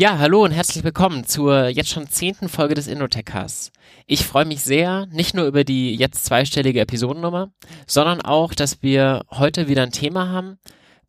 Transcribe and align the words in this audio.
Ja, 0.00 0.16
hallo 0.16 0.44
und 0.44 0.52
herzlich 0.52 0.82
willkommen 0.82 1.26
zur 1.26 1.68
jetzt 1.68 1.90
schon 1.90 2.08
zehnten 2.08 2.48
Folge 2.48 2.72
des 2.72 2.86
Innotech-Casts. 2.86 3.70
Ich 4.06 4.24
freue 4.24 4.46
mich 4.46 4.62
sehr, 4.62 5.04
nicht 5.12 5.34
nur 5.34 5.44
über 5.44 5.62
die 5.62 5.94
jetzt 5.94 6.24
zweistellige 6.24 6.80
Episodennummer, 6.80 7.52
sondern 7.86 8.22
auch, 8.22 8.54
dass 8.54 8.82
wir 8.82 9.26
heute 9.30 9.68
wieder 9.68 9.82
ein 9.82 9.92
Thema 9.92 10.30
haben, 10.30 10.58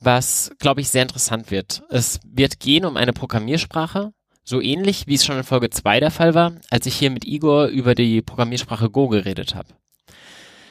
was, 0.02 0.52
glaube 0.60 0.82
ich, 0.82 0.90
sehr 0.90 1.04
interessant 1.04 1.52
wird. 1.52 1.84
Es 1.90 2.20
wird 2.26 2.60
gehen 2.60 2.84
um 2.84 2.98
eine 2.98 3.14
Programmiersprache, 3.14 4.12
so 4.44 4.60
ähnlich 4.60 5.08
wie 5.08 5.16
es 5.16 5.24
schon 5.24 5.38
in 5.38 5.46
Folge 5.46 5.70
2 5.70 6.02
der 6.02 6.12
Fall 6.12 6.34
war, 6.34 6.56
als 6.70 6.86
ich 6.86 6.96
hier 6.96 7.12
mit 7.12 7.24
Igor 7.24 7.68
über 7.68 7.96
die 7.96 8.22
Programmiersprache 8.22 8.90
Go 8.90 9.08
geredet 9.08 9.56
habe. 9.56 9.70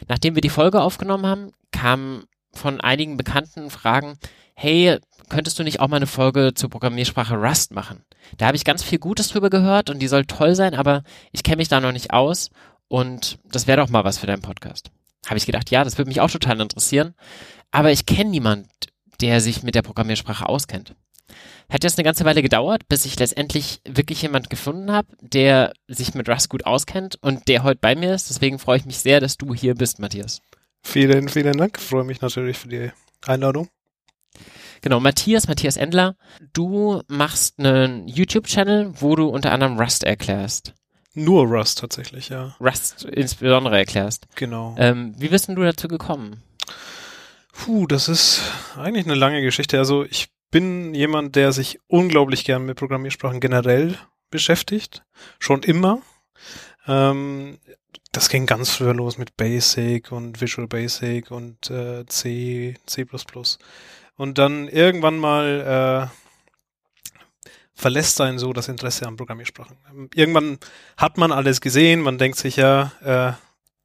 Nachdem 0.09 0.35
wir 0.35 0.43
die 0.43 0.51
Folge 0.51 0.83
aufgenommen 0.83 1.25
haben, 1.25 1.53
kamen 1.73 2.25
von 2.53 2.83
einigen 2.83 3.17
Bekannten 3.17 3.71
Fragen, 3.71 4.19
hey, 4.53 4.99
könntest 5.31 5.59
du 5.59 5.63
nicht 5.63 5.81
auch 5.81 5.89
mal 5.89 5.97
eine 5.97 6.07
Folge 6.07 6.53
zur 6.53 6.69
Programmiersprache 6.69 7.37
Rust 7.37 7.73
machen? 7.73 8.05
Da 8.39 8.47
habe 8.47 8.57
ich 8.57 8.65
ganz 8.65 8.83
viel 8.83 8.99
Gutes 8.99 9.29
drüber 9.29 9.51
gehört 9.51 9.91
und 9.91 10.01
die 10.01 10.09
soll 10.09 10.25
toll 10.25 10.55
sein, 10.55 10.75
aber 10.75 11.03
ich 11.33 11.43
kenne 11.43 11.57
mich 11.57 11.69
da 11.69 11.81
noch 11.81 11.93
nicht 11.93 12.13
aus 12.13 12.51
und 12.89 13.39
das 13.45 13.67
wäre 13.67 13.81
doch 13.81 13.91
mal 13.91 14.05
was 14.05 14.19
für 14.19 14.27
deinen 14.27 14.43
Podcast. 14.43 14.91
Habe 15.27 15.39
ich 15.39 15.47
gedacht, 15.47 15.71
ja, 15.71 15.85
das 15.85 15.99
würde 15.99 16.09
mich 16.09 16.21
auch 16.21 16.31
total 16.31 16.61
interessieren, 16.61 17.15
aber 17.71 17.93
ich 17.93 18.07
kenne 18.07 18.31
niemand, 18.31 18.69
der 19.21 19.41
sich 19.41 19.63
mit 19.63 19.75
der 19.75 19.83
Programmiersprache 19.83 20.49
auskennt. 20.49 20.95
Hat 21.71 21.85
jetzt 21.85 21.99
eine 21.99 22.05
ganze 22.05 22.25
Weile 22.25 22.43
gedauert, 22.43 22.89
bis 22.89 23.05
ich 23.05 23.19
letztendlich 23.19 23.81
wirklich 23.89 24.23
jemand 24.23 24.51
gefunden 24.51 24.91
habe, 24.91 25.09
der 25.21 25.73
sich 25.87 26.15
mit 26.15 26.29
Rust 26.29 26.49
gut 26.49 26.67
auskennt 26.67 27.17
und 27.23 27.47
der 27.47 27.63
heute 27.63 27.79
bei 27.81 27.95
mir 27.95 28.15
ist. 28.15 28.29
Deswegen 28.29 28.59
freue 28.59 28.79
ich 28.79 28.87
mich 28.87 28.99
sehr, 28.99 29.21
dass 29.21 29.37
du 29.37 29.55
hier 29.55 29.75
bist, 29.77 30.01
Matthias. 30.01 30.41
Vielen, 30.83 31.29
vielen 31.29 31.57
Dank. 31.57 31.77
Ich 31.79 31.85
freue 31.85 32.05
mich 32.05 32.21
natürlich 32.21 32.59
für 32.59 32.69
die 32.69 32.91
Einladung. 33.25 33.69
Genau, 34.83 35.01
Matthias, 35.01 35.49
Matthias 35.49 35.77
Endler, 35.77 36.17
du 36.53 37.03
machst 37.09 37.59
einen 37.59 38.09
YouTube-Channel, 38.09 38.93
wo 39.01 39.15
du 39.17 39.27
unter 39.29 39.53
anderem 39.53 39.79
Rust 39.79 40.05
erklärst. 40.05 40.75
Nur 41.15 41.47
Rust 41.47 41.79
tatsächlich, 41.79 42.29
ja. 42.29 42.57
Rust 42.61 43.05
insbesondere 43.05 43.79
erklärst. 43.79 44.27
Genau. 44.37 44.75
Ähm, 44.79 45.15
wie 45.19 45.29
bist 45.29 45.49
denn 45.49 45.57
du 45.57 45.63
dazu 45.63 45.89
gekommen? 45.89 46.43
Puh, 47.53 47.87
das 47.87 48.09
ist 48.09 48.43
eigentlich 48.77 49.05
eine 49.05 49.17
lange 49.17 49.43
Geschichte. 49.43 49.79
Also 49.79 50.05
ich 50.05 50.29
bin 50.51 50.95
jemand, 50.95 51.37
der 51.37 51.53
sich 51.53 51.79
unglaublich 51.89 52.45
gern 52.45 52.65
mit 52.65 52.79
Programmiersprachen 52.79 53.41
generell 53.41 53.99
beschäftigt. 54.31 55.03
Schon 55.39 55.63
immer. 55.63 56.01
Ähm, 56.87 57.59
das 58.13 58.29
ging 58.29 58.47
ganz 58.47 58.71
früher 58.71 58.95
los 58.95 59.19
mit 59.19 59.37
Basic 59.37 60.11
und 60.11 60.41
Visual 60.41 60.67
Basic 60.67 61.31
und 61.31 61.71
äh, 61.71 62.07
C, 62.07 62.75
C++ 62.87 63.07
und 64.21 64.37
dann 64.37 64.69
irgendwann 64.69 65.17
mal 65.17 66.11
äh, 66.13 67.51
verlässt 67.73 68.21
einen 68.21 68.39
so 68.39 68.53
das 68.53 68.69
Interesse 68.69 69.07
an 69.07 69.17
Programmiersprachen. 69.17 69.79
Irgendwann 70.15 70.59
hat 70.99 71.17
man 71.17 71.33
alles 71.33 71.63
gesehen, 71.63 72.03
man 72.03 72.19
denkt 72.19 72.37
sich 72.37 72.57
ja, 72.57 72.93
äh, 73.03 73.33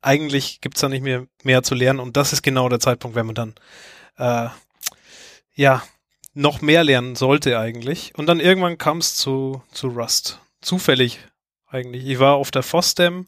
eigentlich 0.01 0.59
gibt's 0.59 0.81
da 0.81 0.89
nicht 0.89 1.03
mehr 1.03 1.25
mehr 1.43 1.63
zu 1.63 1.73
lernen 1.73 2.01
und 2.01 2.17
das 2.17 2.33
ist 2.33 2.41
genau 2.41 2.67
der 2.67 2.81
Zeitpunkt, 2.81 3.15
wenn 3.15 3.27
man 3.27 3.35
dann 3.35 3.55
äh, 4.17 4.49
ja 5.53 5.81
noch 6.33 6.59
mehr 6.59 6.83
lernen 6.83 7.15
sollte 7.15 7.57
eigentlich. 7.57 8.11
Und 8.17 8.25
dann 8.25 8.41
irgendwann 8.41 8.77
kam 8.77 8.97
es 8.97 9.15
zu, 9.15 9.63
zu 9.71 9.87
Rust. 9.87 10.41
Zufällig 10.59 11.19
eigentlich. 11.65 12.05
Ich 12.05 12.19
war 12.19 12.35
auf 12.35 12.51
der 12.51 12.63
FOSDEM, 12.63 13.25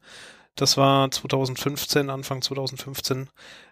das 0.55 0.75
war 0.75 1.09
2015, 1.09 2.09
Anfang 2.09 2.41
2015 2.41 3.29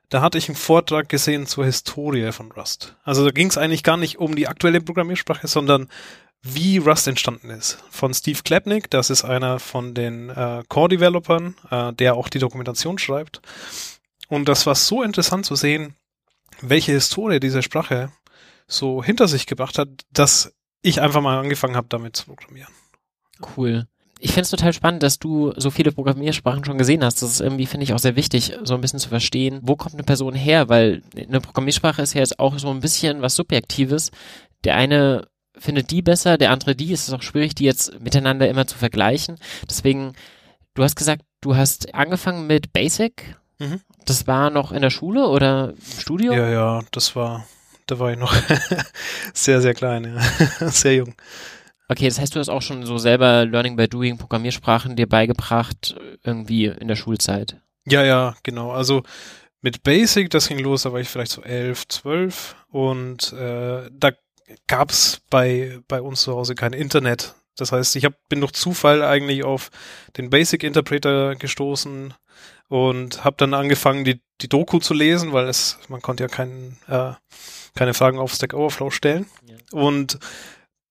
da 0.10 0.22
hatte 0.22 0.38
ich 0.38 0.50
einen 0.50 0.56
Vortrag 0.56 1.10
gesehen 1.10 1.46
zur 1.48 1.66
Historie 1.66 2.32
von 2.32 2.52
Rust. 2.52 2.96
Also 3.04 3.26
da 3.26 3.32
ging 3.32 3.48
es 3.48 3.58
eigentlich 3.58 3.84
gar 3.84 3.98
nicht 3.98 4.18
um 4.20 4.36
die 4.36 4.48
aktuelle 4.48 4.82
Programmiersprache, 4.82 5.48
sondern 5.48 5.90
wie 6.42 6.78
Rust 6.78 7.08
entstanden 7.08 7.50
ist. 7.50 7.84
Von 7.90 8.14
Steve 8.14 8.40
Klebnik, 8.44 8.90
das 8.90 9.10
ist 9.10 9.24
einer 9.24 9.60
von 9.60 9.94
den 9.94 10.30
äh, 10.30 10.64
Core-Developern, 10.68 11.56
äh, 11.72 11.94
der 11.94 12.16
auch 12.16 12.30
die 12.30 12.40
Dokumentation 12.40 13.00
schreibt. 13.00 13.42
Und 14.28 14.48
das 14.48 14.66
war 14.66 14.76
so 14.76 15.02
interessant 15.02 15.46
zu 15.46 15.56
sehen, 15.56 15.96
welche 16.62 16.92
Historie 16.92 17.40
diese 17.40 17.64
Sprache 17.64 18.12
so 18.68 19.04
hinter 19.04 19.28
sich 19.28 19.48
gebracht 19.48 19.80
hat, 19.80 19.90
dass 20.12 20.54
ich 20.82 21.02
einfach 21.02 21.22
mal 21.22 21.40
angefangen 21.40 21.76
habe, 21.76 21.88
damit 21.90 22.16
zu 22.16 22.26
programmieren. 22.26 22.74
Cool 23.58 23.88
ich 24.20 24.32
finde 24.32 24.44
es 24.44 24.50
total 24.50 24.74
spannend, 24.74 25.04
dass 25.04 25.20
du 25.20 25.54
so 25.58 25.70
viele 25.70 25.92
Programmiersprachen 25.92 26.64
schon 26.64 26.78
gesehen 26.78 27.04
hast. 27.04 27.22
Das 27.22 27.30
ist 27.30 27.42
irgendwie, 27.42 27.66
finde 27.66 27.84
ich, 27.84 27.94
auch 27.94 28.00
sehr 28.00 28.16
wichtig, 28.16 28.54
so 28.64 28.74
ein 28.74 28.82
bisschen 28.82 29.00
zu 29.00 29.10
verstehen, 29.10 29.60
wo 29.62 29.76
kommt 29.76 29.96
eine 29.96 30.04
Person 30.04 30.34
her, 30.34 30.70
weil 30.70 31.02
eine 31.16 31.42
Programmiersprache 31.42 32.02
ist 32.02 32.14
ja 32.14 32.22
jetzt 32.22 32.40
auch 32.40 32.58
so 32.58 32.70
ein 32.70 32.80
bisschen 32.80 33.22
was 33.22 33.36
Subjektives. 33.36 34.12
Der 34.64 34.76
eine 34.76 35.28
findet 35.58 35.92
die 35.92 36.02
besser, 36.02 36.38
der 36.38 36.52
andere 36.52 36.76
die. 36.76 36.94
Es 36.94 37.08
ist 37.08 37.14
auch 37.14 37.22
schwierig, 37.22 37.56
die 37.56 37.66
jetzt 37.66 38.00
miteinander 38.00 38.50
immer 38.50 38.68
zu 38.68 38.78
vergleichen. 38.78 39.38
Deswegen, 39.70 40.14
du 40.74 40.84
hast 40.84 40.96
gesagt, 40.96 41.24
du 41.42 41.56
hast 41.56 41.94
angefangen 41.94 42.48
mit 42.48 42.74
Basic. 42.74 43.36
Mhm. 43.60 43.82
Das 44.06 44.28
war 44.28 44.50
noch 44.50 44.72
in 44.72 44.82
der 44.82 44.90
Schule 44.90 45.28
oder 45.28 45.72
im 45.72 46.00
Studio? 46.00 46.34
Ja, 46.34 46.50
ja, 46.50 46.82
das 46.92 47.16
war, 47.16 47.46
da 47.86 48.00
war 48.00 48.12
ich 48.12 48.18
noch 48.18 48.34
sehr, 49.34 49.62
sehr 49.62 49.74
klein, 49.74 50.16
ja. 50.60 50.70
sehr 50.70 50.96
jung. 50.96 51.16
Okay, 51.88 52.08
das 52.08 52.20
heißt, 52.20 52.36
du 52.36 52.40
hast 52.40 52.50
auch 52.50 52.62
schon 52.62 52.86
so 52.86 52.98
selber 52.98 53.46
Learning 53.46 53.76
by 53.76 53.88
Doing 53.88 54.18
Programmiersprachen 54.18 54.96
dir 54.96 55.08
beigebracht, 55.08 55.96
irgendwie 56.24 56.66
in 56.66 56.88
der 56.88 56.96
Schulzeit. 56.96 57.58
Ja, 57.86 58.04
ja, 58.04 58.36
genau. 58.44 58.72
Also 58.72 59.04
mit 59.62 59.84
Basic, 59.84 60.30
das 60.30 60.48
ging 60.48 60.60
los, 60.60 60.84
da 60.84 60.94
war 60.94 61.00
ich 61.00 61.10
vielleicht 61.10 61.32
so 61.32 61.42
elf, 61.42 61.88
zwölf 61.88 62.56
und 62.70 63.34
äh, 63.34 63.90
da 63.92 64.12
gab's 64.68 65.22
bei, 65.30 65.80
bei 65.88 66.02
uns 66.02 66.22
zu 66.22 66.34
Hause 66.34 66.56
kein 66.56 66.74
Internet. 66.74 67.36
Das 67.56 67.72
heißt, 67.72 67.96
ich 67.96 68.06
hab, 68.06 68.14
bin 68.30 68.42
durch 68.42 68.52
Zufall 68.52 69.02
eigentlich 69.04 69.44
auf 69.44 69.70
den 70.18 70.30
Basic 70.30 70.64
Interpreter 70.64 71.36
gestoßen 71.36 72.14
und 72.68 73.24
habe 73.24 73.38
dann 73.38 73.54
angefangen, 73.54 74.04
die, 74.04 74.22
die 74.42 74.50
Doku 74.50 74.80
zu 74.80 74.94
lesen, 74.94 75.34
weil 75.34 75.48
es, 75.48 75.80
man 75.88 76.02
konnte 76.02 76.24
ja 76.24 76.28
kein, 76.28 76.78
äh, 76.88 77.14
keine 77.76 77.94
Fragen 77.94 78.20
auf 78.20 78.34
Stack 78.34 78.54
Overflow 78.54 78.90
stellen. 78.90 79.26
Ja. 79.46 79.56
Und 79.72 80.20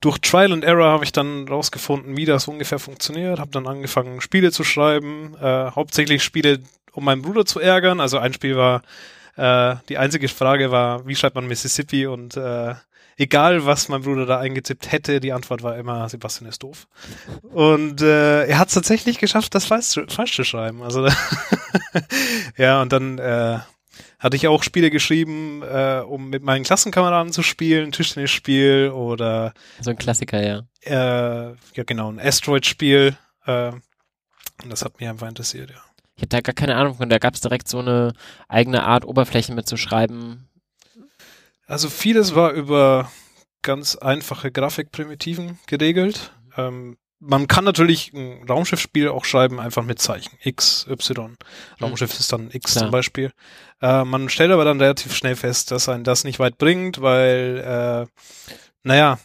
durch 0.00 0.18
Trial 0.18 0.52
and 0.52 0.64
Error 0.64 0.92
habe 0.92 1.04
ich 1.04 1.12
dann 1.12 1.48
rausgefunden, 1.48 2.16
wie 2.16 2.26
das 2.26 2.46
ungefähr 2.48 2.78
funktioniert, 2.78 3.38
habe 3.38 3.50
dann 3.50 3.66
angefangen, 3.66 4.20
Spiele 4.20 4.52
zu 4.52 4.64
schreiben, 4.64 5.34
äh, 5.40 5.70
hauptsächlich 5.70 6.22
Spiele, 6.22 6.60
um 6.92 7.04
meinen 7.04 7.22
Bruder 7.22 7.44
zu 7.46 7.60
ärgern. 7.60 8.00
Also 8.00 8.18
ein 8.18 8.34
Spiel 8.34 8.56
war, 8.56 8.82
äh, 9.36 9.76
die 9.88 9.98
einzige 9.98 10.28
Frage 10.28 10.70
war, 10.70 11.06
wie 11.06 11.16
schreibt 11.16 11.36
man 11.36 11.46
Mississippi 11.46 12.06
und 12.06 12.36
äh, 12.36 12.74
egal 13.16 13.64
was 13.64 13.88
mein 13.88 14.02
Bruder 14.02 14.26
da 14.26 14.38
eingetippt 14.38 14.92
hätte, 14.92 15.20
die 15.20 15.32
Antwort 15.32 15.62
war 15.62 15.76
immer, 15.76 16.08
Sebastian 16.08 16.48
ist 16.48 16.62
doof. 16.62 16.86
Und 17.42 18.02
äh, 18.02 18.46
er 18.46 18.58
hat 18.58 18.68
es 18.68 18.74
tatsächlich 18.74 19.18
geschafft, 19.18 19.54
das 19.54 19.64
falsch, 19.64 20.00
falsch 20.08 20.34
zu 20.34 20.44
schreiben. 20.44 20.82
Also 20.82 21.08
ja, 22.56 22.82
und 22.82 22.92
dann 22.92 23.18
äh, 23.18 23.58
hatte 24.24 24.36
ich 24.36 24.48
auch 24.48 24.62
Spiele 24.62 24.90
geschrieben, 24.90 25.62
äh, 25.62 26.00
um 26.00 26.30
mit 26.30 26.42
meinen 26.42 26.64
Klassenkameraden 26.64 27.30
zu 27.30 27.42
spielen, 27.42 27.92
Tischtennisspiel 27.92 28.90
oder 28.90 29.52
so 29.80 29.90
ein 29.90 29.98
Klassiker, 29.98 30.42
ja. 30.42 30.62
Äh, 30.80 31.54
ja, 31.74 31.84
genau, 31.84 32.10
ein 32.10 32.18
Asteroid-Spiel. 32.18 33.18
Äh, 33.44 33.72
und 34.62 34.70
das 34.70 34.82
hat 34.82 34.98
mich 34.98 35.08
einfach 35.10 35.28
interessiert, 35.28 35.70
ja. 35.70 35.76
Ich 36.16 36.22
habe 36.22 36.28
da 36.28 36.40
gar 36.40 36.54
keine 36.54 36.76
Ahnung 36.76 36.94
von, 36.94 37.10
da 37.10 37.18
gab 37.18 37.34
es 37.34 37.42
direkt 37.42 37.68
so 37.68 37.80
eine 37.80 38.14
eigene 38.48 38.84
Art, 38.84 39.04
Oberflächen 39.04 39.54
mitzuschreiben. 39.54 40.48
Also 41.66 41.90
vieles 41.90 42.34
war 42.34 42.52
über 42.52 43.10
ganz 43.60 43.94
einfache 43.96 44.50
Grafikprimitiven 44.50 45.58
geregelt. 45.66 46.32
Ähm, 46.56 46.96
man 47.20 47.48
kann 47.48 47.64
natürlich 47.64 48.12
ein 48.12 48.46
Raumschiffspiel 48.48 49.08
auch 49.08 49.24
schreiben, 49.24 49.60
einfach 49.60 49.82
mit 49.82 50.00
Zeichen. 50.00 50.36
X, 50.42 50.86
Y. 50.88 51.36
Raumschiff 51.80 52.12
mhm. 52.12 52.20
ist 52.20 52.32
dann 52.32 52.50
X 52.52 52.72
Klar. 52.72 52.84
zum 52.84 52.90
Beispiel. 52.90 53.32
Äh, 53.80 54.04
man 54.04 54.28
stellt 54.28 54.52
aber 54.52 54.64
dann 54.64 54.80
relativ 54.80 55.14
schnell 55.14 55.36
fest, 55.36 55.70
dass 55.70 55.88
ein 55.88 56.04
das 56.04 56.24
nicht 56.24 56.38
weit 56.38 56.58
bringt, 56.58 57.00
weil, 57.00 58.06
äh, 58.06 58.22
naja, 58.82 59.18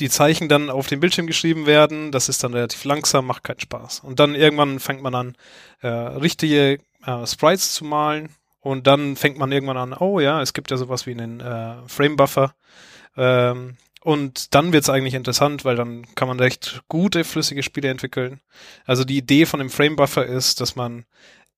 die 0.00 0.10
Zeichen 0.10 0.48
dann 0.48 0.70
auf 0.70 0.88
dem 0.88 1.00
Bildschirm 1.00 1.26
geschrieben 1.26 1.66
werden, 1.66 2.10
das 2.10 2.28
ist 2.28 2.42
dann 2.42 2.54
relativ 2.54 2.84
langsam, 2.84 3.26
macht 3.26 3.44
keinen 3.44 3.60
Spaß. 3.60 4.00
Und 4.00 4.18
dann 4.18 4.34
irgendwann 4.34 4.80
fängt 4.80 5.02
man 5.02 5.14
an, 5.14 5.36
äh, 5.82 5.88
richtige 5.88 6.80
äh, 7.06 7.26
Sprites 7.26 7.74
zu 7.74 7.84
malen 7.84 8.30
und 8.60 8.86
dann 8.86 9.14
fängt 9.14 9.38
man 9.38 9.52
irgendwann 9.52 9.76
an, 9.76 9.92
oh 9.92 10.18
ja, 10.18 10.42
es 10.42 10.52
gibt 10.52 10.70
ja 10.70 10.76
sowas 10.76 11.06
wie 11.06 11.12
einen 11.12 11.40
äh, 11.40 11.76
Frame-Buffer. 11.86 12.54
Ähm, 13.16 13.76
und 14.04 14.54
dann 14.54 14.74
wird's 14.74 14.90
eigentlich 14.90 15.14
interessant, 15.14 15.64
weil 15.64 15.76
dann 15.76 16.04
kann 16.14 16.28
man 16.28 16.38
recht 16.38 16.82
gute, 16.88 17.24
flüssige 17.24 17.62
Spiele 17.62 17.88
entwickeln. 17.88 18.42
Also 18.84 19.02
die 19.02 19.16
Idee 19.16 19.46
von 19.46 19.60
dem 19.60 19.70
Frame-Buffer 19.70 20.26
ist, 20.26 20.60
dass 20.60 20.76
man 20.76 21.06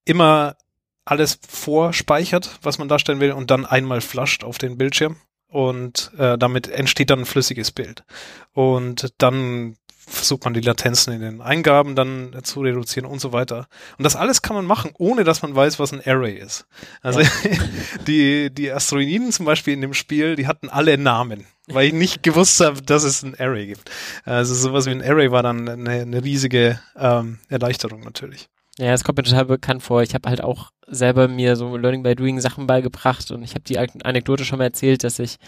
immer 0.05 0.57
alles 1.05 1.41
vorspeichert, 1.49 2.61
was 2.63 2.79
man 2.79 2.87
darstellen 2.87 3.19
will, 3.19 3.33
und 3.33 3.51
dann 3.51 3.67
einmal 3.67 4.01
flasht 4.01 4.45
auf 4.45 4.59
den 4.59 4.79
Bildschirm. 4.79 5.17
Und 5.49 6.13
äh, 6.19 6.39
damit 6.39 6.69
entsteht 6.69 7.11
dann 7.11 7.21
ein 7.21 7.27
flüssiges 7.27 7.73
Bild. 7.73 8.05
Und 8.53 9.13
dann 9.19 9.77
versucht 10.07 10.45
man 10.45 10.55
die 10.55 10.61
Latenzen 10.61 11.13
in 11.13 11.21
den 11.21 11.41
Eingaben 11.41 11.97
dann 11.97 12.37
zu 12.43 12.61
reduzieren 12.61 13.09
und 13.09 13.21
so 13.21 13.33
weiter. 13.33 13.67
Und 13.99 14.05
das 14.05 14.17
alles 14.17 14.41
kann 14.41 14.55
man 14.55 14.65
machen, 14.65 14.93
ohne 14.99 15.25
dass 15.25 15.43
man 15.43 15.55
weiß, 15.55 15.79
was 15.79 15.93
ein 15.93 16.01
Array 16.07 16.35
ist. 16.35 16.67
Also 17.03 17.21
ja. 17.21 17.29
die, 18.07 18.51
die 18.51 18.71
Asteroiden 18.71 19.33
zum 19.33 19.47
Beispiel 19.47 19.75
in 19.75 19.81
dem 19.81 19.95
Spiel, 19.95 20.37
die 20.37 20.47
hatten 20.47 20.69
alle 20.69 20.97
Namen, 20.97 21.47
weil 21.67 21.89
ich 21.89 21.93
nicht 21.93 22.23
gewusst 22.23 22.61
habe, 22.61 22.81
dass 22.83 23.03
es 23.03 23.23
ein 23.23 23.35
Array 23.39 23.67
gibt. 23.67 23.91
Also 24.25 24.55
sowas 24.55 24.87
wie 24.87 24.91
ein 24.91 25.03
Array 25.03 25.33
war 25.33 25.43
dann 25.43 25.69
eine, 25.69 25.91
eine 25.91 26.25
riesige 26.25 26.81
ähm, 26.97 27.41
Erleichterung 27.49 28.01
natürlich. 28.01 28.49
Ja, 28.79 28.93
es 28.93 29.05
kommt 29.05 29.17
mir 29.17 29.25
total 29.25 29.47
bekannt 29.47 29.83
vor. 29.83 30.03
Ich 30.03 30.15
habe 30.15 30.29
halt 30.29 30.43
auch 30.43 30.71
selber 30.87 31.29
mir 31.29 31.57
so 31.57 31.77
Learning 31.77 32.03
by 32.03 32.15
Doing 32.15 32.41
Sachen 32.41 32.67
beigebracht 32.67 33.31
und 33.31 33.43
ich 33.43 33.53
habe 33.53 33.63
die 33.63 33.79
Anekdote 33.79 34.45
schon 34.45 34.59
mal 34.59 34.65
erzählt, 34.65 35.03
dass 35.03 35.19
ich 35.19 35.39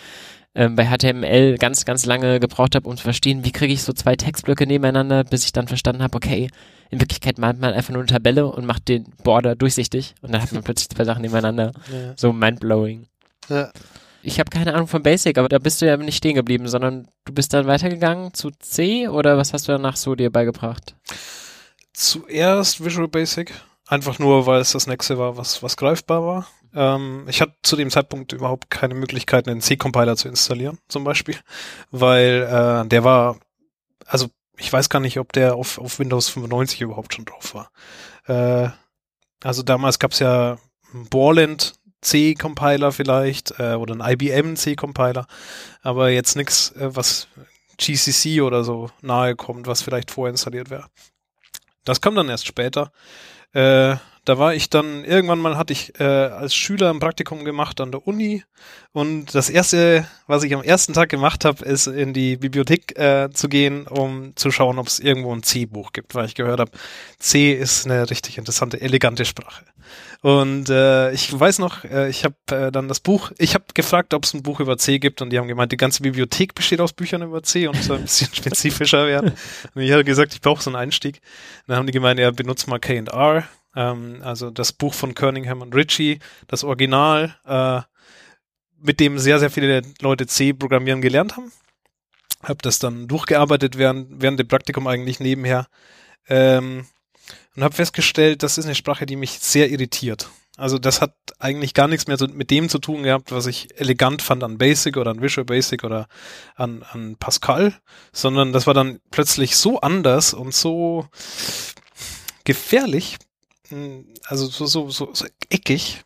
ähm, 0.59 0.77
bei 0.77 0.87
HTML 0.87 1.57
ganz, 1.57 1.87
ganz 1.87 2.05
lange 2.05 2.41
gebraucht 2.41 2.75
habe, 2.75 2.87
um 2.87 2.97
zu 2.97 3.03
verstehen, 3.03 3.45
wie 3.45 3.53
kriege 3.53 3.73
ich 3.73 3.83
so 3.83 3.95
zwei 3.95 4.17
Textblöcke 4.17 4.67
nebeneinander, 4.67 5.25
bis 5.25 5.45
ich 5.45 5.53
dann 5.53 5.69
verstanden 5.69 6.03
habe, 6.03 6.17
okay, 6.17 6.51
in 6.91 7.01
Wirklichkeit 7.01 7.39
malt 7.39 7.59
man 7.59 7.73
einfach 7.73 7.93
nur 7.93 8.03
eine 8.03 8.09
Tabelle 8.09 8.47
und 8.47 8.67
macht 8.67 8.89
den 8.89 9.07
Border 9.23 9.57
durchsichtig 9.57 10.15
und 10.21 10.33
dann 10.33 10.43
hat 10.43 10.53
man 10.53 10.63
plötzlich 10.63 10.91
zwei 10.91 11.05
Sachen 11.05 11.23
nebeneinander. 11.23 11.73
Ja. 11.91 12.13
So 12.17 12.33
mindblowing. 12.33 13.07
Ja. 13.49 13.71
Ich 14.23 14.39
habe 14.41 14.51
keine 14.51 14.75
Ahnung 14.75 14.89
von 14.89 15.03
Basic, 15.03 15.39
aber 15.39 15.49
da 15.49 15.59
bist 15.59 15.81
du 15.81 15.87
ja 15.87 15.97
nicht 15.97 16.17
stehen 16.17 16.35
geblieben, 16.35 16.69
sondern 16.69 17.09
du 17.25 17.33
bist 17.33 17.55
dann 17.55 17.67
weitergegangen 17.67 18.35
zu 18.35 18.51
C 18.59 19.09
oder 19.09 19.39
was 19.39 19.55
hast 19.55 19.69
du 19.69 19.73
danach 19.73 19.97
so 19.97 20.15
dir 20.15 20.31
beigebracht? 20.31 20.95
zuerst 21.99 22.85
Visual 22.85 23.09
Basic, 23.09 23.53
einfach 23.87 24.19
nur, 24.19 24.47
weil 24.47 24.61
es 24.61 24.73
das 24.73 24.87
nächste 24.87 25.19
war, 25.19 25.37
was, 25.37 25.63
was 25.63 25.77
greifbar 25.77 26.23
war. 26.23 26.47
Ähm, 26.75 27.25
ich 27.29 27.41
hatte 27.41 27.55
zu 27.63 27.77
dem 27.77 27.91
Zeitpunkt 27.91 28.33
überhaupt 28.33 28.71
keine 28.71 28.95
Möglichkeit, 28.95 29.49
einen 29.49 29.61
C-Compiler 29.61 30.17
zu 30.17 30.29
installieren, 30.29 30.79
zum 30.89 31.05
Beispiel, 31.05 31.37
weil 31.91 32.43
äh, 32.43 32.89
der 32.89 33.05
war, 33.05 33.39
also 34.07 34.29
ich 34.57 34.73
weiß 34.73 34.89
gar 34.89 35.01
nicht, 35.01 35.19
ob 35.19 35.33
der 35.33 35.55
auf, 35.55 35.79
auf 35.79 35.99
Windows 35.99 36.29
95 36.29 36.81
überhaupt 36.81 37.15
schon 37.15 37.25
drauf 37.25 37.55
war. 37.55 37.71
Äh, 38.27 38.71
also 39.43 39.63
damals 39.63 39.99
gab 39.99 40.13
es 40.13 40.19
ja 40.19 40.59
Borland 41.11 41.75
C-Compiler 42.01 42.93
vielleicht 42.93 43.59
äh, 43.59 43.75
oder 43.75 43.95
ein 43.95 44.13
IBM 44.13 44.57
C-Compiler, 44.57 45.27
aber 45.83 46.11
jetzt 46.11 46.37
nichts, 46.37 46.73
äh, 46.73 46.95
was 46.95 47.29
GCC 47.79 48.43
oder 48.43 48.65
so 48.65 48.91
nahe 49.01 49.37
kommt, 49.37 49.67
was 49.67 49.83
vielleicht 49.83 50.11
vorinstalliert 50.11 50.71
wäre. 50.71 50.87
Das 51.85 52.01
kam 52.01 52.15
dann 52.15 52.29
erst 52.29 52.47
später. 52.47 52.93
Äh, 53.53 53.97
da 54.29 54.39
war 54.39 54.55
ich 54.55 54.69
dann, 54.69 55.05
irgendwann 55.05 55.39
mal 55.39 55.57
hatte 55.57 55.73
ich 55.73 55.99
äh, 55.99 56.05
als 56.05 56.55
Schüler 56.55 56.91
ein 56.91 57.01
Praktikum 57.01 57.45
gemacht 57.45 57.81
an 57.81 57.93
der 57.93 58.07
Uni 58.07 58.45
und 58.93 59.35
das 59.35 59.49
erste, 59.49 60.07
was 60.27 60.43
ich 60.43 60.55
am 60.55 60.63
ersten 60.63 60.93
Tag 60.93 61.09
gemacht 61.09 61.47
habe, 61.47 61.65
ist 61.65 61.87
in 61.87 62.13
die 62.13 62.37
Bibliothek 62.37 62.99
äh, 62.99 63.31
zu 63.33 63.49
gehen, 63.49 63.87
um 63.87 64.37
zu 64.37 64.51
schauen, 64.51 64.79
ob 64.79 64.89
es 64.89 64.99
irgendwo 64.99 65.35
ein 65.35 65.43
C-Buch 65.43 65.93
gibt, 65.93 66.15
weil 66.15 66.27
ich 66.27 66.35
gehört 66.35 66.61
habe, 66.61 66.71
C 67.19 67.53
ist 67.53 67.87
eine 67.87 68.11
richtig 68.11 68.37
interessante, 68.37 68.81
elegante 68.81 69.25
Sprache. 69.25 69.65
Und 70.21 70.69
äh, 70.69 71.13
ich 71.13 71.39
weiß 71.39 71.59
noch, 71.61 71.85
äh, 71.85 72.11
ich 72.11 72.25
habe 72.25 72.35
äh, 72.51 72.71
dann 72.71 72.89
das 72.89 73.01
Buch, 73.01 73.31
ich 73.39 73.55
habe 73.55 73.65
gefragt, 73.73 74.13
ob 74.13 74.25
es 74.25 74.35
ein 74.35 74.43
Buch 74.43 74.61
über 74.61 74.77
C 74.77 74.99
gibt 74.99 75.23
und 75.23 75.31
die 75.31 75.39
haben 75.39 75.49
gemeint, 75.49 75.73
die 75.73 75.77
ganze 75.77 76.03
Bibliothek 76.03 76.55
besteht 76.55 76.81
aus 76.81 76.93
Büchern 76.93 77.23
über 77.23 77.43
C 77.43 77.67
und 77.69 77.83
soll 77.83 77.97
ein 77.99 78.03
bisschen 78.03 78.29
spezifischer 78.35 79.07
werden. 79.07 79.33
Und 79.75 79.83
ich 79.83 79.93
habe 79.93 80.05
gesagt, 80.05 80.35
ich 80.35 80.41
brauche 80.41 80.63
so 80.63 80.71
einen 80.71 80.77
Einstieg. 80.77 81.21
Und 81.61 81.69
dann 81.69 81.77
haben 81.79 81.87
die 81.87 81.93
gemeint, 81.93 82.19
ja, 82.21 82.31
benutzt 82.31 82.67
mal 82.67 82.79
K&R 82.79 83.49
ähm, 83.79 84.21
also 84.23 84.51
das 84.51 84.73
Buch 84.73 84.93
von 84.93 85.15
Kerningham 85.15 85.63
und 85.63 85.75
Ritchie, 85.75 86.19
das 86.49 86.65
Original, 86.65 87.37
äh, 87.47 87.81
mit 88.81 89.01
dem 89.01 89.19
sehr, 89.19 89.39
sehr 89.39 89.51
viele 89.51 89.83
Leute 90.01 90.27
C 90.27 90.53
programmieren 90.53 91.01
gelernt 91.01 91.37
haben. 91.37 91.53
Hab 92.43 92.63
das 92.63 92.79
dann 92.79 93.09
durchgearbeitet 93.09 93.79
während, 93.79 94.21
während 94.21 94.39
dem 94.39 94.49
Praktikum 94.49 94.87
eigentlich 94.87 95.21
nebenher. 95.21 95.69
Ähm, 96.29 96.87
und 97.57 97.65
habe 97.65 97.75
festgestellt, 97.75 98.43
das 98.43 98.59
ist 98.59 98.67
eine 98.67 98.75
Sprache, 98.75 99.07
die 99.07 99.17
mich 99.17 99.39
sehr 99.39 99.71
irritiert. 99.71 100.29
Also 100.57 100.79
das 100.79 101.01
hat 101.01 101.15
eigentlich 101.39 101.73
gar 101.73 101.87
nichts 101.87 102.09
mehr 102.09 102.19
mit 102.33 102.51
dem 102.51 102.69
zu 102.69 102.81
tun 102.81 103.05
gehabt, 103.05 103.31
was 103.31 103.47
ich 103.47 103.79
elegant 103.81 104.23
fand 104.23 104.43
an 104.43 104.59
Basic 104.59 104.97
oder 104.97 105.13
an 105.13 105.23
Visual 105.23 105.45
Basic 105.45 105.85
oder 105.85 106.09
an, 106.57 106.85
an 106.91 107.17
Pascal, 107.17 107.75
sondern 108.13 108.53
das 108.53 108.67
war 108.67 108.75
dann 108.75 108.99
plötzlich 109.13 109.57
so 109.57 109.81
anders 109.81 110.35
und 110.35 110.53
so 110.53 111.07
gefährlich, 112.45 113.19
also 114.27 114.47
so, 114.47 114.67
so, 114.67 114.91
so, 114.91 115.15
so 115.15 115.27
eckig, 115.51 116.03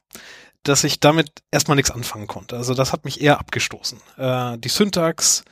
dass 0.63 0.85
ich 0.85 1.01
damit 1.01 1.31
erstmal 1.51 1.77
nichts 1.77 1.91
anfangen 1.91 2.27
konnte. 2.27 2.57
Also 2.57 2.75
das 2.75 2.93
hat 2.93 3.05
mich 3.05 3.21
eher 3.21 3.41
abgestoßen. 3.41 3.99
Äh, 4.17 4.59
die 4.59 4.69
Syntax, 4.69 5.45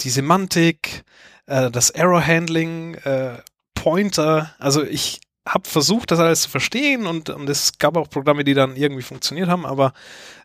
die 0.00 0.10
Semantik, 0.10 1.04
äh, 1.46 1.70
das 1.70 1.90
Error 1.90 2.24
Handling, 2.24 2.94
äh, 2.94 3.38
Pointer, 3.74 4.54
also 4.58 4.82
ich 4.82 5.20
habe 5.46 5.68
versucht, 5.68 6.10
das 6.10 6.18
alles 6.18 6.42
zu 6.42 6.48
verstehen 6.48 7.06
und, 7.06 7.28
und 7.28 7.48
es 7.50 7.78
gab 7.78 7.96
auch 7.96 8.08
Programme, 8.08 8.44
die 8.44 8.54
dann 8.54 8.76
irgendwie 8.76 9.02
funktioniert 9.02 9.48
haben, 9.48 9.66
aber 9.66 9.92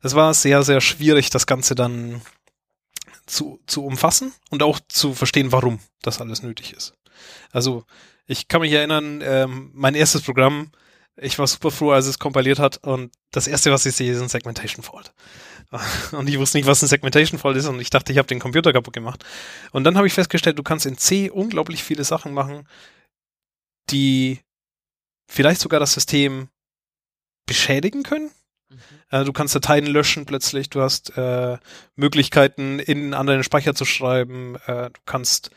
es 0.01 0.13
war 0.13 0.33
sehr, 0.33 0.63
sehr 0.63 0.81
schwierig, 0.81 1.29
das 1.29 1.45
Ganze 1.45 1.73
dann 1.73 2.21
zu, 3.25 3.59
zu 3.65 3.85
umfassen 3.85 4.33
und 4.49 4.61
auch 4.61 4.79
zu 4.89 5.13
verstehen, 5.13 5.51
warum 5.51 5.79
das 6.01 6.19
alles 6.19 6.43
nötig 6.43 6.73
ist. 6.73 6.95
Also 7.51 7.85
ich 8.25 8.47
kann 8.47 8.61
mich 8.61 8.73
erinnern, 8.73 9.21
ähm, 9.23 9.71
mein 9.73 9.95
erstes 9.95 10.21
Programm, 10.21 10.71
ich 11.21 11.39
war 11.39 11.47
super 11.47 11.71
froh, 11.71 11.91
als 11.91 12.05
es 12.05 12.19
kompiliert 12.19 12.59
hat 12.59 12.77
und 12.83 13.11
das 13.31 13.47
erste, 13.47 13.71
was 13.71 13.85
ich 13.85 13.95
sehe, 13.95 14.11
ist 14.11 14.21
ein 14.21 14.29
Segmentation 14.29 14.83
Fault. 14.83 15.13
Und 16.11 16.27
ich 16.27 16.39
wusste 16.39 16.57
nicht, 16.57 16.65
was 16.65 16.81
ein 16.81 16.87
Segmentation 16.87 17.39
Fault 17.39 17.55
ist 17.55 17.67
und 17.67 17.79
ich 17.79 17.91
dachte, 17.91 18.11
ich 18.11 18.17
habe 18.17 18.27
den 18.27 18.39
Computer 18.39 18.73
kaputt 18.73 18.93
gemacht. 18.93 19.23
Und 19.71 19.83
dann 19.83 19.97
habe 19.97 20.07
ich 20.07 20.13
festgestellt, 20.13 20.57
du 20.57 20.63
kannst 20.63 20.87
in 20.87 20.97
C 20.97 21.29
unglaublich 21.29 21.83
viele 21.83 22.03
Sachen 22.03 22.33
machen, 22.33 22.67
die 23.91 24.39
vielleicht 25.29 25.61
sogar 25.61 25.79
das 25.79 25.93
System 25.93 26.49
beschädigen 27.45 28.01
können. 28.01 28.31
Mhm. 28.69 28.77
Äh, 29.11 29.25
du 29.25 29.31
kannst 29.31 29.53
Dateien 29.53 29.85
löschen 29.85 30.25
plötzlich, 30.25 30.71
du 30.71 30.81
hast 30.81 31.15
äh, 31.17 31.59
Möglichkeiten, 31.95 32.79
in 32.79 32.97
einen 32.97 33.13
anderen 33.13 33.43
Speicher 33.43 33.75
zu 33.75 33.85
schreiben, 33.85 34.55
äh, 34.65 34.89
du 34.89 34.99
kannst 35.05 35.51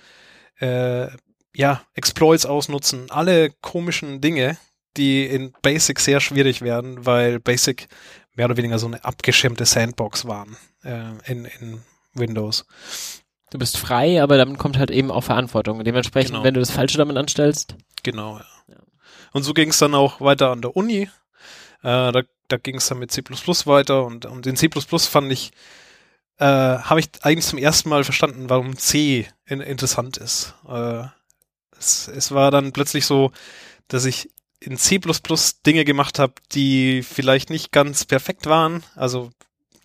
äh, 0.61 1.09
ja, 1.55 1.83
Exploits 1.95 2.45
ausnutzen, 2.45 3.11
alle 3.11 3.51
komischen 3.63 4.21
Dinge, 4.21 4.59
die 4.97 5.27
in 5.27 5.53
Basic 5.63 5.99
sehr 6.01 6.21
schwierig 6.21 6.63
werden, 6.63 7.05
weil 7.07 7.41
Basic 7.41 7.89
mehr 8.35 8.47
oder 8.47 8.57
weniger 8.57 8.79
so 8.79 8.87
eine 8.87 9.05
abgeschirmte 9.05 9.65
Sandbox 9.65 10.27
waren 10.27 10.57
äh, 10.85 11.31
in, 11.31 11.45
in 11.45 11.83
Windows. 12.15 12.67
Du 13.51 13.59
bist 13.59 13.77
frei, 13.77 14.23
aber 14.23 14.39
damit 14.39 14.59
kommt 14.59 14.79
halt 14.79 14.91
eben 14.91 15.11
auch 15.11 15.25
Verantwortung. 15.25 15.85
Dementsprechend, 15.85 16.33
genau. 16.33 16.45
wenn 16.45 16.55
du 16.55 16.61
das 16.61 16.71
Falsche 16.71 16.99
damit 16.99 17.17
anstellst. 17.17 17.77
Genau, 18.03 18.39
ja. 18.39 18.47
ja. 18.69 18.77
Und 19.33 19.43
so 19.43 19.53
ging 19.53 19.69
es 19.69 19.79
dann 19.79 19.95
auch 19.95 20.21
weiter 20.21 20.51
an 20.51 20.63
der 20.63 20.75
Uni. 20.75 21.11
Äh, 21.83 22.13
da 22.13 22.23
da 22.53 22.59
ging 22.59 22.77
es 22.77 22.87
dann 22.89 22.99
mit 22.99 23.11
C 23.11 23.23
weiter 23.23 24.05
und, 24.05 24.27
und 24.27 24.47
in 24.47 24.57
C 24.57 24.69
fand 24.69 25.33
ich, 25.33 25.53
äh, 26.39 26.45
habe 26.45 27.01
ich 27.01 27.09
eigentlich 27.23 27.47
zum 27.47 27.59
ersten 27.59 27.89
Mal 27.89 28.05
verstanden, 28.05 28.51
warum 28.51 28.77
C 28.77 29.27
in, 29.47 29.61
interessant 29.61 30.19
ist. 30.19 30.55
Äh, 30.69 31.05
es, 31.79 32.09
es 32.09 32.33
war 32.33 32.51
dann 32.51 32.73
plötzlich 32.73 33.07
so, 33.07 33.33
dass 33.89 34.05
ich 34.05 34.31
in 34.62 34.76
C++ 34.76 35.00
Dinge 35.66 35.85
gemacht 35.85 36.19
habe, 36.19 36.35
die 36.52 37.02
vielleicht 37.02 37.50
nicht 37.50 37.73
ganz 37.73 38.04
perfekt 38.04 38.47
waren. 38.47 38.83
Also 38.95 39.31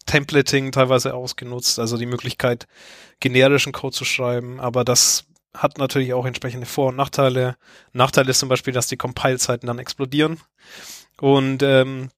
Templating 0.05 0.71
teilweise 0.71 1.13
ausgenutzt, 1.13 1.79
also 1.79 1.97
die 1.97 2.05
Möglichkeit, 2.05 2.67
generischen 3.19 3.73
Code 3.73 3.95
zu 3.95 4.05
schreiben. 4.05 4.59
Aber 4.59 4.85
das 4.85 5.25
hat 5.53 5.77
natürlich 5.77 6.13
auch 6.13 6.25
entsprechende 6.25 6.65
Vor- 6.65 6.89
und 6.89 6.95
Nachteile. 6.95 7.57
Nachteil 7.93 8.29
ist 8.29 8.39
zum 8.39 8.49
Beispiel, 8.49 8.73
dass 8.73 8.87
die 8.87 8.97
Compile-Zeiten 8.97 9.67
dann 9.67 9.79
explodieren. 9.79 10.39
Und 11.19 11.63
ähm, 11.63 12.09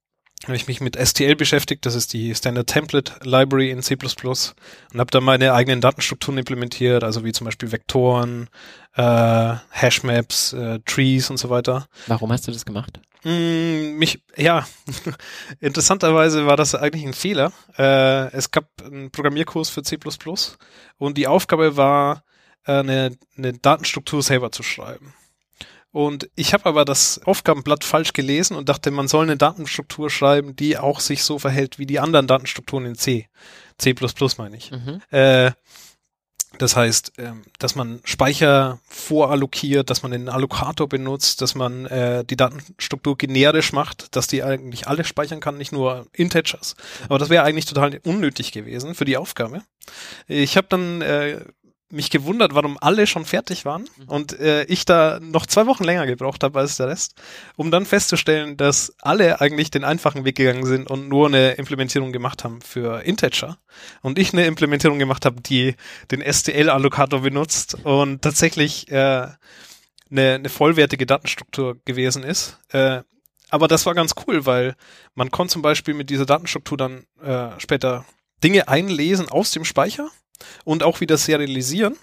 habe 0.46 0.55
ich 0.55 0.67
mich 0.67 0.79
mit 0.79 0.96
STL 0.96 1.36
beschäftigt, 1.36 1.86
das 1.86 1.96
ist 1.96 2.13
die 2.13 2.34
Standard 2.34 2.67
Template 2.67 3.13
Library 3.24 3.72
in 3.72 3.81
C++ 3.81 3.96
und 3.96 5.00
habe 5.00 5.12
da 5.12 5.19
meine 5.19 5.53
eigenen 5.53 5.81
Datenstrukturen 5.81 6.38
implementiert, 6.38 7.03
also 7.03 7.25
wie 7.25 7.34
zum 7.34 7.46
Beispiel 7.46 7.72
Vektoren, 7.72 8.50
äh, 8.96 9.55
Hashmaps, 9.72 10.53
äh, 10.53 10.79
Trees 10.86 11.29
und 11.29 11.38
so 11.38 11.50
weiter. 11.50 11.88
Warum 12.08 12.31
hast 12.31 12.48
du 12.48 12.51
das 12.51 12.65
gemacht? 12.65 13.00
Mm, 13.24 13.98
mich, 13.98 14.22
ja, 14.38 14.65
interessanterweise 15.60 16.46
war 16.46 16.55
das 16.55 16.74
eigentlich 16.74 17.05
ein 17.05 17.13
Fehler. 17.13 17.51
Äh, 17.77 18.31
es 18.34 18.51
gab 18.51 18.65
einen 18.81 19.12
Programmierkurs 19.12 19.69
für 19.69 19.84
C++ 19.84 19.98
und 20.98 21.17
die 21.17 21.27
Aufgabe 21.27 21.75
war, 21.75 22.24
äh, 22.65 22.79
eine, 22.79 23.17
eine 23.38 23.53
Datenstruktur 23.53 24.24
selber 24.24 24.51
zu 24.51 24.63
schreiben. 24.63 25.13
Und 25.91 26.29
ich 26.36 26.53
habe 26.53 26.65
aber 26.65 26.86
das 26.86 27.19
Aufgabenblatt 27.25 27.84
falsch 27.84 28.13
gelesen 28.13 28.55
und 28.55 28.69
dachte, 28.69 28.91
man 28.91 29.08
soll 29.08 29.24
eine 29.24 29.38
Datenstruktur 29.38 30.10
schreiben, 30.10 30.55
die 30.55 30.77
auch 30.77 31.00
sich 31.00 31.24
so 31.24 31.39
verhält 31.39 31.79
wie 31.79 31.88
die 31.88 32.00
anderen 32.00 32.27
Datenstrukturen 32.27 32.86
in 32.86 32.96
C. 32.96 33.27
C++ 33.79 33.96
meine 34.38 34.58
ich. 34.58 34.72
Mhm. 34.72 35.01
Äh, 35.10 35.51
das 36.58 36.75
heißt, 36.75 37.13
ähm, 37.19 37.43
dass 37.60 37.75
man 37.75 38.01
Speicher 38.03 38.79
vorallokiert, 38.88 39.89
dass 39.89 40.01
man 40.01 40.12
den 40.12 40.29
Allokator 40.29 40.89
benutzt, 40.89 41.41
dass 41.41 41.53
man 41.53 41.86
äh, 41.86 42.25
die 42.25 42.36
Datenstruktur 42.36 43.17
generisch 43.17 43.72
macht, 43.72 44.15
dass 44.15 44.27
die 44.27 44.43
eigentlich 44.43 44.88
alle 44.88 45.03
speichern 45.03 45.39
kann, 45.39 45.58
nicht 45.58 45.72
nur 45.72 46.08
Integers. 46.12 46.75
Aber 47.05 47.19
das 47.19 47.29
wäre 47.29 47.43
eigentlich 47.43 47.65
total 47.65 48.00
unnötig 48.03 48.51
gewesen 48.51 48.96
für 48.96 49.05
die 49.05 49.17
Aufgabe. 49.17 49.62
Ich 50.27 50.58
habe 50.58 50.67
dann 50.69 51.01
äh, 51.01 51.46
mich 51.91 52.10
gewundert, 52.12 52.53
warum 52.53 52.77
alle 52.79 53.08
schon 53.08 53.25
fertig 53.25 53.65
waren 53.65 53.89
Mhm. 53.98 54.03
und 54.08 54.39
äh, 54.39 54.63
ich 54.65 54.86
da 54.86 55.19
noch 55.22 55.46
zwei 55.48 55.65
Wochen 55.65 55.84
länger 55.84 56.05
gebraucht 56.05 56.43
habe 56.43 56.60
als 56.60 56.77
der 56.77 56.88
Rest, 56.88 57.15
um 57.55 57.72
dann 57.72 57.86
festzustellen, 57.86 58.58
dass 58.58 58.93
alle 59.01 59.41
eigentlich 59.41 59.72
den 59.72 59.84
einfachen 59.84 60.24
Weg 60.24 60.36
gegangen 60.36 60.65
sind 60.65 60.89
und 60.89 61.10
nur 61.10 61.27
eine 61.27 61.53
Implementierung 61.53 62.12
gemacht 62.12 62.43
haben 62.43 62.62
für 62.62 63.01
Integer 63.03 63.58
und 64.01 64.19
ich 64.19 64.34
eine 64.34 64.46
Implementierung 64.46 65.00
gemacht 65.00 65.25
habe, 65.25 65.41
die 65.41 65.75
den 66.12 66.22
STL-Allokator 66.22 67.22
benutzt 67.22 67.75
und 67.84 68.22
tatsächlich 68.22 68.91
äh, 68.91 69.27
eine, 70.12 70.34
eine 70.36 70.50
vollwertige 70.50 71.05
Datenstruktur 71.05 71.77
gewesen 71.86 72.24
ist. 72.24 72.60
Äh, 72.69 73.01
aber 73.50 73.67
das 73.67 73.88
war 73.88 73.96
ganz 73.96 74.13
cool, 74.27 74.46
weil 74.46 74.75
man 75.15 75.31
konnte 75.31 75.53
zum 75.53 75.63
Beispiel 75.63 75.96
mit 75.96 76.12
dieser 76.12 76.27
Datenstruktur 76.27 76.77
dann 76.77 77.05
äh, 77.24 77.50
später 77.60 78.05
Dinge 78.43 78.67
einlesen 78.67 79.27
aus 79.27 79.51
dem 79.51 79.65
Speicher 79.65 80.10
und 80.63 80.84
auch 80.84 81.01
wieder 81.01 81.17
serialisieren. 81.17 81.96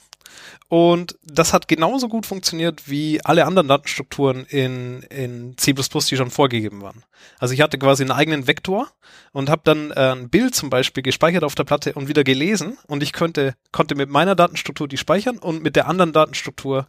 Und 0.69 1.17
das 1.23 1.53
hat 1.53 1.69
genauso 1.69 2.09
gut 2.09 2.27
funktioniert 2.27 2.89
wie 2.91 3.25
alle 3.25 3.47
anderen 3.47 3.69
Datenstrukturen 3.69 4.45
in, 4.47 5.03
in 5.03 5.57
C++, 5.57 5.73
die 5.73 6.17
schon 6.17 6.31
vorgegeben 6.31 6.83
waren. 6.83 7.05
Also 7.39 7.55
ich 7.55 7.61
hatte 7.61 7.79
quasi 7.79 8.03
einen 8.03 8.11
eigenen 8.11 8.49
Vektor 8.49 8.89
und 9.31 9.49
habe 9.49 9.63
dann 9.65 9.93
äh, 9.93 10.13
ein 10.13 10.29
Bild 10.29 10.57
zum 10.57 10.69
Beispiel 10.69 11.05
gespeichert 11.05 11.45
auf 11.45 11.55
der 11.55 11.63
Platte 11.63 11.93
und 11.93 12.09
wieder 12.09 12.25
gelesen 12.25 12.79
und 12.89 13.05
ich 13.05 13.13
könnte, 13.13 13.55
konnte 13.71 13.95
mit 13.95 14.11
meiner 14.11 14.35
Datenstruktur 14.35 14.89
die 14.89 14.97
speichern 14.97 15.39
und 15.39 15.63
mit 15.63 15.77
der 15.77 15.87
anderen 15.87 16.13
Datenstruktur 16.13 16.89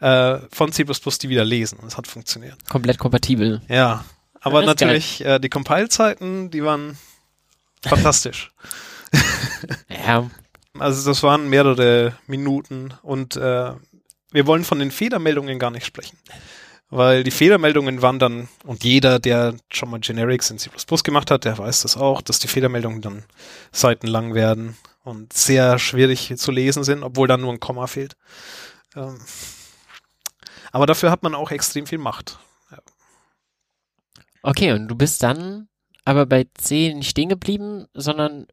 äh, 0.00 0.38
von 0.50 0.72
C++ 0.72 0.84
die 0.84 1.28
wieder 1.28 1.44
lesen. 1.44 1.78
Und 1.80 1.88
es 1.88 1.98
hat 1.98 2.06
funktioniert. 2.06 2.56
Komplett 2.66 2.98
kompatibel. 2.98 3.60
Ja, 3.68 4.06
aber 4.40 4.60
geil. 4.60 4.66
natürlich 4.66 5.22
äh, 5.22 5.38
die 5.38 5.50
Compile-Zeiten, 5.50 6.50
die 6.50 6.64
waren 6.64 6.96
fantastisch. 7.82 8.52
Ja, 10.06 10.30
Also 10.80 11.08
das 11.08 11.22
waren 11.22 11.48
mehrere 11.48 12.14
Minuten 12.26 12.94
und 13.02 13.36
äh, 13.36 13.72
wir 14.30 14.46
wollen 14.46 14.64
von 14.64 14.78
den 14.78 14.90
Fehlermeldungen 14.90 15.58
gar 15.58 15.70
nicht 15.70 15.86
sprechen. 15.86 16.18
Weil 16.90 17.22
die 17.22 17.30
Fehlermeldungen 17.30 18.00
waren 18.00 18.18
dann, 18.18 18.48
und 18.64 18.82
jeder, 18.82 19.18
der 19.18 19.54
schon 19.70 19.90
mal 19.90 20.00
Generics 20.00 20.50
in 20.50 20.58
C++ 20.58 20.70
gemacht 21.04 21.30
hat, 21.30 21.44
der 21.44 21.58
weiß 21.58 21.82
das 21.82 21.98
auch, 21.98 22.22
dass 22.22 22.38
die 22.38 22.48
Fehlermeldungen 22.48 23.02
dann 23.02 23.24
seitenlang 23.72 24.34
werden 24.34 24.76
und 25.04 25.32
sehr 25.34 25.78
schwierig 25.78 26.32
zu 26.36 26.50
lesen 26.50 26.84
sind, 26.84 27.02
obwohl 27.02 27.28
dann 27.28 27.42
nur 27.42 27.52
ein 27.52 27.60
Komma 27.60 27.86
fehlt. 27.86 28.16
Ähm, 28.96 29.18
aber 30.72 30.86
dafür 30.86 31.10
hat 31.10 31.22
man 31.22 31.34
auch 31.34 31.50
extrem 31.50 31.86
viel 31.86 31.98
Macht. 31.98 32.38
okay, 34.42 34.72
und 34.72 34.88
du 34.88 34.94
bist 34.94 35.22
dann 35.22 35.68
aber 36.04 36.24
bei 36.24 36.46
C 36.54 36.94
nicht 36.94 37.10
stehen 37.10 37.28
geblieben, 37.28 37.86
sondern 37.92 38.46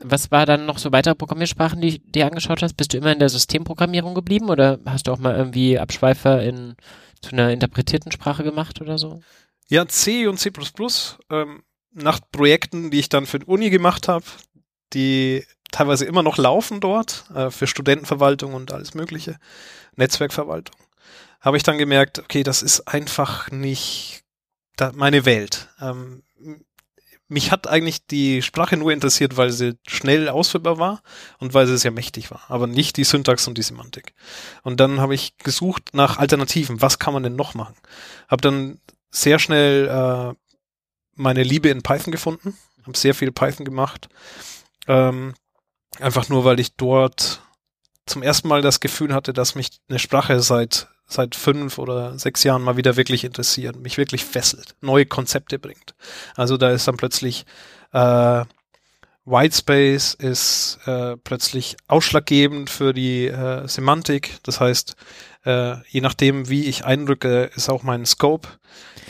was 0.00 0.30
war 0.30 0.46
dann 0.46 0.66
noch 0.66 0.78
so 0.78 0.92
weitere 0.92 1.14
Programmiersprachen, 1.14 1.80
die 1.80 1.98
du 1.98 2.10
dir 2.10 2.26
angeschaut 2.26 2.62
hast? 2.62 2.76
Bist 2.76 2.92
du 2.92 2.98
immer 2.98 3.12
in 3.12 3.18
der 3.18 3.28
Systemprogrammierung 3.28 4.14
geblieben 4.14 4.50
oder 4.50 4.78
hast 4.86 5.06
du 5.06 5.12
auch 5.12 5.18
mal 5.18 5.36
irgendwie 5.36 5.78
Abschweifer 5.78 6.42
in 6.42 6.76
zu 7.22 7.32
einer 7.32 7.50
interpretierten 7.50 8.12
Sprache 8.12 8.44
gemacht 8.44 8.80
oder 8.80 8.98
so? 8.98 9.22
Ja, 9.68 9.86
C 9.86 10.26
und 10.26 10.38
C++, 10.38 10.52
ähm, 11.30 11.62
nach 11.92 12.20
Projekten, 12.32 12.90
die 12.90 13.00
ich 13.00 13.08
dann 13.08 13.26
für 13.26 13.38
die 13.38 13.46
Uni 13.46 13.70
gemacht 13.70 14.08
habe, 14.08 14.24
die 14.92 15.44
teilweise 15.70 16.04
immer 16.04 16.22
noch 16.22 16.36
laufen 16.36 16.80
dort, 16.80 17.24
äh, 17.34 17.50
für 17.50 17.66
Studentenverwaltung 17.66 18.54
und 18.54 18.72
alles 18.72 18.94
mögliche, 18.94 19.38
Netzwerkverwaltung, 19.96 20.76
habe 21.40 21.56
ich 21.56 21.62
dann 21.62 21.78
gemerkt, 21.78 22.18
okay, 22.18 22.42
das 22.42 22.62
ist 22.62 22.88
einfach 22.88 23.50
nicht 23.50 24.22
meine 24.94 25.24
Welt. 25.24 25.68
Ähm, 25.80 26.22
mich 27.28 27.50
hat 27.50 27.66
eigentlich 27.66 28.06
die 28.06 28.42
Sprache 28.42 28.76
nur 28.76 28.92
interessiert, 28.92 29.36
weil 29.36 29.50
sie 29.50 29.78
schnell 29.86 30.28
ausführbar 30.28 30.78
war 30.78 31.02
und 31.38 31.54
weil 31.54 31.66
sie 31.66 31.78
sehr 31.78 31.90
mächtig 31.90 32.30
war, 32.30 32.42
aber 32.48 32.66
nicht 32.66 32.96
die 32.96 33.04
Syntax 33.04 33.48
und 33.48 33.56
die 33.56 33.62
Semantik. 33.62 34.14
Und 34.62 34.80
dann 34.80 35.00
habe 35.00 35.14
ich 35.14 35.36
gesucht 35.38 35.90
nach 35.94 36.18
Alternativen. 36.18 36.82
Was 36.82 36.98
kann 36.98 37.14
man 37.14 37.22
denn 37.22 37.36
noch 37.36 37.54
machen? 37.54 37.76
Habe 38.28 38.42
dann 38.42 38.80
sehr 39.10 39.38
schnell 39.38 39.88
äh, 39.88 40.34
meine 41.14 41.42
Liebe 41.42 41.70
in 41.70 41.82
Python 41.82 42.12
gefunden, 42.12 42.56
habe 42.84 42.98
sehr 42.98 43.14
viel 43.14 43.32
Python 43.32 43.64
gemacht. 43.64 44.08
Ähm, 44.86 45.34
einfach 46.00 46.28
nur, 46.28 46.44
weil 46.44 46.60
ich 46.60 46.76
dort 46.76 47.42
zum 48.06 48.22
ersten 48.22 48.48
Mal 48.48 48.60
das 48.60 48.80
Gefühl 48.80 49.14
hatte, 49.14 49.32
dass 49.32 49.54
mich 49.54 49.80
eine 49.88 49.98
Sprache 49.98 50.40
seit 50.40 50.88
seit 51.06 51.34
fünf 51.34 51.78
oder 51.78 52.18
sechs 52.18 52.44
Jahren 52.44 52.62
mal 52.62 52.76
wieder 52.76 52.96
wirklich 52.96 53.24
interessiert, 53.24 53.76
mich 53.76 53.98
wirklich 53.98 54.24
fesselt, 54.24 54.74
neue 54.80 55.06
Konzepte 55.06 55.58
bringt. 55.58 55.94
Also 56.34 56.56
da 56.56 56.70
ist 56.70 56.88
dann 56.88 56.96
plötzlich 56.96 57.44
äh, 57.92 58.44
Whitespace 59.26 60.14
ist 60.14 60.78
äh, 60.86 61.16
plötzlich 61.16 61.76
ausschlaggebend 61.88 62.68
für 62.68 62.92
die 62.92 63.26
äh, 63.26 63.66
Semantik. 63.66 64.38
Das 64.42 64.60
heißt, 64.60 64.96
äh, 65.46 65.76
je 65.88 66.02
nachdem, 66.02 66.50
wie 66.50 66.66
ich 66.66 66.84
eindrücke, 66.84 67.50
ist 67.54 67.70
auch 67.70 67.82
mein 67.82 68.04
Scope. 68.04 68.48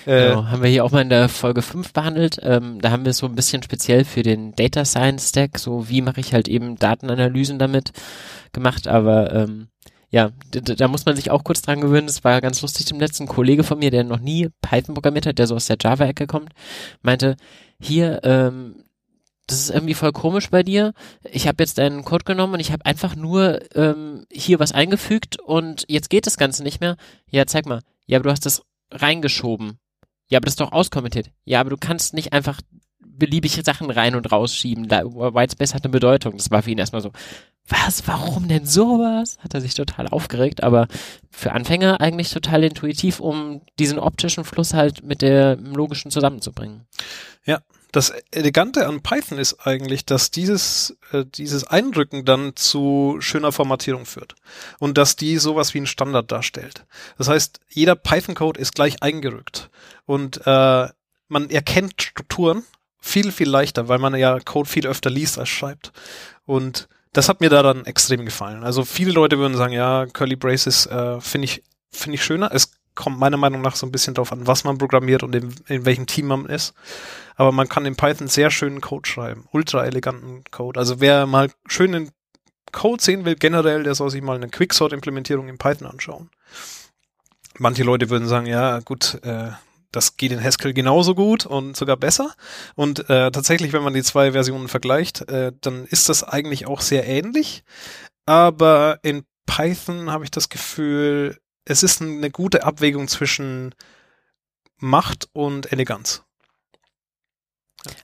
Äh, 0.07 0.29
Genau, 0.29 0.47
haben 0.47 0.63
wir 0.63 0.71
hier 0.71 0.85
auch 0.85 0.93
mal 0.93 1.03
in 1.03 1.09
der 1.09 1.29
Folge 1.29 1.63
5 1.63 1.93
behandelt. 1.93 2.39
Ähm, 2.43 2.81
da 2.81 2.93
haben 2.93 3.05
wir 3.05 3.13
so 3.13 3.27
ein 3.27 3.35
bisschen 3.35 3.65
speziell 3.65 4.05
für 4.05 4.23
den 4.23 4.55
Data 4.55 4.85
Science 4.85 5.31
Stack, 5.31 5.59
so 5.59 5.89
wie 5.89 6.01
mache 6.01 6.21
ich 6.21 6.33
halt 6.33 6.47
eben 6.47 6.77
Datenanalysen 6.77 7.59
damit 7.59 7.91
gemacht, 8.53 8.87
aber 8.87 9.33
ähm, 9.33 9.69
ja, 10.15 10.31
d- 10.55 10.61
d- 10.61 10.77
da 10.77 10.87
muss 10.87 11.07
man 11.07 11.17
sich 11.17 11.33
auch 11.33 11.43
kurz 11.43 11.61
dran 11.61 11.81
gewöhnen. 11.81 12.07
Das 12.07 12.23
war 12.23 12.41
ganz 12.41 12.63
lustig. 12.63 12.87
Dem 12.87 13.01
letzten 13.01 13.27
Kollege 13.27 13.65
von 13.65 13.81
mir, 13.81 13.91
der 13.91 14.05
noch 14.05 14.21
nie 14.21 14.49
Python 14.63 14.95
programmiert 14.95 15.27
hat, 15.27 15.39
der 15.41 15.49
so 15.49 15.57
aus 15.57 15.67
der 15.67 15.77
Java-Ecke 15.81 16.29
kommt, 16.29 16.51
meinte, 17.03 17.35
hier, 17.81 18.21
ähm, 18.23 18.85
das 19.49 19.59
ist 19.59 19.71
irgendwie 19.71 19.95
voll 19.95 20.13
komisch 20.13 20.51
bei 20.51 20.63
dir. 20.63 20.95
Ich 21.25 21.49
habe 21.49 21.61
jetzt 21.65 21.79
deinen 21.79 22.05
Code 22.05 22.23
genommen 22.23 22.55
und 22.55 22.61
ich 22.61 22.71
habe 22.71 22.87
einfach 22.87 23.17
nur 23.17 23.59
ähm, 23.75 24.25
hier 24.31 24.61
was 24.61 24.71
eingefügt 24.71 25.41
und 25.41 25.85
jetzt 25.89 26.11
geht 26.11 26.29
das 26.29 26.37
Ganze 26.37 26.63
nicht 26.63 26.81
mehr. 26.81 26.97
Ja, 27.29 27.45
zeig 27.47 27.67
mal. 27.67 27.81
Ja, 28.07 28.19
aber 28.19 28.29
du 28.29 28.31
hast 28.31 28.47
das 28.47 28.63
reingeschoben. 28.93 29.81
Ja, 30.29 30.39
aber 30.39 30.45
das 30.45 30.53
ist 30.53 30.61
doch 30.61 30.71
auskommentiert. 30.71 31.33
Ja, 31.45 31.59
aber 31.59 31.71
du 31.71 31.77
kannst 31.77 32.15
nicht 32.15 32.33
einfach 32.33 32.61
beliebige 33.05 33.65
Sachen 33.65 33.91
rein 33.91 34.15
und 34.15 34.31
rausschieben. 34.31 34.87
Da, 34.87 35.05
Whitespace 35.05 35.75
hat 35.75 35.85
eine 35.85 35.91
Bedeutung. 35.91 36.37
Das 36.37 36.53
war 36.53 36.63
für 36.63 36.71
ihn 36.71 36.79
erstmal 36.79 37.03
so, 37.03 37.11
was, 37.69 38.07
warum 38.07 38.49
denn 38.49 38.67
sowas? 38.67 39.39
Hat 39.41 39.55
er 39.55 39.61
sich 39.61 39.75
total 39.75 40.09
aufgeregt, 40.09 40.63
aber 40.63 40.87
für 41.31 41.53
Anfänger 41.53 42.01
eigentlich 42.01 42.31
total 42.31 42.65
intuitiv, 42.65 43.21
um 43.21 43.63
diesen 43.79 43.99
optischen 43.99 44.45
Fluss 44.45 44.75
halt 44.75 45.03
mit 45.03 45.23
dem 45.23 45.75
logischen 45.75 46.11
zusammenzubringen. 46.11 46.87
Das 47.95 48.13
Elegante 48.33 48.89
an 48.89 49.03
Python 49.03 49.39
ist 49.39 49.69
eigentlich, 49.69 50.05
dass 50.05 50.33
dieses, 50.33 50.97
äh, 51.13 51.25
dieses 51.25 51.65
Eindrücken 51.65 52.25
dann 52.25 52.57
zu 52.57 53.19
schöner 53.21 53.53
Formatierung 53.53 54.05
führt. 54.05 54.35
Und 54.81 54.99
dass 54.99 55.15
die 55.15 55.39
sowas 55.39 55.75
wie 55.75 55.79
einen 55.79 55.87
Standard 55.87 56.33
darstellt. 56.33 56.87
Das 57.19 57.29
heißt, 57.29 57.61
jeder 57.69 57.95
Python-Code 57.95 58.59
ist 58.59 58.75
gleich 58.75 59.01
eingerückt. 59.01 59.71
Und 60.07 60.45
äh, 60.45 60.89
man 61.29 61.51
erkennt 61.51 62.03
Strukturen 62.03 62.65
viel, 62.99 63.31
viel 63.31 63.49
leichter, 63.49 63.87
weil 63.87 64.01
man 64.01 64.17
ja 64.17 64.41
Code 64.41 64.69
viel 64.69 64.89
öfter 64.89 65.11
liest 65.11 65.39
als 65.39 65.51
schreibt. 65.51 65.93
Und 66.47 66.89
das 67.15 67.29
hat 67.29 67.41
mir 67.41 67.49
da 67.49 67.63
dann 67.63 67.87
extrem 67.87 68.25
gefallen. 68.25 68.65
Also 68.65 68.85
viele 68.85 69.13
Leute 69.13 69.39
würden 69.39 69.57
sagen, 69.57 69.73
ja, 69.73 70.07
Curly 70.07 70.37
Braces 70.37 70.87
äh, 70.87 71.21
finde 71.21 71.47
ich, 71.47 71.63
finde 71.91 72.17
ich 72.17 72.25
schöner. 72.25 72.51
Es 72.53 72.73
kommt 72.95 73.19
meiner 73.19 73.37
Meinung 73.37 73.63
nach 73.63 73.77
so 73.77 73.87
ein 73.87 73.93
bisschen 73.93 74.15
drauf 74.15 74.33
an, 74.33 74.47
was 74.47 74.65
man 74.65 74.79
programmiert 74.79 75.23
und 75.23 75.35
in, 75.35 75.55
in 75.69 75.85
welchem 75.85 76.07
Team 76.07 76.27
man 76.27 76.47
ist. 76.47 76.75
Aber 77.37 77.53
man 77.53 77.69
kann 77.69 77.87
in 77.87 77.97
Python 77.97 78.29
sehr 78.29 78.51
schönen 78.51 78.81
Code 78.81 79.09
schreiben. 79.09 79.47
Ultra 79.53 79.85
eleganten 79.87 80.43
Code. 80.51 80.79
Also 80.79 81.01
wer 81.01 81.27
mal 81.27 81.51
schönen 81.67 82.11
Code 82.73 83.03
sehen 83.03 83.25
will, 83.25 83.37
generell, 83.37 83.85
der 83.85 83.95
soll 83.95 84.11
sich 84.11 84.23
mal 84.23 84.37
eine 84.37 84.49
Quicksort-Implementierung 84.49 85.49
in 85.49 85.59
Python 85.59 85.87
anschauen. 85.87 86.31
Manche 87.59 87.85
Leute 87.85 88.11
würden 88.11 88.27
sagen, 88.27 88.47
ja, 88.47 88.81
gut, 88.81 89.21
äh, 89.23 89.51
das 89.95 90.17
geht 90.17 90.33
in 90.33 90.43
Haskell 90.43 90.73
genauso 90.73 91.15
gut 91.15 91.47
und 91.47 91.77
sogar 91.77 91.97
besser. 91.97 92.35
Und 92.75 93.09
äh, 93.11 93.31
tatsächlich, 93.31 93.73
wenn 93.73 93.83
man 93.83 93.95
die 93.95 94.03
zwei 94.03 94.33
Versionen 94.33 94.69
vergleicht, 94.69 95.29
äh, 95.29 95.53
dann 95.61 95.85
ist 95.85 96.09
das 96.09 96.25
eigentlich 96.25 96.67
auch 96.67 96.81
sehr 96.81 97.07
ähnlich. 97.07 97.65
Aber 98.27 98.99
in 99.03 99.25
Python 99.47 100.11
habe 100.11 100.25
ich 100.25 100.31
das 100.31 100.49
Gefühl, 100.49 101.39
es 101.65 101.83
ist 101.83 102.03
eine 102.03 102.31
gute 102.31 102.65
Abwägung 102.65 103.09
zwischen 103.09 103.75
Macht 104.79 105.29
und 105.33 105.73
Eleganz. 105.73 106.23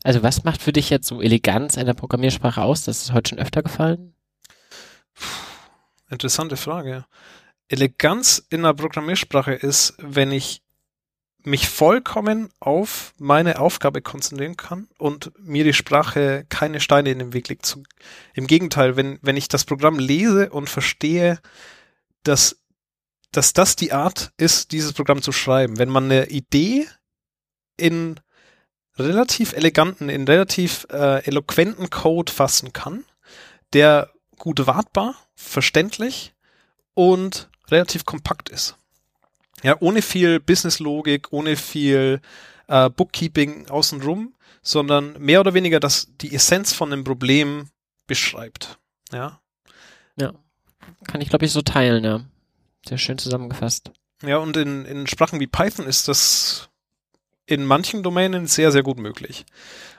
Also 0.04 0.23
was 0.23 0.44
macht 0.44 0.62
für 0.62 0.73
dich 0.73 0.90
jetzt 0.90 1.09
so 1.09 1.23
Eleganz 1.23 1.78
einer 1.78 1.94
Programmiersprache 1.94 2.62
aus? 2.62 2.85
Das 2.85 3.02
ist 3.02 3.12
heute 3.12 3.30
schon 3.30 3.38
öfter 3.38 3.62
gefallen. 3.62 4.14
Interessante 6.11 6.56
Frage. 6.56 7.06
Eleganz 7.68 8.44
in 8.50 8.61
einer 8.61 8.75
Programmiersprache 8.75 9.52
ist, 9.52 9.94
wenn 9.99 10.32
ich 10.32 10.62
mich 11.44 11.68
vollkommen 11.68 12.50
auf 12.61 13.14
meine 13.18 13.59
Aufgabe 13.59 14.02
konzentrieren 14.02 14.56
kann 14.56 14.88
und 14.99 15.32
mir 15.38 15.64
die 15.64 15.73
Sprache 15.73 16.44
keine 16.49 16.80
Steine 16.80 17.11
in 17.11 17.18
den 17.18 17.32
Weg 17.32 17.49
legt. 17.49 17.78
Im 18.35 18.47
Gegenteil, 18.47 18.97
wenn, 18.97 19.18
wenn 19.23 19.37
ich 19.37 19.49
das 19.49 19.64
Programm 19.64 19.99
lese 19.99 20.50
und 20.50 20.68
verstehe, 20.68 21.38
dass, 22.23 22.61
dass 23.32 23.52
das 23.52 23.76
die 23.76 23.92
Art 23.92 24.32
ist, 24.37 24.73
dieses 24.73 24.92
Programm 24.92 25.23
zu 25.23 25.32
schreiben. 25.32 25.78
Wenn 25.78 25.88
man 25.88 26.04
eine 26.04 26.26
Idee 26.26 26.87
in 27.76 28.20
relativ 28.99 29.52
eleganten, 29.52 30.09
in 30.09 30.25
relativ 30.25 30.87
äh, 30.90 31.25
eloquenten 31.25 31.90
Code 31.90 32.30
fassen 32.30 32.73
kann, 32.73 33.04
der 33.73 34.12
gut 34.37 34.66
wartbar, 34.66 35.14
verständlich 35.35 36.35
und 36.94 37.49
relativ 37.68 38.04
kompakt 38.04 38.49
ist. 38.49 38.76
Ja, 39.62 39.76
ohne 39.81 40.02
viel 40.02 40.40
Businesslogik, 40.40 41.33
ohne 41.33 41.57
viel 41.57 42.21
äh, 42.69 42.88
Bookkeeping 42.90 43.69
außenrum, 43.69 44.35
sondern 44.62 45.21
mehr 45.21 45.40
oder 45.40 45.55
weniger 45.55 45.81
das 45.81 46.09
die 46.21 46.35
Essenz 46.35 46.73
von 46.73 46.93
einem 46.93 47.05
Problem 47.05 47.69
beschreibt. 48.07 48.79
Ja. 49.12 49.40
Ja. 50.17 50.33
Kann 51.05 51.21
ich, 51.21 51.29
glaube 51.29 51.45
ich, 51.45 51.52
so 51.52 51.62
teilen, 51.62 52.05
ja. 52.05 52.21
Sehr 52.87 52.99
schön 52.99 53.19
zusammengefasst. 53.19 53.90
Ja, 54.23 54.38
und 54.38 54.57
in, 54.57 54.85
in 54.85 55.07
Sprachen 55.07 55.40
wie 55.40 55.47
Python 55.47 55.87
ist 55.87 56.09
das 56.09 56.69
in 57.47 57.64
manchen 57.64 58.02
Domänen 58.02 58.47
sehr, 58.47 58.71
sehr 58.71 58.83
gut 58.83 58.99
möglich. 58.99 59.45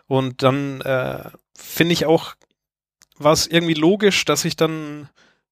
Und 0.08 0.44
dann 0.44 0.82
äh, 0.82 1.30
finde 1.56 1.94
ich 1.94 2.06
auch, 2.06 2.36
war 3.18 3.34
es 3.34 3.48
irgendwie 3.48 3.74
logisch, 3.74 4.25
dass 4.25 4.46
ich 4.46 4.56
dann 4.56 5.10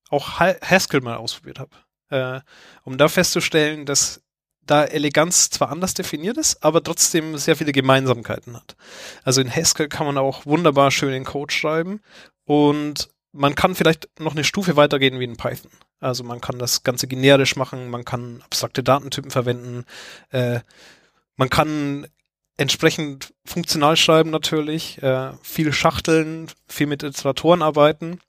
auch 0.10 0.40
Haskell 0.40 1.02
mal 1.02 1.18
ausprobiert 1.18 1.60
habe 1.60 1.76
äh, 2.10 2.40
um 2.84 2.98
da 2.98 3.08
festzustellen, 3.08 3.86
dass 3.86 4.22
da 4.70 4.86
Eleganz 4.86 5.50
zwar 5.50 5.70
anders 5.70 5.94
definiert 5.96 6.38
ist, 6.38 6.64
aber 6.64 6.84
trotzdem 6.84 7.38
sehr 7.38 7.56
viele 7.56 7.72
Gemeinsamkeiten 7.72 8.56
hat. 8.56 8.76
Also 9.24 9.42
in 9.42 9.54
Haskell 9.54 9.88
kann 9.88 10.06
man 10.06 10.18
auch 10.18 10.46
wunderbar 10.46 10.92
schön 10.92 11.12
den 11.12 11.26
Code 11.26 11.52
schreiben 11.52 12.02
und 12.46 13.10
man 13.32 13.56
kann 13.56 13.76
vielleicht 13.76 14.10
noch 14.20 14.34
eine 14.34 14.44
Stufe 14.44 14.76
weitergehen 14.76 15.20
wie 15.20 15.24
in 15.24 15.38
Python. 15.38 15.72
Also 16.00 16.24
man 16.24 16.40
kann 16.40 16.60
das 16.60 16.84
Ganze 16.84 17.08
generisch 17.08 17.56
machen, 17.56 17.90
man 17.90 18.06
kann 18.06 18.42
abstrakte 18.44 18.84
Datentypen 18.84 19.32
verwenden, 19.32 19.86
äh, 20.30 20.60
man 21.36 21.50
kann 21.50 22.08
entsprechend 22.58 23.34
funktional 23.46 23.96
schreiben 23.96 24.30
natürlich, 24.30 25.02
äh, 25.02 25.32
viel 25.42 25.74
Schachteln, 25.74 26.48
viel 26.68 26.88
mit 26.88 27.04
Iteratoren 27.04 27.62
arbeiten 27.62 28.20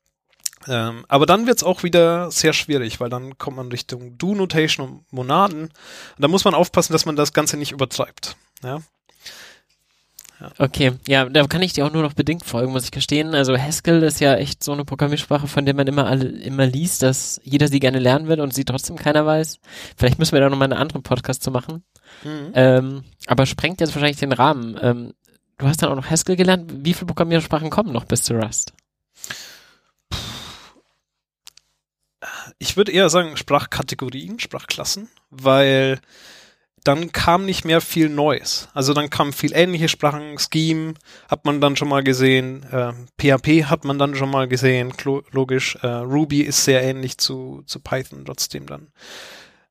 ähm, 0.68 1.04
aber 1.08 1.26
dann 1.26 1.46
wird's 1.46 1.62
auch 1.62 1.82
wieder 1.82 2.30
sehr 2.30 2.52
schwierig, 2.52 3.00
weil 3.00 3.08
dann 3.08 3.38
kommt 3.38 3.56
man 3.56 3.68
Richtung 3.68 4.18
Do-Notation 4.18 4.86
und 4.86 5.12
Monaden. 5.12 5.62
Und 5.62 5.72
da 6.18 6.28
muss 6.28 6.44
man 6.44 6.54
aufpassen, 6.54 6.92
dass 6.92 7.06
man 7.06 7.16
das 7.16 7.32
Ganze 7.32 7.56
nicht 7.56 7.72
übertreibt. 7.72 8.36
Ja? 8.62 8.80
Ja. 10.40 10.50
Okay, 10.58 10.92
ja, 11.06 11.26
da 11.26 11.46
kann 11.46 11.60
ich 11.60 11.74
dir 11.74 11.84
auch 11.84 11.92
nur 11.92 12.02
noch 12.02 12.14
bedingt 12.14 12.44
folgen, 12.44 12.72
muss 12.72 12.84
ich 12.84 12.90
gestehen. 12.90 13.34
Also 13.34 13.56
Haskell 13.56 14.02
ist 14.02 14.20
ja 14.20 14.36
echt 14.36 14.64
so 14.64 14.72
eine 14.72 14.86
Programmiersprache, 14.86 15.46
von 15.46 15.66
der 15.66 15.74
man 15.74 15.86
immer 15.86 16.06
alle, 16.06 16.28
immer 16.28 16.64
liest, 16.64 17.02
dass 17.02 17.40
jeder 17.44 17.68
sie 17.68 17.78
gerne 17.78 17.98
lernen 17.98 18.26
will 18.26 18.40
und 18.40 18.54
sie 18.54 18.64
trotzdem 18.64 18.96
keiner 18.96 19.26
weiß. 19.26 19.58
Vielleicht 19.96 20.18
müssen 20.18 20.32
wir 20.32 20.40
da 20.40 20.48
nochmal 20.48 20.72
einen 20.72 20.80
anderen 20.80 21.02
Podcast 21.02 21.42
zu 21.42 21.50
machen. 21.50 21.84
Mhm. 22.24 22.52
Ähm, 22.54 23.04
aber 23.26 23.44
sprengt 23.44 23.80
jetzt 23.80 23.94
wahrscheinlich 23.94 24.18
den 24.18 24.32
Rahmen. 24.32 24.78
Ähm, 24.80 25.12
du 25.58 25.66
hast 25.66 25.82
dann 25.82 25.90
auch 25.90 25.96
noch 25.96 26.08
Haskell 26.08 26.36
gelernt. 26.36 26.72
Wie 26.84 26.94
viele 26.94 27.06
Programmiersprachen 27.06 27.68
kommen 27.68 27.92
noch 27.92 28.04
bis 28.04 28.22
zu 28.22 28.34
Rust? 28.34 28.72
Ich 32.58 32.76
würde 32.76 32.92
eher 32.92 33.10
sagen 33.10 33.36
Sprachkategorien, 33.36 34.38
Sprachklassen, 34.38 35.08
weil 35.30 36.00
dann 36.84 37.12
kam 37.12 37.44
nicht 37.44 37.64
mehr 37.64 37.80
viel 37.80 38.08
Neues. 38.08 38.68
Also 38.72 38.94
dann 38.94 39.10
kamen 39.10 39.32
viel 39.32 39.52
ähnliche 39.54 39.88
Sprachen, 39.88 40.38
Scheme 40.38 40.94
hat 41.28 41.44
man 41.44 41.60
dann 41.60 41.76
schon 41.76 41.88
mal 41.88 42.02
gesehen, 42.02 42.64
äh, 42.64 42.92
PHP 43.18 43.66
hat 43.66 43.84
man 43.84 43.98
dann 43.98 44.14
schon 44.14 44.30
mal 44.30 44.48
gesehen, 44.48 44.92
logisch, 45.30 45.76
äh, 45.82 45.86
Ruby 45.86 46.40
ist 46.40 46.64
sehr 46.64 46.82
ähnlich 46.82 47.18
zu, 47.18 47.62
zu 47.66 47.80
Python 47.80 48.24
trotzdem 48.24 48.66
dann. 48.66 48.88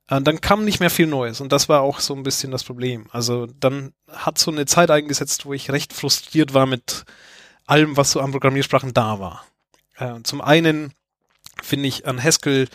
Äh, 0.07 0.21
dann 0.21 0.41
kam 0.41 0.65
nicht 0.65 0.79
mehr 0.79 0.91
viel 0.91 1.07
Neues 1.07 1.41
und 1.41 1.51
das 1.51 1.67
war 1.67 1.81
auch 1.81 1.99
so 1.99 2.13
ein 2.13 2.23
bisschen 2.23 2.51
das 2.51 2.63
Problem. 2.63 3.07
Also 3.11 3.47
dann 3.47 3.93
hat 4.07 4.37
so 4.37 4.51
eine 4.51 4.65
Zeit 4.65 4.91
eingesetzt, 4.91 5.45
wo 5.45 5.53
ich 5.53 5.71
recht 5.71 5.93
frustriert 5.93 6.53
war 6.53 6.67
mit 6.67 7.05
allem, 7.65 7.97
was 7.97 8.11
so 8.11 8.19
an 8.19 8.31
Programmiersprachen 8.31 8.93
da 8.93 9.19
war. 9.19 9.45
Äh, 9.97 10.21
zum 10.23 10.41
einen 10.41 10.93
finde 11.63 11.87
ich 11.87 12.07
an 12.07 12.21
Haskell 12.21 12.67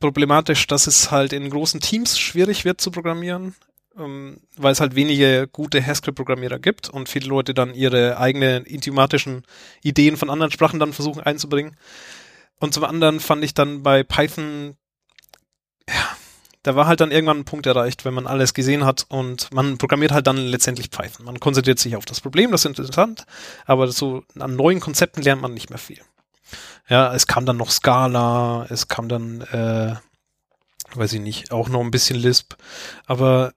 problematisch, 0.00 0.66
dass 0.66 0.86
es 0.86 1.10
halt 1.10 1.32
in 1.32 1.50
großen 1.50 1.80
Teams 1.80 2.18
schwierig 2.18 2.64
wird 2.64 2.80
zu 2.80 2.90
programmieren, 2.90 3.54
ähm, 3.96 4.40
weil 4.56 4.72
es 4.72 4.80
halt 4.80 4.94
wenige 4.94 5.48
gute 5.52 5.84
Haskell-Programmierer 5.84 6.58
gibt 6.58 6.88
und 6.88 7.08
viele 7.08 7.28
Leute 7.28 7.54
dann 7.54 7.74
ihre 7.74 8.18
eigenen 8.18 8.64
idiomatischen 8.66 9.44
Ideen 9.82 10.16
von 10.16 10.30
anderen 10.30 10.52
Sprachen 10.52 10.80
dann 10.80 10.92
versuchen 10.92 11.22
einzubringen. 11.22 11.76
Und 12.58 12.74
zum 12.74 12.84
anderen 12.84 13.20
fand 13.20 13.44
ich 13.44 13.54
dann 13.54 13.82
bei 13.82 14.02
Python, 14.02 14.76
ja, 15.88 16.16
da 16.62 16.76
war 16.76 16.86
halt 16.86 17.00
dann 17.00 17.10
irgendwann 17.10 17.38
ein 17.38 17.44
Punkt 17.44 17.66
erreicht, 17.66 18.04
wenn 18.04 18.12
man 18.12 18.26
alles 18.26 18.52
gesehen 18.52 18.84
hat 18.84 19.06
und 19.08 19.52
man 19.52 19.78
programmiert 19.78 20.12
halt 20.12 20.26
dann 20.26 20.36
letztendlich 20.36 20.90
Python. 20.90 21.24
Man 21.24 21.40
konzentriert 21.40 21.78
sich 21.78 21.96
auf 21.96 22.04
das 22.04 22.20
Problem, 22.20 22.50
das 22.50 22.62
ist 22.62 22.78
interessant, 22.78 23.24
aber 23.64 23.88
so 23.88 24.24
an 24.38 24.56
neuen 24.56 24.80
Konzepten 24.80 25.22
lernt 25.22 25.40
man 25.40 25.54
nicht 25.54 25.70
mehr 25.70 25.78
viel. 25.78 26.00
Ja, 26.88 27.14
es 27.14 27.26
kam 27.26 27.46
dann 27.46 27.56
noch 27.56 27.70
Scala, 27.70 28.66
es 28.68 28.88
kam 28.88 29.08
dann, 29.08 29.42
äh, 29.42 29.94
weiß 30.94 31.12
ich 31.12 31.20
nicht, 31.20 31.52
auch 31.52 31.68
noch 31.68 31.80
ein 31.80 31.90
bisschen 31.90 32.18
Lisp, 32.18 32.54
aber 33.06 33.52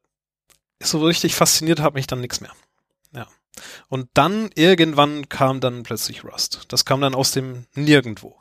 so 0.82 1.03
richtig 1.03 1.36
fasziniert 1.36 1.79
hat 1.79 1.95
mich 1.95 2.08
dann 2.08 2.21
nichts 2.21 2.41
mehr. 2.41 2.51
Ja. 3.13 3.27
Und 3.88 4.10
dann 4.13 4.49
irgendwann 4.56 5.29
kam 5.29 5.60
dann 5.60 5.84
plötzlich 5.84 6.23
Rust. 6.23 6.65
Das 6.67 6.86
kam 6.86 7.01
dann 7.01 7.15
aus 7.15 7.32
dem 7.32 7.65
Nirgendwo. 7.73 8.36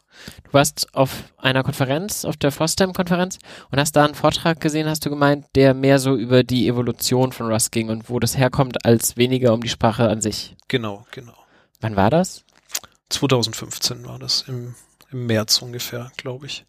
Du 0.45 0.53
warst 0.53 0.95
auf 0.95 1.33
einer 1.39 1.63
Konferenz, 1.63 2.25
auf 2.25 2.37
der 2.37 2.53
FOSDEM-Konferenz 2.53 3.39
und 3.71 3.79
hast 3.79 3.97
da 3.97 4.05
einen 4.05 4.15
Vortrag 4.15 4.61
gesehen, 4.61 4.89
hast 4.89 5.05
du 5.07 5.11
gemeint, 5.11 5.47
der 5.55 5.75
mehr 5.75 5.99
so 5.99 6.17
über 6.17 6.45
die 6.45 6.69
Evolution 6.69 7.33
von 7.33 7.51
Rust 7.51 7.73
ging 7.73 7.89
und 7.89 8.11
wo 8.11 8.19
das 8.19 8.37
herkommt, 8.37 8.85
als 8.85 9.17
weniger 9.17 9.55
um 9.55 9.63
die 9.63 9.69
Sprache 9.69 10.09
an 10.09 10.21
sich. 10.21 10.55
Genau, 10.69 11.07
genau. 11.11 11.35
Wann 11.81 11.97
war 11.97 12.11
das? 12.11 12.45
2015 13.13 14.07
war 14.07 14.19
das, 14.19 14.43
im, 14.49 14.75
im 15.11 15.27
März 15.27 15.63
ungefähr, 15.63 16.11
glaube 16.17 16.47
ich. 16.47 16.65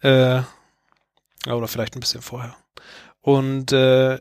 Äh, 0.00 0.42
oder 1.46 1.68
vielleicht 1.68 1.96
ein 1.96 2.00
bisschen 2.00 2.22
vorher. 2.22 2.56
Und 3.20 3.72
äh, 3.72 4.18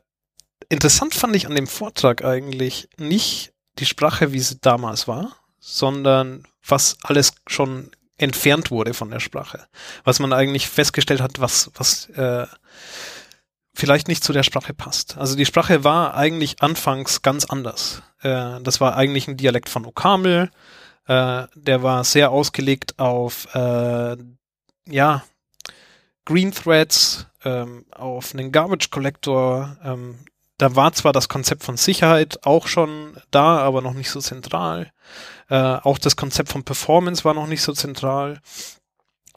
interessant 0.70 1.14
fand 1.14 1.36
ich 1.36 1.48
an 1.48 1.56
dem 1.56 1.68
Vortrag 1.68 2.24
eigentlich 2.24 2.90
nicht 2.98 3.54
die 3.80 3.86
Sprache, 3.86 4.34
wie 4.34 4.40
sie 4.40 4.60
damals 4.60 5.08
war, 5.08 5.36
sondern 5.60 6.48
was 6.66 6.98
alles 7.04 7.34
schon 7.48 7.92
entfernt 8.18 8.72
wurde 8.72 8.94
von 8.94 9.10
der 9.10 9.20
Sprache. 9.20 9.68
Was 10.04 10.20
man 10.20 10.34
eigentlich 10.34 10.68
festgestellt 10.68 11.22
hat, 11.22 11.40
was, 11.40 11.72
was 11.76 12.10
äh, 12.10 12.48
vielleicht 13.74 14.08
nicht 14.08 14.24
zu 14.24 14.34
der 14.34 14.44
Sprache 14.44 14.74
passt. 14.74 15.18
Also 15.18 15.36
die 15.36 15.46
Sprache 15.46 15.84
war 15.84 16.16
eigentlich 16.16 16.62
anfangs 16.62 17.22
ganz 17.22 17.46
anders. 17.46 18.02
Äh, 18.22 18.60
das 18.62 18.82
war 18.82 18.98
eigentlich 18.98 19.28
ein 19.28 19.38
Dialekt 19.38 19.70
von 19.70 19.86
Okamel, 19.86 20.50
äh, 21.08 21.48
der 21.56 21.84
war 21.84 22.04
sehr 22.04 22.32
ausgelegt 22.32 23.00
auf, 23.00 23.54
äh, 23.56 24.17
ja, 24.88 25.24
Green 26.26 26.52
Threads, 26.52 27.26
ähm, 27.46 27.86
auf 27.91 28.34
einen 28.34 28.52
Garbage 28.52 28.89
Collector. 28.89 29.78
Ähm, 29.84 30.20
da 30.58 30.76
war 30.76 30.91
zwar 30.91 31.13
das 31.13 31.30
Konzept 31.30 31.63
von 31.63 31.78
Sicherheit 31.78 32.46
auch 32.46 32.67
schon 32.67 33.15
da, 33.32 33.60
aber 33.60 33.82
noch 33.82 33.93
nicht 33.93 34.10
so 34.10 34.20
zentral. 34.20 34.91
Äh, 35.50 35.56
auch 35.56 35.98
das 35.98 36.15
Konzept 36.15 36.50
von 36.50 36.63
Performance 36.63 37.24
war 37.24 37.34
noch 37.34 37.48
nicht 37.48 37.62
so 37.62 37.74
zentral. 37.74 38.41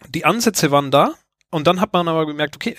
Die 0.09 0.25
Ansätze 0.25 0.71
waren 0.71 0.91
da 0.91 1.15
und 1.51 1.67
dann 1.67 1.81
hat 1.81 1.93
man 1.93 2.09
aber 2.09 2.27
gemerkt, 2.27 2.57
okay, 2.57 2.77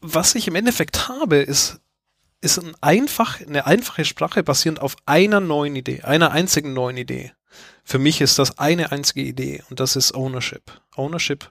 was 0.00 0.34
ich 0.34 0.48
im 0.48 0.56
Endeffekt 0.56 1.08
habe, 1.08 1.36
ist 1.36 1.80
ist 2.42 2.58
ein 2.58 2.74
einfach, 2.82 3.40
eine 3.40 3.64
einfache 3.64 4.04
Sprache 4.04 4.42
basierend 4.42 4.80
auf 4.82 4.96
einer 5.06 5.40
neuen 5.40 5.74
Idee, 5.76 6.02
einer 6.02 6.30
einzigen 6.30 6.74
neuen 6.74 6.98
Idee. 6.98 7.32
Für 7.84 7.98
mich 7.98 8.20
ist 8.20 8.38
das 8.38 8.58
eine 8.58 8.92
einzige 8.92 9.22
Idee 9.22 9.62
und 9.70 9.80
das 9.80 9.96
ist 9.96 10.14
Ownership. 10.14 10.80
Ownership 10.96 11.50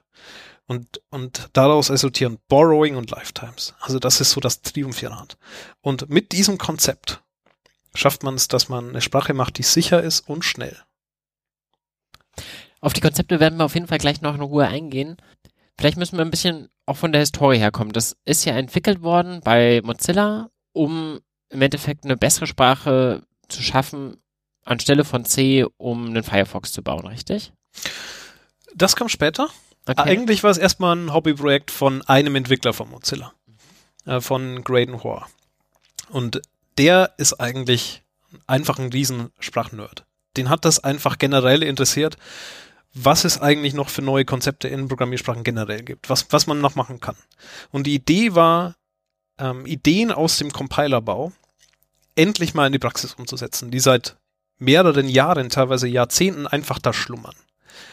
und, 0.66 1.02
und 1.10 1.50
daraus 1.54 1.92
resultieren 1.92 2.40
Borrowing 2.48 2.96
und 2.96 3.12
Lifetimes. 3.12 3.76
Also 3.82 4.00
das 4.00 4.22
ist 4.22 4.32
so 4.32 4.42
das 4.42 4.62
Triumphirat. 4.62 5.38
Und 5.82 6.10
mit 6.10 6.32
diesem 6.32 6.58
Konzept 6.58 7.22
schafft 7.94 8.24
man 8.24 8.36
es, 8.36 8.48
dass 8.48 8.70
man 8.70 8.90
eine 8.90 9.02
Sprache 9.02 9.34
macht, 9.34 9.58
die 9.58 9.64
sicher 9.64 10.02
ist 10.02 10.22
und 10.22 10.44
schnell. 10.44 10.78
Auf 12.80 12.94
die 12.94 13.02
Konzepte 13.02 13.40
werden 13.40 13.58
wir 13.58 13.66
auf 13.66 13.76
jeden 13.76 13.88
Fall 13.88 14.00
gleich 14.00 14.22
noch 14.22 14.36
in 14.36 14.42
Ruhe 14.42 14.68
eingehen. 14.68 15.18
Vielleicht 15.78 15.98
müssen 15.98 16.18
wir 16.18 16.26
ein 16.26 16.32
bisschen 16.32 16.70
auch 16.86 16.98
von 16.98 17.12
der 17.12 17.22
Historie 17.22 17.58
herkommen. 17.58 17.94
Das 17.94 18.18
ist 18.26 18.46
ja 18.46 18.54
entwickelt 18.54 19.02
worden 19.02 19.42
bei 19.44 19.82
Mozilla, 19.84 20.50
um 20.74 21.20
im 21.50 21.62
Endeffekt 21.62 22.04
eine 22.04 22.18
bessere 22.18 22.48
Sprache 22.48 23.24
zu 23.48 23.62
schaffen, 23.62 24.18
anstelle 24.66 25.06
von 25.06 25.26
C, 25.26 25.66
um 25.78 26.08
einen 26.08 26.24
Firefox 26.24 26.72
zu 26.72 26.82
bauen, 26.82 27.08
richtig? 27.08 27.52
Das 28.76 28.96
kam 28.96 29.10
später. 29.10 29.50
Okay. 29.86 30.02
Eigentlich 30.02 30.44
war 30.44 30.52
es 30.52 30.58
erstmal 30.58 30.96
ein 30.96 31.14
Hobbyprojekt 31.14 31.72
von 31.72 32.02
einem 32.04 32.36
Entwickler 32.36 32.74
von 32.74 32.90
Mozilla, 32.90 33.34
äh, 34.06 34.22
von 34.22 34.64
Graydon 34.64 35.04
Hoare. 35.04 35.26
Und 36.10 36.42
der 36.78 37.14
ist 37.18 37.40
eigentlich 37.40 38.04
einfach 38.48 38.80
ein 38.80 38.92
riesen 38.92 39.32
Sprachnerd. 39.40 40.06
Den 40.38 40.50
hat 40.50 40.66
das 40.66 40.80
einfach 40.80 41.18
generell 41.18 41.64
interessiert, 41.64 42.18
was 42.94 43.26
es 43.26 43.42
eigentlich 43.42 43.74
noch 43.74 43.90
für 43.90 44.02
neue 44.02 44.26
Konzepte 44.26 44.68
in 44.68 44.88
Programmiersprachen 44.88 45.44
generell 45.44 45.84
gibt, 45.84 46.10
was, 46.10 46.28
was 46.32 46.48
man 46.48 46.62
noch 46.62 46.76
machen 46.76 47.00
kann. 47.00 47.16
Und 47.72 47.88
die 47.88 47.96
Idee 47.96 48.36
war, 48.36 48.76
ähm, 49.38 49.66
Ideen 49.66 50.12
aus 50.12 50.38
dem 50.38 50.52
Compilerbau 50.52 51.32
endlich 52.16 52.54
mal 52.54 52.68
in 52.68 52.74
die 52.74 52.80
Praxis 52.80 53.16
umzusetzen, 53.16 53.72
die 53.72 53.80
seit 53.80 54.18
mehreren 54.64 55.08
Jahren, 55.08 55.50
teilweise 55.50 55.88
Jahrzehnten 55.88 56.48
einfach 56.48 56.80
da 56.80 56.94
schlummern. 56.94 57.36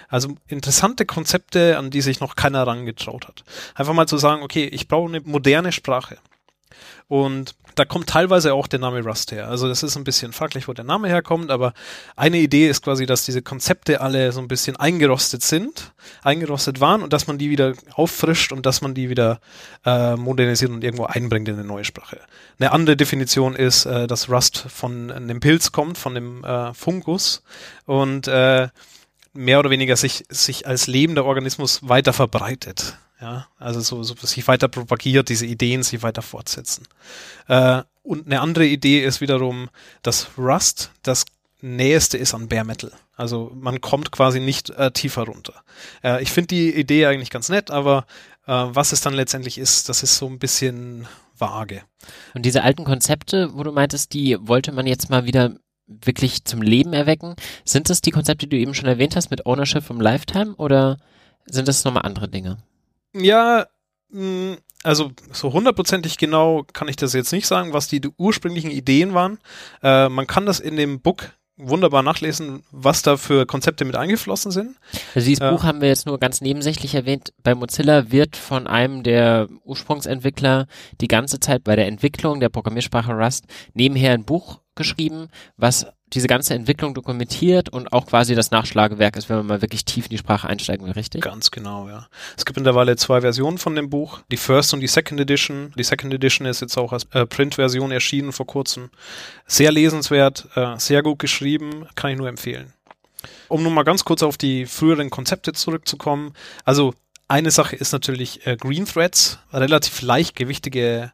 Also 0.09 0.37
interessante 0.49 1.07
Konzepte, 1.07 1.79
an 1.79 1.91
die 1.91 2.01
sich 2.01 2.21
noch 2.21 2.35
keiner 2.35 2.67
rangetraut 2.67 3.29
hat. 3.29 3.45
Einfach 3.75 3.95
mal 3.95 4.09
zu 4.09 4.19
sagen, 4.19 4.43
okay, 4.43 4.65
ich 4.65 4.89
brauche 4.89 5.09
eine 5.09 5.21
moderne 5.21 5.73
Sprache. 5.73 6.19
Und 7.09 7.55
da 7.75 7.85
kommt 7.85 8.09
teilweise 8.09 8.55
auch 8.55 8.67
der 8.67 8.79
Name 8.79 9.03
Rust 9.03 9.33
her. 9.33 9.49
Also 9.49 9.69
das 9.69 9.83
ist 9.83 9.97
ein 9.97 10.05
bisschen 10.05 10.33
fraglich, 10.33 10.69
wo 10.69 10.73
der 10.73 10.85
Name 10.85 11.09
herkommt, 11.09 11.51
aber 11.51 11.73
eine 12.17 12.39
Idee 12.39 12.69
ist 12.69 12.83
quasi, 12.83 13.07
dass 13.07 13.25
diese 13.25 13.43
Konzepte 13.43 14.01
alle 14.01 14.33
so 14.33 14.41
ein 14.41 14.49
bisschen 14.49 14.77
eingerostet 14.77 15.43
sind, 15.43 15.93
eingerostet 16.23 16.81
waren 16.81 17.03
und 17.03 17.13
dass 17.13 17.27
man 17.27 17.39
die 17.39 17.51
wieder 17.51 17.75
auffrischt 17.95 18.53
und 18.53 18.67
dass 18.67 18.83
man 18.83 18.95
die 18.95 19.09
wieder 19.09 19.41
äh, 19.85 20.17
modernisiert 20.17 20.71
und 20.71 20.85
irgendwo 20.85 21.05
einbringt 21.05 21.49
in 21.49 21.55
eine 21.55 21.65
neue 21.65 21.85
Sprache. 21.85 22.21
Eine 22.59 22.73
andere 22.73 22.97
Definition 22.97 23.55
ist, 23.55 23.87
äh, 23.87 24.07
dass 24.07 24.29
Rust 24.29 24.59
von 24.69 25.11
einem 25.11 25.41
Pilz 25.41 25.73
kommt, 25.73 25.99
von 25.99 26.17
einem 26.17 26.45
äh, 26.45 26.75
Fungus 26.75 27.43
und 27.87 28.29
äh, 28.29 28.69
mehr 29.33 29.59
oder 29.59 29.71
weniger 29.71 29.97
sich, 29.97 30.25
sich 30.29 30.67
als 30.67 30.87
lebender 30.87 31.25
Organismus 31.25 31.89
weiter 31.89 32.13
verbreitet. 32.13 32.97
Ja, 33.21 33.49
also 33.59 33.81
so, 33.81 34.03
so 34.03 34.15
sich 34.15 34.49
weiter 34.49 34.69
propagiert, 34.69 35.29
diese 35.29 35.45
Ideen 35.45 35.83
sich 35.83 36.03
weiter 36.03 36.23
fortsetzen. 36.23 36.89
Äh, 37.49 37.83
und 38.03 38.27
eine 38.27 38.41
andere 38.41 38.67
Idee 38.67 39.05
ist 39.05 39.21
wiederum, 39.21 39.69
dass 40.03 40.29
Rust 40.39 40.91
das 41.03 41.27
Näheste 41.61 42.17
ist 42.17 42.33
an 42.33 42.49
Bare 42.49 42.65
Metal. 42.65 42.93
Also 43.15 43.53
man 43.55 43.83
kommt 43.83 44.13
quasi 44.13 44.41
nicht 44.41 44.71
äh, 44.71 44.91
tiefer 44.93 45.25
runter. 45.25 45.53
Äh, 46.03 46.23
ich 46.23 46.31
finde 46.31 46.49
die 46.49 46.75
Idee 46.75 47.05
eigentlich 47.05 47.29
ganz 47.29 47.51
nett, 47.51 47.71
aber 47.71 48.07
äh, 48.47 48.53
was 48.53 48.93
es 48.93 49.03
dann 49.03 49.13
letztendlich 49.13 49.59
ist, 49.59 49.91
das 49.91 50.03
ist 50.03 50.17
so 50.17 50.27
ein 50.27 50.39
bisschen 50.39 51.07
vage. 51.37 51.83
Und 52.33 52.47
diese 52.47 52.63
alten 52.63 52.85
Konzepte, 52.85 53.51
wo 53.55 53.63
du 53.63 53.73
meintest, 53.73 54.15
die 54.15 54.39
wollte 54.41 54.73
man 54.73 54.87
jetzt 54.87 55.11
mal 55.11 55.27
wieder 55.27 55.57
wirklich 56.05 56.45
zum 56.45 56.63
Leben 56.63 56.93
erwecken. 56.93 57.35
Sind 57.65 57.91
das 57.91 58.01
die 58.01 58.11
Konzepte, 58.11 58.47
die 58.47 58.57
du 58.57 58.63
eben 58.63 58.75
schon 58.75 58.89
erwähnt 58.89 59.17
hast 59.17 59.31
mit 59.31 59.47
Ownership 59.47 59.83
vom 59.83 60.01
Lifetime 60.01 60.55
oder 60.57 60.99
sind 61.47 61.69
das 61.69 61.85
nochmal 61.85 62.05
andere 62.05 62.29
Dinge? 62.29 62.59
Ja, 63.13 63.67
mm, 64.11 64.55
also 64.83 65.11
so 65.33 65.53
hundertprozentig 65.53 66.17
genau 66.19 66.65
kann 66.73 66.89
ich 66.89 66.97
das 66.97 67.13
jetzt 67.13 67.33
nicht 67.33 67.47
sagen, 67.47 67.73
was 67.73 67.89
die, 67.89 68.01
die 68.01 68.11
ursprünglichen 68.17 68.71
Ideen 68.71 69.15
waren. 69.15 69.39
Äh, 69.83 70.09
man 70.09 70.27
kann 70.27 70.47
das 70.47 70.61
in 70.61 70.77
dem 70.77 71.01
Book 71.01 71.33
wunderbar 71.63 72.03
nachlesen, 72.03 72.63
was 72.71 73.03
da 73.03 73.17
für 73.17 73.47
Konzepte 73.47 73.85
mit 73.85 73.97
eingeflossen 73.97 74.51
sind. 74.51 74.77
Also 75.15 75.29
dieses 75.29 75.41
äh, 75.41 75.51
Buch 75.51 75.65
haben 75.65 75.81
wir 75.81 75.89
jetzt 75.89 76.07
nur 76.07 76.19
ganz 76.19 76.41
nebensächlich 76.41 76.95
erwähnt. 76.95 77.33
Bei 77.43 77.55
Mozilla 77.55 78.11
wird 78.11 78.37
von 78.37 78.67
einem 78.67 79.03
der 79.03 79.49
Ursprungsentwickler 79.65 80.67
die 81.01 81.09
ganze 81.09 81.41
Zeit 81.41 81.65
bei 81.65 81.77
der 81.77 81.87
Entwicklung 81.87 82.41
der 82.41 82.49
Programmiersprache 82.49 83.13
Rust 83.13 83.45
nebenher 83.75 84.15
ein 84.15 84.25
Buch 84.25 84.61
geschrieben, 84.81 85.29
was 85.57 85.87
diese 86.13 86.27
ganze 86.27 86.55
Entwicklung 86.55 86.95
dokumentiert 86.95 87.69
und 87.69 87.93
auch 87.93 88.07
quasi 88.07 88.35
das 88.35 88.51
Nachschlagewerk 88.51 89.17
ist, 89.17 89.29
wenn 89.29 89.37
man 89.37 89.47
mal 89.47 89.63
wirklich 89.63 89.85
tief 89.85 90.07
in 90.07 90.11
die 90.11 90.19
Sprache 90.19 90.49
einsteigen 90.49 90.87
will, 90.87 90.95
richtig? 90.95 91.23
Ganz 91.23 91.51
genau, 91.51 91.89
ja. 91.89 92.09
Es 92.37 92.45
gibt 92.45 92.57
mittlerweile 92.57 92.97
zwei 92.97 93.21
Versionen 93.21 93.59
von 93.59 93.77
dem 93.77 93.91
Buch, 93.91 94.21
die 94.33 94.37
First 94.37 94.75
und 94.75 94.81
die 94.81 94.89
Second 94.89 95.21
Edition. 95.21 95.73
Die 95.77 95.85
Second 95.85 96.13
Edition 96.13 96.47
ist 96.47 96.61
jetzt 96.61 96.77
auch 96.77 96.93
als 96.93 97.05
äh, 97.13 97.27
Print-Version 97.27 97.93
erschienen 97.93 98.33
vor 98.33 98.47
kurzem. 98.47 98.91
Sehr 99.47 99.71
lesenswert, 99.71 100.49
äh, 100.57 100.79
sehr 100.79 101.03
gut 101.03 101.19
geschrieben, 101.21 101.87
kann 101.95 102.11
ich 102.11 102.19
nur 102.19 102.29
empfehlen. 102.29 102.73
Um 103.49 103.63
nun 103.63 103.75
mal 103.75 103.85
ganz 103.85 104.05
kurz 104.05 104.23
auf 104.23 104.37
die 104.37 104.67
früheren 104.67 105.11
Konzepte 105.11 105.53
zurückzukommen. 105.53 106.33
Also 106.65 106.95
eine 107.29 107.51
Sache 107.51 107.77
ist 107.77 107.93
natürlich 107.93 108.47
äh, 108.47 108.57
Green 108.57 108.87
Threads, 108.87 109.39
relativ 109.53 110.03
leichtgewichtige 110.03 111.13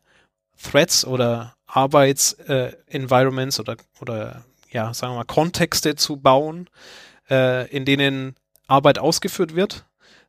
Threads 0.63 1.05
oder 1.07 1.56
Arbeits-Environments 1.67 3.59
äh, 3.59 3.63
oder, 3.63 3.77
oder 4.01 4.45
ja, 4.71 4.93
sagen 4.95 5.13
wir 5.13 5.19
mal, 5.19 5.25
Kontexte 5.25 5.97
zu 5.97 6.17
bauen, 6.17 6.69
äh, 7.31 7.69
in 7.71 7.85
denen 7.85 8.37
Arbeit 8.67 8.99
ausgeführt 8.99 9.55
wird. 9.55 9.85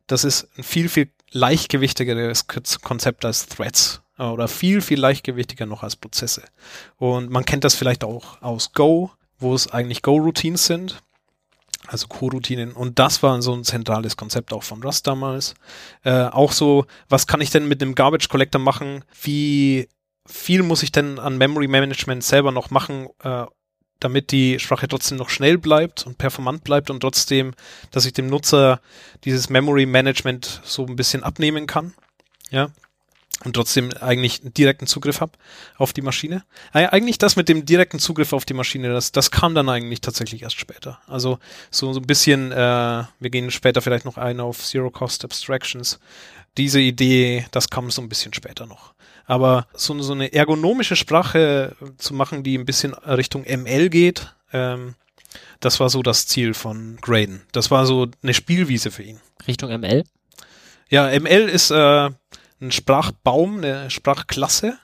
Das 0.06 0.24
ist 0.24 0.48
ein 0.56 0.62
viel, 0.62 0.88
viel 0.88 1.10
leichtgewichtigeres 1.30 2.46
Konzept 2.82 3.24
als 3.24 3.46
Threads 3.46 4.02
äh, 4.18 4.24
oder 4.24 4.48
viel, 4.48 4.80
viel 4.80 5.00
leichtgewichtiger 5.00 5.66
noch 5.66 5.82
als 5.82 5.96
Prozesse. 5.96 6.42
Und 6.96 7.30
man 7.30 7.44
kennt 7.44 7.64
das 7.64 7.74
vielleicht 7.74 8.04
auch 8.04 8.40
aus 8.42 8.72
Go, 8.72 9.10
wo 9.38 9.54
es 9.54 9.70
eigentlich 9.70 10.02
Go-Routines 10.02 10.66
sind, 10.66 11.02
also 11.86 12.06
Co-Routinen. 12.08 12.72
Und 12.72 12.98
das 12.98 13.22
war 13.22 13.40
so 13.42 13.54
ein 13.54 13.64
zentrales 13.64 14.16
Konzept 14.16 14.52
auch 14.52 14.62
von 14.62 14.82
Rust 14.82 15.06
damals. 15.06 15.54
Äh, 16.04 16.24
auch 16.24 16.52
so, 16.52 16.86
was 17.08 17.26
kann 17.26 17.40
ich 17.40 17.50
denn 17.50 17.68
mit 17.68 17.82
einem 17.82 17.94
Garbage 17.94 18.28
Collector 18.28 18.60
machen? 18.60 19.04
Wie 19.22 19.88
viel 20.28 20.62
muss 20.62 20.82
ich 20.82 20.92
denn 20.92 21.18
an 21.18 21.38
Memory 21.38 21.68
Management 21.68 22.22
selber 22.22 22.52
noch 22.52 22.70
machen, 22.70 23.08
äh, 23.22 23.46
damit 24.00 24.30
die 24.30 24.58
Sprache 24.60 24.86
trotzdem 24.86 25.18
noch 25.18 25.30
schnell 25.30 25.58
bleibt 25.58 26.06
und 26.06 26.18
performant 26.18 26.62
bleibt 26.64 26.90
und 26.90 27.00
trotzdem, 27.00 27.54
dass 27.90 28.06
ich 28.06 28.12
dem 28.12 28.28
Nutzer 28.28 28.80
dieses 29.24 29.50
Memory 29.50 29.86
Management 29.86 30.60
so 30.64 30.86
ein 30.86 30.96
bisschen 30.96 31.24
abnehmen 31.24 31.66
kann. 31.66 31.94
Ja. 32.50 32.70
Und 33.44 33.54
trotzdem 33.54 33.92
eigentlich 34.00 34.40
einen 34.40 34.52
direkten 34.52 34.88
Zugriff 34.88 35.20
habe 35.20 35.32
auf 35.76 35.92
die 35.92 36.02
Maschine. 36.02 36.42
Eigentlich 36.72 37.18
das 37.18 37.36
mit 37.36 37.48
dem 37.48 37.64
direkten 37.64 38.00
Zugriff 38.00 38.32
auf 38.32 38.44
die 38.44 38.54
Maschine, 38.54 38.92
das, 38.92 39.12
das 39.12 39.30
kam 39.30 39.54
dann 39.54 39.68
eigentlich 39.68 40.00
tatsächlich 40.00 40.42
erst 40.42 40.58
später. 40.58 41.00
Also 41.06 41.38
so, 41.70 41.92
so 41.92 42.00
ein 42.00 42.06
bisschen, 42.06 42.50
äh, 42.50 43.04
wir 43.20 43.30
gehen 43.30 43.52
später 43.52 43.80
vielleicht 43.80 44.04
noch 44.04 44.16
ein 44.16 44.40
auf 44.40 44.64
Zero 44.64 44.90
Cost 44.90 45.24
Abstractions. 45.24 46.00
Diese 46.56 46.80
Idee, 46.80 47.46
das 47.52 47.70
kam 47.70 47.92
so 47.92 48.02
ein 48.02 48.08
bisschen 48.08 48.34
später 48.34 48.66
noch. 48.66 48.92
Aber 49.28 49.66
so, 49.74 50.00
so 50.00 50.14
eine 50.14 50.32
ergonomische 50.32 50.96
Sprache 50.96 51.76
zu 51.98 52.14
machen, 52.14 52.42
die 52.42 52.56
ein 52.56 52.64
bisschen 52.64 52.94
Richtung 52.94 53.44
ML 53.44 53.90
geht, 53.90 54.34
ähm, 54.54 54.94
das 55.60 55.78
war 55.80 55.90
so 55.90 56.02
das 56.02 56.26
Ziel 56.26 56.54
von 56.54 56.96
Graydon. 57.02 57.42
Das 57.52 57.70
war 57.70 57.84
so 57.84 58.08
eine 58.22 58.32
Spielwiese 58.32 58.90
für 58.90 59.02
ihn. 59.02 59.20
Richtung 59.46 59.70
ML? 59.70 60.04
Ja, 60.88 61.08
ML 61.08 61.46
ist 61.46 61.70
äh, 61.70 62.08
ein 62.60 62.72
Sprachbaum, 62.72 63.58
eine 63.58 63.90
Sprachklasse, 63.90 64.78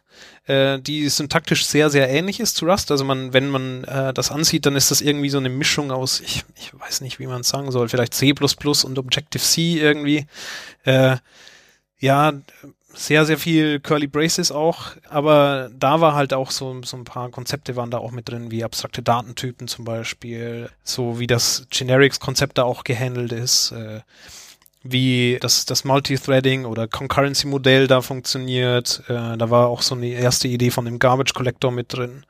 äh, 0.45 0.79
die 0.79 1.09
syntaktisch 1.09 1.65
sehr, 1.65 1.89
sehr 1.89 2.11
ähnlich 2.11 2.39
ist 2.39 2.57
zu 2.57 2.67
Rust. 2.67 2.91
Also 2.91 3.03
man, 3.03 3.33
wenn 3.33 3.49
man 3.49 3.85
äh, 3.85 4.13
das 4.13 4.31
ansieht, 4.31 4.67
dann 4.67 4.77
ist 4.77 4.91
das 4.91 5.01
irgendwie 5.01 5.31
so 5.31 5.39
eine 5.39 5.49
Mischung 5.49 5.91
aus, 5.91 6.21
ich, 6.21 6.45
ich 6.57 6.79
weiß 6.79 7.01
nicht, 7.01 7.19
wie 7.19 7.27
man 7.27 7.41
es 7.41 7.49
sagen 7.49 7.73
soll, 7.73 7.89
vielleicht 7.89 8.13
C 8.13 8.35
und 8.39 8.99
Objective-C 8.99 9.81
irgendwie. 9.81 10.27
Äh, 10.85 11.17
ja, 11.99 12.35
sehr, 12.95 13.25
sehr 13.25 13.39
viel 13.39 13.81
Curly 13.81 14.07
Braces 14.07 14.53
auch, 14.53 14.93
aber 15.09 15.71
da 15.79 16.01
war 16.01 16.15
halt 16.15 16.33
auch 16.33 16.51
so, 16.51 16.81
so 16.85 16.97
ein 16.97 17.05
paar 17.05 17.31
Konzepte 17.31 17.77
waren 17.77 17.91
da 17.91 17.99
auch 17.99 18.13
mit 18.13 18.29
drin, 18.29 18.51
wie 18.51 18.65
abstrakte 18.65 19.03
Datentypen 19.03 19.69
zum 19.69 19.85
Beispiel, 19.85 20.71
so 20.83 21.19
wie 21.19 21.27
das 21.27 21.67
Generics-Konzept 21.71 22.59
da 22.59 22.65
auch 22.65 22.85
gehandelt 22.85 23.33
ist, 23.33 23.73
äh, 23.73 24.01
wie 24.83 25.39
das, 25.41 25.65
das 25.65 25.85
Multithreading 25.85 26.67
oder 26.67 26.87
Concurrency-Modell 26.87 27.87
da 27.87 28.03
funktioniert. 28.03 29.03
Äh, 29.09 29.37
da 29.39 29.51
war 29.51 29.69
auch 29.69 29.81
so 29.83 29.95
eine 29.95 30.09
erste 30.09 30.47
Idee 30.47 30.71
von 30.71 30.85
dem 30.85 30.99
Garbage 30.99 31.33
Collector 31.33 31.73
mit 31.73 31.93
drin. 31.93 32.25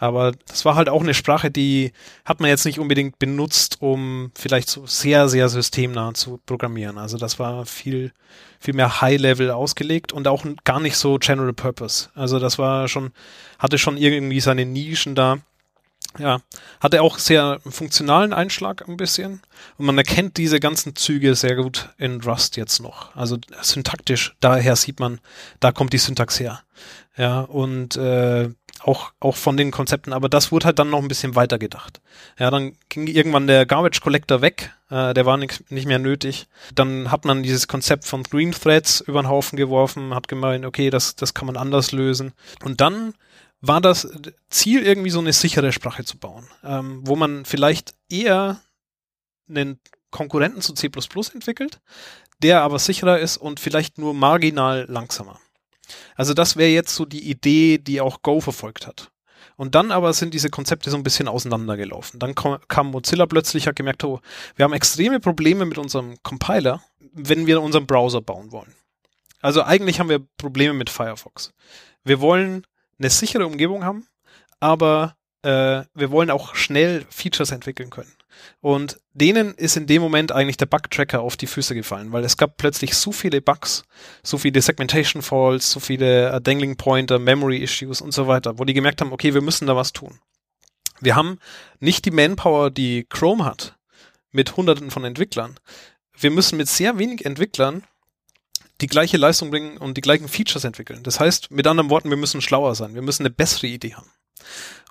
Aber 0.00 0.32
das 0.48 0.64
war 0.64 0.76
halt 0.76 0.88
auch 0.88 1.02
eine 1.02 1.12
Sprache, 1.12 1.50
die 1.50 1.92
hat 2.24 2.40
man 2.40 2.48
jetzt 2.48 2.64
nicht 2.64 2.78
unbedingt 2.78 3.18
benutzt, 3.18 3.76
um 3.80 4.32
vielleicht 4.34 4.70
so 4.70 4.86
sehr, 4.86 5.28
sehr 5.28 5.50
systemnah 5.50 6.14
zu 6.14 6.40
programmieren. 6.46 6.96
Also 6.96 7.18
das 7.18 7.38
war 7.38 7.66
viel, 7.66 8.12
viel 8.58 8.72
mehr 8.72 9.02
High-Level 9.02 9.50
ausgelegt 9.50 10.14
und 10.14 10.26
auch 10.26 10.46
gar 10.64 10.80
nicht 10.80 10.96
so 10.96 11.18
General 11.18 11.52
Purpose. 11.52 12.08
Also 12.14 12.38
das 12.38 12.58
war 12.58 12.88
schon, 12.88 13.12
hatte 13.58 13.76
schon 13.76 13.98
irgendwie 13.98 14.40
seine 14.40 14.64
Nischen 14.64 15.14
da 15.14 15.40
ja, 16.18 16.40
hatte 16.80 17.02
auch 17.02 17.18
sehr 17.18 17.60
funktionalen 17.64 18.32
Einschlag 18.32 18.88
ein 18.88 18.96
bisschen. 18.96 19.42
Und 19.78 19.86
man 19.86 19.96
erkennt 19.96 20.38
diese 20.38 20.58
ganzen 20.58 20.96
Züge 20.96 21.34
sehr 21.34 21.54
gut 21.54 21.90
in 21.98 22.20
Rust 22.20 22.56
jetzt 22.56 22.80
noch. 22.80 23.14
Also 23.14 23.38
syntaktisch, 23.62 24.34
daher 24.40 24.74
sieht 24.76 24.98
man, 24.98 25.20
da 25.60 25.70
kommt 25.70 25.92
die 25.92 25.98
Syntax 25.98 26.40
her. 26.40 26.62
Ja, 27.16 27.40
und 27.40 27.96
äh, 27.96 28.50
auch, 28.82 29.12
auch 29.20 29.36
von 29.36 29.56
den 29.56 29.70
Konzepten, 29.70 30.12
aber 30.12 30.28
das 30.28 30.52
wurde 30.52 30.66
halt 30.66 30.78
dann 30.78 30.90
noch 30.90 31.00
ein 31.00 31.08
bisschen 31.08 31.34
weiter 31.34 31.58
gedacht. 31.58 32.00
Ja, 32.38 32.50
dann 32.50 32.76
ging 32.88 33.06
irgendwann 33.06 33.46
der 33.46 33.66
Garbage 33.66 34.00
Collector 34.00 34.40
weg, 34.40 34.72
äh, 34.90 35.14
der 35.14 35.26
war 35.26 35.36
nicht, 35.36 35.70
nicht 35.70 35.86
mehr 35.86 35.98
nötig. 35.98 36.46
Dann 36.74 37.10
hat 37.10 37.24
man 37.24 37.42
dieses 37.42 37.68
Konzept 37.68 38.04
von 38.04 38.22
Green 38.22 38.52
Threads 38.52 39.00
über 39.00 39.22
den 39.22 39.28
Haufen 39.28 39.56
geworfen, 39.56 40.14
hat 40.14 40.28
gemeint, 40.28 40.64
okay, 40.64 40.90
das, 40.90 41.16
das 41.16 41.34
kann 41.34 41.46
man 41.46 41.56
anders 41.56 41.92
lösen. 41.92 42.32
Und 42.64 42.80
dann 42.80 43.14
war 43.60 43.80
das 43.80 44.08
Ziel, 44.48 44.82
irgendwie 44.82 45.10
so 45.10 45.20
eine 45.20 45.32
sichere 45.32 45.72
Sprache 45.72 46.04
zu 46.04 46.16
bauen, 46.18 46.46
ähm, 46.64 47.00
wo 47.04 47.16
man 47.16 47.44
vielleicht 47.44 47.94
eher 48.08 48.60
einen 49.48 49.80
Konkurrenten 50.10 50.62
zu 50.62 50.72
C++ 50.72 50.90
entwickelt, 51.34 51.80
der 52.42 52.62
aber 52.62 52.78
sicherer 52.78 53.18
ist 53.18 53.36
und 53.36 53.60
vielleicht 53.60 53.98
nur 53.98 54.14
marginal 54.14 54.86
langsamer. 54.88 55.38
Also 56.16 56.34
das 56.34 56.56
wäre 56.56 56.70
jetzt 56.70 56.94
so 56.94 57.04
die 57.04 57.30
Idee, 57.30 57.78
die 57.78 58.00
auch 58.00 58.22
Go 58.22 58.40
verfolgt 58.40 58.86
hat. 58.86 59.10
Und 59.56 59.74
dann 59.74 59.92
aber 59.92 60.12
sind 60.12 60.32
diese 60.32 60.48
Konzepte 60.48 60.90
so 60.90 60.96
ein 60.96 61.02
bisschen 61.02 61.28
auseinandergelaufen. 61.28 62.18
Dann 62.18 62.34
kam 62.34 62.90
Mozilla 62.90 63.26
plötzlich, 63.26 63.66
hat 63.66 63.76
gemerkt, 63.76 64.02
oh, 64.04 64.20
wir 64.56 64.64
haben 64.64 64.72
extreme 64.72 65.20
Probleme 65.20 65.66
mit 65.66 65.76
unserem 65.76 66.16
Compiler, 66.22 66.82
wenn 67.12 67.46
wir 67.46 67.60
unseren 67.60 67.86
Browser 67.86 68.22
bauen 68.22 68.52
wollen. 68.52 68.74
Also 69.42 69.62
eigentlich 69.62 70.00
haben 70.00 70.08
wir 70.08 70.26
Probleme 70.38 70.74
mit 70.74 70.90
Firefox. 70.90 71.52
Wir 72.04 72.20
wollen 72.20 72.66
eine 72.98 73.10
sichere 73.10 73.46
Umgebung 73.46 73.84
haben, 73.84 74.06
aber 74.60 75.16
äh, 75.42 75.82
wir 75.94 76.10
wollen 76.10 76.30
auch 76.30 76.54
schnell 76.54 77.06
Features 77.10 77.50
entwickeln 77.50 77.90
können. 77.90 78.12
Und 78.60 79.00
denen 79.12 79.54
ist 79.54 79.76
in 79.76 79.86
dem 79.86 80.02
Moment 80.02 80.32
eigentlich 80.32 80.56
der 80.56 80.66
Bug-Tracker 80.66 81.20
auf 81.20 81.36
die 81.36 81.46
Füße 81.46 81.74
gefallen, 81.74 82.12
weil 82.12 82.24
es 82.24 82.36
gab 82.36 82.56
plötzlich 82.56 82.94
so 82.94 83.12
viele 83.12 83.40
Bugs, 83.40 83.84
so 84.22 84.38
viele 84.38 84.60
Segmentation 84.62 85.22
Falls, 85.22 85.70
so 85.70 85.80
viele 85.80 86.34
uh, 86.34 86.40
Dangling 86.40 86.76
Pointer, 86.76 87.18
Memory 87.18 87.58
Issues 87.58 88.00
und 88.00 88.12
so 88.12 88.26
weiter, 88.26 88.58
wo 88.58 88.64
die 88.64 88.74
gemerkt 88.74 89.00
haben, 89.00 89.12
okay, 89.12 89.34
wir 89.34 89.42
müssen 89.42 89.66
da 89.66 89.76
was 89.76 89.92
tun. 89.92 90.18
Wir 91.00 91.16
haben 91.16 91.38
nicht 91.78 92.04
die 92.04 92.10
Manpower, 92.10 92.70
die 92.70 93.04
Chrome 93.08 93.44
hat, 93.44 93.76
mit 94.32 94.56
hunderten 94.56 94.90
von 94.90 95.04
Entwicklern. 95.04 95.58
Wir 96.18 96.30
müssen 96.30 96.56
mit 96.56 96.68
sehr 96.68 96.98
wenig 96.98 97.24
Entwicklern 97.24 97.84
die 98.80 98.86
gleiche 98.86 99.16
Leistung 99.16 99.50
bringen 99.50 99.76
und 99.76 99.96
die 99.96 100.00
gleichen 100.02 100.28
Features 100.28 100.64
entwickeln. 100.64 101.02
Das 101.02 101.20
heißt, 101.20 101.50
mit 101.50 101.66
anderen 101.66 101.90
Worten, 101.90 102.10
wir 102.10 102.16
müssen 102.16 102.40
schlauer 102.40 102.74
sein. 102.74 102.94
Wir 102.94 103.02
müssen 103.02 103.22
eine 103.22 103.30
bessere 103.30 103.66
Idee 103.66 103.94
haben. 103.94 104.10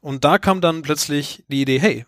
Und 0.02 0.24
da 0.24 0.38
kam 0.38 0.62
dann 0.62 0.82
plötzlich 0.82 1.44
die 1.48 1.62
Idee, 1.62 1.80
hey, 1.80 2.06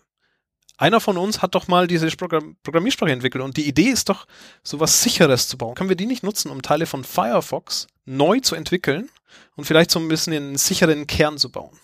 einer 0.78 1.00
von 1.00 1.16
uns 1.16 1.42
hat 1.42 1.54
doch 1.54 1.68
mal 1.68 1.86
diese 1.86 2.08
Programm 2.08 2.56
Programmiersprache 2.62 3.12
entwickelt 3.12 3.44
und 3.44 3.56
die 3.56 3.68
Idee 3.68 3.88
ist 3.88 4.08
doch, 4.08 4.26
sowas 4.62 5.02
sicheres 5.02 5.48
zu 5.48 5.58
bauen. 5.58 5.74
Können 5.74 5.88
wir 5.88 5.96
die 5.96 6.06
nicht 6.06 6.22
nutzen, 6.22 6.50
um 6.50 6.62
Teile 6.62 6.86
von 6.86 7.04
Firefox 7.04 7.86
neu 8.04 8.40
zu 8.40 8.54
entwickeln 8.54 9.08
und 9.56 9.64
vielleicht 9.64 9.90
so 9.90 10.00
ein 10.00 10.08
bisschen 10.08 10.32
einen 10.32 10.56
sicheren 10.56 11.06
Kern 11.06 11.38
zu 11.38 11.50
bauen? 11.50 11.78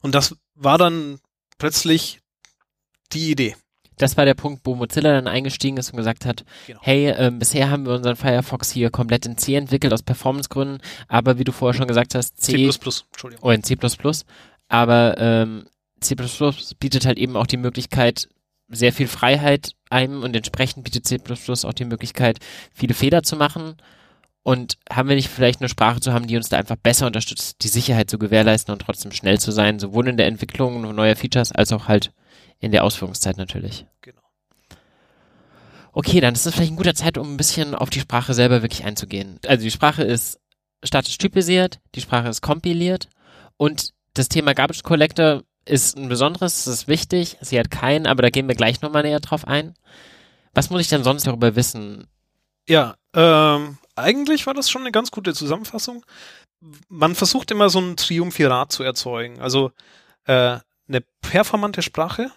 Und 0.00 0.14
das 0.14 0.36
war 0.54 0.78
dann 0.78 1.18
plötzlich 1.58 2.20
die 3.12 3.30
Idee. 3.30 3.56
Das 3.96 4.16
war 4.16 4.24
der 4.24 4.34
Punkt, 4.34 4.60
wo 4.64 4.76
Mozilla 4.76 5.12
dann 5.12 5.26
eingestiegen 5.26 5.76
ist 5.76 5.90
und 5.90 5.96
gesagt 5.96 6.24
hat, 6.24 6.44
genau. 6.66 6.78
hey, 6.82 7.08
äh, 7.08 7.32
bisher 7.32 7.70
haben 7.70 7.84
wir 7.84 7.94
unseren 7.94 8.14
Firefox 8.14 8.70
hier 8.70 8.90
komplett 8.90 9.26
in 9.26 9.36
C 9.36 9.56
entwickelt 9.56 9.92
aus 9.92 10.02
Performancegründen, 10.02 10.80
aber 11.08 11.38
wie 11.38 11.44
du 11.44 11.52
vorher 11.52 11.76
schon 11.76 11.88
gesagt 11.88 12.14
hast, 12.14 12.40
C, 12.40 12.52
C++, 12.52 12.64
Entschuldigung. 12.66 13.44
Oh, 13.44 13.50
in 13.50 13.64
C++, 13.64 13.76
aber 14.68 15.18
ähm, 15.18 15.66
C++ 16.00 16.16
bietet 16.78 17.06
halt 17.06 17.18
eben 17.18 17.36
auch 17.36 17.46
die 17.46 17.56
Möglichkeit, 17.56 18.28
sehr 18.68 18.92
viel 18.92 19.08
Freiheit 19.08 19.72
einem 19.90 20.22
und 20.22 20.36
entsprechend 20.36 20.84
bietet 20.84 21.06
C++ 21.06 21.18
auch 21.18 21.72
die 21.72 21.84
Möglichkeit, 21.84 22.38
viele 22.72 22.94
Fehler 22.94 23.22
zu 23.22 23.36
machen. 23.36 23.76
Und 24.42 24.78
haben 24.90 25.08
wir 25.08 25.16
nicht 25.16 25.28
vielleicht 25.28 25.60
eine 25.60 25.68
Sprache 25.68 26.00
zu 26.00 26.12
haben, 26.12 26.26
die 26.26 26.36
uns 26.36 26.48
da 26.48 26.56
einfach 26.56 26.76
besser 26.76 27.06
unterstützt, 27.06 27.56
die 27.62 27.68
Sicherheit 27.68 28.08
zu 28.08 28.18
gewährleisten 28.18 28.72
und 28.72 28.80
trotzdem 28.80 29.12
schnell 29.12 29.38
zu 29.38 29.50
sein, 29.50 29.78
sowohl 29.78 30.08
in 30.08 30.16
der 30.16 30.26
Entwicklung 30.26 30.80
neuer 30.94 31.16
Features 31.16 31.52
als 31.52 31.72
auch 31.72 31.88
halt 31.88 32.12
in 32.58 32.72
der 32.72 32.84
Ausführungszeit 32.84 33.36
natürlich. 33.36 33.86
Genau. 34.00 34.22
Okay, 35.92 36.20
dann 36.20 36.34
ist 36.34 36.46
es 36.46 36.54
vielleicht 36.54 36.72
ein 36.72 36.76
guter 36.76 36.94
Zeit, 36.94 37.18
um 37.18 37.34
ein 37.34 37.36
bisschen 37.36 37.74
auf 37.74 37.90
die 37.90 38.00
Sprache 38.00 38.32
selber 38.32 38.62
wirklich 38.62 38.84
einzugehen. 38.84 39.38
Also 39.46 39.64
die 39.64 39.70
Sprache 39.70 40.02
ist 40.02 40.40
statisch 40.84 41.18
typisiert, 41.18 41.80
die 41.94 42.00
Sprache 42.00 42.28
ist 42.28 42.40
kompiliert 42.40 43.08
und 43.56 43.92
das 44.14 44.28
Thema 44.28 44.54
Garbage 44.54 44.82
Collector 44.82 45.42
ist 45.68 45.96
ein 45.96 46.08
besonderes, 46.08 46.64
das 46.64 46.74
ist 46.74 46.88
wichtig. 46.88 47.36
Sie 47.40 47.58
hat 47.58 47.70
keinen, 47.70 48.06
aber 48.06 48.22
da 48.22 48.30
gehen 48.30 48.48
wir 48.48 48.54
gleich 48.54 48.80
nochmal 48.80 49.02
näher 49.02 49.20
drauf 49.20 49.46
ein. 49.46 49.74
Was 50.54 50.70
muss 50.70 50.80
ich 50.80 50.88
denn 50.88 51.04
sonst 51.04 51.26
darüber 51.26 51.56
wissen? 51.56 52.06
Ja, 52.68 52.96
ähm, 53.14 53.78
eigentlich 53.96 54.46
war 54.46 54.54
das 54.54 54.70
schon 54.70 54.82
eine 54.82 54.92
ganz 54.92 55.10
gute 55.10 55.34
Zusammenfassung. 55.34 56.04
Man 56.88 57.14
versucht 57.14 57.50
immer 57.50 57.70
so 57.70 57.80
ein 57.80 57.96
Triumphirat 57.96 58.72
zu 58.72 58.82
erzeugen. 58.82 59.40
Also 59.40 59.72
äh, 60.24 60.58
eine 60.88 61.00
performante 61.20 61.82
Sprache, 61.82 62.30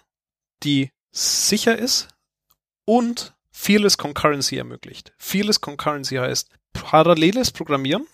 die 0.62 0.90
sicher 1.10 1.76
ist 1.76 2.08
und 2.84 3.34
vieles 3.50 3.98
Concurrency 3.98 4.56
ermöglicht. 4.56 5.12
Vieles 5.18 5.60
Concurrency 5.60 6.16
heißt 6.16 6.50
paralleles 6.72 7.50
Programmieren, 7.50 8.06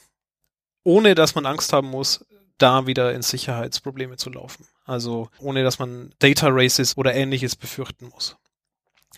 ohne 0.85 1.15
dass 1.15 1.35
man 1.35 1.47
Angst 1.47 1.73
haben 1.73 1.89
muss, 1.89 2.25
da 2.59 2.87
wieder 2.87 3.15
in 3.15 3.23
Sicherheitsprobleme 3.23 4.17
zu 4.17 4.31
laufen. 4.31 4.67
Also 4.85 5.31
ohne 5.39 5.63
dass 5.65 5.79
man 5.79 6.13
Data 6.19 6.49
Races 6.51 6.97
oder 6.97 7.15
ähnliches 7.15 7.57
befürchten 7.57 8.09
muss. 8.09 8.37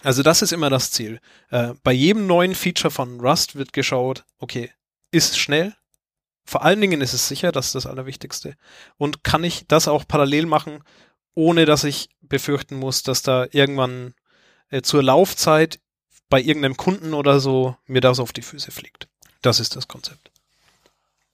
Also 0.02 0.22
das 0.22 0.42
ist 0.42 0.52
immer 0.52 0.70
das 0.70 0.90
Ziel. 0.90 1.20
Äh, 1.50 1.74
bei 1.82 1.92
jedem 1.92 2.26
neuen 2.26 2.54
Feature 2.54 2.90
von 2.90 3.20
Rust 3.20 3.56
wird 3.56 3.72
geschaut, 3.72 4.24
okay, 4.38 4.70
ist 5.10 5.38
schnell, 5.38 5.74
vor 6.44 6.64
allen 6.64 6.80
Dingen 6.80 7.00
ist 7.00 7.12
es 7.12 7.28
sicher, 7.28 7.52
das 7.52 7.66
ist 7.66 7.74
das 7.76 7.86
Allerwichtigste. 7.86 8.56
Und 8.96 9.22
kann 9.22 9.44
ich 9.44 9.66
das 9.68 9.88
auch 9.88 10.06
parallel 10.06 10.46
machen, 10.46 10.82
ohne 11.34 11.64
dass 11.64 11.84
ich 11.84 12.08
befürchten 12.22 12.76
muss, 12.76 13.02
dass 13.02 13.22
da 13.22 13.46
irgendwann 13.52 14.14
äh, 14.70 14.82
zur 14.82 15.02
Laufzeit 15.02 15.78
bei 16.28 16.40
irgendeinem 16.40 16.76
Kunden 16.76 17.14
oder 17.14 17.40
so 17.40 17.76
mir 17.86 18.00
das 18.00 18.18
auf 18.18 18.32
die 18.32 18.42
Füße 18.42 18.70
fliegt. 18.70 19.08
Das 19.42 19.60
ist 19.60 19.76
das 19.76 19.86
Konzept. 19.86 20.30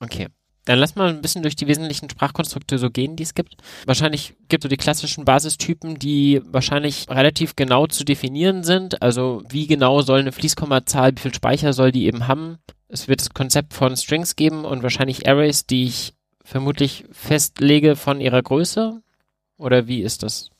Okay. 0.01 0.29
Dann 0.66 0.81
lass 0.81 0.96
mal 0.96 1.09
ein 1.09 1.22
bisschen 1.22 1.42
durch 1.42 1.57
die 1.57 1.68
wesentlichen 1.68 2.11
Sprachkonstrukte 2.11 2.76
so 2.79 2.90
gehen, 2.90 3.16
die 3.16 3.22
es 3.22 3.35
gibt. 3.35 3.57
Wahrscheinlich 3.87 4.35
gibt 4.48 4.64
es 4.64 4.66
so 4.66 4.68
die 4.68 4.76
klassischen 4.76 5.24
Basistypen, 5.24 5.98
die 5.98 6.42
wahrscheinlich 6.44 7.09
relativ 7.09 7.55
genau 7.57 7.87
zu 7.87 8.05
definieren 8.05 8.64
sind. 8.64 9.00
Also 9.00 9.42
wie 9.48 9.68
genau 9.68 10.02
soll 10.02 10.20
eine 10.20 10.33
Fließkommazahl, 10.33 11.12
wie 11.16 11.20
viel 11.20 11.35
Speicher 11.35 11.72
soll 11.72 11.92
die 11.92 12.07
eben 12.07 12.26
haben. 12.26 12.59
Es 12.88 13.07
wird 13.07 13.20
das 13.20 13.31
Konzept 13.31 13.74
von 13.74 13.96
Strings 13.96 14.35
geben 14.35 14.64
und 14.64 14.83
wahrscheinlich 14.83 15.29
Arrays, 15.29 15.66
die 15.66 15.85
ich 15.85 16.14
vermutlich 16.44 17.05
festlege 17.12 17.94
von 17.94 18.20
ihrer 18.20 18.42
Größe. 18.42 19.00
Oder 19.59 19.87
wie 19.87 20.02
ist 20.02 20.24
das? 20.24 20.50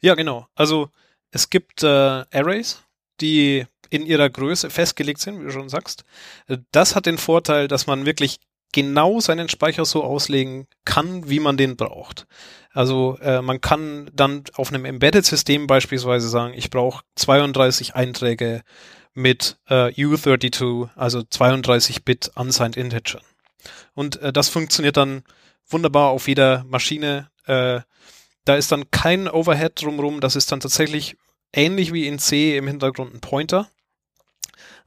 Ja, 0.00 0.14
genau. 0.14 0.46
Also 0.54 0.88
es 1.30 1.50
gibt 1.50 1.82
äh, 1.82 1.86
Arrays, 1.86 2.82
die 3.20 3.66
in 3.90 4.06
ihrer 4.06 4.30
Größe 4.30 4.70
festgelegt 4.70 5.20
sind, 5.20 5.40
wie 5.40 5.44
du 5.44 5.50
schon 5.50 5.68
sagst. 5.68 6.04
Das 6.72 6.94
hat 6.94 7.06
den 7.06 7.18
Vorteil, 7.18 7.68
dass 7.68 7.86
man 7.86 8.06
wirklich 8.06 8.38
genau 8.72 9.20
seinen 9.20 9.48
Speicher 9.48 9.84
so 9.84 10.04
auslegen 10.04 10.66
kann, 10.84 11.28
wie 11.28 11.40
man 11.40 11.56
den 11.56 11.76
braucht. 11.76 12.26
Also 12.72 13.18
äh, 13.20 13.40
man 13.42 13.60
kann 13.60 14.10
dann 14.12 14.44
auf 14.54 14.68
einem 14.68 14.84
Embedded-System 14.84 15.66
beispielsweise 15.66 16.28
sagen, 16.28 16.54
ich 16.54 16.70
brauche 16.70 17.02
32 17.16 17.94
Einträge 17.94 18.62
mit 19.14 19.58
äh, 19.68 19.90
U32, 19.92 20.90
also 20.94 21.20
32-Bit 21.20 22.32
unsigned 22.36 22.76
integer. 22.76 23.20
Und 23.94 24.20
äh, 24.22 24.32
das 24.32 24.48
funktioniert 24.48 24.96
dann 24.96 25.24
wunderbar 25.68 26.10
auf 26.10 26.28
jeder 26.28 26.64
Maschine. 26.64 27.30
Äh, 27.46 27.80
da 28.44 28.56
ist 28.56 28.70
dann 28.70 28.90
kein 28.90 29.28
Overhead 29.28 29.82
drumherum. 29.82 30.20
Das 30.20 30.36
ist 30.36 30.52
dann 30.52 30.60
tatsächlich 30.60 31.16
ähnlich 31.52 31.92
wie 31.92 32.06
in 32.06 32.18
C 32.18 32.56
im 32.56 32.66
Hintergrund 32.66 33.14
ein 33.14 33.20
Pointer. 33.20 33.68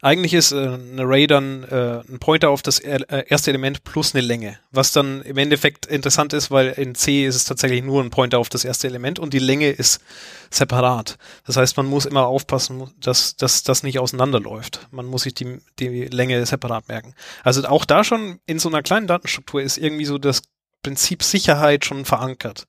Eigentlich 0.02 0.34
ist 0.34 0.52
äh, 0.52 0.76
ein 0.76 1.00
Array 1.00 1.28
dann 1.28 1.64
äh, 1.64 2.02
ein 2.10 2.20
Pointer 2.20 2.50
auf 2.50 2.62
das 2.62 2.80
äh, 2.80 3.00
erste 3.28 3.52
Element 3.52 3.84
plus 3.84 4.16
eine 4.16 4.26
Länge, 4.26 4.58
was 4.72 4.92
dann 4.92 5.22
im 5.22 5.38
Endeffekt 5.38 5.86
interessant 5.86 6.34
ist, 6.34 6.50
weil 6.50 6.70
in 6.70 6.96
C 6.96 7.26
ist 7.26 7.36
es 7.36 7.46
tatsächlich 7.46 7.84
nur 7.84 8.04
ein 8.04 8.10
Pointer 8.10 8.40
auf 8.40 8.50
das 8.50 8.66
erste 8.66 8.88
Element 8.88 9.20
und 9.20 9.34
die 9.34 9.40
Länge 9.40 9.70
ist 9.70 10.02
separat. 10.50 11.18
Das 11.46 11.58
heißt, 11.58 11.78
man 11.78 11.86
muss 11.86 12.06
immer 12.06 12.26
aufpassen, 12.26 12.90
dass 13.00 13.36
das 13.36 13.84
nicht 13.84 14.00
auseinanderläuft. 14.00 14.88
Man 14.92 15.06
muss 15.06 15.24
sich 15.24 15.34
die, 15.34 15.60
die 15.80 16.06
Länge 16.06 16.46
separat 16.46 16.88
merken. 16.88 17.14
Also 17.44 17.64
auch 17.68 17.86
da 17.86 18.04
schon 18.04 18.40
in 18.48 18.60
so 18.60 18.70
einer 18.70 18.82
kleinen 18.82 19.08
Datenstruktur 19.08 19.62
ist 19.62 19.78
irgendwie 19.78 20.06
so 20.06 20.18
das 20.18 20.42
Prinzip 20.84 21.22
Sicherheit 21.22 21.86
schon 21.86 22.06
verankert. 22.06 22.66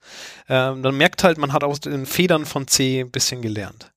Ähm, 0.48 0.82
dann 0.82 0.96
merkt 0.96 1.24
halt, 1.24 1.38
man 1.38 1.52
hat 1.52 1.64
aus 1.64 1.80
den 1.80 2.04
Federn 2.04 2.44
von 2.44 2.68
C 2.68 3.00
ein 3.00 3.10
bisschen 3.10 3.40
gelernt. 3.40 3.91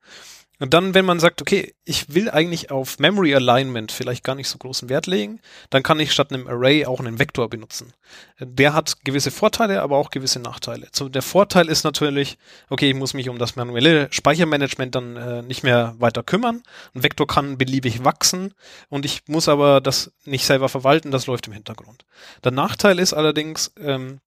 Und 0.60 0.74
dann, 0.74 0.94
wenn 0.94 1.06
man 1.06 1.20
sagt, 1.20 1.42
okay, 1.42 1.76
ich 1.84 2.14
will 2.14 2.30
eigentlich 2.30 2.72
auf 2.72 3.00
Memory 3.00 3.36
Alignment 3.36 3.92
vielleicht 3.92 4.24
gar 4.24 4.36
nicht 4.36 4.48
so 4.48 4.58
großen 4.58 4.90
Wert 4.90 5.08
legen, 5.08 5.42
dann 5.70 5.84
kann 5.84 6.00
ich 6.00 6.12
statt 6.12 6.32
einem 6.32 6.48
Array 6.48 6.86
auch 6.86 7.00
einen 7.00 7.20
Vektor 7.20 7.50
benutzen. 7.50 7.94
Der 8.40 8.74
hat 8.74 9.04
gewisse 9.04 9.32
Vorteile, 9.32 9.82
aber 9.82 9.98
auch 9.98 10.10
gewisse 10.10 10.40
Nachteile. 10.40 10.88
So, 10.94 11.10
der 11.10 11.22
Vorteil 11.22 11.68
ist 11.68 11.84
natürlich, 11.84 12.38
okay, 12.70 12.90
ich 12.90 12.96
muss 12.96 13.14
mich 13.14 13.30
um 13.30 13.38
das 13.38 13.56
manuelle 13.56 14.08
Speichermanagement 14.12 14.96
dann 14.96 15.18
äh, 15.18 15.42
nicht 15.42 15.64
mehr 15.64 15.96
weiter 16.00 16.24
kümmern. 16.24 16.64
Ein 16.94 17.04
Vektor 17.04 17.28
kann 17.28 17.58
beliebig 17.58 18.04
wachsen 18.04 18.54
und 18.90 19.06
ich 19.06 19.24
muss 19.28 19.50
aber 19.50 19.82
das 19.82 20.12
nicht 20.24 20.46
selber 20.46 20.70
verwalten, 20.70 21.12
das 21.12 21.28
läuft 21.28 21.48
im 21.48 21.54
Hintergrund. 21.54 22.06
Der 22.44 22.52
Nachteil 22.52 23.00
ist 23.00 23.14
allerdings, 23.14 23.72
ähm, 23.78 24.20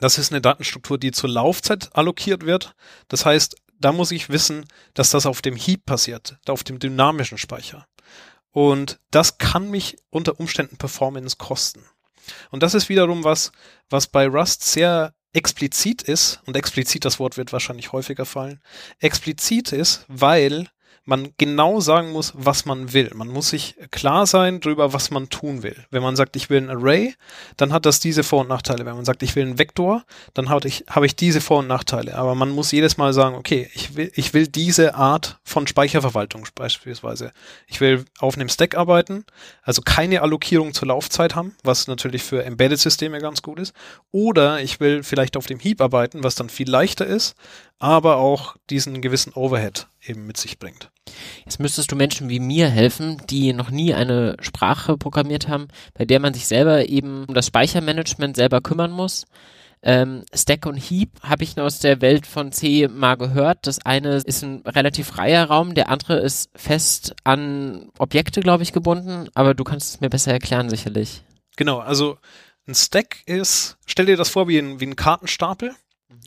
das 0.00 0.18
ist 0.18 0.30
eine 0.30 0.40
Datenstruktur, 0.40 0.98
die 0.98 1.10
zur 1.10 1.30
Laufzeit 1.30 1.90
allokiert 1.94 2.46
wird. 2.46 2.74
Das 3.08 3.26
heißt, 3.26 3.56
da 3.80 3.92
muss 3.92 4.10
ich 4.10 4.28
wissen, 4.28 4.66
dass 4.94 5.10
das 5.10 5.26
auf 5.26 5.42
dem 5.42 5.56
Heap 5.56 5.86
passiert, 5.86 6.38
auf 6.46 6.62
dem 6.62 6.78
dynamischen 6.78 7.38
Speicher. 7.38 7.86
Und 8.52 9.00
das 9.10 9.38
kann 9.38 9.70
mich 9.70 9.96
unter 10.10 10.38
Umständen 10.38 10.76
Performance 10.76 11.36
kosten. 11.38 11.84
Und 12.50 12.62
das 12.62 12.74
ist 12.74 12.88
wiederum 12.88 13.24
was, 13.24 13.52
was 13.88 14.06
bei 14.06 14.26
Rust 14.28 14.64
sehr 14.64 15.14
explizit 15.32 16.02
ist, 16.02 16.40
und 16.46 16.56
explizit 16.56 17.04
das 17.04 17.18
Wort 17.18 17.36
wird 17.36 17.52
wahrscheinlich 17.52 17.92
häufiger 17.92 18.26
fallen, 18.26 18.60
explizit 18.98 19.72
ist, 19.72 20.04
weil 20.08 20.68
man 21.10 21.34
genau 21.38 21.80
sagen 21.80 22.12
muss, 22.12 22.32
was 22.36 22.64
man 22.64 22.92
will. 22.94 23.10
Man 23.14 23.28
muss 23.28 23.50
sich 23.50 23.74
klar 23.90 24.26
sein 24.26 24.60
darüber, 24.60 24.92
was 24.94 25.10
man 25.10 25.28
tun 25.28 25.64
will. 25.64 25.76
Wenn 25.90 26.02
man 26.02 26.14
sagt, 26.14 26.36
ich 26.36 26.48
will 26.48 26.58
ein 26.58 26.70
Array, 26.70 27.14
dann 27.56 27.72
hat 27.72 27.84
das 27.84 27.98
diese 27.98 28.22
Vor- 28.22 28.42
und 28.42 28.48
Nachteile. 28.48 28.86
Wenn 28.86 28.94
man 28.94 29.04
sagt, 29.04 29.24
ich 29.24 29.34
will 29.34 29.44
einen 29.44 29.58
Vektor, 29.58 30.04
dann 30.34 30.48
habe 30.48 30.68
ich, 30.68 30.84
hab 30.88 31.02
ich 31.02 31.16
diese 31.16 31.40
Vor- 31.40 31.58
und 31.58 31.66
Nachteile. 31.66 32.14
Aber 32.14 32.34
man 32.36 32.50
muss 32.50 32.70
jedes 32.70 32.96
Mal 32.96 33.12
sagen, 33.12 33.34
okay, 33.34 33.68
ich 33.74 33.96
will, 33.96 34.12
ich 34.14 34.32
will 34.32 34.46
diese 34.46 34.94
Art 34.94 35.40
von 35.42 35.66
Speicherverwaltung 35.66 36.46
beispielsweise. 36.54 37.32
Ich 37.66 37.80
will 37.80 38.04
auf 38.20 38.36
einem 38.36 38.48
Stack 38.48 38.76
arbeiten, 38.76 39.24
also 39.62 39.82
keine 39.82 40.22
Allokierung 40.22 40.72
zur 40.72 40.88
Laufzeit 40.88 41.34
haben, 41.34 41.56
was 41.64 41.88
natürlich 41.88 42.22
für 42.22 42.44
Embedded-Systeme 42.44 43.18
ganz 43.18 43.42
gut 43.42 43.58
ist. 43.58 43.74
Oder 44.12 44.60
ich 44.60 44.78
will 44.78 45.02
vielleicht 45.02 45.36
auf 45.36 45.46
dem 45.46 45.58
Heap 45.58 45.80
arbeiten, 45.80 46.22
was 46.22 46.36
dann 46.36 46.48
viel 46.48 46.70
leichter 46.70 47.04
ist, 47.04 47.34
aber 47.80 48.18
auch 48.18 48.56
diesen 48.68 49.00
gewissen 49.00 49.32
Overhead 49.32 49.88
eben 50.06 50.26
mit 50.26 50.36
sich 50.36 50.58
bringt. 50.58 50.90
Jetzt 51.44 51.58
müsstest 51.58 51.90
du 51.90 51.96
Menschen 51.96 52.28
wie 52.28 52.38
mir 52.38 52.68
helfen, 52.68 53.20
die 53.28 53.52
noch 53.52 53.70
nie 53.70 53.94
eine 53.94 54.36
Sprache 54.40 54.96
programmiert 54.96 55.48
haben, 55.48 55.68
bei 55.94 56.04
der 56.04 56.20
man 56.20 56.34
sich 56.34 56.46
selber 56.46 56.88
eben 56.88 57.24
um 57.26 57.34
das 57.34 57.46
Speichermanagement 57.46 58.36
selber 58.36 58.60
kümmern 58.60 58.92
muss. 58.92 59.26
Ähm, 59.82 60.24
Stack 60.34 60.66
und 60.66 60.76
Heap 60.76 61.10
habe 61.22 61.42
ich 61.42 61.56
nur 61.56 61.64
aus 61.64 61.78
der 61.78 62.02
Welt 62.02 62.26
von 62.26 62.52
C 62.52 62.86
mal 62.86 63.16
gehört. 63.16 63.66
Das 63.66 63.84
eine 63.84 64.16
ist 64.16 64.42
ein 64.42 64.60
relativ 64.66 65.06
freier 65.06 65.46
Raum, 65.46 65.74
der 65.74 65.88
andere 65.88 66.20
ist 66.20 66.50
fest 66.54 67.16
an 67.24 67.90
Objekte, 67.98 68.42
glaube 68.42 68.62
ich, 68.62 68.74
gebunden, 68.74 69.30
aber 69.32 69.54
du 69.54 69.64
kannst 69.64 69.94
es 69.94 70.00
mir 70.02 70.10
besser 70.10 70.32
erklären, 70.32 70.68
sicherlich. 70.68 71.22
Genau, 71.56 71.78
also 71.78 72.18
ein 72.68 72.74
Stack 72.74 73.22
ist, 73.24 73.78
stell 73.86 74.04
dir 74.04 74.18
das 74.18 74.28
vor 74.28 74.48
wie 74.48 74.58
ein, 74.58 74.80
wie 74.80 74.86
ein 74.86 74.96
Kartenstapel 74.96 75.74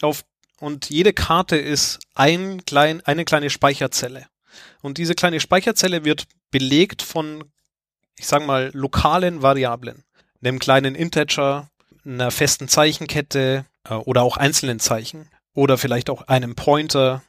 auf 0.02 0.26
und 0.64 0.90
jede 0.90 1.12
Karte 1.12 1.58
ist 1.58 2.00
ein 2.16 2.64
klein, 2.64 3.02
eine 3.04 3.26
kleine 3.26 3.50
Speicherzelle. 3.50 4.28
Und 4.82 4.98
diese 4.98 5.14
kleine 5.14 5.42
Speicherzelle 5.42 6.06
wird 6.06 6.24
belegt 6.52 7.02
von, 7.02 7.44
ich 8.18 8.28
sag 8.28 8.46
mal, 8.46 8.72
lokalen 8.74 9.42
Variablen. 9.42 10.06
Einem 10.42 10.60
kleinen 10.60 10.96
Integer, 10.96 11.70
einer 12.06 12.32
festen 12.32 12.70
Zeichenkette 12.70 13.66
äh, 13.84 13.94
oder 13.94 14.22
auch 14.22 14.38
einzelnen 14.38 14.80
Zeichen 14.80 15.28
oder 15.54 15.78
vielleicht 15.78 16.10
auch 16.10 16.30
einem 16.30 16.56
Pointer. 16.56 17.24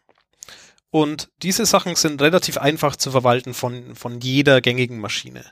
Und 0.91 1.29
diese 1.43 1.67
Sachen 1.67 1.97
sind 1.97 2.23
relativ 2.23 2.57
einfach 2.57 2.95
zu 2.95 3.11
verwalten 3.11 3.53
von, 3.53 3.97
von 3.97 4.21
jeder 4.21 4.61
gängigen 4.61 5.01
Maschine. 5.01 5.45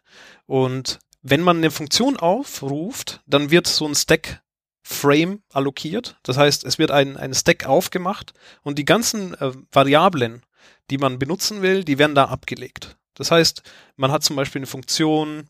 Und 0.46 1.00
wenn 1.22 1.40
man 1.40 1.56
eine 1.56 1.72
Funktion 1.72 2.16
aufruft, 2.16 3.22
dann 3.26 3.50
wird 3.50 3.66
so 3.66 3.88
ein 3.88 3.96
Stack 3.96 4.40
Frame 4.82 5.42
allokiert. 5.52 6.16
Das 6.22 6.36
heißt, 6.36 6.64
es 6.64 6.78
wird 6.78 6.90
ein, 6.90 7.16
ein 7.16 7.34
Stack 7.34 7.66
aufgemacht 7.66 8.34
und 8.62 8.78
die 8.78 8.84
ganzen 8.84 9.34
äh, 9.34 9.52
Variablen, 9.70 10.42
die 10.90 10.98
man 10.98 11.18
benutzen 11.18 11.62
will, 11.62 11.84
die 11.84 11.98
werden 11.98 12.14
da 12.14 12.26
abgelegt. 12.26 12.96
Das 13.14 13.30
heißt, 13.30 13.62
man 13.96 14.10
hat 14.10 14.24
zum 14.24 14.36
Beispiel 14.36 14.60
eine 14.60 14.66
Funktion 14.66 15.48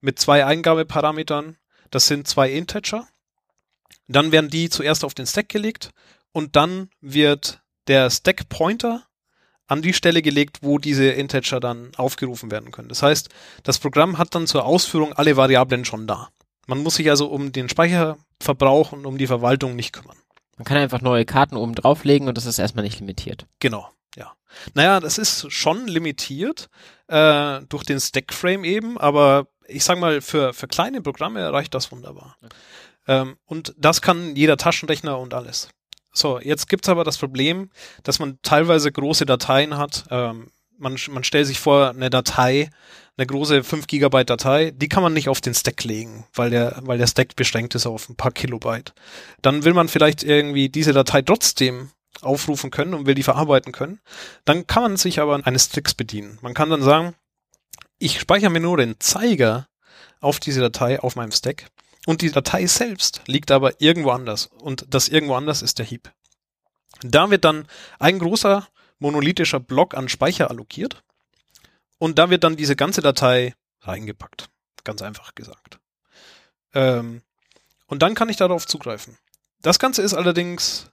mit 0.00 0.18
zwei 0.18 0.44
Eingabeparametern. 0.44 1.56
Das 1.90 2.06
sind 2.06 2.28
zwei 2.28 2.50
Integer. 2.50 3.06
Dann 4.08 4.32
werden 4.32 4.50
die 4.50 4.68
zuerst 4.70 5.04
auf 5.04 5.14
den 5.14 5.26
Stack 5.26 5.48
gelegt 5.48 5.90
und 6.32 6.56
dann 6.56 6.90
wird 7.00 7.60
der 7.86 8.10
Stack 8.10 8.48
Pointer 8.48 9.06
an 9.66 9.82
die 9.82 9.92
Stelle 9.92 10.20
gelegt, 10.20 10.58
wo 10.62 10.78
diese 10.78 11.06
Integer 11.06 11.60
dann 11.60 11.92
aufgerufen 11.96 12.50
werden 12.50 12.72
können. 12.72 12.88
Das 12.88 13.02
heißt, 13.02 13.28
das 13.62 13.78
Programm 13.78 14.18
hat 14.18 14.34
dann 14.34 14.48
zur 14.48 14.64
Ausführung 14.64 15.12
alle 15.12 15.36
Variablen 15.36 15.84
schon 15.84 16.08
da. 16.08 16.28
Man 16.66 16.82
muss 16.82 16.96
sich 16.96 17.10
also 17.10 17.26
um 17.26 17.52
den 17.52 17.68
Speicherverbrauch 17.68 18.92
und 18.92 19.06
um 19.06 19.18
die 19.18 19.26
Verwaltung 19.26 19.76
nicht 19.76 19.92
kümmern. 19.92 20.16
Man 20.56 20.64
kann 20.64 20.76
einfach 20.76 21.00
neue 21.00 21.24
Karten 21.24 21.56
oben 21.56 21.74
drauflegen 21.74 22.28
und 22.28 22.36
das 22.36 22.46
ist 22.46 22.58
erstmal 22.58 22.84
nicht 22.84 23.00
limitiert. 23.00 23.46
Genau, 23.60 23.88
ja. 24.16 24.32
Naja, 24.74 25.00
das 25.00 25.18
ist 25.18 25.50
schon 25.50 25.86
limitiert 25.86 26.68
äh, 27.08 27.60
durch 27.68 27.84
den 27.84 27.98
Stackframe 27.98 28.64
eben, 28.64 28.98
aber 28.98 29.46
ich 29.66 29.84
sag 29.84 29.98
mal, 29.98 30.20
für, 30.20 30.52
für 30.52 30.68
kleine 30.68 31.00
Programme 31.00 31.52
reicht 31.52 31.74
das 31.74 31.90
wunderbar. 31.92 32.36
Okay. 32.42 32.54
Ähm, 33.08 33.36
und 33.46 33.74
das 33.76 34.02
kann 34.02 34.36
jeder 34.36 34.56
Taschenrechner 34.56 35.18
und 35.18 35.34
alles. 35.34 35.68
So, 36.12 36.40
jetzt 36.40 36.68
gibt's 36.68 36.88
aber 36.88 37.04
das 37.04 37.18
Problem, 37.18 37.70
dass 38.02 38.18
man 38.18 38.38
teilweise 38.42 38.90
große 38.90 39.26
Dateien 39.26 39.76
hat. 39.76 40.04
Ähm, 40.10 40.50
man, 40.80 40.96
man 41.10 41.24
stellt 41.24 41.46
sich 41.46 41.60
vor, 41.60 41.90
eine 41.90 42.10
Datei 42.10 42.70
eine 43.20 43.26
große 43.26 43.62
5 43.62 43.86
Gigabyte 43.86 44.30
Datei, 44.30 44.70
die 44.70 44.88
kann 44.88 45.02
man 45.02 45.12
nicht 45.12 45.28
auf 45.28 45.42
den 45.42 45.54
Stack 45.54 45.84
legen, 45.84 46.24
weil 46.32 46.48
der, 46.48 46.78
weil 46.82 46.96
der 46.96 47.06
Stack 47.06 47.36
beschränkt 47.36 47.74
ist 47.74 47.86
auf 47.86 48.08
ein 48.08 48.16
paar 48.16 48.32
Kilobyte. 48.32 48.94
Dann 49.42 49.64
will 49.64 49.74
man 49.74 49.88
vielleicht 49.88 50.22
irgendwie 50.22 50.70
diese 50.70 50.94
Datei 50.94 51.20
trotzdem 51.20 51.90
aufrufen 52.22 52.70
können 52.70 52.94
und 52.94 53.06
will 53.06 53.14
die 53.14 53.22
verarbeiten 53.22 53.72
können. 53.72 54.00
Dann 54.46 54.66
kann 54.66 54.82
man 54.82 54.96
sich 54.96 55.20
aber 55.20 55.38
eines 55.46 55.68
Tricks 55.68 55.92
bedienen. 55.92 56.38
Man 56.40 56.54
kann 56.54 56.70
dann 56.70 56.82
sagen, 56.82 57.14
ich 57.98 58.20
speichere 58.20 58.48
mir 58.48 58.60
nur 58.60 58.78
den 58.78 58.98
Zeiger 59.00 59.68
auf 60.20 60.40
diese 60.40 60.60
Datei 60.60 60.98
auf 61.00 61.14
meinem 61.14 61.32
Stack 61.32 61.66
und 62.06 62.22
die 62.22 62.30
Datei 62.30 62.66
selbst 62.66 63.20
liegt 63.26 63.50
aber 63.50 63.82
irgendwo 63.82 64.10
anders 64.10 64.46
und 64.46 64.86
das 64.88 65.08
irgendwo 65.08 65.34
anders 65.34 65.60
ist 65.60 65.78
der 65.78 65.84
Heap. 65.84 66.10
Da 67.02 67.30
wird 67.30 67.44
dann 67.44 67.66
ein 67.98 68.18
großer 68.18 68.66
monolithischer 69.00 69.60
Block 69.60 69.94
an 69.94 70.08
Speicher 70.08 70.50
allokiert 70.50 71.02
und 71.98 72.18
da 72.18 72.30
wird 72.30 72.44
dann 72.44 72.56
diese 72.56 72.76
ganze 72.76 73.02
Datei 73.02 73.54
reingepackt. 73.80 74.48
Ganz 74.84 75.02
einfach 75.02 75.34
gesagt. 75.34 75.78
Ähm, 76.72 77.22
und 77.86 78.02
dann 78.02 78.14
kann 78.14 78.28
ich 78.28 78.36
darauf 78.36 78.66
zugreifen. 78.66 79.18
Das 79.62 79.78
Ganze 79.78 80.02
ist 80.02 80.14
allerdings 80.14 80.90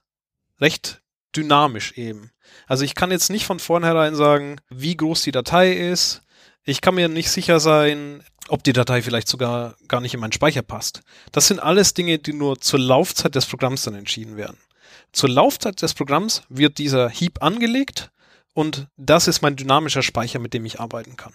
recht 0.60 1.00
dynamisch 1.34 1.92
eben. 1.92 2.32
Also 2.66 2.84
ich 2.84 2.94
kann 2.94 3.10
jetzt 3.10 3.30
nicht 3.30 3.46
von 3.46 3.60
vornherein 3.60 4.14
sagen, 4.14 4.60
wie 4.68 4.96
groß 4.96 5.22
die 5.22 5.32
Datei 5.32 5.72
ist. 5.72 6.22
Ich 6.64 6.80
kann 6.80 6.94
mir 6.94 7.08
nicht 7.08 7.30
sicher 7.30 7.60
sein, 7.60 8.22
ob 8.48 8.64
die 8.64 8.72
Datei 8.72 9.02
vielleicht 9.02 9.28
sogar 9.28 9.76
gar 9.86 10.00
nicht 10.00 10.14
in 10.14 10.20
meinen 10.20 10.32
Speicher 10.32 10.62
passt. 10.62 11.02
Das 11.32 11.46
sind 11.48 11.60
alles 11.60 11.94
Dinge, 11.94 12.18
die 12.18 12.32
nur 12.32 12.60
zur 12.60 12.80
Laufzeit 12.80 13.34
des 13.34 13.46
Programms 13.46 13.82
dann 13.84 13.94
entschieden 13.94 14.36
werden. 14.36 14.58
Zur 15.12 15.30
Laufzeit 15.30 15.80
des 15.82 15.94
Programms 15.94 16.42
wird 16.48 16.78
dieser 16.78 17.08
Heap 17.08 17.42
angelegt 17.42 18.10
und 18.54 18.88
das 18.96 19.28
ist 19.28 19.42
mein 19.42 19.56
dynamischer 19.56 20.02
Speicher, 20.02 20.38
mit 20.38 20.54
dem 20.54 20.64
ich 20.64 20.80
arbeiten 20.80 21.16
kann. 21.16 21.32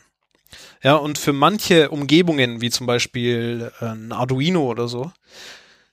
Ja, 0.84 0.96
und 0.96 1.18
für 1.18 1.34
manche 1.34 1.90
Umgebungen, 1.90 2.62
wie 2.62 2.70
zum 2.70 2.86
Beispiel 2.86 3.72
äh, 3.82 3.86
ein 3.86 4.12
Arduino 4.12 4.64
oder 4.64 4.88
so, 4.88 5.12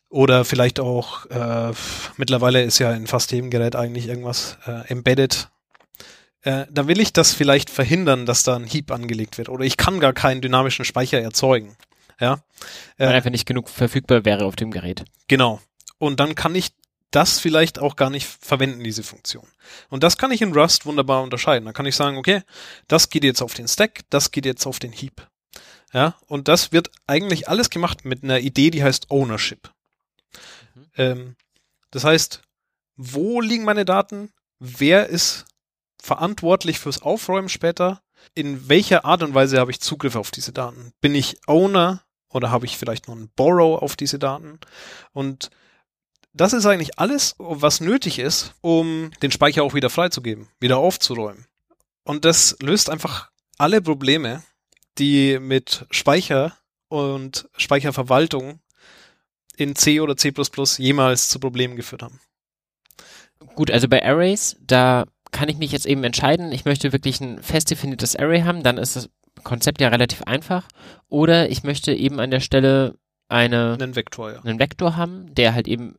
oder 0.08 0.44
vielleicht 0.44 0.80
auch, 0.80 1.26
äh, 1.26 1.72
mittlerweile 2.16 2.62
ist 2.64 2.80
ja 2.80 2.92
in 2.92 3.06
fast 3.06 3.30
jedem 3.30 3.48
Gerät 3.48 3.76
eigentlich 3.76 4.08
irgendwas 4.08 4.58
äh, 4.66 4.88
embedded. 4.90 5.48
Äh, 6.42 6.66
da 6.68 6.88
will 6.88 6.98
ich 6.98 7.12
das 7.12 7.32
vielleicht 7.32 7.70
verhindern, 7.70 8.26
dass 8.26 8.42
da 8.42 8.56
ein 8.56 8.66
Heap 8.66 8.90
angelegt 8.90 9.38
wird. 9.38 9.48
Oder 9.48 9.64
ich 9.64 9.76
kann 9.76 10.00
gar 10.00 10.12
keinen 10.12 10.40
dynamischen 10.40 10.84
Speicher 10.84 11.20
erzeugen. 11.20 11.76
Ja. 12.18 12.42
Weil 12.98 13.08
einfach 13.08 13.30
nicht 13.30 13.46
genug 13.46 13.68
verfügbar 13.68 14.24
wäre 14.24 14.44
auf 14.44 14.56
dem 14.56 14.72
Gerät. 14.72 15.04
Genau. 15.28 15.60
Und 15.98 16.18
dann 16.18 16.34
kann 16.34 16.54
ich 16.54 16.72
das 17.10 17.38
vielleicht 17.38 17.78
auch 17.78 17.96
gar 17.96 18.10
nicht 18.10 18.26
verwenden, 18.26 18.84
diese 18.84 19.02
Funktion. 19.02 19.46
Und 19.88 20.02
das 20.02 20.16
kann 20.16 20.30
ich 20.30 20.42
in 20.42 20.52
Rust 20.52 20.86
wunderbar 20.86 21.22
unterscheiden. 21.22 21.66
Da 21.66 21.72
kann 21.72 21.86
ich 21.86 21.96
sagen, 21.96 22.16
okay, 22.16 22.42
das 22.88 23.10
geht 23.10 23.24
jetzt 23.24 23.42
auf 23.42 23.54
den 23.54 23.68
Stack, 23.68 24.00
das 24.10 24.30
geht 24.30 24.46
jetzt 24.46 24.66
auf 24.66 24.78
den 24.78 24.92
Heap. 24.92 25.26
Ja, 25.92 26.16
und 26.26 26.46
das 26.46 26.70
wird 26.70 26.90
eigentlich 27.06 27.48
alles 27.48 27.68
gemacht 27.70 28.04
mit 28.04 28.22
einer 28.22 28.38
Idee, 28.38 28.70
die 28.70 28.84
heißt 28.84 29.10
Ownership. 29.10 29.72
Mhm. 30.74 30.86
Ähm, 30.96 31.36
das 31.90 32.04
heißt, 32.04 32.42
wo 32.96 33.40
liegen 33.40 33.64
meine 33.64 33.84
Daten? 33.84 34.30
Wer 34.60 35.08
ist 35.08 35.46
verantwortlich 36.00 36.78
fürs 36.78 37.02
Aufräumen 37.02 37.48
später? 37.48 38.02
In 38.34 38.68
welcher 38.68 39.04
Art 39.04 39.22
und 39.22 39.34
Weise 39.34 39.58
habe 39.58 39.70
ich 39.70 39.80
Zugriff 39.80 40.14
auf 40.14 40.30
diese 40.30 40.52
Daten? 40.52 40.92
Bin 41.00 41.14
ich 41.14 41.38
Owner 41.46 42.04
oder 42.28 42.50
habe 42.50 42.66
ich 42.66 42.76
vielleicht 42.78 43.08
nur 43.08 43.16
einen 43.16 43.30
Borrow 43.34 43.82
auf 43.82 43.96
diese 43.96 44.18
Daten? 44.18 44.60
Und 45.12 45.50
das 46.32 46.52
ist 46.52 46.66
eigentlich 46.66 46.98
alles, 46.98 47.34
was 47.38 47.80
nötig 47.80 48.18
ist, 48.18 48.54
um 48.60 49.10
den 49.22 49.30
Speicher 49.30 49.62
auch 49.62 49.74
wieder 49.74 49.90
freizugeben, 49.90 50.48
wieder 50.60 50.78
aufzuräumen. 50.78 51.46
Und 52.04 52.24
das 52.24 52.56
löst 52.60 52.90
einfach 52.90 53.30
alle 53.58 53.80
Probleme, 53.80 54.42
die 54.98 55.38
mit 55.38 55.86
Speicher 55.90 56.56
und 56.88 57.48
Speicherverwaltung 57.56 58.60
in 59.56 59.76
C 59.76 60.00
oder 60.00 60.16
C++ 60.16 60.32
jemals 60.78 61.28
zu 61.28 61.38
Problemen 61.38 61.76
geführt 61.76 62.02
haben. 62.02 62.20
Gut, 63.54 63.70
also 63.70 63.88
bei 63.88 64.04
Arrays, 64.04 64.56
da 64.60 65.04
kann 65.32 65.48
ich 65.48 65.58
mich 65.58 65.72
jetzt 65.72 65.86
eben 65.86 66.04
entscheiden, 66.04 66.52
ich 66.52 66.64
möchte 66.64 66.92
wirklich 66.92 67.20
ein 67.20 67.42
fest 67.42 67.70
definiertes 67.70 68.16
Array 68.16 68.42
haben, 68.42 68.62
dann 68.62 68.78
ist 68.78 68.96
das 68.96 69.10
Konzept 69.44 69.80
ja 69.80 69.88
relativ 69.88 70.22
einfach. 70.22 70.66
Oder 71.08 71.50
ich 71.50 71.62
möchte 71.62 71.92
eben 71.94 72.20
an 72.20 72.30
der 72.30 72.40
Stelle 72.40 72.96
eine, 73.28 73.76
einen 73.80 73.94
Vektor, 73.94 74.32
ja. 74.32 74.40
einen 74.40 74.58
Vektor 74.58 74.96
haben, 74.96 75.32
der 75.34 75.54
halt 75.54 75.68
eben 75.68 75.96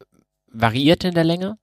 variiert 0.53 1.03
in 1.03 1.13
der 1.13 1.23
Länge. 1.23 1.57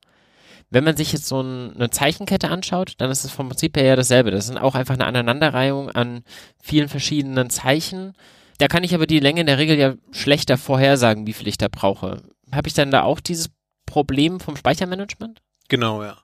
Wenn 0.71 0.85
man 0.85 0.97
sich 0.97 1.13
jetzt 1.13 1.27
so 1.27 1.41
ein, 1.41 1.75
eine 1.75 1.91
Zeichenkette 1.91 2.51
anschaut, 2.51 2.95
dann 2.99 3.11
ist 3.11 3.25
es 3.25 3.31
vom 3.31 3.49
Prinzip 3.49 3.77
her 3.77 3.85
ja 3.85 3.97
dasselbe. 3.97 4.31
Das 4.31 4.47
sind 4.47 4.59
auch 4.59 4.75
einfach 4.75 4.95
eine 4.95 5.07
Aneinanderreihung 5.07 5.91
an 5.91 6.23
vielen 6.61 6.89
verschiedenen 6.89 7.49
Zeichen. 7.49 8.13
Da 8.59 8.69
kann 8.69 8.85
ich 8.85 8.95
aber 8.95 9.07
die 9.07 9.21
Länge 9.21 9.41
in 9.41 9.47
der 9.47 9.59
Regel 9.59 9.79
ja 9.79 9.95
schlechter 10.11 10.59
vorhersagen, 10.59 11.27
wie 11.27 11.33
viel 11.33 11.49
ich 11.49 11.59
da 11.59 11.69
brauche. 11.69 12.23
Habe 12.53 12.69
ich 12.69 12.75
dann 12.75 12.91
da 12.91 13.03
auch 13.03 13.21
dieses 13.21 13.51
Problem 13.87 14.41
vom 14.41 14.57
Speichermanagement? 14.57 15.41
Genau, 15.69 16.03
ja. 16.03 16.19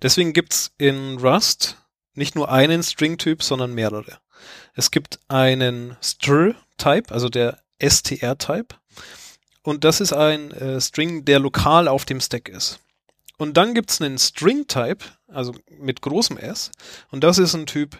Deswegen 0.00 0.32
gibt's 0.32 0.72
in 0.78 1.18
Rust 1.18 1.76
nicht 2.14 2.34
nur 2.34 2.50
einen 2.50 2.82
String-Typ, 2.82 3.42
sondern 3.42 3.74
mehrere. 3.74 4.18
Es 4.74 4.90
gibt 4.90 5.20
einen 5.28 5.96
Str-Type, 6.02 7.12
also 7.12 7.28
der 7.28 7.58
str-Type. 7.82 8.76
Und 9.62 9.84
das 9.84 10.00
ist 10.00 10.12
ein 10.12 10.50
äh, 10.52 10.80
String, 10.80 11.24
der 11.24 11.38
lokal 11.38 11.88
auf 11.88 12.04
dem 12.04 12.20
Stack 12.20 12.48
ist. 12.48 12.80
Und 13.36 13.56
dann 13.56 13.74
gibt's 13.74 14.00
einen 14.00 14.18
String-Type, 14.18 15.04
also 15.28 15.54
mit 15.78 16.02
großem 16.02 16.36
S. 16.36 16.70
Und 17.10 17.24
das 17.24 17.38
ist 17.38 17.54
ein 17.54 17.66
Typ, 17.66 17.98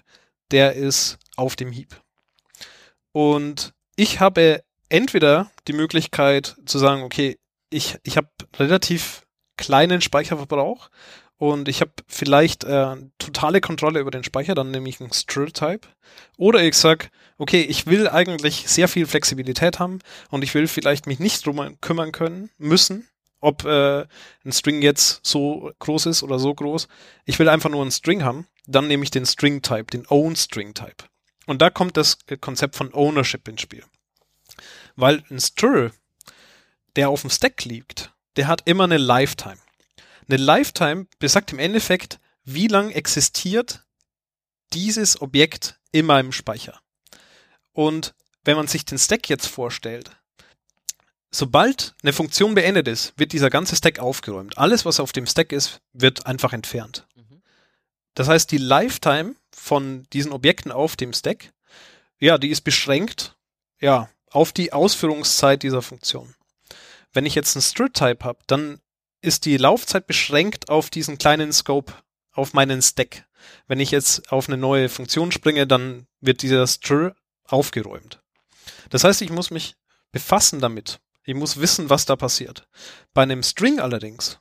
der 0.50 0.74
ist 0.74 1.18
auf 1.36 1.56
dem 1.56 1.72
Heap. 1.72 2.00
Und 3.12 3.72
ich 3.96 4.20
habe 4.20 4.62
entweder 4.88 5.50
die 5.66 5.72
Möglichkeit 5.72 6.56
zu 6.66 6.78
sagen, 6.78 7.02
okay, 7.02 7.38
ich, 7.70 7.96
ich 8.02 8.16
habe 8.16 8.28
relativ 8.58 9.26
kleinen 9.56 10.00
Speicherverbrauch 10.00 10.90
und 11.36 11.68
ich 11.68 11.80
habe 11.80 11.92
vielleicht 12.06 12.64
äh, 12.64 12.96
totale 13.18 13.60
Kontrolle 13.60 14.00
über 14.00 14.10
den 14.10 14.24
Speicher, 14.24 14.54
dann 14.54 14.70
nehme 14.70 14.88
ich 14.88 15.00
einen 15.00 15.12
Str-Type. 15.12 15.88
Oder 16.36 16.62
ich 16.62 16.74
sag, 16.74 17.10
okay, 17.40 17.62
ich 17.62 17.86
will 17.86 18.06
eigentlich 18.06 18.68
sehr 18.68 18.86
viel 18.86 19.06
Flexibilität 19.06 19.78
haben 19.78 20.00
und 20.28 20.44
ich 20.44 20.54
will 20.54 20.68
vielleicht 20.68 21.06
mich 21.06 21.18
nicht 21.18 21.44
drum 21.44 21.80
kümmern 21.80 22.12
können, 22.12 22.50
müssen, 22.58 23.08
ob 23.40 23.64
äh, 23.64 24.06
ein 24.44 24.52
String 24.52 24.82
jetzt 24.82 25.20
so 25.22 25.72
groß 25.78 26.06
ist 26.06 26.22
oder 26.22 26.38
so 26.38 26.54
groß. 26.54 26.86
Ich 27.24 27.38
will 27.38 27.48
einfach 27.48 27.70
nur 27.70 27.80
einen 27.80 27.92
String 27.92 28.22
haben, 28.24 28.46
dann 28.66 28.88
nehme 28.88 29.04
ich 29.04 29.10
den 29.10 29.24
String-Type, 29.24 29.84
den 29.84 30.06
Own-String-Type. 30.06 31.04
Und 31.46 31.62
da 31.62 31.70
kommt 31.70 31.96
das 31.96 32.18
Konzept 32.42 32.76
von 32.76 32.92
Ownership 32.92 33.48
ins 33.48 33.62
Spiel. 33.62 33.84
Weil 34.96 35.24
ein 35.30 35.40
Str, 35.40 35.92
der 36.96 37.08
auf 37.08 37.22
dem 37.22 37.30
Stack 37.30 37.64
liegt, 37.64 38.12
der 38.36 38.48
hat 38.48 38.62
immer 38.66 38.84
eine 38.84 38.98
Lifetime. 38.98 39.58
Eine 40.28 40.36
Lifetime 40.36 41.06
besagt 41.18 41.52
im 41.52 41.58
Endeffekt, 41.58 42.20
wie 42.44 42.66
lang 42.66 42.90
existiert 42.90 43.82
dieses 44.74 45.22
Objekt 45.22 45.80
in 45.90 46.04
meinem 46.04 46.32
Speicher. 46.32 46.78
Und 47.80 48.12
wenn 48.44 48.58
man 48.58 48.66
sich 48.66 48.84
den 48.84 48.98
Stack 48.98 49.30
jetzt 49.30 49.46
vorstellt, 49.46 50.10
sobald 51.30 51.94
eine 52.02 52.12
Funktion 52.12 52.54
beendet 52.54 52.86
ist, 52.86 53.14
wird 53.16 53.32
dieser 53.32 53.48
ganze 53.48 53.74
Stack 53.74 54.00
aufgeräumt. 54.00 54.58
Alles, 54.58 54.84
was 54.84 55.00
auf 55.00 55.12
dem 55.12 55.26
Stack 55.26 55.50
ist, 55.50 55.80
wird 55.94 56.26
einfach 56.26 56.52
entfernt. 56.52 57.06
Mhm. 57.14 57.40
Das 58.12 58.28
heißt, 58.28 58.50
die 58.50 58.58
Lifetime 58.58 59.34
von 59.50 60.06
diesen 60.12 60.30
Objekten 60.32 60.72
auf 60.72 60.94
dem 60.94 61.14
Stack, 61.14 61.54
ja, 62.18 62.36
die 62.36 62.50
ist 62.50 62.60
beschränkt, 62.60 63.38
ja, 63.80 64.10
auf 64.30 64.52
die 64.52 64.74
Ausführungszeit 64.74 65.62
dieser 65.62 65.80
Funktion. 65.80 66.34
Wenn 67.14 67.24
ich 67.24 67.34
jetzt 67.34 67.56
einen 67.56 67.62
Str-Type 67.62 68.26
habe, 68.26 68.40
dann 68.46 68.82
ist 69.22 69.46
die 69.46 69.56
Laufzeit 69.56 70.06
beschränkt 70.06 70.68
auf 70.68 70.90
diesen 70.90 71.16
kleinen 71.16 71.50
Scope, 71.50 71.94
auf 72.32 72.52
meinen 72.52 72.82
Stack. 72.82 73.24
Wenn 73.68 73.80
ich 73.80 73.90
jetzt 73.90 74.30
auf 74.30 74.50
eine 74.50 74.58
neue 74.58 74.90
Funktion 74.90 75.32
springe, 75.32 75.66
dann 75.66 76.06
wird 76.20 76.42
dieser 76.42 76.66
Str 76.66 77.14
aufgeräumt. 77.52 78.20
Das 78.90 79.04
heißt, 79.04 79.22
ich 79.22 79.30
muss 79.30 79.50
mich 79.50 79.76
befassen 80.12 80.60
damit. 80.60 81.00
Ich 81.24 81.34
muss 81.34 81.60
wissen, 81.60 81.90
was 81.90 82.06
da 82.06 82.16
passiert. 82.16 82.66
Bei 83.12 83.22
einem 83.22 83.42
String 83.42 83.78
allerdings, 83.78 84.40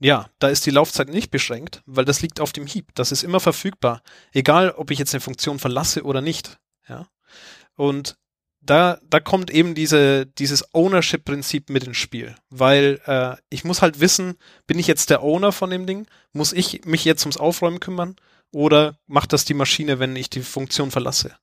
ja, 0.00 0.28
da 0.38 0.48
ist 0.48 0.66
die 0.66 0.70
Laufzeit 0.70 1.08
nicht 1.08 1.30
beschränkt, 1.30 1.82
weil 1.86 2.04
das 2.04 2.20
liegt 2.20 2.40
auf 2.40 2.52
dem 2.52 2.66
Heap. 2.66 2.94
Das 2.94 3.12
ist 3.12 3.22
immer 3.22 3.40
verfügbar. 3.40 4.02
Egal, 4.32 4.70
ob 4.72 4.90
ich 4.90 4.98
jetzt 4.98 5.14
eine 5.14 5.20
Funktion 5.20 5.58
verlasse 5.58 6.04
oder 6.04 6.20
nicht. 6.20 6.58
Ja. 6.88 7.08
Und 7.74 8.16
da, 8.60 9.00
da 9.08 9.20
kommt 9.20 9.50
eben 9.50 9.74
diese, 9.74 10.26
dieses 10.26 10.74
Ownership-Prinzip 10.74 11.70
mit 11.70 11.84
ins 11.84 11.96
Spiel. 11.96 12.34
Weil 12.50 13.00
äh, 13.06 13.36
ich 13.50 13.64
muss 13.64 13.82
halt 13.82 14.00
wissen, 14.00 14.36
bin 14.66 14.78
ich 14.78 14.86
jetzt 14.86 15.10
der 15.10 15.22
Owner 15.22 15.52
von 15.52 15.70
dem 15.70 15.86
Ding? 15.86 16.06
Muss 16.32 16.52
ich 16.52 16.84
mich 16.84 17.04
jetzt 17.04 17.24
ums 17.24 17.36
Aufräumen 17.36 17.80
kümmern? 17.80 18.16
Oder 18.52 18.98
macht 19.06 19.32
das 19.32 19.44
die 19.44 19.54
Maschine, 19.54 19.98
wenn 19.98 20.16
ich 20.16 20.30
die 20.30 20.42
Funktion 20.42 20.90
verlasse? 20.90 21.36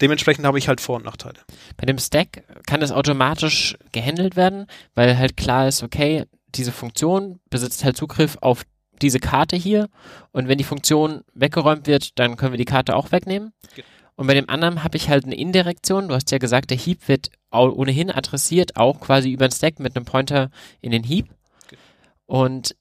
Dementsprechend 0.00 0.44
habe 0.44 0.58
ich 0.58 0.68
halt 0.68 0.80
Vor- 0.80 0.96
und 0.96 1.04
Nachteile. 1.04 1.40
Bei 1.76 1.86
dem 1.86 1.98
Stack 1.98 2.44
kann 2.66 2.80
das 2.80 2.92
automatisch 2.92 3.76
gehandelt 3.92 4.36
werden, 4.36 4.66
weil 4.94 5.16
halt 5.18 5.36
klar 5.36 5.68
ist, 5.68 5.82
okay, 5.82 6.24
diese 6.54 6.72
Funktion 6.72 7.40
besitzt 7.50 7.84
halt 7.84 7.96
Zugriff 7.96 8.36
auf 8.40 8.64
diese 9.00 9.20
Karte 9.20 9.56
hier 9.56 9.88
und 10.30 10.48
wenn 10.48 10.58
die 10.58 10.64
Funktion 10.64 11.22
weggeräumt 11.34 11.86
wird, 11.86 12.18
dann 12.18 12.36
können 12.36 12.52
wir 12.52 12.58
die 12.58 12.64
Karte 12.64 12.94
auch 12.94 13.10
wegnehmen. 13.10 13.52
Genau. 13.74 13.86
Und 14.14 14.26
bei 14.26 14.34
dem 14.34 14.48
anderen 14.48 14.84
habe 14.84 14.96
ich 14.96 15.08
halt 15.08 15.24
eine 15.24 15.34
Indirektion. 15.34 16.08
Du 16.08 16.14
hast 16.14 16.30
ja 16.30 16.38
gesagt, 16.38 16.70
der 16.70 16.76
Heap 16.76 17.08
wird 17.08 17.30
ohnehin 17.50 18.10
adressiert, 18.10 18.76
auch 18.76 19.00
quasi 19.00 19.32
über 19.32 19.48
den 19.48 19.52
Stack 19.52 19.80
mit 19.80 19.96
einem 19.96 20.04
Pointer 20.04 20.50
in 20.80 20.90
den 20.92 21.02
Heap. 21.02 21.28
Genau. 21.68 21.80
Und 22.26 22.76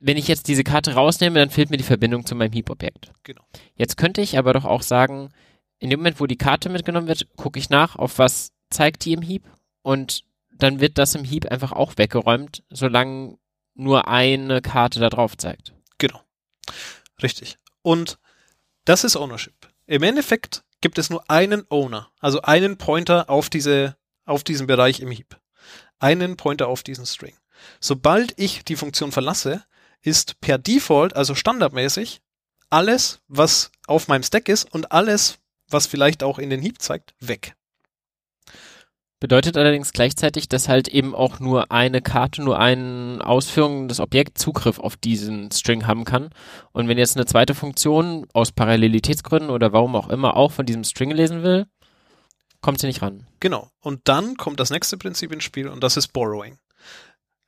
wenn 0.00 0.16
ich 0.16 0.28
jetzt 0.28 0.48
diese 0.48 0.64
Karte 0.64 0.94
rausnehme, 0.94 1.38
dann 1.38 1.50
fehlt 1.50 1.70
mir 1.70 1.76
die 1.76 1.84
Verbindung 1.84 2.26
zu 2.26 2.34
meinem 2.34 2.52
Heap-Objekt. 2.52 3.12
Genau. 3.22 3.42
Jetzt 3.76 3.96
könnte 3.96 4.20
ich 4.20 4.36
aber 4.36 4.52
doch 4.52 4.64
auch 4.64 4.82
sagen, 4.82 5.30
in 5.78 5.90
dem 5.90 6.00
Moment, 6.00 6.20
wo 6.20 6.26
die 6.26 6.36
Karte 6.36 6.68
mitgenommen 6.68 7.08
wird, 7.08 7.28
gucke 7.36 7.58
ich 7.58 7.70
nach, 7.70 7.96
auf 7.96 8.18
was 8.18 8.52
zeigt 8.70 9.04
die 9.04 9.12
im 9.12 9.22
Heap 9.22 9.44
und 9.82 10.24
dann 10.50 10.80
wird 10.80 10.98
das 10.98 11.14
im 11.14 11.24
Heap 11.24 11.46
einfach 11.46 11.72
auch 11.72 11.92
weggeräumt, 11.96 12.64
solange 12.68 13.38
nur 13.74 14.08
eine 14.08 14.60
Karte 14.60 14.98
da 14.98 15.08
drauf 15.08 15.36
zeigt. 15.36 15.72
Genau. 15.98 16.20
Richtig. 17.22 17.58
Und 17.82 18.18
das 18.84 19.04
ist 19.04 19.16
Ownership. 19.16 19.54
Im 19.86 20.02
Endeffekt 20.02 20.64
gibt 20.80 20.98
es 20.98 21.10
nur 21.10 21.28
einen 21.30 21.64
Owner, 21.70 22.10
also 22.20 22.42
einen 22.42 22.76
Pointer 22.76 23.30
auf 23.30 23.50
diese, 23.50 23.96
auf 24.24 24.44
diesen 24.44 24.66
Bereich 24.66 25.00
im 25.00 25.10
Heap. 25.10 25.40
Einen 25.98 26.36
Pointer 26.36 26.68
auf 26.68 26.82
diesen 26.82 27.06
String. 27.06 27.34
Sobald 27.80 28.34
ich 28.36 28.64
die 28.64 28.76
Funktion 28.76 29.12
verlasse, 29.12 29.64
ist 30.02 30.40
per 30.40 30.58
Default, 30.58 31.16
also 31.16 31.34
standardmäßig, 31.34 32.20
alles, 32.70 33.20
was 33.28 33.70
auf 33.86 34.08
meinem 34.08 34.22
Stack 34.22 34.48
ist 34.48 34.72
und 34.72 34.92
alles, 34.92 35.38
was 35.68 35.86
vielleicht 35.86 36.22
auch 36.22 36.38
in 36.38 36.50
den 36.50 36.62
Heap 36.62 36.80
zeigt, 36.80 37.14
weg. 37.20 37.54
Bedeutet 39.20 39.56
allerdings 39.56 39.92
gleichzeitig, 39.92 40.48
dass 40.48 40.68
halt 40.68 40.86
eben 40.86 41.12
auch 41.12 41.40
nur 41.40 41.72
eine 41.72 42.00
Karte, 42.00 42.40
nur 42.40 42.60
eine 42.60 43.18
Ausführung 43.24 43.88
des 43.88 43.98
Objekts 43.98 44.40
Zugriff 44.40 44.78
auf 44.78 44.96
diesen 44.96 45.50
String 45.50 45.88
haben 45.88 46.04
kann. 46.04 46.30
Und 46.70 46.86
wenn 46.86 46.98
jetzt 46.98 47.16
eine 47.16 47.26
zweite 47.26 47.56
Funktion 47.56 48.28
aus 48.32 48.52
Parallelitätsgründen 48.52 49.50
oder 49.50 49.72
warum 49.72 49.96
auch 49.96 50.08
immer 50.08 50.36
auch 50.36 50.52
von 50.52 50.66
diesem 50.66 50.84
String 50.84 51.10
lesen 51.10 51.42
will, 51.42 51.66
kommt 52.60 52.78
sie 52.78 52.86
nicht 52.86 53.02
ran. 53.02 53.26
Genau. 53.40 53.68
Und 53.80 54.02
dann 54.04 54.36
kommt 54.36 54.60
das 54.60 54.70
nächste 54.70 54.96
Prinzip 54.96 55.32
ins 55.32 55.44
Spiel 55.44 55.66
und 55.66 55.82
das 55.82 55.96
ist 55.96 56.12
Borrowing. 56.12 56.58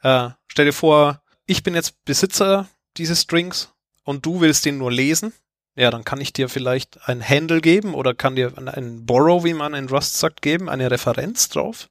Äh, 0.02 0.30
stell 0.48 0.64
dir 0.64 0.72
vor, 0.72 1.22
ich 1.46 1.62
bin 1.62 1.74
jetzt 1.74 2.04
Besitzer 2.04 2.68
dieses 2.96 3.22
Strings 3.22 3.72
und 4.02 4.26
du 4.26 4.40
willst 4.40 4.64
den 4.64 4.78
nur 4.78 4.90
lesen 4.90 5.32
ja, 5.76 5.90
dann 5.90 6.04
kann 6.04 6.20
ich 6.20 6.32
dir 6.32 6.48
vielleicht 6.48 7.08
ein 7.08 7.26
Handle 7.26 7.60
geben 7.60 7.94
oder 7.94 8.14
kann 8.14 8.36
dir 8.36 8.52
ein 8.56 9.06
Borrow, 9.06 9.44
wie 9.44 9.54
man 9.54 9.74
in 9.74 9.88
Rust 9.88 10.18
sagt, 10.18 10.42
geben, 10.42 10.68
eine 10.68 10.90
Referenz 10.90 11.48
drauf. 11.48 11.88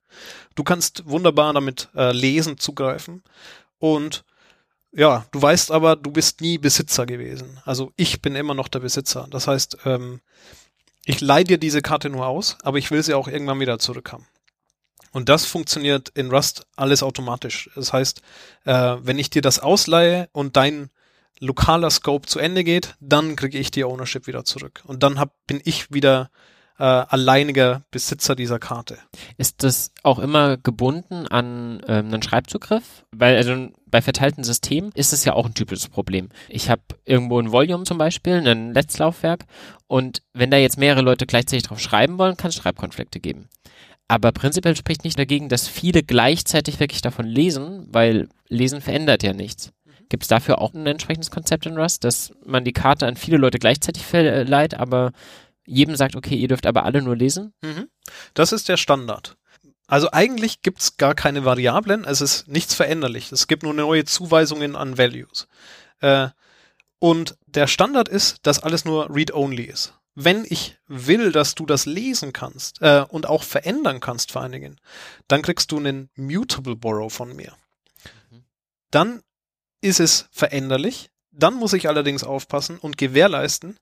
Du 0.56 0.64
kannst 0.64 1.08
wunderbar 1.08 1.54
damit 1.54 1.90
äh, 1.96 2.12
lesen, 2.12 2.58
zugreifen. 2.58 3.24
Und 3.78 4.26
ja, 4.92 5.26
du 5.32 5.42
weißt 5.42 5.72
aber, 5.72 5.96
du 5.96 6.12
bist 6.12 6.42
nie 6.42 6.58
Besitzer 6.58 7.06
gewesen. 7.06 7.60
Also 7.64 7.94
ich 7.96 8.22
bin 8.22 8.36
immer 8.36 8.54
noch 8.54 8.68
der 8.68 8.80
Besitzer. 8.80 9.28
Das 9.30 9.48
heißt, 9.48 9.78
ähm, 9.86 10.20
ich 11.06 11.22
leihe 11.22 11.46
dir 11.46 11.58
diese 11.58 11.82
Karte 11.82 12.10
nur 12.10 12.28
aus, 12.28 12.58
aber 12.64 12.78
ich 12.78 12.92
will 12.92 13.02
sie 13.04 13.14
auch 13.14 13.28
irgendwann 13.28 13.60
wieder 13.60 13.80
zurückhaben. 13.80 14.28
Und 15.12 15.30
das 15.30 15.46
funktioniert 15.46 16.10
in 16.10 16.30
Rust 16.30 16.68
alles 16.76 17.02
automatisch. 17.02 17.70
Das 17.76 17.94
heißt, 17.94 18.22
äh, 18.66 18.98
wenn 19.00 19.18
ich 19.18 19.30
dir 19.30 19.42
das 19.42 19.60
ausleihe 19.60 20.30
und 20.34 20.56
dein 20.56 20.90
lokaler 21.40 21.90
Scope 21.90 22.28
zu 22.28 22.40
Ende 22.40 22.64
geht, 22.64 22.96
dann 23.00 23.36
kriege 23.36 23.58
ich 23.58 23.72
die 23.72 23.84
Ownership 23.84 24.28
wieder 24.28 24.46
zurück. 24.46 24.84
Und 24.86 25.04
dann 25.04 25.20
hab, 25.20 25.34
bin 25.48 25.62
ich 25.64 25.92
wieder 25.92 26.30
äh, 26.80 26.84
alleiniger 26.84 27.84
Besitzer 27.92 28.36
dieser 28.36 28.58
Karte. 28.58 28.98
Ist 29.38 29.64
das 29.64 29.92
auch 30.04 30.18
immer 30.20 30.58
gebunden 30.58 31.28
an 31.28 31.82
ähm, 31.88 32.08
einen 32.08 32.24
Schreibzugriff? 32.24 33.06
Weil 33.12 33.36
also 33.36 33.68
bei 33.86 34.02
verteilten 34.02 34.44
Systemen 34.44 34.92
ist 34.96 35.14
es 35.14 35.26
ja 35.26 35.34
auch 35.34 35.46
ein 35.46 35.54
typisches 35.54 35.90
Problem. 35.90 36.30
Ich 36.48 36.70
habe 36.70 36.82
irgendwo 37.06 37.40
ein 37.40 37.52
Volume 37.52 37.84
zum 37.84 37.98
Beispiel, 37.98 38.48
ein 38.48 38.74
Letztlaufwerk 38.74 39.46
und 39.88 40.22
wenn 40.34 40.52
da 40.52 40.58
jetzt 40.58 40.78
mehrere 40.78 41.02
Leute 41.02 41.26
gleichzeitig 41.26 41.64
drauf 41.64 41.80
schreiben 41.80 42.18
wollen, 42.18 42.38
kann 42.38 42.50
es 42.50 42.56
Schreibkonflikte 42.56 43.20
geben. 43.20 43.50
Aber 44.08 44.32
prinzipiell 44.32 44.76
spricht 44.76 45.04
nicht 45.04 45.20
dagegen, 45.20 45.50
dass 45.50 45.68
viele 45.68 46.02
gleichzeitig 46.02 46.80
wirklich 46.80 47.02
davon 47.02 47.28
lesen, 47.28 47.88
weil 47.92 48.30
Lesen 48.48 48.82
verändert 48.82 49.22
ja 49.22 49.34
nichts. 49.34 49.72
Gibt 50.10 50.24
es 50.24 50.28
dafür 50.28 50.60
auch 50.60 50.74
ein 50.74 50.88
entsprechendes 50.88 51.32
Konzept 51.32 51.66
in 51.66 51.78
Rust, 51.78 52.04
dass 52.04 52.34
man 52.44 52.66
die 52.66 52.74
Karte 52.74 53.06
an 53.06 53.16
viele 53.16 53.38
Leute 53.38 53.60
gleichzeitig 53.60 54.06
verleiht, 54.06 54.74
aber 54.74 55.12
jedem 55.66 55.96
sagt, 55.96 56.16
okay, 56.16 56.36
ihr 56.36 56.48
dürft 56.48 56.66
aber 56.66 56.84
alle 56.84 57.02
nur 57.02 57.16
lesen? 57.16 57.54
Mhm. 57.62 57.90
Das 58.34 58.52
ist 58.52 58.70
der 58.70 58.78
Standard. 58.78 59.38
Also 59.86 60.12
eigentlich 60.12 60.62
gibt 60.62 60.82
es 60.82 60.98
gar 60.98 61.16
keine 61.16 61.46
Variablen, 61.46 62.06
es 62.06 62.22
ist 62.22 62.48
nichts 62.48 62.76
veränderlich. 62.76 63.32
Es 63.32 63.48
gibt 63.48 63.64
nur 63.64 63.74
neue 63.74 64.06
Zuweisungen 64.06 64.76
an 64.76 64.98
Values. 64.98 65.48
Äh, 66.02 66.30
und 67.00 67.38
der 67.48 67.68
Standard 67.68 68.10
ist, 68.10 68.46
dass 68.46 68.62
alles 68.62 68.86
nur 68.86 69.14
read-only 69.14 69.64
ist. 69.64 69.94
Wenn 70.16 70.46
ich 70.48 70.78
will, 70.88 71.32
dass 71.32 71.56
du 71.56 71.66
das 71.66 71.86
lesen 71.86 72.34
kannst 72.34 72.82
äh, 72.82 73.06
und 73.08 73.28
auch 73.28 73.44
verändern 73.44 74.00
kannst 74.00 74.32
vor 74.32 74.42
allen 74.42 74.52
Dingen, 74.52 74.82
dann 75.28 75.42
kriegst 75.42 75.72
du 75.72 75.78
einen 75.78 76.10
Mutable 76.16 76.76
Borrow 76.76 77.12
von 77.12 77.36
mir. 77.36 77.54
Mhm. 78.30 78.44
Dann 78.92 79.22
ist 79.82 80.00
es 80.00 80.28
veränderlich. 80.32 81.10
Dann 81.32 81.56
muss 81.56 81.74
ich 81.74 81.88
allerdings 81.88 82.24
aufpassen 82.24 82.78
und 82.78 82.98
gewährleisten, 82.98 83.78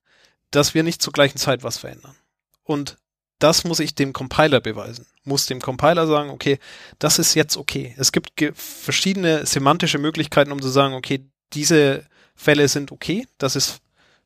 dass 0.52 0.74
wir 0.74 0.84
nicht 0.84 1.02
zur 1.02 1.14
gleichen 1.14 1.38
Zeit 1.38 1.64
was 1.64 1.78
verändern. 1.78 2.16
Und 2.64 2.98
das 3.40 3.64
muss 3.64 3.80
ich 3.80 3.96
dem 3.96 4.14
Compiler 4.14 4.60
beweisen. 4.60 5.06
Muss 5.24 5.46
dem 5.46 5.62
Compiler 5.62 6.08
sagen, 6.08 6.30
okay, 6.30 6.60
das 7.00 7.20
ist 7.20 7.36
jetzt 7.36 7.58
okay. 7.58 7.96
Es 7.98 8.12
gibt 8.12 8.32
verschiedene 8.56 9.46
semantische 9.46 10.00
Möglichkeiten, 10.00 10.52
um 10.52 10.62
zu 10.62 10.70
sagen, 10.70 10.94
okay, 10.94 11.26
diese 11.54 12.06
Fälle 12.36 12.68
sind 12.68 12.92
okay, 12.92 13.28
das 13.38 13.56
ist 13.56 13.80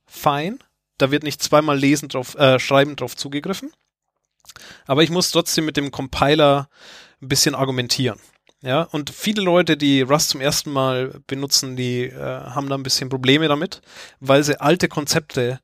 fein. 0.06 0.60
Da 0.98 1.12
wird 1.12 1.24
nicht 1.24 1.42
zweimal 1.42 1.78
lesen 1.78 2.10
drauf, 2.10 2.36
äh, 2.36 2.60
schreiben 2.60 2.96
drauf 2.96 3.16
zugegriffen. 3.16 3.72
Aber 4.86 5.04
ich 5.04 5.10
muss 5.10 5.32
trotzdem 5.32 5.66
mit 5.66 5.78
dem 5.78 5.92
Compiler 5.92 6.70
ein 7.22 7.28
bisschen 7.28 7.56
argumentieren. 7.56 8.20
Ja, 8.64 8.84
und 8.84 9.10
viele 9.10 9.42
Leute, 9.42 9.76
die 9.76 10.02
Rust 10.02 10.30
zum 10.30 10.42
ersten 10.42 10.72
Mal 10.72 11.20
benutzen, 11.26 11.76
die 11.76 12.04
äh, 12.04 12.16
haben 12.16 12.70
da 12.70 12.76
ein 12.76 12.84
bisschen 12.84 13.10
Probleme 13.10 13.48
damit, 13.48 13.82
weil 14.20 14.44
sie 14.44 14.62
alte 14.62 14.88
Konzepte 14.88 15.60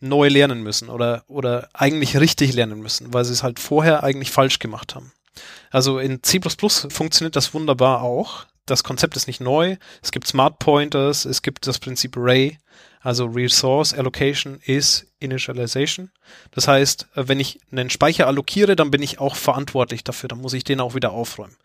neu 0.00 0.28
lernen 0.28 0.62
müssen 0.62 0.90
oder, 0.90 1.24
oder 1.28 1.68
eigentlich 1.72 2.18
richtig 2.18 2.52
lernen 2.52 2.80
müssen, 2.80 3.14
weil 3.14 3.24
sie 3.24 3.32
es 3.32 3.42
halt 3.42 3.58
vorher 3.58 4.02
eigentlich 4.02 4.30
falsch 4.30 4.58
gemacht 4.58 4.94
haben. 4.94 5.12
Also 5.70 5.98
in 5.98 6.22
C++ 6.22 6.40
funktioniert 6.90 7.36
das 7.36 7.54
wunderbar 7.54 8.02
auch. 8.02 8.44
Das 8.66 8.84
Konzept 8.84 9.16
ist 9.16 9.26
nicht 9.26 9.40
neu. 9.40 9.76
Es 10.02 10.12
gibt 10.12 10.26
Smart 10.26 10.58
Pointers, 10.58 11.24
es 11.24 11.40
gibt 11.40 11.66
das 11.66 11.78
Prinzip 11.78 12.16
Array, 12.16 12.58
also 13.00 13.26
Resource 13.26 13.94
Allocation 13.94 14.60
is 14.64 15.06
Initialization. 15.18 16.10
Das 16.52 16.68
heißt, 16.68 17.08
wenn 17.14 17.40
ich 17.40 17.60
einen 17.72 17.90
Speicher 17.90 18.26
allokiere, 18.26 18.76
dann 18.76 18.90
bin 18.90 19.02
ich 19.02 19.18
auch 19.18 19.34
verantwortlich 19.34 20.04
dafür. 20.04 20.28
Dann 20.28 20.40
muss 20.40 20.52
ich 20.52 20.64
den 20.64 20.80
auch 20.80 20.94
wieder 20.94 21.12
aufräumen. 21.12 21.56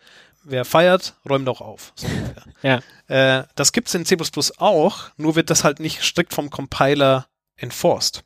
Wer 0.44 0.66
feiert, 0.66 1.16
räumt 1.28 1.48
auch 1.50 1.62
auf. 1.62 1.94
So 1.96 2.08
ja. 2.62 2.82
Äh, 3.08 3.44
das 3.56 3.72
gibt's 3.72 3.94
in 3.94 4.06
C++ 4.06 4.18
auch, 4.58 5.10
nur 5.18 5.36
wird 5.36 5.50
das 5.50 5.64
halt 5.64 5.80
nicht 5.80 6.02
strikt 6.02 6.34
vom 6.34 6.50
Compiler 6.50 7.28
enforced. 7.58 8.24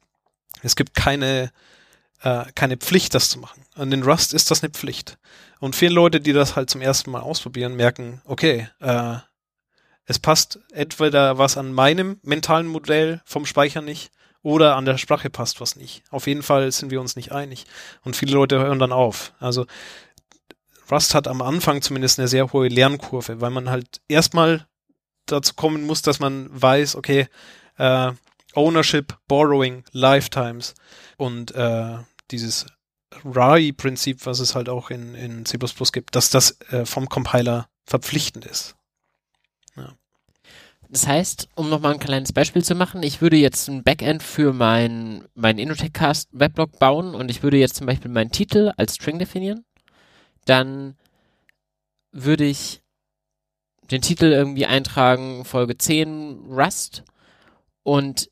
Es 0.62 0.76
gibt 0.76 0.94
keine, 0.94 1.52
äh, 2.22 2.46
keine 2.54 2.78
Pflicht, 2.78 3.14
das 3.16 3.30
zu 3.30 3.40
machen. 3.40 3.64
Und 3.76 3.92
in 3.92 4.04
Rust 4.04 4.34
ist 4.34 4.52
das 4.52 4.64
eine 4.64 4.72
Pflicht. 4.72 5.18
Und 5.60 5.76
viele 5.76 5.94
Leute, 5.94 6.20
die 6.20 6.34
das 6.34 6.56
halt 6.56 6.70
zum 6.70 6.82
ersten 6.82 7.12
Mal 7.12 7.22
ausprobieren, 7.22 7.76
merken, 7.76 8.22
okay, 8.26 8.70
äh, 8.80 9.18
es 10.06 10.20
passt 10.20 10.60
entweder 10.72 11.38
was 11.38 11.58
an 11.58 11.74
meinem 11.74 12.20
mentalen 12.24 12.68
Modell 12.68 13.22
vom 13.26 13.46
Speicher 13.46 13.82
nicht 13.82 14.12
oder 14.44 14.76
an 14.76 14.86
der 14.86 14.98
Sprache 14.98 15.30
passt 15.30 15.62
was 15.62 15.76
nicht. 15.76 16.04
Auf 16.10 16.28
jeden 16.28 16.44
Fall 16.44 16.72
sind 16.72 16.92
wir 16.92 17.00
uns 17.00 17.16
nicht 17.16 17.32
einig. 17.32 17.66
Und 18.04 18.16
viele 18.16 18.34
Leute 18.34 18.60
hören 18.60 18.80
dann 18.80 18.92
auf. 18.92 19.34
Also 19.40 19.68
Rust 20.92 21.16
hat 21.16 21.28
am 21.28 21.42
Anfang 21.42 21.82
zumindest 21.82 22.20
eine 22.20 22.28
sehr 22.28 22.52
hohe 22.52 22.68
Lernkurve, 22.68 23.42
weil 23.42 23.52
man 23.52 23.70
halt 23.70 24.02
erstmal 24.08 24.66
dazu 25.26 25.54
kommen 25.54 25.86
muss, 25.86 26.02
dass 26.02 26.20
man 26.20 26.50
weiß, 26.52 26.96
okay, 26.96 27.28
äh, 27.78 28.12
Ownership, 28.54 29.18
Borrowing, 29.28 29.84
Lifetimes 29.92 30.74
und 31.18 31.56
äh, 31.56 31.98
dieses 32.32 32.66
RAI-Prinzip, 33.24 34.26
was 34.26 34.40
es 34.40 34.56
halt 34.56 34.70
auch 34.70 34.90
in, 34.90 35.16
in 35.16 35.46
C++ 35.46 35.58
gibt, 35.92 36.16
dass 36.16 36.30
das 36.30 36.60
äh, 36.72 36.86
vom 36.86 37.08
Compiler 37.08 37.70
verpflichtend 37.86 38.46
ist. 38.46 38.76
Ja. 39.76 39.94
Das 40.90 41.08
heißt, 41.08 41.50
um 41.56 41.70
nochmal 41.70 41.94
ein 41.94 42.00
kleines 42.00 42.34
Beispiel 42.34 42.64
zu 42.64 42.76
machen, 42.76 43.04
ich 43.04 43.22
würde 43.22 43.38
jetzt 43.38 43.68
ein 43.70 43.84
Backend 43.84 44.24
für 44.24 44.54
mein, 44.54 45.26
mein 45.36 45.58
Innotech-Cast 45.58 46.30
Weblog 46.32 46.80
bauen 46.80 47.16
und 47.16 47.30
ich 47.30 47.44
würde 47.44 47.58
jetzt 47.58 47.76
zum 47.76 47.88
Beispiel 47.88 48.12
meinen 48.12 48.32
Titel 48.32 48.72
als 48.78 48.96
String 48.96 49.20
definieren. 49.20 49.66
Dann 50.52 50.96
würde 52.12 52.44
ich 52.44 52.82
den 53.90 54.02
Titel 54.02 54.26
irgendwie 54.26 54.66
eintragen, 54.66 55.46
Folge 55.46 55.78
10 55.78 56.48
Rust 56.50 57.06
und 57.84 58.30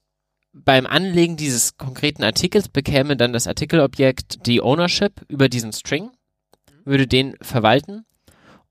beim 0.52 0.86
Anlegen 0.86 1.38
dieses 1.38 1.78
konkreten 1.78 2.26
Artikels 2.26 2.68
bekäme 2.68 3.16
dann 3.16 3.32
das 3.32 3.48
Artikelobjekt 3.48 4.46
die 4.48 4.62
Ownership 4.62 5.14
über 5.30 5.48
diesen 5.48 5.72
String, 5.72 6.10
würde 6.84 7.08
den 7.08 7.38
verwalten. 7.42 8.04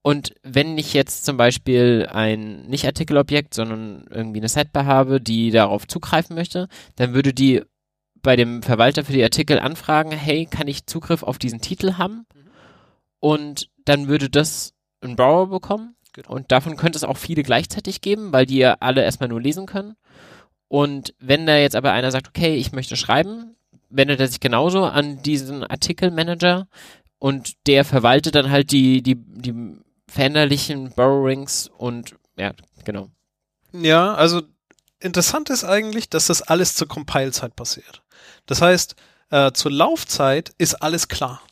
Und 0.02 0.34
wenn 0.42 0.76
ich 0.76 0.92
jetzt 0.92 1.24
zum 1.24 1.38
Beispiel 1.38 2.06
ein 2.12 2.66
nicht 2.66 2.84
Artikelobjekt, 2.84 3.54
sondern 3.54 4.04
irgendwie 4.10 4.40
eine 4.40 4.50
Setbar 4.50 4.84
habe, 4.84 5.22
die 5.22 5.52
darauf 5.52 5.86
zugreifen 5.86 6.36
möchte, 6.36 6.68
dann 6.96 7.14
würde 7.14 7.32
die 7.32 7.62
bei 8.20 8.36
dem 8.36 8.62
Verwalter 8.62 9.06
für 9.06 9.14
die 9.14 9.24
Artikel 9.24 9.58
anfragen, 9.58 10.12
hey, 10.12 10.44
kann 10.44 10.68
ich 10.68 10.84
Zugriff 10.84 11.22
auf 11.22 11.38
diesen 11.38 11.62
Titel 11.62 11.94
haben? 11.94 12.26
Und 13.20 13.70
dann 13.84 14.08
würde 14.08 14.30
das 14.30 14.74
ein 15.00 15.16
Borrower 15.16 15.48
bekommen. 15.48 15.96
Genau. 16.12 16.30
Und 16.30 16.50
davon 16.50 16.76
könnte 16.76 16.96
es 16.96 17.04
auch 17.04 17.16
viele 17.16 17.42
gleichzeitig 17.42 18.00
geben, 18.00 18.32
weil 18.32 18.46
die 18.46 18.58
ja 18.58 18.76
alle 18.80 19.02
erstmal 19.02 19.28
nur 19.28 19.40
lesen 19.40 19.66
können. 19.66 19.96
Und 20.68 21.14
wenn 21.18 21.46
da 21.46 21.56
jetzt 21.56 21.76
aber 21.76 21.92
einer 21.92 22.10
sagt, 22.10 22.28
okay, 22.28 22.56
ich 22.56 22.72
möchte 22.72 22.96
schreiben, 22.96 23.56
wendet 23.88 24.20
er 24.20 24.28
sich 24.28 24.40
genauso 24.40 24.84
an 24.84 25.22
diesen 25.22 25.64
Artikelmanager 25.64 26.68
und 27.18 27.54
der 27.66 27.84
verwaltet 27.84 28.34
dann 28.34 28.50
halt 28.50 28.70
die, 28.70 29.02
die, 29.02 29.16
die 29.16 29.78
veränderlichen 30.06 30.90
Borrowings 30.90 31.68
und 31.68 32.14
ja, 32.36 32.52
genau. 32.84 33.08
Ja, 33.72 34.14
also 34.14 34.42
interessant 35.00 35.50
ist 35.50 35.64
eigentlich, 35.64 36.08
dass 36.08 36.26
das 36.26 36.42
alles 36.42 36.74
zur 36.74 36.88
Compile-Zeit 36.88 37.56
passiert. 37.56 38.02
Das 38.46 38.60
heißt, 38.62 38.94
äh, 39.30 39.52
zur 39.52 39.70
Laufzeit 39.70 40.52
ist 40.58 40.74
alles 40.76 41.08
klar. 41.08 41.42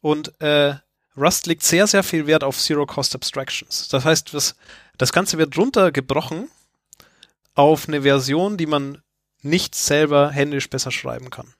Und 0.00 0.40
äh, 0.40 0.74
Rust 1.18 1.46
legt 1.46 1.62
sehr, 1.62 1.86
sehr 1.86 2.02
viel 2.02 2.26
Wert 2.26 2.44
auf 2.44 2.58
Zero-Cost 2.58 3.14
Abstractions. 3.14 3.88
Das 3.88 4.04
heißt, 4.04 4.32
das, 4.34 4.56
das 4.96 5.12
Ganze 5.12 5.38
wird 5.38 5.56
runtergebrochen 5.56 6.48
auf 7.54 7.88
eine 7.88 8.02
Version, 8.02 8.56
die 8.56 8.66
man 8.66 9.02
nicht 9.42 9.74
selber 9.74 10.30
händisch 10.30 10.70
besser 10.70 10.90
schreiben 10.90 11.30
kann. 11.30 11.54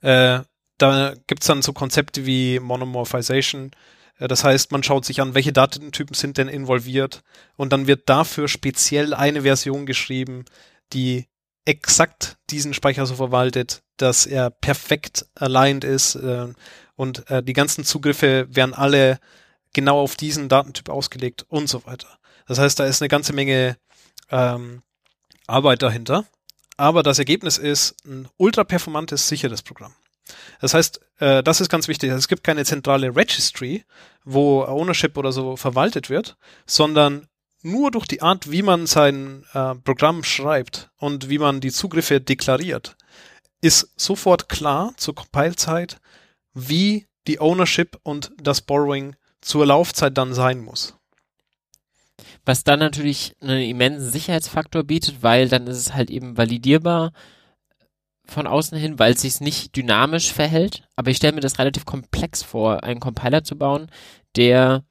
Äh, 0.00 0.44
da 0.78 1.14
gibt's 1.26 1.46
dann 1.46 1.62
so 1.62 1.72
Konzepte 1.72 2.24
wie 2.26 2.58
Monomorphization. 2.58 3.72
Äh, 4.18 4.28
das 4.28 4.44
heißt, 4.44 4.72
man 4.72 4.82
schaut 4.82 5.04
sich 5.04 5.20
an, 5.20 5.34
welche 5.34 5.52
Datentypen 5.52 6.14
sind 6.14 6.38
denn 6.38 6.48
involviert 6.48 7.22
und 7.56 7.72
dann 7.72 7.86
wird 7.86 8.08
dafür 8.08 8.48
speziell 8.48 9.14
eine 9.14 9.42
Version 9.42 9.86
geschrieben, 9.86 10.44
die 10.92 11.26
exakt 11.64 12.38
diesen 12.50 12.74
Speicher 12.74 13.06
so 13.06 13.14
verwaltet, 13.14 13.82
dass 13.96 14.26
er 14.26 14.50
perfekt 14.50 15.26
aligned 15.34 15.84
ist 15.84 16.14
äh, 16.14 16.48
und 17.00 17.30
äh, 17.30 17.42
die 17.42 17.54
ganzen 17.54 17.82
Zugriffe 17.82 18.46
werden 18.54 18.74
alle 18.74 19.20
genau 19.72 19.98
auf 20.02 20.16
diesen 20.16 20.50
Datentyp 20.50 20.90
ausgelegt 20.90 21.46
und 21.48 21.66
so 21.66 21.86
weiter. 21.86 22.18
Das 22.46 22.58
heißt, 22.58 22.78
da 22.78 22.84
ist 22.84 23.00
eine 23.00 23.08
ganze 23.08 23.32
Menge 23.32 23.78
ähm, 24.30 24.82
Arbeit 25.46 25.80
dahinter. 25.80 26.26
Aber 26.76 27.02
das 27.02 27.18
Ergebnis 27.18 27.56
ist 27.56 27.96
ein 28.04 28.28
ultra 28.36 28.64
performantes, 28.64 29.28
sicheres 29.28 29.62
Programm. 29.62 29.94
Das 30.60 30.74
heißt, 30.74 31.00
äh, 31.20 31.42
das 31.42 31.62
ist 31.62 31.70
ganz 31.70 31.88
wichtig. 31.88 32.10
Es 32.10 32.28
gibt 32.28 32.44
keine 32.44 32.66
zentrale 32.66 33.16
Registry, 33.16 33.82
wo 34.24 34.64
Ownership 34.64 35.16
oder 35.16 35.32
so 35.32 35.56
verwaltet 35.56 36.10
wird, 36.10 36.36
sondern 36.66 37.28
nur 37.62 37.90
durch 37.90 38.08
die 38.08 38.20
Art, 38.20 38.50
wie 38.50 38.62
man 38.62 38.86
sein 38.86 39.46
äh, 39.54 39.74
Programm 39.74 40.22
schreibt 40.22 40.90
und 40.98 41.30
wie 41.30 41.38
man 41.38 41.62
die 41.62 41.72
Zugriffe 41.72 42.20
deklariert, 42.20 42.98
ist 43.62 43.88
sofort 43.96 44.50
klar 44.50 44.92
zur 44.98 45.14
Compile-Zeit, 45.14 45.98
wie 46.54 47.06
die 47.26 47.40
Ownership 47.40 47.98
und 48.02 48.32
das 48.40 48.60
Borrowing 48.60 49.16
zur 49.40 49.66
Laufzeit 49.66 50.16
dann 50.16 50.34
sein 50.34 50.60
muss. 50.60 50.96
Was 52.44 52.64
dann 52.64 52.80
natürlich 52.80 53.36
einen 53.40 53.62
immensen 53.62 54.10
Sicherheitsfaktor 54.10 54.82
bietet, 54.84 55.22
weil 55.22 55.48
dann 55.48 55.66
ist 55.66 55.76
es 55.76 55.94
halt 55.94 56.10
eben 56.10 56.36
validierbar 56.36 57.12
von 58.24 58.46
außen 58.46 58.78
hin, 58.78 58.98
weil 58.98 59.14
es 59.14 59.22
sich 59.22 59.40
nicht 59.40 59.76
dynamisch 59.76 60.32
verhält. 60.32 60.88
Aber 60.96 61.10
ich 61.10 61.18
stelle 61.18 61.34
mir 61.34 61.40
das 61.40 61.58
relativ 61.58 61.84
komplex 61.84 62.42
vor, 62.42 62.82
einen 62.84 63.00
Compiler 63.00 63.44
zu 63.44 63.56
bauen, 63.56 63.90
der 64.36 64.84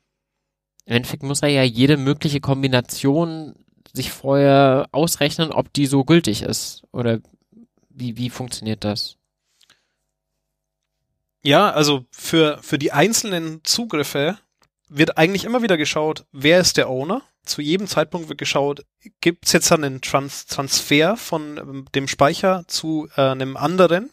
im 0.85 0.95
Endeffekt 0.95 1.23
muss 1.23 1.41
er 1.41 1.49
ja 1.49 1.63
jede 1.63 1.97
mögliche 1.97 2.39
Kombination 2.39 3.55
sich 3.93 4.11
vorher 4.11 4.87
ausrechnen, 4.91 5.51
ob 5.51 5.71
die 5.73 5.85
so 5.85 6.03
gültig 6.03 6.41
ist. 6.41 6.83
Oder 6.91 7.19
wie, 7.89 8.17
wie 8.17 8.29
funktioniert 8.29 8.83
das? 8.83 9.18
Ja, 11.43 11.71
also 11.71 12.05
für, 12.11 12.59
für 12.61 12.77
die 12.77 12.91
einzelnen 12.91 13.63
Zugriffe 13.63 14.37
wird 14.89 15.17
eigentlich 15.17 15.45
immer 15.45 15.61
wieder 15.61 15.77
geschaut, 15.77 16.25
wer 16.31 16.59
ist 16.59 16.77
der 16.77 16.89
Owner 16.89 17.21
zu 17.49 17.61
jedem 17.61 17.87
Zeitpunkt 17.87 18.29
wird 18.29 18.37
geschaut, 18.37 18.85
gibt 19.21 19.47
es 19.47 19.53
jetzt 19.53 19.71
einen 19.71 20.01
Trans 20.01 20.45
Transfer 20.45 21.17
von 21.17 21.57
ähm, 21.57 21.85
dem 21.95 22.07
Speicher 22.07 22.63
zu 22.67 23.09
äh, 23.17 23.21
einem 23.21 23.57
anderen? 23.57 24.11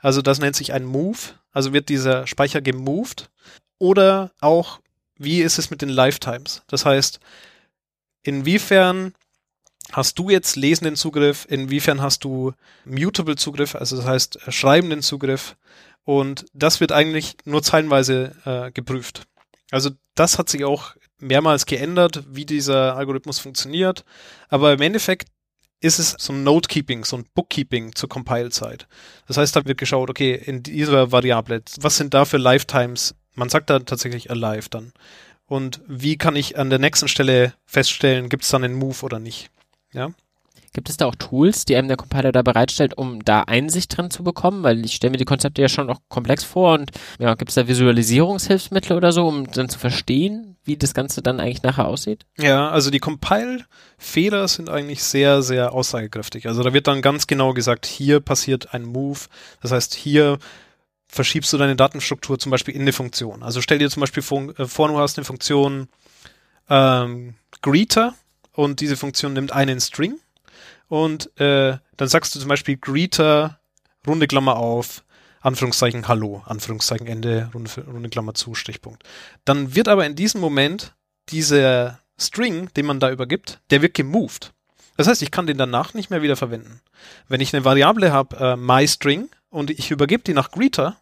Also 0.00 0.22
das 0.22 0.40
nennt 0.40 0.56
sich 0.56 0.72
ein 0.72 0.84
Move. 0.84 1.18
Also 1.52 1.72
wird 1.72 1.88
dieser 1.88 2.26
Speicher 2.26 2.60
gemoved. 2.60 3.30
Oder 3.78 4.32
auch, 4.40 4.80
wie 5.16 5.42
ist 5.42 5.58
es 5.58 5.70
mit 5.70 5.82
den 5.82 5.88
Lifetimes? 5.88 6.62
Das 6.68 6.86
heißt, 6.86 7.20
inwiefern 8.22 9.14
hast 9.92 10.18
du 10.18 10.30
jetzt 10.30 10.56
lesenden 10.56 10.96
Zugriff, 10.96 11.46
inwiefern 11.48 12.00
hast 12.00 12.24
du 12.24 12.52
mutable 12.84 13.36
Zugriff, 13.36 13.74
also 13.74 13.96
das 13.96 14.06
heißt 14.06 14.46
äh, 14.46 14.52
schreibenden 14.52 15.02
Zugriff. 15.02 15.56
Und 16.04 16.46
das 16.52 16.80
wird 16.80 16.92
eigentlich 16.92 17.36
nur 17.44 17.62
zeilenweise 17.62 18.32
äh, 18.44 18.70
geprüft. 18.72 19.24
Also 19.70 19.90
das 20.14 20.38
hat 20.38 20.48
sich 20.48 20.64
auch 20.64 20.94
mehrmals 21.18 21.66
geändert, 21.66 22.24
wie 22.28 22.44
dieser 22.44 22.96
Algorithmus 22.96 23.38
funktioniert. 23.38 24.04
Aber 24.48 24.72
im 24.72 24.80
Endeffekt 24.80 25.28
ist 25.80 25.98
es 25.98 26.14
so 26.18 26.32
ein 26.32 26.42
Note-Keeping, 26.42 27.04
so 27.04 27.16
ein 27.16 27.24
Bookkeeping 27.34 27.94
zur 27.94 28.08
Compile-Zeit. 28.08 28.86
Das 29.26 29.36
heißt, 29.36 29.56
da 29.56 29.64
wird 29.64 29.78
geschaut, 29.78 30.10
okay, 30.10 30.34
in 30.34 30.62
dieser 30.62 31.10
Variable, 31.12 31.62
was 31.80 31.96
sind 31.96 32.12
da 32.12 32.24
für 32.24 32.36
Lifetimes? 32.36 33.14
Man 33.34 33.48
sagt 33.48 33.70
da 33.70 33.78
tatsächlich 33.78 34.30
alive 34.30 34.68
dann. 34.68 34.92
Und 35.46 35.80
wie 35.86 36.16
kann 36.18 36.36
ich 36.36 36.58
an 36.58 36.70
der 36.70 36.78
nächsten 36.78 37.08
Stelle 37.08 37.54
feststellen, 37.64 38.28
gibt 38.28 38.44
es 38.44 38.50
dann 38.50 38.62
einen 38.62 38.74
Move 38.74 39.02
oder 39.02 39.18
nicht? 39.18 39.50
Ja. 39.92 40.10
Gibt 40.72 40.88
es 40.88 40.96
da 40.96 41.06
auch 41.06 41.16
Tools, 41.16 41.64
die 41.64 41.74
einem 41.74 41.88
der 41.88 41.96
Compiler 41.96 42.30
da 42.30 42.42
bereitstellt, 42.42 42.96
um 42.96 43.24
da 43.24 43.40
Einsicht 43.42 43.96
drin 43.96 44.10
zu 44.10 44.22
bekommen? 44.22 44.62
Weil 44.62 44.84
ich 44.84 44.94
stelle 44.94 45.10
mir 45.10 45.16
die 45.16 45.24
Konzepte 45.24 45.60
ja 45.60 45.68
schon 45.68 45.88
noch 45.88 45.98
komplex 46.08 46.44
vor 46.44 46.74
und 46.74 46.92
ja, 47.18 47.34
gibt 47.34 47.48
es 47.50 47.56
da 47.56 47.66
Visualisierungshilfsmittel 47.66 48.96
oder 48.96 49.10
so, 49.10 49.26
um 49.26 49.50
dann 49.50 49.68
zu 49.68 49.80
verstehen, 49.80 50.56
wie 50.64 50.76
das 50.76 50.94
Ganze 50.94 51.22
dann 51.22 51.40
eigentlich 51.40 51.64
nachher 51.64 51.88
aussieht? 51.88 52.24
Ja, 52.38 52.70
also 52.70 52.90
die 52.90 53.00
Compile-Fehler 53.00 54.46
sind 54.46 54.70
eigentlich 54.70 55.02
sehr, 55.02 55.42
sehr 55.42 55.72
aussagekräftig. 55.72 56.46
Also 56.46 56.62
da 56.62 56.72
wird 56.72 56.86
dann 56.86 57.02
ganz 57.02 57.26
genau 57.26 57.52
gesagt, 57.52 57.84
hier 57.84 58.20
passiert 58.20 58.72
ein 58.72 58.84
Move. 58.84 59.18
Das 59.62 59.72
heißt, 59.72 59.94
hier 59.94 60.38
verschiebst 61.08 61.52
du 61.52 61.58
deine 61.58 61.74
Datenstruktur 61.74 62.38
zum 62.38 62.50
Beispiel 62.50 62.76
in 62.76 62.82
eine 62.82 62.92
Funktion. 62.92 63.42
Also 63.42 63.60
stell 63.60 63.78
dir 63.78 63.90
zum 63.90 64.02
Beispiel 64.02 64.22
vor, 64.22 64.50
äh, 64.56 64.66
du 64.66 64.98
hast 64.98 65.18
eine 65.18 65.24
Funktion 65.24 65.88
ähm, 66.68 67.34
Greeter 67.60 68.14
und 68.52 68.78
diese 68.78 68.96
Funktion 68.96 69.32
nimmt 69.32 69.50
einen 69.50 69.80
String 69.80 70.20
und 70.90 71.30
äh, 71.40 71.78
dann 71.96 72.08
sagst 72.08 72.34
du 72.34 72.40
zum 72.40 72.48
Beispiel 72.48 72.76
Greeter, 72.76 73.60
runde 74.06 74.26
Klammer 74.26 74.56
auf, 74.56 75.04
Anführungszeichen 75.40 76.08
Hallo, 76.08 76.42
Anführungszeichen 76.44 77.06
Ende, 77.06 77.48
runde, 77.54 77.70
runde 77.86 78.08
Klammer 78.08 78.34
zu, 78.34 78.54
Stichpunkt. 78.54 79.04
Dann 79.44 79.76
wird 79.76 79.86
aber 79.86 80.04
in 80.04 80.16
diesem 80.16 80.40
Moment 80.40 80.94
dieser 81.28 82.00
String, 82.18 82.74
den 82.74 82.86
man 82.86 82.98
da 82.98 83.10
übergibt, 83.10 83.60
der 83.70 83.82
wird 83.82 83.94
gemoved. 83.94 84.52
Das 84.96 85.06
heißt, 85.06 85.22
ich 85.22 85.30
kann 85.30 85.46
den 85.46 85.58
danach 85.58 85.94
nicht 85.94 86.10
mehr 86.10 86.22
wieder 86.22 86.36
verwenden. 86.36 86.80
Wenn 87.28 87.40
ich 87.40 87.54
eine 87.54 87.64
Variable 87.64 88.12
habe, 88.12 88.36
äh, 88.36 88.56
myString, 88.56 89.28
und 89.48 89.70
ich 89.70 89.92
übergebe 89.92 90.24
die 90.24 90.34
nach 90.34 90.50
Greeter 90.50 90.96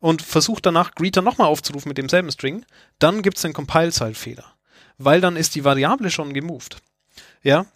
und 0.00 0.22
versuche 0.22 0.60
danach 0.60 0.96
Greeter 0.96 1.22
nochmal 1.22 1.46
aufzurufen 1.46 1.88
mit 1.88 1.98
demselben 1.98 2.32
String, 2.32 2.64
dann 2.98 3.22
gibt 3.22 3.38
es 3.38 3.44
einen 3.44 3.54
Compile-Zeitfehler. 3.54 4.44
Weil 4.98 5.20
dann 5.20 5.36
ist 5.36 5.54
die 5.54 5.64
Variable 5.64 6.10
schon 6.10 6.34
gemoved. 6.34 6.78
Ja, 7.42 7.66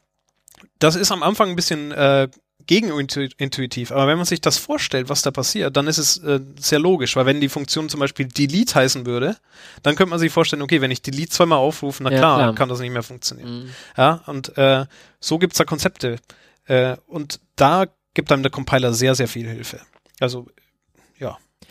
das 0.79 0.97
ist 0.97 1.13
am 1.13 1.23
Anfang 1.23 1.51
ein 1.51 1.57
bisschen 1.57 1.93
äh, 1.93 2.29
gegenintuitiv, 2.67 3.93
aber 3.93 4.07
wenn 4.07 4.17
man 4.17 4.27
sich 4.27 4.41
das 4.41 4.59
vorstellt, 4.59 5.09
was 5.09 5.23
da 5.23 5.31
passiert, 5.31 5.77
dann 5.77 5.87
ist 5.87 5.99
es 5.99 6.19
äh, 6.19 6.41
sehr 6.59 6.79
logisch, 6.79 7.15
weil 7.17 7.27
wenn 7.27 7.41
die 7.41 7.49
Funktion 7.49 7.89
zum 7.89 8.01
Beispiel 8.01 8.27
delete 8.27 8.75
heißen 8.75 9.05
würde, 9.07 9.37
dann 9.83 9.97
könnte 9.97 10.11
man 10.11 10.19
sich 10.19 10.33
vorstellen, 10.33 10.63
okay, 10.63 10.81
wenn 10.81 10.91
ich 10.91 11.03
delete 11.03 11.31
zweimal 11.31 11.59
aufrufe, 11.59 12.03
na 12.03 12.11
ja, 12.11 12.19
klar, 12.19 12.39
klar, 12.39 12.55
kann 12.55 12.69
das 12.69 12.81
nicht 12.81 12.93
mehr 12.93 13.03
funktionieren. 13.03 13.65
Mhm. 13.65 13.71
Ja, 13.97 14.23
und 14.27 14.57
äh, 14.57 14.87
so 15.21 15.39
gibt's 15.39 15.59
da 15.59 15.65
Konzepte. 15.65 16.17
Äh, 16.67 16.97
und 17.07 17.41
da 17.57 17.87
gibt 18.15 18.33
einem 18.33 18.43
der 18.43 18.53
Compiler 18.53 18.95
sehr, 18.95 19.15
sehr 19.15 19.29
viel 19.29 19.49
Hilfe. 19.49 19.81
Also. 20.21 20.47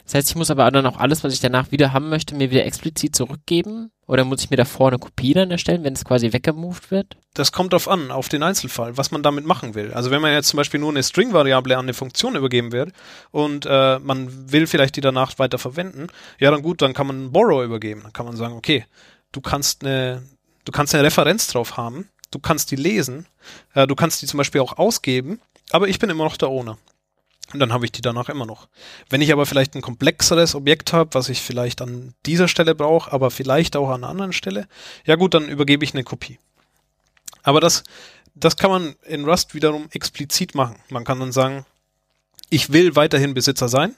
Das 0.05 0.15
heißt, 0.15 0.29
ich 0.29 0.35
muss 0.35 0.51
aber 0.51 0.69
dann 0.69 0.85
auch 0.85 0.97
alles, 0.97 1.23
was 1.23 1.33
ich 1.33 1.39
danach 1.39 1.71
wieder 1.71 1.93
haben 1.93 2.09
möchte, 2.09 2.35
mir 2.35 2.51
wieder 2.51 2.65
explizit 2.65 3.15
zurückgeben? 3.15 3.91
Oder 4.05 4.25
muss 4.25 4.43
ich 4.43 4.49
mir 4.49 4.57
davor 4.57 4.89
eine 4.89 4.99
Kopie 4.99 5.33
dann 5.33 5.49
erstellen, 5.49 5.83
wenn 5.83 5.93
es 5.93 6.03
quasi 6.03 6.33
weggemoved 6.33 6.91
wird? 6.91 7.15
Das 7.33 7.53
kommt 7.53 7.71
drauf 7.71 7.87
an, 7.87 8.11
auf 8.11 8.27
den 8.27 8.43
Einzelfall, 8.43 8.97
was 8.97 9.11
man 9.11 9.23
damit 9.23 9.45
machen 9.45 9.75
will. 9.75 9.93
Also 9.93 10.11
wenn 10.11 10.21
man 10.21 10.33
jetzt 10.33 10.49
zum 10.49 10.57
Beispiel 10.57 10.79
nur 10.79 10.89
eine 10.89 11.03
String-Variable 11.03 11.77
an 11.77 11.85
eine 11.85 11.93
Funktion 11.93 12.35
übergeben 12.35 12.73
wird 12.73 12.91
und 13.31 13.65
äh, 13.65 13.99
man 13.99 14.51
will 14.51 14.67
vielleicht 14.67 14.97
die 14.97 15.01
danach 15.01 15.39
weiter 15.39 15.57
verwenden, 15.57 16.07
ja 16.37 16.51
dann 16.51 16.61
gut, 16.61 16.81
dann 16.81 16.93
kann 16.93 17.07
man 17.07 17.31
Borrow 17.31 17.63
übergeben. 17.63 18.01
Dann 18.03 18.13
kann 18.13 18.25
man 18.25 18.35
sagen, 18.35 18.55
okay, 18.55 18.85
du 19.31 19.39
kannst 19.39 19.85
eine, 19.85 20.21
du 20.65 20.71
kannst 20.73 20.93
eine 20.93 21.05
Referenz 21.05 21.47
drauf 21.47 21.77
haben, 21.77 22.09
du 22.29 22.39
kannst 22.39 22.71
die 22.71 22.75
lesen, 22.75 23.25
äh, 23.73 23.87
du 23.87 23.95
kannst 23.95 24.21
die 24.21 24.27
zum 24.27 24.37
Beispiel 24.37 24.59
auch 24.59 24.77
ausgeben, 24.77 25.39
aber 25.71 25.87
ich 25.87 25.97
bin 25.97 26.09
immer 26.09 26.25
noch 26.25 26.37
der 26.37 26.49
Owner. 26.49 26.77
Und 27.51 27.59
dann 27.59 27.73
habe 27.73 27.85
ich 27.85 27.91
die 27.91 28.01
danach 28.01 28.29
immer 28.29 28.45
noch. 28.45 28.67
Wenn 29.09 29.21
ich 29.21 29.31
aber 29.31 29.45
vielleicht 29.45 29.75
ein 29.75 29.81
komplexeres 29.81 30.55
Objekt 30.55 30.93
habe, 30.93 31.13
was 31.13 31.29
ich 31.29 31.41
vielleicht 31.41 31.81
an 31.81 32.13
dieser 32.25 32.47
Stelle 32.47 32.73
brauche, 32.73 33.11
aber 33.11 33.29
vielleicht 33.31 33.75
auch 33.75 33.89
an 33.89 34.03
einer 34.03 34.09
anderen 34.09 34.33
Stelle, 34.33 34.67
ja 35.05 35.15
gut, 35.15 35.33
dann 35.33 35.49
übergebe 35.49 35.83
ich 35.83 35.93
eine 35.93 36.03
Kopie. 36.03 36.39
Aber 37.43 37.59
das, 37.59 37.83
das 38.33 38.57
kann 38.57 38.71
man 38.71 38.95
in 39.03 39.25
Rust 39.25 39.53
wiederum 39.53 39.87
explizit 39.91 40.55
machen. 40.55 40.77
Man 40.89 41.03
kann 41.03 41.19
dann 41.19 41.31
sagen, 41.31 41.65
ich 42.49 42.71
will 42.71 42.95
weiterhin 42.95 43.33
Besitzer 43.33 43.67
sein. 43.67 43.95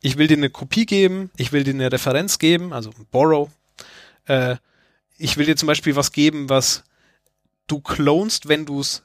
Ich 0.00 0.18
will 0.18 0.26
dir 0.26 0.36
eine 0.36 0.50
Kopie 0.50 0.84
geben. 0.84 1.30
Ich 1.36 1.52
will 1.52 1.64
dir 1.64 1.72
eine 1.72 1.90
Referenz 1.90 2.38
geben, 2.38 2.72
also 2.72 2.90
borrow. 3.10 3.48
Äh, 4.26 4.56
ich 5.16 5.36
will 5.36 5.46
dir 5.46 5.56
zum 5.56 5.68
Beispiel 5.68 5.96
was 5.96 6.12
geben, 6.12 6.48
was 6.48 6.84
du 7.66 7.80
clonst, 7.80 8.48
wenn 8.48 8.66
du 8.66 8.80
es 8.80 9.04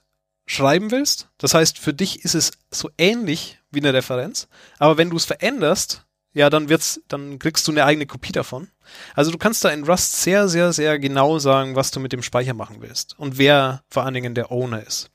schreiben 0.49 0.89
willst. 0.89 1.29
Das 1.37 1.53
heißt, 1.53 1.77
für 1.77 1.93
dich 1.93 2.25
ist 2.25 2.33
es 2.33 2.51
so 2.71 2.89
ähnlich 2.97 3.59
wie 3.69 3.81
eine 3.81 3.93
Referenz, 3.93 4.47
aber 4.79 4.97
wenn 4.97 5.11
du 5.11 5.15
es 5.15 5.25
veränderst, 5.25 6.05
ja, 6.33 6.49
dann 6.49 6.69
wird's, 6.69 7.01
dann 7.07 7.37
kriegst 7.37 7.67
du 7.67 7.71
eine 7.71 7.85
eigene 7.85 8.07
Kopie 8.07 8.31
davon. 8.31 8.67
Also 9.13 9.29
du 9.29 9.37
kannst 9.37 9.63
da 9.63 9.69
in 9.69 9.83
Rust 9.83 10.23
sehr, 10.23 10.47
sehr, 10.47 10.73
sehr 10.73 10.97
genau 10.97 11.37
sagen, 11.37 11.75
was 11.75 11.91
du 11.91 11.99
mit 11.99 12.13
dem 12.13 12.23
Speicher 12.23 12.55
machen 12.55 12.77
willst 12.79 13.17
und 13.19 13.37
wer 13.37 13.83
vor 13.89 14.03
allen 14.03 14.15
Dingen 14.15 14.33
der 14.33 14.51
Owner 14.51 14.85
ist. 14.85 15.11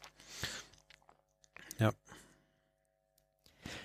Ja. 1.80 1.90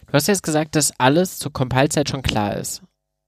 Du 0.06 0.14
hast 0.14 0.28
jetzt 0.28 0.43
gesagt, 0.43 0.76
dass 0.76 0.93
alles 1.00 1.39
zur 1.39 1.52
Compile-Zeit 1.52 2.10
schon 2.10 2.22
klar 2.22 2.58
ist. 2.58 2.84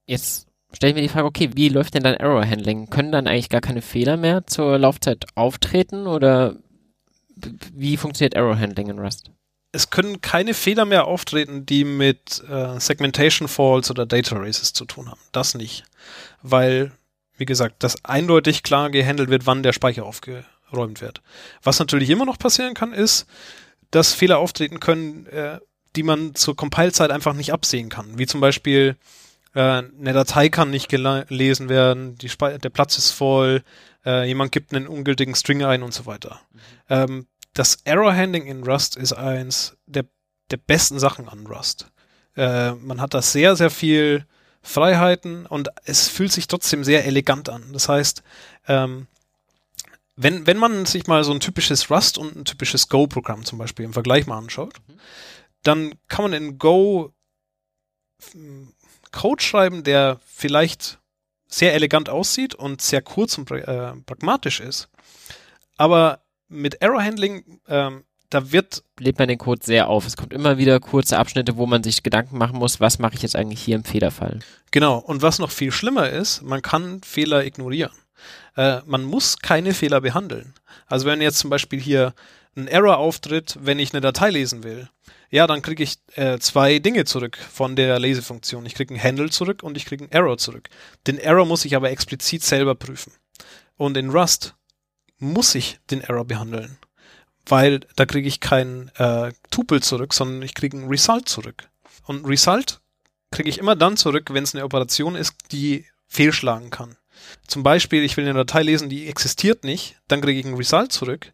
Jetzt 0.06 0.46
stelle 0.72 0.90
ich 0.90 0.94
mir 0.94 1.02
die 1.02 1.08
Frage, 1.08 1.26
okay, 1.26 1.50
wie 1.54 1.68
läuft 1.68 1.94
denn 1.94 2.04
dann 2.04 2.14
Error 2.14 2.46
Handling? 2.46 2.88
Können 2.88 3.10
dann 3.10 3.26
eigentlich 3.26 3.48
gar 3.48 3.60
keine 3.60 3.82
Fehler 3.82 4.16
mehr 4.16 4.46
zur 4.46 4.78
Laufzeit 4.78 5.26
auftreten 5.34 6.06
oder 6.06 6.56
wie 7.74 7.96
funktioniert 7.96 8.34
Error 8.34 8.58
Handling 8.58 8.88
in 8.88 8.98
Rust? 8.98 9.30
Es 9.72 9.90
können 9.90 10.20
keine 10.20 10.52
Fehler 10.52 10.84
mehr 10.84 11.06
auftreten, 11.06 11.64
die 11.64 11.84
mit 11.84 12.42
äh, 12.48 12.78
Segmentation 12.78 13.48
Faults 13.48 13.90
oder 13.90 14.04
Data 14.04 14.36
Races 14.36 14.72
zu 14.72 14.84
tun 14.84 15.10
haben. 15.10 15.20
Das 15.32 15.54
nicht. 15.54 15.84
Weil, 16.42 16.92
wie 17.38 17.46
gesagt, 17.46 17.82
das 17.82 18.04
eindeutig 18.04 18.62
klar 18.62 18.90
gehandelt 18.90 19.30
wird, 19.30 19.46
wann 19.46 19.62
der 19.62 19.72
Speicher 19.72 20.04
aufgeräumt 20.04 21.00
wird. 21.00 21.22
Was 21.62 21.78
natürlich 21.78 22.10
immer 22.10 22.26
noch 22.26 22.38
passieren 22.38 22.74
kann, 22.74 22.92
ist, 22.92 23.26
dass 23.90 24.12
Fehler 24.12 24.38
auftreten 24.38 24.78
können, 24.78 25.26
äh, 25.26 25.58
die 25.96 26.02
man 26.02 26.34
zur 26.34 26.56
Compile-Zeit 26.56 27.10
einfach 27.10 27.34
nicht 27.34 27.52
absehen 27.52 27.88
kann. 27.88 28.18
Wie 28.18 28.26
zum 28.26 28.40
Beispiel, 28.40 28.96
äh, 29.54 29.60
eine 29.60 30.12
Datei 30.12 30.48
kann 30.48 30.70
nicht 30.70 30.88
gelesen 30.88 31.68
werden, 31.68 32.16
der 32.18 32.70
Platz 32.70 32.98
ist 32.98 33.12
voll, 33.12 33.62
äh, 34.04 34.26
jemand 34.26 34.52
gibt 34.52 34.74
einen 34.74 34.86
ungültigen 34.86 35.34
String 35.34 35.62
ein 35.62 35.82
und 35.82 35.94
so 35.94 36.06
weiter. 36.06 36.40
Mhm. 36.50 36.58
Ähm, 36.88 37.26
das 37.54 37.78
Error 37.84 38.14
Handling 38.14 38.46
in 38.46 38.64
Rust 38.64 38.96
ist 38.96 39.12
eins 39.12 39.76
der, 39.86 40.04
der 40.50 40.56
besten 40.56 40.98
Sachen 40.98 41.28
an 41.28 41.46
Rust. 41.46 41.90
Äh, 42.36 42.72
man 42.72 43.00
hat 43.00 43.14
da 43.14 43.22
sehr, 43.22 43.56
sehr 43.56 43.70
viel 43.70 44.26
Freiheiten 44.62 45.46
und 45.46 45.68
es 45.84 46.08
fühlt 46.08 46.32
sich 46.32 46.46
trotzdem 46.46 46.84
sehr 46.84 47.04
elegant 47.04 47.48
an. 47.48 47.72
Das 47.72 47.88
heißt, 47.88 48.22
ähm, 48.68 49.06
wenn, 50.16 50.46
wenn 50.46 50.58
man 50.58 50.86
sich 50.86 51.06
mal 51.06 51.24
so 51.24 51.32
ein 51.32 51.40
typisches 51.40 51.90
Rust 51.90 52.18
und 52.18 52.36
ein 52.36 52.44
typisches 52.44 52.88
Go-Programm 52.88 53.44
zum 53.44 53.58
Beispiel 53.58 53.84
im 53.84 53.92
Vergleich 53.92 54.26
mal 54.26 54.38
anschaut, 54.38 54.74
mhm. 54.86 54.98
dann 55.62 55.94
kann 56.08 56.24
man 56.24 56.32
in 56.32 56.58
Go 56.58 57.12
Code 59.10 59.42
schreiben, 59.42 59.82
der 59.82 60.20
vielleicht 60.24 60.98
sehr 61.48 61.74
elegant 61.74 62.08
aussieht 62.08 62.54
und 62.54 62.80
sehr 62.80 63.02
kurz 63.02 63.36
und 63.36 63.50
äh, 63.50 63.94
pragmatisch 64.06 64.60
ist. 64.60 64.88
Aber 65.76 66.22
mit 66.52 66.80
Error 66.80 67.02
Handling, 67.02 67.60
ähm, 67.68 68.04
da 68.30 68.52
wird. 68.52 68.82
Lebt 68.98 69.18
man 69.18 69.28
den 69.28 69.38
Code 69.38 69.60
sehr 69.62 69.88
auf. 69.88 70.06
Es 70.06 70.16
kommt 70.16 70.32
immer 70.32 70.58
wieder 70.58 70.80
kurze 70.80 71.18
Abschnitte, 71.18 71.56
wo 71.56 71.66
man 71.66 71.82
sich 71.82 72.02
Gedanken 72.02 72.38
machen 72.38 72.58
muss, 72.58 72.80
was 72.80 72.98
mache 72.98 73.14
ich 73.14 73.22
jetzt 73.22 73.36
eigentlich 73.36 73.60
hier 73.60 73.76
im 73.76 73.84
Fehlerfall. 73.84 74.40
Genau. 74.70 74.98
Und 74.98 75.22
was 75.22 75.38
noch 75.38 75.50
viel 75.50 75.72
schlimmer 75.72 76.08
ist, 76.08 76.42
man 76.42 76.62
kann 76.62 77.02
Fehler 77.02 77.44
ignorieren. 77.44 77.92
Äh, 78.56 78.80
man 78.86 79.04
muss 79.04 79.38
keine 79.38 79.74
Fehler 79.74 80.00
behandeln. 80.00 80.54
Also 80.86 81.06
wenn 81.06 81.20
jetzt 81.20 81.38
zum 81.38 81.50
Beispiel 81.50 81.80
hier 81.80 82.14
ein 82.56 82.68
Error 82.68 82.98
auftritt, 82.98 83.58
wenn 83.60 83.78
ich 83.78 83.92
eine 83.92 84.00
Datei 84.00 84.30
lesen 84.30 84.62
will, 84.62 84.88
ja, 85.30 85.46
dann 85.46 85.62
kriege 85.62 85.82
ich 85.82 85.96
äh, 86.14 86.38
zwei 86.38 86.78
Dinge 86.78 87.06
zurück 87.06 87.38
von 87.38 87.74
der 87.74 87.98
Lesefunktion. 87.98 88.66
Ich 88.66 88.74
kriege 88.74 88.92
einen 88.92 89.02
Handle 89.02 89.30
zurück 89.30 89.62
und 89.62 89.78
ich 89.78 89.86
kriege 89.86 90.04
einen 90.04 90.12
Error 90.12 90.36
zurück. 90.36 90.68
Den 91.06 91.16
Error 91.16 91.46
muss 91.46 91.64
ich 91.64 91.74
aber 91.74 91.90
explizit 91.90 92.42
selber 92.42 92.74
prüfen. 92.74 93.14
Und 93.78 93.96
in 93.96 94.10
Rust 94.10 94.54
muss 95.22 95.54
ich 95.54 95.78
den 95.90 96.00
Error 96.00 96.24
behandeln, 96.24 96.78
weil 97.46 97.80
da 97.96 98.06
kriege 98.06 98.28
ich 98.28 98.40
kein 98.40 98.90
äh, 98.96 99.32
Tupel 99.50 99.82
zurück, 99.82 100.12
sondern 100.14 100.42
ich 100.42 100.54
kriege 100.54 100.76
ein 100.76 100.88
Result 100.88 101.28
zurück. 101.28 101.68
Und 102.04 102.26
Result 102.26 102.80
kriege 103.30 103.48
ich 103.48 103.58
immer 103.58 103.76
dann 103.76 103.96
zurück, 103.96 104.30
wenn 104.32 104.44
es 104.44 104.54
eine 104.54 104.64
Operation 104.64 105.14
ist, 105.14 105.34
die 105.52 105.86
fehlschlagen 106.08 106.70
kann. 106.70 106.96
Zum 107.46 107.62
Beispiel, 107.62 108.02
ich 108.02 108.16
will 108.16 108.24
eine 108.24 108.34
Datei 108.34 108.62
lesen, 108.62 108.88
die 108.88 109.06
existiert 109.06 109.64
nicht, 109.64 109.96
dann 110.08 110.20
kriege 110.20 110.40
ich 110.40 110.46
ein 110.46 110.54
Result 110.54 110.92
zurück. 110.92 111.32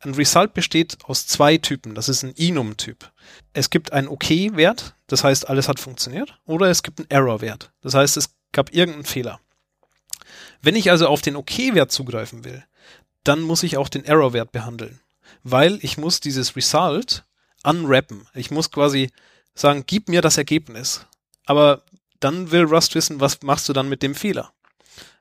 Ein 0.00 0.14
Result 0.14 0.54
besteht 0.54 0.98
aus 1.04 1.26
zwei 1.26 1.58
Typen. 1.58 1.94
Das 1.94 2.08
ist 2.08 2.22
ein 2.22 2.34
Enum-Typ. 2.36 3.10
Es 3.52 3.70
gibt 3.70 3.92
einen 3.92 4.08
OK-Wert, 4.08 4.94
das 5.06 5.24
heißt, 5.24 5.48
alles 5.48 5.68
hat 5.68 5.80
funktioniert, 5.80 6.38
oder 6.44 6.68
es 6.68 6.82
gibt 6.82 7.00
einen 7.00 7.10
Error-Wert, 7.10 7.72
das 7.80 7.94
heißt, 7.94 8.16
es 8.16 8.30
gab 8.52 8.72
irgendeinen 8.72 9.04
Fehler. 9.04 9.40
Wenn 10.62 10.76
ich 10.76 10.90
also 10.90 11.06
auf 11.06 11.22
den 11.22 11.36
OK-Wert 11.36 11.90
zugreifen 11.90 12.44
will, 12.44 12.64
dann 13.24 13.40
muss 13.40 13.62
ich 13.62 13.76
auch 13.76 13.88
den 13.88 14.04
Error-Wert 14.04 14.52
behandeln. 14.52 15.00
weil 15.42 15.78
ich 15.82 15.96
muss 15.96 16.20
dieses 16.20 16.56
Result 16.56 17.24
unwrappen. 17.64 18.26
Ich 18.34 18.50
muss 18.50 18.70
quasi 18.70 19.10
sagen, 19.54 19.84
gib 19.86 20.08
mir 20.08 20.22
das 20.22 20.38
Ergebnis. 20.38 21.06
Aber 21.46 21.82
dann 22.20 22.50
will 22.50 22.64
Rust 22.64 22.94
wissen, 22.94 23.20
was 23.20 23.42
machst 23.42 23.68
du 23.68 23.72
dann 23.72 23.88
mit 23.88 24.02
dem 24.02 24.14
Fehler? 24.14 24.52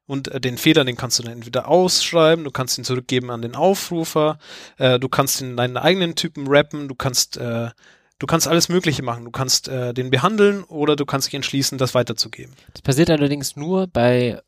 Und 0.06 0.30
äh, 0.30 0.41
den 0.41 0.58
Fehler, 0.58 0.86
den 0.86 0.97
kannst 0.97 1.20
du 1.20 1.24
dann 1.24 1.34
entweder 1.34 1.68
ausschreiben, 1.68 2.43
du 2.43 2.52
kannst 2.52 2.78
ihn 2.78 2.84
zurückgeben 2.84 3.30
an 3.30 3.41
den 3.41 3.56
Aufrufer, 3.56 4.39
äh, 4.78 5.00
du 5.00 5.08
kannst 5.08 5.39
ihn 5.41 5.52
in 5.52 5.58
deinen 5.58 5.78
eigenen 5.78 6.16
Typen 6.16 6.47
rappen, 6.47 6.88
du 6.88 6.95
kannst, 6.95 7.38
äh, 7.38 7.70
du 8.18 8.28
kannst 8.28 8.47
alles 8.47 8.70
Mögliche 8.70 9.04
machen. 9.04 9.26
Du 9.26 9.32
kannst 9.32 9.68
äh, 9.68 9.93
den 9.93 10.10
behandeln 10.10 10.64
oder 10.64 10.95
du 10.95 11.06
kannst 11.06 11.28
dich 11.28 11.36
entschließen, 11.36 11.78
das 11.78 11.93
weiterzugeben. 11.93 12.56
Das 12.74 12.82
passiert 12.82 13.10
allerdings 13.10 13.56
nur 13.56 13.88
bei 13.88 14.41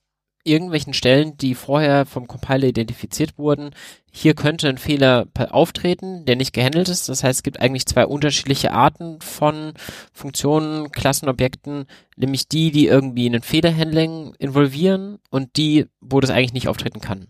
irgendwelchen 0.44 0.94
Stellen, 0.94 1.38
die 1.38 1.56
vorher 1.56 2.06
vom 2.06 2.28
Compiler 2.28 2.68
identifiziert 2.68 3.38
wurden. 3.38 3.72
Hier 4.12 4.34
könnte 4.34 4.68
ein 4.68 4.78
Fehler 4.78 5.28
auftreten, 5.52 6.26
der 6.26 6.36
nicht 6.36 6.54
gehandelt 6.54 6.90
ist. 6.90 7.10
Das 7.10 7.24
heißt, 7.24 7.40
es 7.40 7.44
gibt 7.44 7.60
eigentlich 7.60 7.86
zwei 7.86 8.06
unterschiedliche 8.06 8.74
Arten 8.74 9.20
von 9.22 9.74
Funktionen, 10.14 10.92
Klassenobjekten, 10.92 11.86
nämlich 12.16 12.48
die, 12.48 12.72
die 12.72 12.88
irgendwie 12.88 13.28
einen 13.28 13.42
Fehlerhandling 13.42 14.34
involvieren 14.40 15.20
und 15.30 15.58
die, 15.58 15.88
wo 16.00 16.20
das 16.20 16.30
eigentlich 16.30 16.54
nicht 16.54 16.68
auftreten 16.68 17.02
kann. 17.02 17.28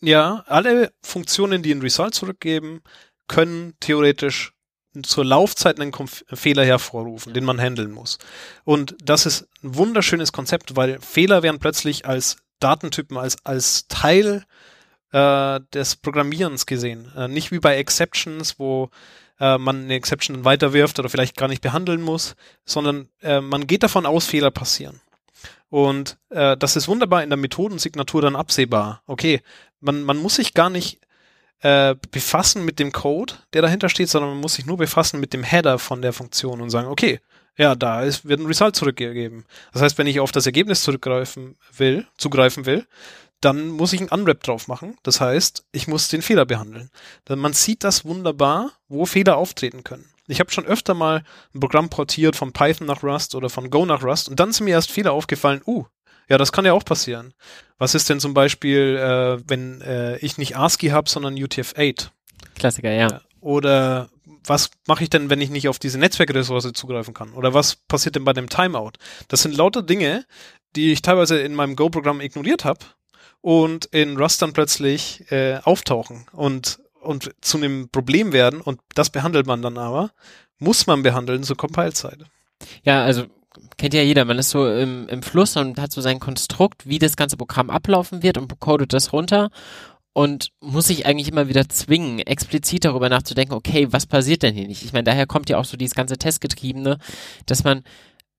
Ja, 0.00 0.44
alle 0.46 0.92
Funktionen, 1.02 1.62
die 1.62 1.72
ein 1.72 1.80
Result 1.80 2.14
zurückgeben, 2.14 2.82
können 3.26 3.74
theoretisch 3.80 4.52
zur 5.02 5.24
Laufzeit 5.24 5.80
einen 5.80 5.90
Konf 5.90 6.24
Fehler 6.32 6.64
hervorrufen, 6.64 7.34
den 7.34 7.44
man 7.44 7.60
handeln 7.60 7.90
muss. 7.90 8.18
Und 8.64 8.96
das 9.02 9.26
ist 9.26 9.48
ein 9.62 9.74
wunderschönes 9.74 10.32
Konzept, 10.32 10.76
weil 10.76 11.00
Fehler 11.00 11.42
werden 11.42 11.58
plötzlich 11.58 12.06
als 12.06 12.36
Datentypen 12.60 13.16
als, 13.16 13.36
als 13.44 13.88
Teil 13.88 14.44
äh, 15.12 15.60
des 15.72 15.96
Programmierens 15.96 16.66
gesehen. 16.66 17.10
Äh, 17.16 17.28
nicht 17.28 17.52
wie 17.52 17.60
bei 17.60 17.76
Exceptions, 17.76 18.58
wo 18.58 18.90
äh, 19.40 19.58
man 19.58 19.84
eine 19.84 19.94
Exception 19.94 20.44
weiterwirft 20.44 20.98
oder 20.98 21.08
vielleicht 21.08 21.36
gar 21.36 21.48
nicht 21.48 21.62
behandeln 21.62 22.02
muss, 22.02 22.34
sondern 22.64 23.08
äh, 23.22 23.40
man 23.40 23.66
geht 23.66 23.82
davon 23.82 24.06
aus, 24.06 24.26
Fehler 24.26 24.50
passieren. 24.50 25.00
Und 25.70 26.18
äh, 26.30 26.56
das 26.56 26.76
ist 26.76 26.88
wunderbar 26.88 27.22
in 27.22 27.30
der 27.30 27.36
Methodensignatur 27.36 28.22
dann 28.22 28.36
absehbar. 28.36 29.02
Okay, 29.06 29.40
man, 29.80 30.04
man 30.04 30.18
muss 30.18 30.36
sich 30.36 30.54
gar 30.54 30.70
nicht 30.70 31.00
äh, 31.60 31.96
befassen 32.10 32.64
mit 32.64 32.78
dem 32.78 32.92
Code, 32.92 33.34
der 33.52 33.62
dahinter 33.62 33.88
steht, 33.88 34.08
sondern 34.08 34.32
man 34.32 34.40
muss 34.40 34.54
sich 34.54 34.66
nur 34.66 34.76
befassen 34.76 35.18
mit 35.18 35.32
dem 35.32 35.42
Header 35.42 35.78
von 35.78 36.02
der 36.02 36.12
Funktion 36.12 36.60
und 36.60 36.70
sagen, 36.70 36.88
okay, 36.88 37.20
ja, 37.56 37.74
da 37.74 38.02
ist, 38.02 38.26
wird 38.26 38.40
ein 38.40 38.46
Result 38.46 38.76
zurückgegeben. 38.76 39.44
Das 39.72 39.82
heißt, 39.82 39.98
wenn 39.98 40.06
ich 40.06 40.20
auf 40.20 40.32
das 40.32 40.46
Ergebnis 40.46 40.82
zurückgreifen 40.82 41.56
will, 41.76 42.06
zugreifen 42.16 42.66
will, 42.66 42.86
dann 43.40 43.68
muss 43.68 43.92
ich 43.92 44.00
einen 44.00 44.08
Unwrap 44.08 44.42
drauf 44.42 44.68
machen. 44.68 44.96
Das 45.02 45.20
heißt, 45.20 45.64
ich 45.72 45.86
muss 45.86 46.08
den 46.08 46.22
Fehler 46.22 46.46
behandeln. 46.46 46.90
Denn 47.28 47.38
man 47.38 47.52
sieht 47.52 47.84
das 47.84 48.04
wunderbar, 48.04 48.72
wo 48.88 49.06
Fehler 49.06 49.36
auftreten 49.36 49.84
können. 49.84 50.06
Ich 50.26 50.40
habe 50.40 50.50
schon 50.50 50.64
öfter 50.64 50.94
mal 50.94 51.22
ein 51.54 51.60
Programm 51.60 51.90
portiert 51.90 52.34
von 52.34 52.52
Python 52.52 52.86
nach 52.86 53.02
Rust 53.02 53.34
oder 53.34 53.50
von 53.50 53.70
Go 53.70 53.84
nach 53.84 54.02
Rust 54.02 54.28
und 54.28 54.40
dann 54.40 54.52
sind 54.52 54.64
mir 54.64 54.70
erst 54.70 54.90
Fehler 54.90 55.12
aufgefallen, 55.12 55.60
uh, 55.66 55.84
ja, 56.28 56.38
das 56.38 56.52
kann 56.52 56.64
ja 56.64 56.72
auch 56.72 56.84
passieren. 56.84 57.34
Was 57.76 57.94
ist 57.94 58.08
denn 58.08 58.20
zum 58.20 58.32
Beispiel, 58.32 58.96
äh, 58.96 59.42
wenn 59.46 59.82
äh, 59.82 60.16
ich 60.18 60.38
nicht 60.38 60.56
ASCII 60.56 60.88
habe, 60.88 61.10
sondern 61.10 61.34
UTF-8? 61.34 62.08
Klassiker, 62.54 62.90
ja. 62.90 63.20
Oder 63.44 64.08
was 64.46 64.70
mache 64.86 65.04
ich 65.04 65.10
denn, 65.10 65.28
wenn 65.28 65.42
ich 65.42 65.50
nicht 65.50 65.68
auf 65.68 65.78
diese 65.78 65.98
Netzwerkressource 65.98 66.72
zugreifen 66.72 67.12
kann? 67.12 67.34
Oder 67.34 67.52
was 67.52 67.76
passiert 67.76 68.16
denn 68.16 68.24
bei 68.24 68.32
dem 68.32 68.48
Timeout? 68.48 68.92
Das 69.28 69.42
sind 69.42 69.54
lauter 69.54 69.82
Dinge, 69.82 70.24
die 70.76 70.92
ich 70.92 71.02
teilweise 71.02 71.38
in 71.38 71.54
meinem 71.54 71.76
Go-Programm 71.76 72.22
ignoriert 72.22 72.64
habe 72.64 72.80
und 73.42 73.84
in 73.84 74.16
Rust 74.16 74.40
dann 74.40 74.54
plötzlich 74.54 75.30
äh, 75.30 75.58
auftauchen 75.62 76.24
und, 76.32 76.80
und 77.02 77.34
zu 77.42 77.58
einem 77.58 77.90
Problem 77.90 78.32
werden 78.32 78.62
und 78.62 78.80
das 78.94 79.10
behandelt 79.10 79.46
man 79.46 79.60
dann 79.60 79.76
aber, 79.76 80.12
muss 80.58 80.86
man 80.86 81.02
behandeln 81.02 81.42
zur 81.42 81.58
Compile-Zeit. 81.58 82.20
Ja, 82.82 83.04
also 83.04 83.24
kennt 83.76 83.92
ja 83.92 84.00
jeder, 84.00 84.24
man 84.24 84.38
ist 84.38 84.48
so 84.48 84.66
im, 84.66 85.06
im 85.08 85.22
Fluss 85.22 85.54
und 85.58 85.78
hat 85.78 85.92
so 85.92 86.00
sein 86.00 86.18
Konstrukt, 86.18 86.88
wie 86.88 86.98
das 86.98 87.16
ganze 87.16 87.36
Programm 87.36 87.68
ablaufen 87.68 88.22
wird 88.22 88.38
und 88.38 88.58
codet 88.58 88.94
das 88.94 89.12
runter 89.12 89.50
und 90.14 90.52
muss 90.60 90.86
sich 90.86 91.04
eigentlich 91.06 91.28
immer 91.28 91.48
wieder 91.48 91.68
zwingen, 91.68 92.20
explizit 92.20 92.84
darüber 92.84 93.08
nachzudenken, 93.08 93.52
okay, 93.52 93.88
was 93.90 94.06
passiert 94.06 94.42
denn 94.42 94.54
hier 94.54 94.68
nicht? 94.68 94.84
Ich 94.84 94.92
meine, 94.92 95.04
daher 95.04 95.26
kommt 95.26 95.50
ja 95.50 95.58
auch 95.58 95.64
so 95.64 95.76
dieses 95.76 95.96
ganze 95.96 96.16
Testgetriebene, 96.16 96.98
dass 97.46 97.64
man 97.64 97.82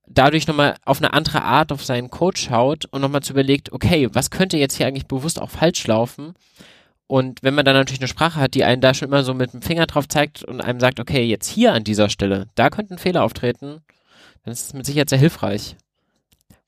dadurch 0.08 0.48
nochmal 0.48 0.78
auf 0.86 1.00
eine 1.00 1.14
andere 1.14 1.42
Art 1.44 1.74
auf 1.74 1.84
seinen 1.84 2.10
Code 2.10 2.40
schaut 2.40 2.86
und 2.86 3.02
nochmal 3.02 3.22
zu 3.22 3.34
überlegt, 3.34 3.74
okay, 3.74 4.08
was 4.14 4.32
könnte 4.32 4.58
jetzt 4.58 4.78
hier 4.78 4.88
eigentlich 4.88 5.08
bewusst 5.08 5.40
auch 5.40 5.50
falsch 5.50 5.86
laufen? 5.86 6.34
Und 7.08 7.44
wenn 7.44 7.54
man 7.54 7.66
dann 7.66 7.76
natürlich 7.76 8.00
eine 8.00 8.08
Sprache 8.08 8.40
hat, 8.40 8.56
die 8.56 8.64
einen 8.64 8.82
da 8.82 8.94
schon 8.94 9.10
immer 9.10 9.24
so 9.24 9.34
mit 9.34 9.52
dem 9.54 9.62
Finger 9.62 9.86
drauf 9.86 10.08
zeigt 10.08 10.44
und 10.46 10.62
einem 10.62 10.80
sagt, 10.80 11.02
okay, 11.02 11.26
jetzt 11.26 11.48
hier 11.48 11.74
an 11.74 11.84
dieser 11.84 12.10
Stelle, 12.10 12.48
da 12.56 12.70
könnte 12.70 12.96
ein 12.96 13.00
Fehler 13.00 13.24
auftreten, 13.24 13.82
dann 14.44 14.54
ist 14.54 14.68
es 14.68 14.74
mit 14.74 14.86
Sicherheit 14.86 15.10
sehr 15.10 15.20
hilfreich. 15.20 15.76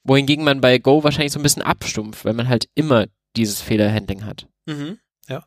Wohingegen 0.04 0.44
man 0.44 0.60
bei 0.60 0.80
Go 0.80 1.06
wahrscheinlich 1.06 1.32
so 1.32 1.40
ein 1.40 1.44
bisschen 1.44 1.64
abstumpft, 1.64 2.26
weil 2.26 2.34
man 2.34 2.50
halt 2.50 2.68
immer 2.76 3.06
dieses 3.38 3.62
Fehlerhandling 3.62 4.26
hat. 4.26 4.48
Mhm, 4.68 5.00
ja. 5.28 5.44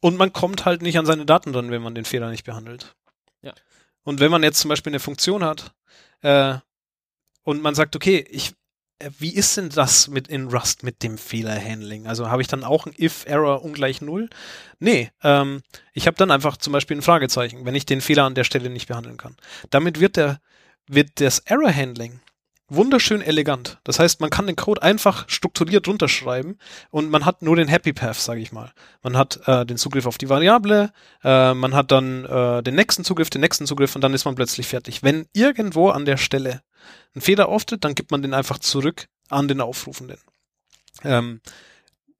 Und 0.00 0.16
man 0.16 0.32
kommt 0.32 0.64
halt 0.64 0.82
nicht 0.82 0.98
an 0.98 1.06
seine 1.06 1.26
Daten 1.26 1.52
dran, 1.52 1.70
wenn 1.70 1.82
man 1.82 1.94
den 1.94 2.04
Fehler 2.04 2.30
nicht 2.30 2.44
behandelt. 2.44 2.94
Ja. 3.42 3.52
Und 4.04 4.20
wenn 4.20 4.30
man 4.30 4.42
jetzt 4.42 4.60
zum 4.60 4.68
Beispiel 4.68 4.90
eine 4.90 5.00
Funktion 5.00 5.44
hat 5.44 5.74
äh, 6.22 6.54
und 7.42 7.62
man 7.62 7.74
sagt, 7.74 7.96
okay, 7.96 8.24
ich, 8.30 8.52
äh, 8.98 9.10
wie 9.18 9.34
ist 9.34 9.56
denn 9.56 9.70
das 9.70 10.08
mit 10.08 10.28
in 10.28 10.48
Rust 10.48 10.82
mit 10.82 11.02
dem 11.02 11.18
Fehlerhandling? 11.18 12.06
Also 12.06 12.28
habe 12.28 12.42
ich 12.42 12.48
dann 12.48 12.64
auch 12.64 12.86
ein 12.86 12.94
if 12.98 13.24
Error 13.26 13.64
ungleich 13.64 14.00
null? 14.00 14.28
Nee, 14.78 15.10
ähm, 15.22 15.62
ich 15.92 16.06
habe 16.06 16.16
dann 16.16 16.30
einfach 16.30 16.56
zum 16.56 16.72
Beispiel 16.72 16.96
ein 16.96 17.02
Fragezeichen, 17.02 17.64
wenn 17.64 17.74
ich 17.74 17.86
den 17.86 18.00
Fehler 18.00 18.24
an 18.24 18.34
der 18.34 18.44
Stelle 18.44 18.70
nicht 18.70 18.88
behandeln 18.88 19.16
kann. 19.16 19.36
Damit 19.70 20.00
wird 20.00 20.16
der 20.16 20.40
wird 20.88 21.20
das 21.20 21.38
Error 21.40 21.72
Handling 21.74 22.20
wunderschön 22.74 23.22
elegant. 23.22 23.78
Das 23.84 23.98
heißt, 23.98 24.20
man 24.20 24.30
kann 24.30 24.46
den 24.46 24.56
Code 24.56 24.82
einfach 24.82 25.28
strukturiert 25.28 25.86
runterschreiben 25.88 26.58
und 26.90 27.10
man 27.10 27.24
hat 27.24 27.42
nur 27.42 27.56
den 27.56 27.68
Happy 27.68 27.92
Path, 27.92 28.16
sage 28.16 28.40
ich 28.40 28.52
mal. 28.52 28.72
Man 29.02 29.16
hat 29.16 29.40
äh, 29.46 29.64
den 29.66 29.76
Zugriff 29.76 30.06
auf 30.06 30.18
die 30.18 30.28
Variable, 30.28 30.92
äh, 31.22 31.54
man 31.54 31.74
hat 31.74 31.90
dann 31.90 32.24
äh, 32.24 32.62
den 32.62 32.74
nächsten 32.74 33.04
Zugriff, 33.04 33.30
den 33.30 33.40
nächsten 33.40 33.66
Zugriff 33.66 33.94
und 33.94 34.02
dann 34.02 34.14
ist 34.14 34.24
man 34.24 34.34
plötzlich 34.34 34.66
fertig. 34.66 35.02
Wenn 35.02 35.26
irgendwo 35.32 35.90
an 35.90 36.04
der 36.04 36.16
Stelle 36.16 36.62
ein 37.14 37.20
Fehler 37.20 37.48
auftritt, 37.48 37.84
dann 37.84 37.94
gibt 37.94 38.10
man 38.10 38.22
den 38.22 38.34
einfach 38.34 38.58
zurück 38.58 39.08
an 39.28 39.48
den 39.48 39.60
Aufrufenden. 39.60 40.18
Ähm, 41.04 41.40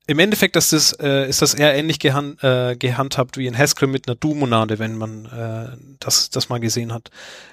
im 0.07 0.19
Endeffekt 0.19 0.57
ist 0.57 0.73
das, 0.73 0.93
äh, 0.95 1.29
ist 1.29 1.43
das 1.43 1.55
eher 1.55 1.75
ähnlich 1.75 1.99
gehand, 2.01 2.43
äh, 2.43 2.77
gehandhabt 2.77 3.37
wie 3.37 3.47
in 3.47 3.57
Haskell 3.57 3.89
mit 3.89 4.09
einer 4.09 4.17
Do-Monade, 4.17 4.79
wenn 4.79 4.99
man 4.99 5.27
äh, 5.27 5.77
das, 6.01 6.31
das 6.31 6.49
mal 6.49 6.59
gesehen 6.59 6.93
hat. 6.93 7.11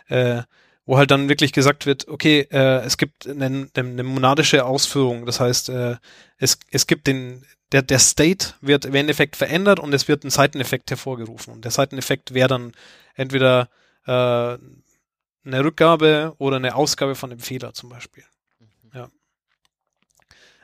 Äh, 0.07 0.43
wo 0.89 0.97
halt 0.97 1.11
dann 1.11 1.29
wirklich 1.29 1.53
gesagt 1.53 1.85
wird, 1.85 2.07
okay, 2.07 2.47
äh, 2.49 2.79
es 2.79 2.97
gibt 2.97 3.27
eine, 3.27 3.69
eine 3.75 4.03
monadische 4.03 4.65
Ausführung, 4.65 5.27
das 5.27 5.39
heißt, 5.39 5.69
äh, 5.69 5.97
es, 6.39 6.57
es 6.71 6.87
gibt 6.87 7.05
den, 7.05 7.45
der, 7.71 7.83
der 7.83 7.99
State 7.99 8.55
wird 8.61 8.85
im 8.85 8.95
Endeffekt 8.95 9.35
verändert 9.35 9.79
und 9.79 9.93
es 9.93 10.07
wird 10.07 10.23
ein 10.23 10.31
Seiteneffekt 10.31 10.89
hervorgerufen. 10.89 11.53
Und 11.53 11.63
der 11.63 11.69
Seiteneffekt 11.69 12.33
wäre 12.33 12.47
dann 12.47 12.71
entweder 13.13 13.69
äh, 14.07 14.11
eine 14.11 15.63
Rückgabe 15.63 16.33
oder 16.39 16.55
eine 16.55 16.73
Ausgabe 16.73 17.13
von 17.13 17.29
dem 17.29 17.39
Fehler 17.39 17.75
zum 17.75 17.89
Beispiel. 17.89 18.23
Mhm. 18.57 18.91
Ja. 18.95 19.09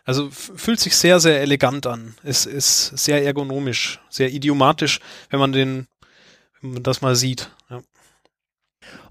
Also 0.06 0.32
fühlt 0.32 0.80
sich 0.80 0.96
sehr, 0.96 1.20
sehr 1.20 1.40
elegant 1.40 1.86
an. 1.86 2.16
Es 2.24 2.48
ist 2.48 2.98
sehr 2.98 3.24
ergonomisch, 3.24 4.00
sehr 4.10 4.32
idiomatisch, 4.32 5.02
wenn 5.30 5.40
man 5.40 5.52
den, 5.52 5.86
wenn 6.62 6.74
man 6.74 6.82
das 6.82 7.02
mal 7.02 7.16
sieht. 7.16 7.52
Ja. 7.70 7.84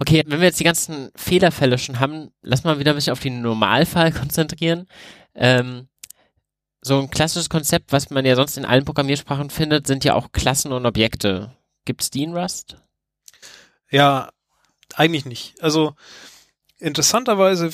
Okay, 0.01 0.23
wenn 0.27 0.41
wir 0.41 0.47
jetzt 0.47 0.61
die 0.61 0.65
ganzen 0.65 1.11
Fehlerfälle 1.17 1.79
schon 1.79 2.01
haben, 2.01 2.31
lass 2.43 2.65
mal 2.65 2.79
wieder 2.79 2.93
ein 2.93 2.97
bisschen 2.97 3.13
auf 3.13 3.21
den 3.21 3.43
Normalfall 3.43 4.13
konzentrieren. 4.13 4.87
Ähm, 5.35 5.89
so 6.83 7.01
ein 7.01 7.11
klassisches 7.11 7.49
Konzept, 7.49 7.93
was 7.93 8.11
man 8.11 8.27
ja 8.27 8.37
sonst 8.37 8.59
in 8.59 8.67
allen 8.67 8.85
Programmiersprachen 8.85 9.51
findet, 9.51 9.87
sind 9.87 10.05
ja 10.05 10.15
auch 10.15 10.33
Klassen 10.33 10.73
und 10.73 10.85
Objekte. 10.85 11.57
Gibt's 11.85 12.11
die 12.11 12.23
in 12.23 12.37
Rust? 12.37 12.77
Ja, 13.91 14.31
eigentlich 14.95 15.25
nicht. 15.25 15.55
Also 15.63 15.95
interessanterweise, 16.79 17.71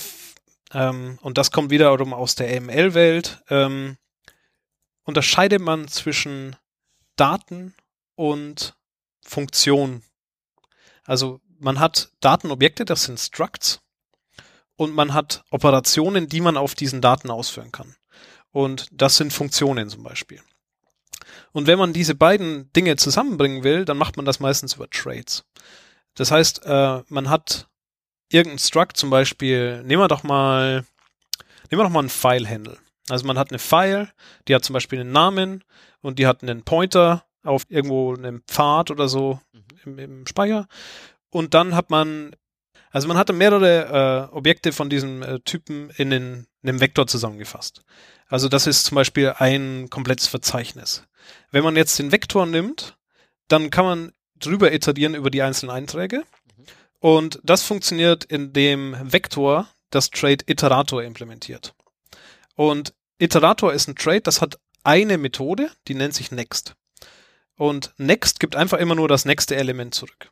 ähm, 0.73 1.19
und 1.23 1.39
das 1.39 1.51
kommt 1.51 1.71
wiederum 1.71 2.15
aus 2.15 2.35
der 2.35 2.57
AML-Welt, 2.57 3.43
ähm, 3.49 3.97
unterscheidet 5.03 5.61
man 5.61 5.89
zwischen 5.89 6.55
Daten 7.17 7.75
und 8.15 8.77
Funktion. 9.23 10.03
Also 11.05 11.41
man 11.61 11.79
hat 11.79 12.11
Datenobjekte, 12.21 12.85
das 12.85 13.05
sind 13.05 13.19
Structs, 13.19 13.81
und 14.77 14.95
man 14.95 15.13
hat 15.13 15.45
Operationen, 15.51 16.29
die 16.29 16.41
man 16.41 16.57
auf 16.57 16.75
diesen 16.75 17.01
Daten 17.03 17.31
ausführen 17.31 17.71
kann. 17.71 17.95
Und 18.51 18.89
das 18.93 19.17
sind 19.17 19.33
Funktionen 19.33 19.91
zum 19.91 20.03
Beispiel. 20.03 20.41
Und 21.53 21.67
wenn 21.67 21.79
man 21.79 21.93
diese 21.93 22.15
beiden 22.15 22.73
Dinge 22.73 22.97
zusammenbringen 22.97 23.63
will, 23.63 23.85
dann 23.85 23.99
macht 23.99 24.17
man 24.17 24.25
das 24.25 24.41
meistens 24.41 24.75
über 24.75 24.89
Trades. 24.89 25.45
Das 26.15 26.31
heißt, 26.31 26.65
äh, 26.65 27.03
man 27.09 27.29
hat 27.29 27.69
irgendein 28.31 28.59
Struct 28.59 28.97
zum 28.97 29.11
Beispiel, 29.11 29.83
nehmen 29.83 30.03
wir 30.03 30.09
doch 30.09 30.23
mal, 30.23 30.87
nehmen 31.71 31.81
wir 31.81 31.85
doch 31.85 31.91
mal 31.91 32.01
einen 32.01 32.09
File-Handle. 32.09 32.79
Also 33.09 33.27
man 33.27 33.39
hat 33.39 33.51
eine 33.51 33.59
File, 33.59 34.09
die 34.49 34.55
hat 34.55 34.65
zum 34.65 34.75
Beispiel 34.75 35.01
einen 35.01 35.13
Namen 35.13 35.65
und 36.01 36.19
die 36.19 36.27
hat 36.27 36.43
einen 36.43 36.63
Pointer 36.63 37.25
auf 37.43 37.65
irgendwo 37.69 38.15
einem 38.15 38.43
Pfad 38.47 38.91
oder 38.91 39.09
so 39.09 39.41
mhm. 39.53 39.65
im, 39.85 39.99
im 39.99 40.27
Speicher. 40.27 40.67
Und 41.31 41.55
dann 41.55 41.75
hat 41.75 41.91
man, 41.91 42.35
also 42.91 43.09
man 43.09 43.17
hatte 43.17 43.33
mehrere 43.33 44.29
äh, 44.33 44.35
Objekte 44.35 44.73
von 44.73 44.91
diesem 44.91 45.23
äh, 45.23 45.41
Typen 45.41 45.91
in, 45.91 46.11
den, 46.11 46.47
in 46.63 46.69
einem 46.69 46.81
Vektor 46.81 47.07
zusammengefasst. 47.07 47.83
Also 48.29 48.49
das 48.49 48.67
ist 48.67 48.85
zum 48.85 48.97
Beispiel 48.97 49.35
ein 49.39 49.89
komplettes 49.91 50.27
Verzeichnis. 50.27 51.05
Wenn 51.51 51.65
man 51.65 51.77
jetzt 51.77 51.99
den 51.99 52.13
Vektor 52.13 52.47
nimmt, 52.47 52.97
dann 53.49 53.71
kann 53.71 53.85
man 53.85 54.13
drüber 54.37 54.73
iterieren 54.73 55.15
über 55.15 55.31
die 55.31 55.43
einzelnen 55.43 55.75
Einträge. 55.75 56.19
Mhm. 56.19 56.65
Und 57.01 57.41
das 57.43 57.63
funktioniert, 57.63 58.25
indem 58.25 58.97
Vektor 59.01 59.69
das 59.91 60.11
Trade 60.11 60.45
Iterator 60.47 61.03
implementiert. 61.03 61.75
Und 62.55 62.95
Iterator 63.19 63.73
ist 63.73 63.89
ein 63.89 63.97
Trade, 63.97 64.23
das 64.23 64.41
hat 64.41 64.59
eine 64.85 65.19
Methode, 65.19 65.71
die 65.89 65.95
nennt 65.95 66.15
sich 66.15 66.31
Next. 66.31 66.75
Und 67.57 67.93
Next 67.99 68.41
gibt 68.41 68.57
einfach 68.57 68.79
immer 68.79 68.95
nur 68.95 69.09
das 69.09 69.25
nächste 69.25 69.57
Element 69.57 69.95
zurück. 69.95 70.31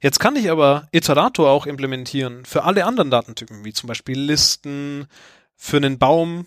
Jetzt 0.00 0.20
kann 0.20 0.36
ich 0.36 0.50
aber 0.50 0.88
Iterator 0.92 1.50
auch 1.50 1.66
implementieren 1.66 2.44
für 2.44 2.64
alle 2.64 2.84
anderen 2.84 3.10
Datentypen, 3.10 3.64
wie 3.64 3.72
zum 3.72 3.88
Beispiel 3.88 4.18
Listen, 4.18 5.06
für 5.54 5.76
einen 5.78 5.98
Baum, 5.98 6.46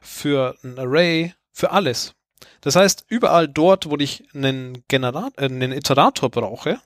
für 0.00 0.56
ein 0.62 0.78
Array, 0.78 1.34
für 1.52 1.70
alles. 1.70 2.14
Das 2.60 2.76
heißt, 2.76 3.04
überall 3.08 3.48
dort, 3.48 3.90
wo 3.90 3.96
ich 3.96 4.24
einen, 4.34 4.84
Generat 4.88 5.32
äh, 5.38 5.44
einen 5.44 5.72
Iterator 5.72 6.30
brauche, 6.30 6.80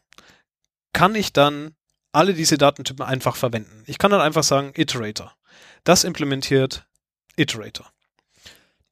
kann 0.92 1.14
ich 1.14 1.32
dann 1.32 1.74
alle 2.12 2.34
diese 2.34 2.58
Datentypen 2.58 3.04
einfach 3.04 3.36
verwenden. 3.36 3.82
Ich 3.86 3.98
kann 3.98 4.10
dann 4.10 4.20
einfach 4.20 4.42
sagen 4.42 4.72
Iterator. 4.76 5.34
Das 5.84 6.04
implementiert 6.04 6.84
Iterator. 7.36 7.90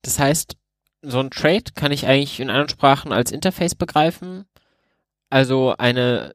Das 0.03 0.19
heißt, 0.19 0.57
so 1.03 1.21
ein 1.21 1.31
Trade 1.31 1.65
kann 1.75 1.93
ich 1.93 2.07
eigentlich 2.07 2.41
in 2.41 2.51
anderen 2.51 2.71
Sprachen 2.71 3.13
als 3.13 3.31
Interface 3.31 3.75
begreifen. 3.75 4.47
Also 5.29 5.75
eine 5.77 6.35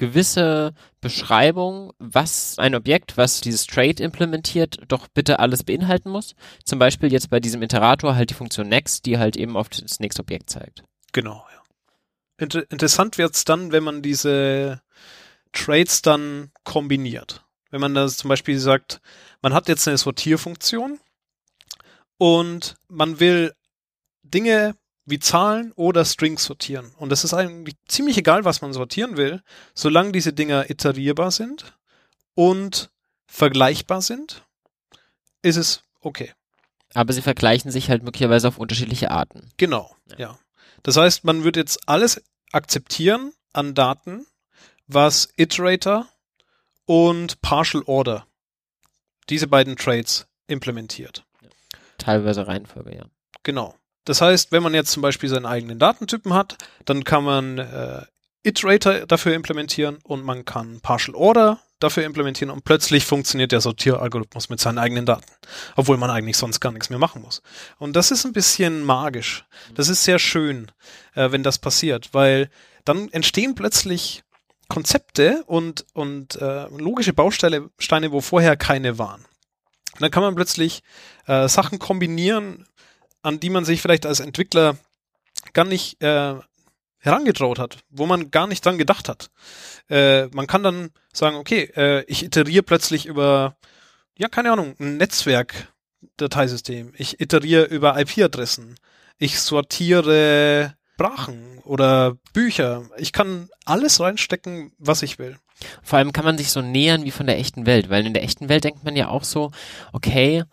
gewisse 0.00 0.72
Beschreibung, 1.02 1.92
was 1.98 2.58
ein 2.58 2.74
Objekt, 2.74 3.18
was 3.18 3.42
dieses 3.42 3.66
Trade 3.66 4.02
implementiert, 4.02 4.80
doch 4.88 5.08
bitte 5.08 5.40
alles 5.40 5.62
beinhalten 5.62 6.08
muss. 6.08 6.34
Zum 6.64 6.78
Beispiel 6.78 7.12
jetzt 7.12 7.28
bei 7.28 7.38
diesem 7.38 7.60
Iterator 7.60 8.16
halt 8.16 8.30
die 8.30 8.34
Funktion 8.34 8.66
Next, 8.66 9.04
die 9.04 9.18
halt 9.18 9.36
eben 9.36 9.58
auf 9.58 9.68
das 9.68 10.00
nächste 10.00 10.22
Objekt 10.22 10.48
zeigt. 10.48 10.82
Genau, 11.12 11.44
ja. 11.52 11.62
Inter 12.38 12.64
interessant 12.70 13.18
wird's 13.18 13.44
dann, 13.44 13.72
wenn 13.72 13.84
man 13.84 14.00
diese 14.00 14.80
Trades 15.52 16.00
dann 16.00 16.50
kombiniert. 16.64 17.44
Wenn 17.70 17.82
man 17.82 17.94
da 17.94 18.08
zum 18.08 18.28
Beispiel 18.28 18.58
sagt, 18.58 19.02
man 19.42 19.52
hat 19.52 19.68
jetzt 19.68 19.86
eine 19.86 19.98
Sortierfunktion 19.98 20.98
und 22.16 22.76
man 22.88 23.20
will 23.20 23.52
Dinge 24.22 24.76
wie 25.10 25.18
Zahlen 25.18 25.72
oder 25.72 26.04
Strings 26.04 26.44
sortieren. 26.44 26.92
Und 26.96 27.12
es 27.12 27.24
ist 27.24 27.34
eigentlich 27.34 27.76
ziemlich 27.86 28.16
egal, 28.16 28.44
was 28.44 28.62
man 28.62 28.72
sortieren 28.72 29.16
will, 29.16 29.42
solange 29.74 30.12
diese 30.12 30.32
Dinger 30.32 30.70
iterierbar 30.70 31.30
sind 31.30 31.76
und 32.34 32.90
vergleichbar 33.26 34.02
sind, 34.02 34.44
ist 35.42 35.56
es 35.56 35.82
okay. 36.00 36.32
Aber 36.94 37.12
sie 37.12 37.22
vergleichen 37.22 37.70
sich 37.70 37.88
halt 37.88 38.02
möglicherweise 38.02 38.48
auf 38.48 38.58
unterschiedliche 38.58 39.10
Arten. 39.10 39.50
Genau, 39.56 39.94
ja. 40.10 40.18
ja. 40.18 40.38
Das 40.82 40.96
heißt, 40.96 41.24
man 41.24 41.44
wird 41.44 41.56
jetzt 41.56 41.88
alles 41.88 42.22
akzeptieren 42.52 43.32
an 43.52 43.74
Daten, 43.74 44.26
was 44.86 45.28
Iterator 45.36 46.08
und 46.84 47.40
Partial 47.42 47.84
Order, 47.86 48.26
diese 49.28 49.46
beiden 49.46 49.76
Trades 49.76 50.26
implementiert. 50.48 51.24
Teilweise 51.98 52.46
Reihenfolge, 52.46 52.96
ja. 52.96 53.04
Genau. 53.42 53.74
Das 54.04 54.20
heißt, 54.20 54.52
wenn 54.52 54.62
man 54.62 54.74
jetzt 54.74 54.92
zum 54.92 55.02
Beispiel 55.02 55.28
seinen 55.28 55.46
eigenen 55.46 55.78
Datentypen 55.78 56.34
hat, 56.34 56.56
dann 56.84 57.04
kann 57.04 57.24
man 57.24 57.58
äh, 57.58 58.02
Iterator 58.42 59.06
dafür 59.06 59.34
implementieren 59.34 59.98
und 60.02 60.24
man 60.24 60.44
kann 60.44 60.80
Partial 60.80 61.14
Order 61.14 61.60
dafür 61.78 62.04
implementieren 62.04 62.50
und 62.50 62.64
plötzlich 62.64 63.04
funktioniert 63.04 63.52
der 63.52 63.60
Sortieralgorithmus 63.60 64.48
mit 64.48 64.60
seinen 64.60 64.78
eigenen 64.78 65.06
Daten, 65.06 65.32
obwohl 65.76 65.96
man 65.96 66.10
eigentlich 66.10 66.36
sonst 66.36 66.60
gar 66.60 66.72
nichts 66.72 66.90
mehr 66.90 66.98
machen 66.98 67.22
muss. 67.22 67.42
Und 67.78 67.96
das 67.96 68.10
ist 68.10 68.24
ein 68.24 68.32
bisschen 68.32 68.82
magisch. 68.84 69.44
Das 69.74 69.88
ist 69.88 70.04
sehr 70.04 70.18
schön, 70.18 70.70
äh, 71.14 71.32
wenn 71.32 71.42
das 71.42 71.58
passiert, 71.58 72.10
weil 72.12 72.50
dann 72.84 73.10
entstehen 73.12 73.54
plötzlich 73.54 74.22
Konzepte 74.68 75.42
und, 75.46 75.84
und 75.94 76.36
äh, 76.36 76.66
logische 76.68 77.12
Bausteine, 77.12 77.70
Steine, 77.78 78.12
wo 78.12 78.20
vorher 78.20 78.56
keine 78.56 78.98
waren. 78.98 79.24
Und 79.94 80.02
dann 80.02 80.10
kann 80.10 80.22
man 80.22 80.34
plötzlich 80.34 80.82
äh, 81.26 81.48
Sachen 81.48 81.78
kombinieren, 81.78 82.66
an 83.22 83.40
die 83.40 83.50
man 83.50 83.64
sich 83.64 83.82
vielleicht 83.82 84.06
als 84.06 84.20
Entwickler 84.20 84.76
gar 85.52 85.64
nicht 85.64 86.02
äh, 86.02 86.34
herangetraut 86.98 87.58
hat, 87.58 87.78
wo 87.88 88.06
man 88.06 88.30
gar 88.30 88.46
nicht 88.46 88.64
dran 88.64 88.78
gedacht 88.78 89.08
hat. 89.08 89.30
Äh, 89.88 90.26
man 90.28 90.46
kann 90.46 90.62
dann 90.62 90.90
sagen, 91.12 91.36
okay, 91.36 91.70
äh, 91.76 92.04
ich 92.04 92.24
iteriere 92.24 92.62
plötzlich 92.62 93.06
über, 93.06 93.56
ja, 94.18 94.28
keine 94.28 94.52
Ahnung, 94.52 94.76
ein 94.78 94.98
Netzwerk-Dateisystem. 94.98 96.92
Ich 96.96 97.20
iteriere 97.20 97.64
über 97.64 97.98
IP-Adressen. 97.98 98.76
Ich 99.18 99.40
sortiere 99.40 100.74
Sprachen 100.94 101.60
oder 101.64 102.18
Bücher. 102.34 102.82
Ich 102.98 103.12
kann 103.12 103.48
alles 103.64 104.00
reinstecken, 104.00 104.72
was 104.78 105.02
ich 105.02 105.18
will. 105.18 105.38
Vor 105.82 105.98
allem 105.98 106.12
kann 106.12 106.26
man 106.26 106.36
sich 106.36 106.50
so 106.50 106.60
nähern 106.60 107.04
wie 107.04 107.10
von 107.10 107.26
der 107.26 107.38
echten 107.38 107.64
Welt, 107.64 107.88
weil 107.88 108.06
in 108.06 108.12
der 108.12 108.22
echten 108.22 108.50
Welt 108.50 108.64
denkt 108.64 108.84
man 108.84 108.96
ja 108.96 109.08
auch 109.08 109.24
so, 109.24 109.50
okay, 109.92 110.44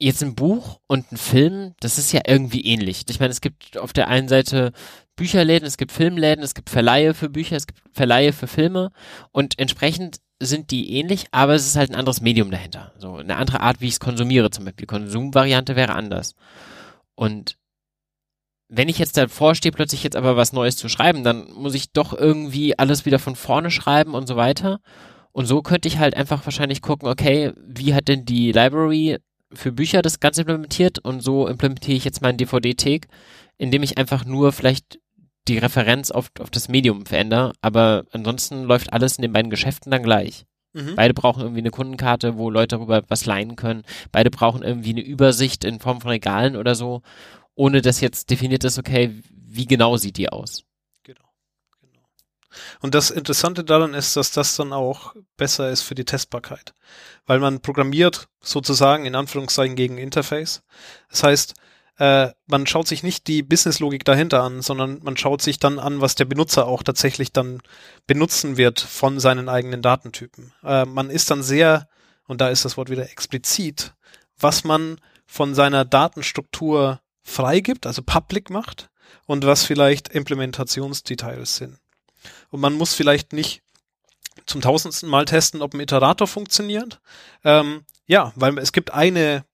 jetzt 0.00 0.22
ein 0.22 0.34
Buch 0.34 0.80
und 0.86 1.12
ein 1.12 1.16
Film, 1.16 1.74
das 1.80 1.98
ist 1.98 2.12
ja 2.12 2.22
irgendwie 2.26 2.64
ähnlich. 2.64 3.04
Ich 3.08 3.20
meine, 3.20 3.30
es 3.30 3.40
gibt 3.40 3.76
auf 3.78 3.92
der 3.92 4.08
einen 4.08 4.28
Seite 4.28 4.72
Bücherläden, 5.14 5.66
es 5.66 5.76
gibt 5.76 5.92
Filmläden, 5.92 6.42
es 6.42 6.54
gibt 6.54 6.70
Verleihe 6.70 7.12
für 7.12 7.28
Bücher, 7.28 7.56
es 7.56 7.66
gibt 7.66 7.80
Verleihe 7.92 8.32
für 8.32 8.46
Filme 8.46 8.90
und 9.30 9.58
entsprechend 9.58 10.20
sind 10.42 10.70
die 10.70 10.94
ähnlich, 10.94 11.26
aber 11.32 11.54
es 11.54 11.66
ist 11.66 11.76
halt 11.76 11.90
ein 11.90 11.96
anderes 11.96 12.22
Medium 12.22 12.50
dahinter. 12.50 12.92
So 12.96 13.16
eine 13.16 13.36
andere 13.36 13.60
Art, 13.60 13.82
wie 13.82 13.88
ich 13.88 13.94
es 13.94 14.00
konsumiere 14.00 14.50
zum 14.50 14.64
Beispiel. 14.64 14.86
Konsumvariante 14.86 15.76
wäre 15.76 15.92
anders. 15.92 16.34
Und 17.14 17.58
wenn 18.68 18.88
ich 18.88 18.98
jetzt 18.98 19.18
davor 19.18 19.54
stehe, 19.54 19.72
plötzlich 19.72 20.02
jetzt 20.02 20.16
aber 20.16 20.36
was 20.36 20.54
Neues 20.54 20.76
zu 20.76 20.88
schreiben, 20.88 21.24
dann 21.24 21.52
muss 21.52 21.74
ich 21.74 21.92
doch 21.92 22.14
irgendwie 22.14 22.78
alles 22.78 23.04
wieder 23.04 23.18
von 23.18 23.36
vorne 23.36 23.70
schreiben 23.70 24.14
und 24.14 24.26
so 24.26 24.36
weiter. 24.36 24.80
Und 25.32 25.44
so 25.44 25.60
könnte 25.60 25.88
ich 25.88 25.98
halt 25.98 26.16
einfach 26.16 26.46
wahrscheinlich 26.46 26.80
gucken, 26.80 27.08
okay, 27.08 27.52
wie 27.56 27.94
hat 27.94 28.08
denn 28.08 28.24
die 28.24 28.52
Library 28.52 29.18
für 29.52 29.72
Bücher 29.72 30.02
das 30.02 30.20
Ganze 30.20 30.42
implementiert 30.42 30.98
und 30.98 31.20
so 31.22 31.48
implementiere 31.48 31.96
ich 31.96 32.04
jetzt 32.04 32.22
meinen 32.22 32.38
DVD-Take, 32.38 33.08
indem 33.58 33.82
ich 33.82 33.98
einfach 33.98 34.24
nur 34.24 34.52
vielleicht 34.52 35.00
die 35.48 35.58
Referenz 35.58 36.10
auf, 36.10 36.30
auf 36.38 36.50
das 36.50 36.68
Medium 36.68 37.06
verändere, 37.06 37.52
aber 37.60 38.04
ansonsten 38.12 38.64
läuft 38.64 38.92
alles 38.92 39.16
in 39.16 39.22
den 39.22 39.32
beiden 39.32 39.50
Geschäften 39.50 39.90
dann 39.90 40.02
gleich. 40.02 40.44
Mhm. 40.72 40.94
Beide 40.94 41.14
brauchen 41.14 41.42
irgendwie 41.42 41.60
eine 41.60 41.70
Kundenkarte, 41.70 42.36
wo 42.36 42.50
Leute 42.50 42.76
darüber 42.76 43.02
was 43.08 43.26
leihen 43.26 43.56
können. 43.56 43.82
Beide 44.12 44.30
brauchen 44.30 44.62
irgendwie 44.62 44.90
eine 44.90 45.00
Übersicht 45.00 45.64
in 45.64 45.80
Form 45.80 46.00
von 46.00 46.10
Regalen 46.10 46.56
oder 46.56 46.74
so, 46.74 47.02
ohne 47.54 47.82
dass 47.82 48.00
jetzt 48.00 48.30
definiert 48.30 48.64
ist, 48.64 48.78
okay, 48.78 49.20
wie 49.32 49.66
genau 49.66 49.96
sieht 49.96 50.16
die 50.16 50.28
aus. 50.28 50.64
Und 52.80 52.94
das 52.94 53.10
Interessante 53.10 53.64
daran 53.64 53.94
ist, 53.94 54.16
dass 54.16 54.32
das 54.32 54.56
dann 54.56 54.72
auch 54.72 55.14
besser 55.36 55.70
ist 55.70 55.82
für 55.82 55.94
die 55.94 56.04
Testbarkeit. 56.04 56.74
Weil 57.26 57.38
man 57.38 57.60
programmiert 57.60 58.28
sozusagen 58.40 59.06
in 59.06 59.14
Anführungszeichen 59.14 59.76
gegen 59.76 59.98
Interface. 59.98 60.62
Das 61.08 61.22
heißt, 61.22 61.54
äh, 62.00 62.32
man 62.46 62.66
schaut 62.66 62.88
sich 62.88 63.02
nicht 63.02 63.26
die 63.26 63.42
Businesslogik 63.42 64.04
dahinter 64.04 64.42
an, 64.42 64.62
sondern 64.62 65.00
man 65.02 65.18
schaut 65.18 65.42
sich 65.42 65.58
dann 65.58 65.78
an, 65.78 66.00
was 66.00 66.14
der 66.14 66.24
Benutzer 66.24 66.66
auch 66.66 66.82
tatsächlich 66.82 67.32
dann 67.32 67.60
benutzen 68.06 68.56
wird 68.56 68.80
von 68.80 69.20
seinen 69.20 69.48
eigenen 69.50 69.82
Datentypen. 69.82 70.52
Äh, 70.64 70.86
man 70.86 71.10
ist 71.10 71.30
dann 71.30 71.42
sehr, 71.42 71.88
und 72.26 72.40
da 72.40 72.48
ist 72.48 72.64
das 72.64 72.78
Wort 72.78 72.88
wieder 72.88 73.10
explizit, 73.10 73.92
was 74.38 74.64
man 74.64 74.98
von 75.26 75.54
seiner 75.54 75.84
Datenstruktur 75.84 77.00
freigibt, 77.22 77.86
also 77.86 78.02
public 78.02 78.48
macht 78.48 78.88
und 79.26 79.44
was 79.44 79.64
vielleicht 79.64 80.08
Implementationsdetails 80.08 81.56
sind. 81.56 81.78
Und 82.50 82.60
man 82.60 82.74
muss 82.74 82.94
vielleicht 82.94 83.32
nicht 83.32 83.62
zum 84.46 84.60
tausendsten 84.60 85.08
Mal 85.08 85.24
testen, 85.24 85.62
ob 85.62 85.74
ein 85.74 85.80
Iterator 85.80 86.26
funktioniert. 86.26 87.00
Ähm, 87.44 87.84
ja, 88.06 88.32
weil 88.34 88.58
es 88.58 88.72
gibt 88.72 88.92
eine 88.92 89.44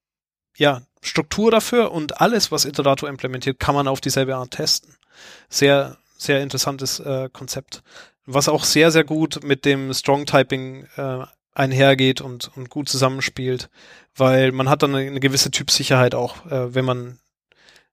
ja, 0.56 0.82
Struktur 1.02 1.50
dafür 1.50 1.92
und 1.92 2.20
alles, 2.20 2.50
was 2.50 2.64
Iterator 2.64 3.08
implementiert, 3.08 3.60
kann 3.60 3.74
man 3.74 3.88
auf 3.88 4.00
dieselbe 4.00 4.36
Art 4.36 4.52
testen. 4.52 4.94
Sehr, 5.48 5.98
sehr 6.16 6.42
interessantes 6.42 7.00
äh, 7.00 7.28
Konzept. 7.32 7.82
Was 8.24 8.48
auch 8.48 8.64
sehr, 8.64 8.90
sehr 8.90 9.04
gut 9.04 9.44
mit 9.44 9.64
dem 9.64 9.92
Strong 9.92 10.26
Typing 10.26 10.86
äh, 10.96 11.24
einhergeht 11.54 12.20
und, 12.20 12.50
und 12.56 12.70
gut 12.70 12.88
zusammenspielt, 12.88 13.70
weil 14.14 14.52
man 14.52 14.68
hat 14.68 14.82
dann 14.82 14.94
eine, 14.94 15.20
gewisse 15.20 15.50
Typsicherheit 15.50 16.14
auch, 16.14 16.44
äh, 16.46 16.74
wenn 16.74 16.84
man 16.84 17.18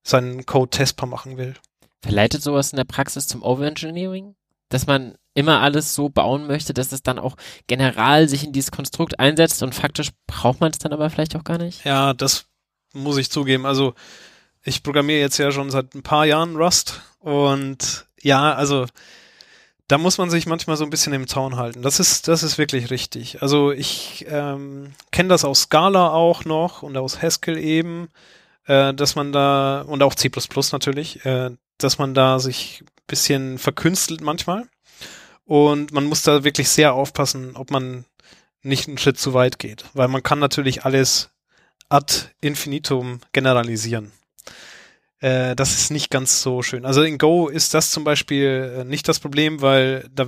seinen 0.04 0.46
Code 0.46 0.70
testbar 0.70 1.08
machen 1.08 1.38
will. 1.38 1.54
Verleitet 2.02 2.42
sowas 2.42 2.74
in 2.74 2.78
der 2.78 2.84
Praxis 2.84 3.28
zum 3.28 3.42
Overengineering? 3.42 4.36
Dass 4.74 4.88
man 4.88 5.16
immer 5.34 5.62
alles 5.62 5.96
so 5.96 6.10
bauen 6.10 6.48
möchte, 6.48 6.74
dass 6.74 6.92
es 6.92 7.04
dann 7.04 7.20
auch 7.20 7.36
general 7.68 8.28
sich 8.28 8.44
in 8.44 8.54
dieses 8.54 8.72
Konstrukt 8.72 9.20
einsetzt 9.20 9.64
und 9.64 9.74
faktisch 9.76 10.10
braucht 10.28 10.60
man 10.62 10.72
es 10.72 10.80
dann 10.80 10.94
aber 10.94 11.10
vielleicht 11.10 11.36
auch 11.36 11.44
gar 11.44 11.58
nicht? 11.58 11.86
Ja, 11.86 12.14
das 12.14 12.46
muss 12.94 13.18
ich 13.18 13.30
zugeben. 13.30 13.66
Also 13.66 13.94
ich 14.64 14.84
programmiere 14.84 15.20
jetzt 15.20 15.38
ja 15.38 15.52
schon 15.52 15.70
seit 15.70 15.94
ein 15.96 16.04
paar 16.04 16.26
Jahren 16.26 16.56
Rust 16.56 17.02
Und 17.20 18.08
ja, 18.22 18.54
also 18.54 18.86
da 19.88 19.98
muss 19.98 20.18
man 20.18 20.30
sich 20.30 20.46
manchmal 20.46 20.78
so 20.78 20.84
ein 20.84 20.90
bisschen 20.90 21.14
im 21.14 21.28
Zaun 21.28 21.58
halten. 21.58 21.82
Das 21.82 22.00
ist, 22.00 22.28
das 22.28 22.42
ist 22.44 22.58
wirklich 22.58 22.90
richtig. 22.90 23.42
Also 23.42 23.72
ich 23.72 24.26
ähm, 24.30 24.94
kenne 25.12 25.30
das 25.30 25.46
aus 25.46 25.62
Scala 25.62 26.12
auch 26.12 26.46
noch 26.46 26.84
und 26.84 26.96
aus 26.98 27.22
Haskell 27.22 27.58
eben, 27.58 28.08
äh, 28.66 28.94
dass 28.94 29.16
man 29.16 29.32
da, 29.34 29.82
und 29.82 30.02
auch 30.04 30.16
C 30.16 30.32
natürlich, 30.72 31.26
äh, 31.26 31.52
dass 31.78 31.98
man 31.98 32.14
da 32.14 32.40
sich 32.40 32.84
bisschen 33.08 33.58
verkünstelt 33.58 34.22
manchmal. 34.22 34.68
Und 35.46 35.92
man 35.92 36.06
muss 36.06 36.24
da 36.24 36.44
wirklich 36.44 36.70
sehr 36.70 36.94
aufpassen, 36.94 37.56
ob 37.56 37.72
man 37.72 38.06
nicht 38.62 38.88
einen 38.88 38.98
Schritt 38.98 39.20
zu 39.20 39.34
weit 39.34 39.60
geht. 39.60 39.86
Weil 39.94 40.08
man 40.08 40.24
kann 40.24 40.40
natürlich 40.40 40.86
alles 40.86 41.32
ad 41.90 42.30
infinitum 42.42 43.20
generalisieren. 43.34 44.12
Äh, 45.20 45.56
das 45.56 45.74
ist 45.74 45.92
nicht 45.92 46.10
ganz 46.10 46.42
so 46.42 46.62
schön. 46.62 46.86
Also 46.86 47.04
in 47.04 47.18
Go 47.18 47.48
ist 47.48 47.74
das 47.74 47.92
zum 47.92 48.04
Beispiel 48.04 48.78
äh, 48.80 48.84
nicht 48.84 49.08
das 49.08 49.20
Problem, 49.20 49.62
weil 49.62 50.10
da 50.14 50.28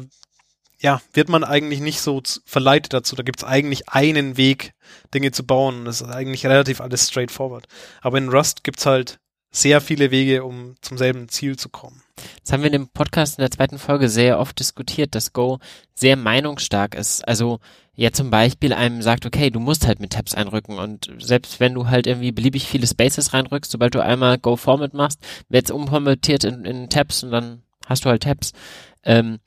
ja, 0.80 1.01
wird 1.13 1.30
man 1.30 1.43
eigentlich 1.43 1.80
nicht 1.80 1.99
so 2.01 2.21
verleitet 2.45 2.93
dazu. 2.93 3.15
Da 3.15 3.23
gibt 3.23 3.39
es 3.39 3.43
eigentlich 3.43 3.89
einen 3.89 4.38
Weg, 4.38 4.73
Dinge 5.13 5.32
zu 5.32 5.45
bauen. 5.45 5.86
Das 5.86 6.01
ist 6.01 6.09
eigentlich 6.09 6.45
relativ 6.45 6.82
alles 6.82 7.07
straightforward. 7.07 7.67
Aber 8.01 8.17
in 8.17 8.30
Rust 8.30 8.63
gibt 8.63 8.80
es 8.80 8.86
halt 8.86 9.19
sehr 9.56 9.80
viele 9.80 10.12
Wege, 10.12 10.43
um 10.43 10.76
zum 10.82 10.97
selben 10.97 11.30
Ziel 11.30 11.56
zu 11.56 11.70
kommen. 11.70 12.01
Das 12.43 12.51
haben 12.51 12.62
wir 12.62 12.68
in 12.68 12.74
dem 12.74 12.88
Podcast 12.89 13.38
in 13.38 13.41
der 13.41 13.51
zweiten 13.51 13.80
Folge 13.80 14.10
sehr 14.10 14.39
oft 14.39 14.60
diskutiert, 14.60 15.16
dass 15.16 15.32
Go 15.32 15.60
sehr 15.93 16.18
meinungsstark 16.18 16.93
ist. 16.93 17.26
Also 17.26 17.60
ja 17.95 18.12
zum 18.12 18.30
Beispiel 18.30 18.74
einem 18.74 19.01
sagt, 19.01 19.26
okay, 19.26 19.49
du 19.51 19.62
musst 19.62 19.88
halt 19.88 20.01
mit 20.01 20.12
Tabs 20.12 20.36
einrücken 20.36 20.78
und 20.78 21.10
selbst 21.20 21.62
wenn 21.62 21.74
du 21.74 21.88
halt 21.88 22.06
irgendwie 22.06 22.34
beliebig 22.34 22.68
viele 22.68 22.86
Spaces 22.86 23.34
reinrückst, 23.34 23.72
sobald 23.72 23.95
du 23.95 24.03
einmal 24.03 24.38
Go 24.38 24.58
Format 24.58 24.93
machst, 24.93 25.20
wird 25.47 25.66
es 25.66 25.72
umformatiert 25.72 26.43
in, 26.43 26.66
in 26.66 26.89
Tabs 26.89 27.24
und 27.24 27.32
dann 27.32 27.64
hast 27.86 28.03
du 28.03 28.10
halt 28.10 28.24
Tabs. 28.24 28.51
Ähm, 29.03 29.39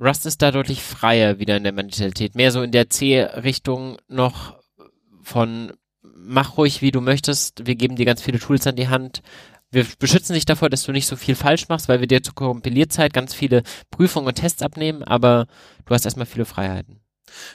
Rust 0.00 0.24
ist 0.24 0.40
da 0.40 0.50
deutlich 0.52 0.82
freier 0.82 1.38
wieder 1.38 1.56
in 1.56 1.64
der 1.64 1.72
Mentalität, 1.72 2.34
mehr 2.34 2.50
so 2.50 2.62
in 2.62 2.72
der 2.72 2.88
C-Richtung 2.88 3.98
noch 4.08 4.56
von 5.22 5.72
mach 6.16 6.56
ruhig, 6.56 6.82
wie 6.82 6.90
du 6.90 7.00
möchtest. 7.00 7.66
Wir 7.66 7.74
geben 7.74 7.96
dir 7.96 8.06
ganz 8.06 8.22
viele 8.22 8.38
Tools 8.38 8.66
an 8.66 8.76
die 8.76 8.88
Hand. 8.88 9.22
Wir 9.70 9.86
beschützen 9.98 10.34
dich 10.34 10.46
davor, 10.46 10.70
dass 10.70 10.84
du 10.84 10.92
nicht 10.92 11.06
so 11.06 11.16
viel 11.16 11.34
falsch 11.34 11.68
machst, 11.68 11.88
weil 11.88 12.00
wir 12.00 12.06
dir 12.06 12.22
zur 12.22 12.34
Kompilierzeit 12.34 13.12
ganz 13.12 13.34
viele 13.34 13.62
Prüfungen 13.90 14.28
und 14.28 14.34
Tests 14.34 14.62
abnehmen, 14.62 15.02
aber 15.02 15.46
du 15.84 15.94
hast 15.94 16.04
erstmal 16.04 16.26
viele 16.26 16.44
Freiheiten. 16.44 17.00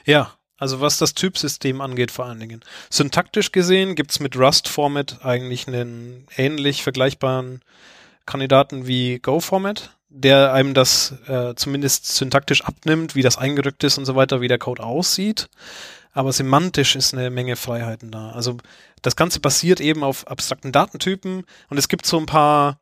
Ja, 0.06 0.34
also 0.58 0.82
was 0.82 0.97
das 0.97 1.14
Typsystem 1.14 1.80
angeht 1.80 2.12
vor 2.12 2.26
allen 2.26 2.39
Dingen. 2.39 2.62
Syntaktisch 2.89 3.54
gesehen 3.54 3.95
gibt's 3.95 4.20
mit 4.20 4.36
Rust-Format 4.36 5.24
eigentlich 5.24 5.68
einen 5.68 6.28
ähnlich 6.36 6.84
vergleichbaren 6.84 7.62
Kandidaten 8.26 8.86
wie 8.86 9.20
Go-Format, 9.20 9.97
der 10.10 10.53
einem 10.53 10.74
das 10.74 11.14
äh, 11.28 11.53
zumindest 11.55 12.07
syntaktisch 12.07 12.64
abnimmt, 12.64 13.16
wie 13.16 13.22
das 13.22 13.38
eingerückt 13.38 13.84
ist 13.84 13.97
und 13.97 14.05
so 14.05 14.16
weiter, 14.16 14.41
wie 14.41 14.47
der 14.47 14.57
Code 14.57 14.84
aussieht 14.84 15.49
aber 16.14 16.34
semantisch 16.34 16.95
ist 16.95 17.14
eine 17.14 17.30
Menge 17.30 17.55
Freiheiten 17.55 18.12
da. 18.12 18.32
Also 18.32 18.57
das 19.01 19.16
Ganze 19.16 19.39
basiert 19.39 19.80
eben 19.80 20.03
auf 20.03 20.28
abstrakten 20.28 20.72
Datentypen 20.72 21.45
und 21.70 21.78
es 21.78 21.88
gibt 21.88 22.05
so 22.05 22.18
ein 22.18 22.26
paar 22.26 22.80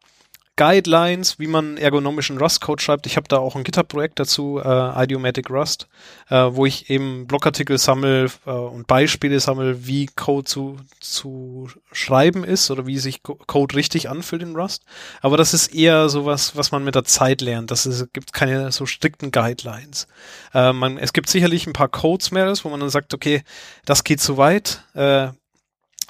Guidelines, 0.57 1.37
wie 1.39 1.47
man 1.47 1.77
ergonomischen 1.77 2.39
Rust-Code 2.39 2.81
schreibt. 2.81 3.05
Ich 3.05 3.15
habe 3.15 3.27
da 3.27 3.37
auch 3.37 3.55
ein 3.55 3.63
GitHub-Projekt 3.63 4.19
dazu, 4.19 4.59
äh, 4.59 5.03
Idiomatic 5.03 5.49
Rust, 5.51 5.87
äh, 6.29 6.35
wo 6.35 6.65
ich 6.65 6.89
eben 6.89 7.27
Blogartikel 7.27 7.77
sammle 7.77 8.25
äh, 8.45 8.49
und 8.49 8.87
Beispiele 8.87 9.39
sammle, 9.39 9.85
wie 9.85 10.07
Code 10.07 10.45
zu, 10.45 10.77
zu 10.99 11.69
schreiben 11.91 12.43
ist 12.43 12.71
oder 12.71 12.87
wie 12.87 12.97
sich 12.97 13.21
Code 13.23 13.75
richtig 13.75 14.09
anfühlt 14.09 14.41
in 14.41 14.55
Rust. 14.55 14.83
Aber 15.21 15.37
das 15.37 15.53
ist 15.53 15.73
eher 15.73 16.09
sowas, 16.09 16.55
was 16.55 16.71
man 16.71 16.83
mit 16.83 16.95
der 16.95 17.03
Zeit 17.03 17.41
lernt. 17.41 17.69
Das 17.69 17.85
ist, 17.85 18.11
gibt 18.11 18.33
keine 18.33 18.71
so 18.71 18.87
strikten 18.87 19.31
Guidelines. 19.31 20.07
Äh, 20.55 20.73
man, 20.73 20.97
es 20.97 21.13
gibt 21.13 21.29
sicherlich 21.29 21.67
ein 21.67 21.73
paar 21.73 21.89
Code-Smells, 21.89 22.65
wo 22.65 22.69
man 22.69 22.79
dann 22.79 22.89
sagt, 22.89 23.13
okay, 23.13 23.43
das 23.85 24.03
geht 24.03 24.19
zu 24.19 24.37
weit. 24.37 24.83
Äh, 24.95 25.29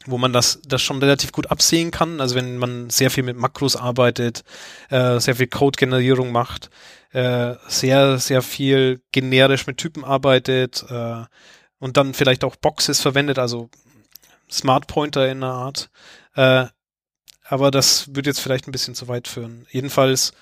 wo 0.05 0.17
man 0.17 0.33
das, 0.33 0.61
das 0.65 0.81
schon 0.81 0.99
relativ 0.99 1.31
gut 1.31 1.51
absehen 1.51 1.91
kann. 1.91 2.21
Also 2.21 2.35
wenn 2.35 2.57
man 2.57 2.89
sehr 2.89 3.11
viel 3.11 3.23
mit 3.23 3.37
Makros 3.37 3.75
arbeitet, 3.75 4.43
äh, 4.89 5.19
sehr 5.19 5.35
viel 5.35 5.47
Code-Generierung 5.47 6.31
macht, 6.31 6.69
äh, 7.11 7.55
sehr, 7.67 8.17
sehr 8.19 8.41
viel 8.41 9.01
generisch 9.11 9.67
mit 9.67 9.77
Typen 9.77 10.03
arbeitet 10.03 10.85
äh, 10.89 11.23
und 11.79 11.97
dann 11.97 12.13
vielleicht 12.13 12.43
auch 12.43 12.55
Boxes 12.55 13.01
verwendet, 13.01 13.39
also 13.39 13.69
Smart 14.49 14.87
Pointer 14.87 15.29
in 15.29 15.43
einer 15.43 15.53
Art. 15.53 15.89
Äh, 16.35 16.65
aber 17.49 17.71
das 17.71 18.13
würde 18.15 18.29
jetzt 18.29 18.39
vielleicht 18.39 18.67
ein 18.67 18.71
bisschen 18.71 18.95
zu 18.95 19.07
weit 19.07 19.27
führen. 19.27 19.65
Jedenfalls, 19.71 20.33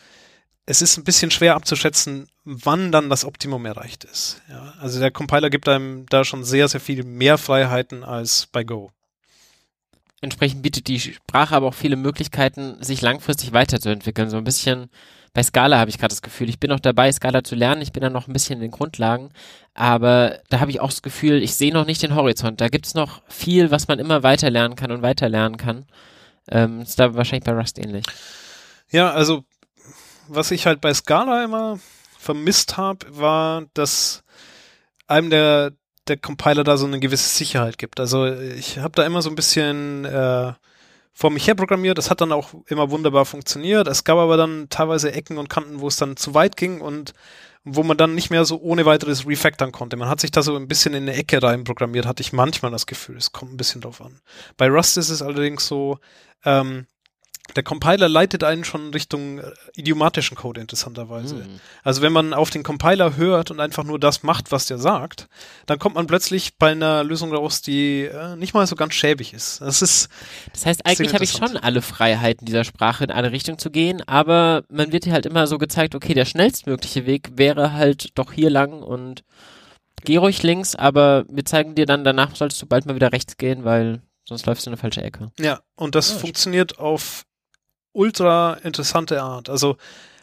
es 0.66 0.82
ist 0.82 0.98
ein 0.98 1.04
bisschen 1.04 1.30
schwer 1.30 1.56
abzuschätzen, 1.56 2.28
wann 2.44 2.92
dann 2.92 3.10
das 3.10 3.26
Optimum 3.26 3.66
erreicht 3.66 4.04
ist. 4.04 4.42
Ja, 4.50 4.74
also 4.80 5.00
der 5.00 5.12
Compiler 5.12 5.50
gibt 5.50 5.68
einem 5.68 6.08
da 6.08 6.24
schon 6.24 6.44
sehr, 6.44 6.68
sehr 6.68 6.80
viel 6.80 7.04
mehr 7.04 7.38
Freiheiten 7.38 8.04
als 8.04 8.48
bei 8.48 8.64
Go. 8.64 8.92
Entsprechend 10.22 10.62
bietet 10.62 10.88
die 10.88 11.00
Sprache 11.00 11.56
aber 11.56 11.68
auch 11.68 11.74
viele 11.74 11.96
Möglichkeiten, 11.96 12.82
sich 12.82 13.02
langfristig 13.02 13.54
weiterzuentwickeln. 13.54 14.30
So 14.30 14.38
ein 14.38 14.44
bisschen 14.44 14.90
bei 15.36 15.44
Scala 15.44 15.78
habe 15.78 15.90
ich 15.90 15.98
gerade 15.98 16.14
das 16.14 16.22
Gefühl, 16.22 16.48
ich 16.48 16.62
bin 16.62 16.70
noch 16.70 16.80
dabei, 16.80 17.12
Scala 17.12 17.44
zu 17.44 17.56
lernen. 17.56 17.82
Ich 17.82 17.92
bin 17.92 18.02
da 18.02 18.10
noch 18.10 18.28
ein 18.28 18.34
bisschen 18.34 18.56
in 18.56 18.62
den 18.62 18.72
Grundlagen. 18.72 19.32
Aber 19.74 20.40
da 20.50 20.62
habe 20.62 20.72
ich 20.72 20.80
auch 20.80 20.90
das 20.90 21.02
Gefühl, 21.02 21.44
ich 21.44 21.56
sehe 21.56 21.74
noch 21.74 21.86
nicht 21.86 22.02
den 22.02 22.16
Horizont. 22.16 22.62
Da 22.62 22.70
gibt 22.70 22.86
es 22.86 22.94
noch 22.94 23.22
viel, 23.28 23.70
was 23.70 23.90
man 23.90 24.00
immer 24.00 24.24
weiter 24.24 24.50
lernen 24.50 24.78
kann 24.78 24.92
und 24.92 25.02
weiter 25.02 25.28
lernen 25.28 25.58
kann. 25.58 25.86
Ähm, 26.50 26.82
ist 26.82 26.98
da 26.98 27.16
wahrscheinlich 27.16 27.44
bei 27.44 27.52
Rust 27.52 27.78
ähnlich. 27.78 28.06
Ja, 28.90 29.12
also 29.12 29.44
was 30.30 30.52
ich 30.52 30.66
halt 30.66 30.80
bei 30.80 30.94
Scala 30.94 31.44
immer 31.44 31.80
vermisst 32.18 32.78
habe, 32.78 33.06
war, 33.10 33.66
dass 33.74 34.24
einem 35.08 35.30
der, 35.30 35.74
der 36.08 36.18
Compiler 36.18 36.64
da 36.64 36.78
so 36.78 36.86
eine 36.86 37.00
gewisse 37.00 37.30
Sicherheit 37.30 37.78
gibt. 37.78 38.00
Also 38.00 38.26
ich 38.28 38.80
habe 38.80 38.94
da 38.96 39.06
immer 39.06 39.22
so 39.22 39.30
ein 39.30 39.36
bisschen 39.36 40.06
äh, 40.06 40.54
vor 41.14 41.32
mich 41.32 41.48
her 41.48 41.56
programmiert. 41.56 41.98
Das 41.98 42.10
hat 42.10 42.22
dann 42.22 42.32
auch 42.32 42.54
immer 42.68 42.92
wunderbar 42.92 43.26
funktioniert. 43.26 43.88
Es 43.88 44.04
gab 44.04 44.18
aber 44.18 44.38
dann 44.38 44.68
teilweise 44.70 45.12
Ecken 45.12 45.38
und 45.38 45.50
Kanten, 45.50 45.80
wo 45.80 45.88
es 45.88 45.98
dann 45.98 46.18
zu 46.18 46.34
weit 46.34 46.58
ging 46.58 46.82
und 46.82 47.14
wo 47.64 47.82
man 47.82 47.98
dann 47.98 48.14
nicht 48.14 48.30
mehr 48.30 48.46
so 48.46 48.62
ohne 48.62 48.86
weiteres 48.86 49.26
refactoren 49.26 49.72
konnte. 49.72 49.98
Man 49.98 50.08
hat 50.08 50.20
sich 50.20 50.30
da 50.30 50.44
so 50.44 50.56
ein 50.56 50.68
bisschen 50.68 50.94
in 50.94 51.04
eine 51.04 51.16
Ecke 51.16 51.42
rein 51.42 51.64
programmiert, 51.64 52.06
hatte 52.06 52.22
ich 52.22 52.32
manchmal 52.32 52.72
das 52.72 52.86
Gefühl. 52.86 53.18
Es 53.18 53.32
kommt 53.32 53.54
ein 53.54 53.58
bisschen 53.58 53.82
drauf 53.82 54.02
an. 54.02 54.22
Bei 54.56 54.68
Rust 54.70 54.98
ist 54.98 55.10
es 55.10 55.24
allerdings 55.24 55.66
so, 55.66 55.98
ähm, 56.44 56.86
der 57.56 57.64
Compiler 57.64 58.10
leitet 58.10 58.44
einen 58.44 58.64
schon 58.64 58.92
Richtung 58.92 59.40
äh, 59.40 59.52
idiomatischen 59.76 60.36
Code 60.36 60.62
interessanterweise. 60.62 61.36
Mhm. 61.36 61.60
Also 61.84 62.02
wenn 62.02 62.12
man 62.12 62.34
auf 62.34 62.50
den 62.50 62.64
Compiler 62.64 63.16
hört 63.16 63.52
und 63.52 63.60
einfach 63.60 63.84
nur 63.84 64.00
das 64.00 64.24
macht, 64.24 64.52
was 64.52 64.66
der 64.66 64.78
sagt, 64.78 65.28
dann 65.66 65.80
kommt 65.80 65.96
man 65.96 66.08
plötzlich 66.08 66.58
bei 66.58 66.72
einer 66.72 67.04
Lösung 67.04 67.34
raus, 67.34 67.62
die 67.62 68.04
äh, 68.04 68.36
nicht 68.36 68.54
mal 68.54 68.66
so 68.66 68.76
ganz 68.76 68.94
schäbig 68.94 69.34
ist. 69.34 69.62
Das 69.62 69.82
ist. 69.82 70.10
Das 70.54 70.66
heißt, 70.66 70.86
eigentlich 70.86 71.14
habe 71.14 71.24
ich 71.24 71.32
schon 71.32 71.58
alle 71.58 71.82
Freiheiten 71.82 72.46
dieser 72.46 72.64
Sprache 72.64 73.04
in 73.04 73.12
alle 73.12 73.32
Richtungen 73.32 73.60
zu 73.60 73.70
gehen, 73.70 74.02
aber 74.08 74.64
man 74.70 74.92
wird 74.92 75.04
hier 75.04 75.14
halt 75.14 75.26
immer 75.26 75.48
so 75.48 75.58
gezeigt, 75.58 75.96
okay, 75.96 76.14
der 76.14 76.26
schnellstmögliche 76.26 77.06
Weg 77.06 77.32
wäre 77.36 77.74
halt 77.74 78.18
doch 78.18 78.32
hier 78.32 78.50
lang 78.50 78.82
und 78.82 79.24
geh 80.04 80.18
ruhig 80.18 80.42
links, 80.44 80.76
aber 80.76 81.26
wir 81.30 81.46
zeigen 81.46 81.76
dir 81.76 81.86
dann, 81.86 82.04
danach 82.04 82.36
sollst 82.36 82.62
du 82.62 82.66
bald 82.66 82.86
mal 82.86 82.96
wieder 82.96 83.12
rechts 83.12 83.38
gehen, 83.38 83.64
weil 83.64 84.02
sonst 84.28 84.46
läufst 84.46 84.66
du 84.66 84.70
in 84.70 84.74
eine 84.74 84.82
falsche 84.82 85.02
Ecke. 85.04 85.32
Ja, 85.40 85.62
und 85.76 85.96
das 85.96 86.12
ja, 86.12 86.18
funktioniert 86.18 86.80
auf 86.80 87.26
ultra 87.96 88.56
interessante 88.64 89.22
Art. 89.22 89.50
Also 89.50 89.78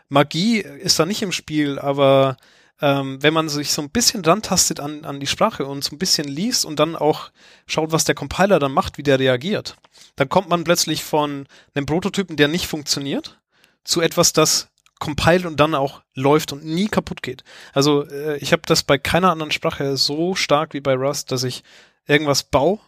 Magie 0.08 0.58
ist 0.58 0.98
da 0.98 1.06
nicht 1.06 1.22
im 1.22 1.32
Spiel, 1.32 1.78
aber 1.78 2.36
ähm, 2.80 3.22
wenn 3.22 3.32
man 3.32 3.48
sich 3.48 3.72
so 3.72 3.80
ein 3.80 3.90
bisschen 3.90 4.22
dran 4.22 4.42
tastet 4.42 4.80
an, 4.80 5.04
an 5.04 5.20
die 5.20 5.26
Sprache 5.26 5.64
und 5.64 5.82
so 5.82 5.94
ein 5.94 5.98
bisschen 5.98 6.28
liest 6.28 6.64
und 6.64 6.78
dann 6.78 6.96
auch 6.96 7.30
schaut, 7.66 7.92
was 7.92 8.04
der 8.04 8.14
Compiler 8.14 8.58
dann 8.58 8.72
macht, 8.72 8.98
wie 8.98 9.02
der 9.02 9.18
reagiert, 9.18 9.76
dann 10.16 10.28
kommt 10.28 10.48
man 10.48 10.64
plötzlich 10.64 11.02
von 11.02 11.46
einem 11.74 11.86
Prototypen, 11.86 12.36
der 12.36 12.48
nicht 12.48 12.66
funktioniert, 12.66 13.40
zu 13.84 14.00
etwas, 14.00 14.32
das 14.32 14.68
compiled 14.98 15.46
und 15.46 15.58
dann 15.58 15.74
auch 15.74 16.02
läuft 16.14 16.52
und 16.52 16.64
nie 16.64 16.88
kaputt 16.88 17.22
geht. 17.22 17.42
Also 17.72 18.06
äh, 18.08 18.36
ich 18.38 18.52
habe 18.52 18.62
das 18.66 18.82
bei 18.82 18.98
keiner 18.98 19.30
anderen 19.30 19.50
Sprache 19.50 19.96
so 19.96 20.34
stark 20.34 20.74
wie 20.74 20.80
bei 20.80 20.94
Rust, 20.94 21.32
dass 21.32 21.42
ich 21.42 21.64
irgendwas 22.06 22.44
baue 22.44 22.78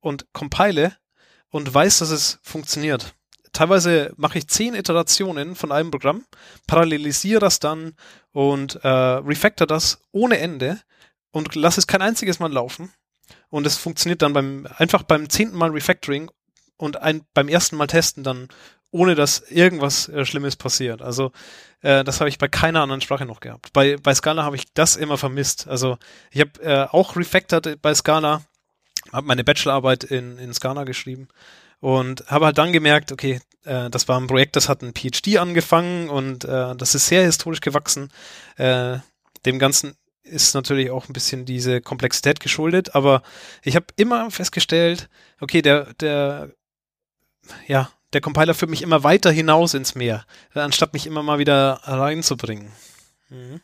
und 0.00 0.32
compile 0.32 0.96
und 1.50 1.72
weiß, 1.72 1.98
dass 1.98 2.10
es 2.10 2.38
funktioniert 2.42 3.14
teilweise 3.60 4.14
mache 4.16 4.38
ich 4.38 4.48
zehn 4.48 4.74
Iterationen 4.74 5.54
von 5.54 5.70
einem 5.70 5.90
Programm, 5.90 6.24
parallelisiere 6.66 7.40
das 7.40 7.58
dann 7.60 7.92
und 8.32 8.76
äh, 8.76 8.88
refactor 8.88 9.66
das 9.66 10.00
ohne 10.12 10.38
Ende 10.38 10.80
und 11.30 11.54
lasse 11.56 11.78
es 11.78 11.86
kein 11.86 12.00
einziges 12.00 12.38
Mal 12.38 12.50
laufen. 12.50 12.90
Und 13.50 13.66
es 13.66 13.76
funktioniert 13.76 14.22
dann 14.22 14.32
beim 14.32 14.66
einfach 14.78 15.02
beim 15.02 15.28
zehnten 15.28 15.58
Mal 15.58 15.68
Refactoring 15.72 16.30
und 16.78 17.02
ein, 17.02 17.20
beim 17.34 17.48
ersten 17.48 17.76
Mal 17.76 17.86
testen 17.86 18.24
dann, 18.24 18.48
ohne 18.92 19.14
dass 19.14 19.40
irgendwas 19.50 20.08
äh, 20.08 20.24
Schlimmes 20.24 20.56
passiert. 20.56 21.02
Also 21.02 21.30
äh, 21.82 22.02
das 22.02 22.20
habe 22.20 22.30
ich 22.30 22.38
bei 22.38 22.48
keiner 22.48 22.80
anderen 22.80 23.02
Sprache 23.02 23.26
noch 23.26 23.40
gehabt. 23.40 23.74
Bei, 23.74 23.98
bei 23.98 24.14
Scala 24.14 24.42
habe 24.42 24.56
ich 24.56 24.72
das 24.72 24.96
immer 24.96 25.18
vermisst. 25.18 25.68
Also 25.68 25.98
ich 26.30 26.40
habe 26.40 26.62
äh, 26.62 26.86
auch 26.90 27.14
refactored 27.14 27.82
bei 27.82 27.92
Scala, 27.94 28.42
habe 29.12 29.26
meine 29.26 29.44
Bachelorarbeit 29.44 30.04
in, 30.04 30.38
in 30.38 30.54
Scala 30.54 30.84
geschrieben 30.84 31.28
und 31.80 32.24
habe 32.28 32.46
halt 32.46 32.58
dann 32.58 32.72
gemerkt, 32.72 33.12
okay, 33.12 33.40
äh, 33.64 33.90
das 33.90 34.08
war 34.08 34.20
ein 34.20 34.26
Projekt, 34.26 34.56
das 34.56 34.68
hat 34.68 34.82
ein 34.82 34.94
PhD 34.94 35.38
angefangen 35.38 36.08
und 36.08 36.44
äh, 36.44 36.76
das 36.76 36.94
ist 36.94 37.06
sehr 37.06 37.24
historisch 37.24 37.60
gewachsen. 37.60 38.10
Äh, 38.56 38.98
dem 39.46 39.58
Ganzen 39.58 39.96
ist 40.22 40.54
natürlich 40.54 40.90
auch 40.90 41.08
ein 41.08 41.12
bisschen 41.12 41.44
diese 41.44 41.80
Komplexität 41.80 42.40
geschuldet, 42.40 42.94
aber 42.94 43.22
ich 43.62 43.74
habe 43.74 43.86
immer 43.96 44.30
festgestellt, 44.30 45.08
okay, 45.40 45.62
der, 45.62 45.94
der, 45.94 46.50
ja, 47.66 47.90
der 48.12 48.20
Compiler 48.20 48.54
führt 48.54 48.70
mich 48.70 48.82
immer 48.82 49.02
weiter 49.02 49.30
hinaus 49.30 49.74
ins 49.74 49.94
Meer, 49.94 50.26
anstatt 50.52 50.92
mich 50.92 51.06
immer 51.06 51.22
mal 51.22 51.38
wieder 51.38 51.80
reinzubringen. 51.84 52.70
Mhm. 53.28 53.60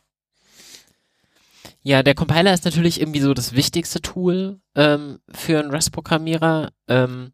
Ja, 1.82 2.02
der 2.02 2.14
Compiler 2.14 2.52
ist 2.52 2.64
natürlich 2.64 3.00
irgendwie 3.00 3.20
so 3.20 3.32
das 3.32 3.54
wichtigste 3.54 4.00
Tool 4.00 4.60
ähm, 4.74 5.20
für 5.32 5.60
einen 5.60 5.70
Rust-Programmierer. 5.70 6.72
Ähm, 6.88 7.32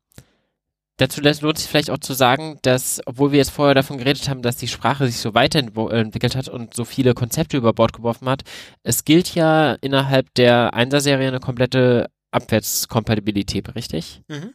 dazu 1.02 1.20
lohnt 1.20 1.58
sich 1.58 1.68
vielleicht 1.68 1.90
auch 1.90 1.98
zu 1.98 2.14
sagen, 2.14 2.58
dass, 2.62 3.00
obwohl 3.06 3.32
wir 3.32 3.38
jetzt 3.38 3.50
vorher 3.50 3.74
davon 3.74 3.98
geredet 3.98 4.28
haben, 4.28 4.42
dass 4.42 4.56
die 4.56 4.68
Sprache 4.68 5.06
sich 5.06 5.18
so 5.18 5.34
weiterentwickelt 5.34 6.36
hat 6.36 6.48
und 6.48 6.74
so 6.74 6.84
viele 6.84 7.14
Konzepte 7.14 7.56
über 7.56 7.72
Bord 7.72 7.92
geworfen 7.92 8.28
hat, 8.28 8.42
es 8.82 9.04
gilt 9.04 9.34
ja 9.34 9.74
innerhalb 9.74 10.32
der 10.34 10.74
Einser-Serie 10.74 11.28
eine 11.28 11.40
komplette 11.40 12.10
Abwärtskompatibilität, 12.30 13.74
richtig? 13.74 14.22
Mhm. 14.28 14.54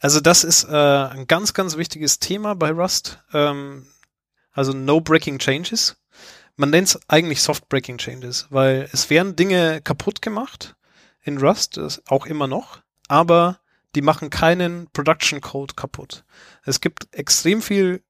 Also 0.00 0.20
das 0.20 0.42
ist 0.42 0.64
äh, 0.64 0.72
ein 0.72 1.26
ganz, 1.26 1.54
ganz 1.54 1.76
wichtiges 1.76 2.18
Thema 2.18 2.54
bei 2.54 2.70
Rust. 2.70 3.18
Ähm, 3.32 3.86
also 4.52 4.72
No 4.72 5.00
Breaking 5.00 5.38
Changes 5.38 5.96
man 6.56 6.70
nennt 6.70 6.88
es 6.88 7.00
eigentlich 7.08 7.42
Soft 7.42 7.68
Breaking 7.68 7.98
Changes, 7.98 8.46
weil 8.50 8.88
es 8.92 9.10
werden 9.10 9.36
Dinge 9.36 9.80
kaputt 9.82 10.22
gemacht 10.22 10.76
in 11.22 11.38
Rust, 11.38 11.80
auch 12.06 12.26
immer 12.26 12.46
noch, 12.46 12.80
aber 13.08 13.58
die 13.94 14.02
machen 14.02 14.30
keinen 14.30 14.88
Production 14.92 15.40
Code 15.40 15.74
kaputt. 15.74 16.24
Es 16.64 16.80
gibt 16.80 17.08
extrem 17.12 17.62
viel 17.62 18.02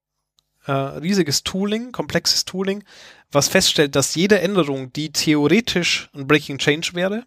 äh, 0.65 0.71
riesiges 0.71 1.43
Tooling, 1.43 1.91
komplexes 1.91 2.45
Tooling, 2.45 2.83
was 3.31 3.47
feststellt, 3.47 3.95
dass 3.95 4.15
jede 4.15 4.39
Änderung, 4.39 4.93
die 4.93 5.11
theoretisch 5.11 6.09
ein 6.13 6.27
Breaking 6.27 6.57
Change 6.57 6.91
wäre, 6.93 7.25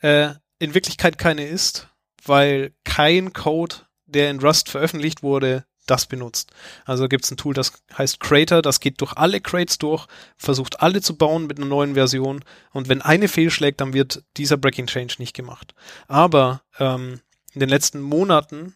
äh, 0.00 0.34
in 0.58 0.74
Wirklichkeit 0.74 1.18
keine 1.18 1.46
ist, 1.46 1.88
weil 2.24 2.72
kein 2.84 3.32
Code, 3.32 3.76
der 4.06 4.30
in 4.30 4.40
Rust 4.40 4.68
veröffentlicht 4.68 5.22
wurde, 5.22 5.64
das 5.90 6.06
benutzt. 6.06 6.50
Also 6.84 7.08
gibt 7.08 7.24
es 7.24 7.30
ein 7.30 7.36
Tool, 7.36 7.54
das 7.54 7.72
heißt 7.96 8.20
Crater, 8.20 8.62
das 8.62 8.80
geht 8.80 9.00
durch 9.00 9.12
alle 9.14 9.40
Crates 9.40 9.78
durch, 9.78 10.06
versucht 10.36 10.80
alle 10.80 11.00
zu 11.00 11.16
bauen 11.16 11.46
mit 11.46 11.58
einer 11.58 11.66
neuen 11.66 11.94
Version 11.94 12.44
und 12.72 12.88
wenn 12.88 13.02
eine 13.02 13.28
fehlschlägt, 13.28 13.80
dann 13.80 13.92
wird 13.92 14.22
dieser 14.36 14.56
Breaking 14.56 14.86
Change 14.86 15.16
nicht 15.18 15.34
gemacht. 15.34 15.74
Aber 16.06 16.62
ähm, 16.78 17.20
in 17.52 17.60
den 17.60 17.68
letzten 17.68 18.00
Monaten 18.00 18.74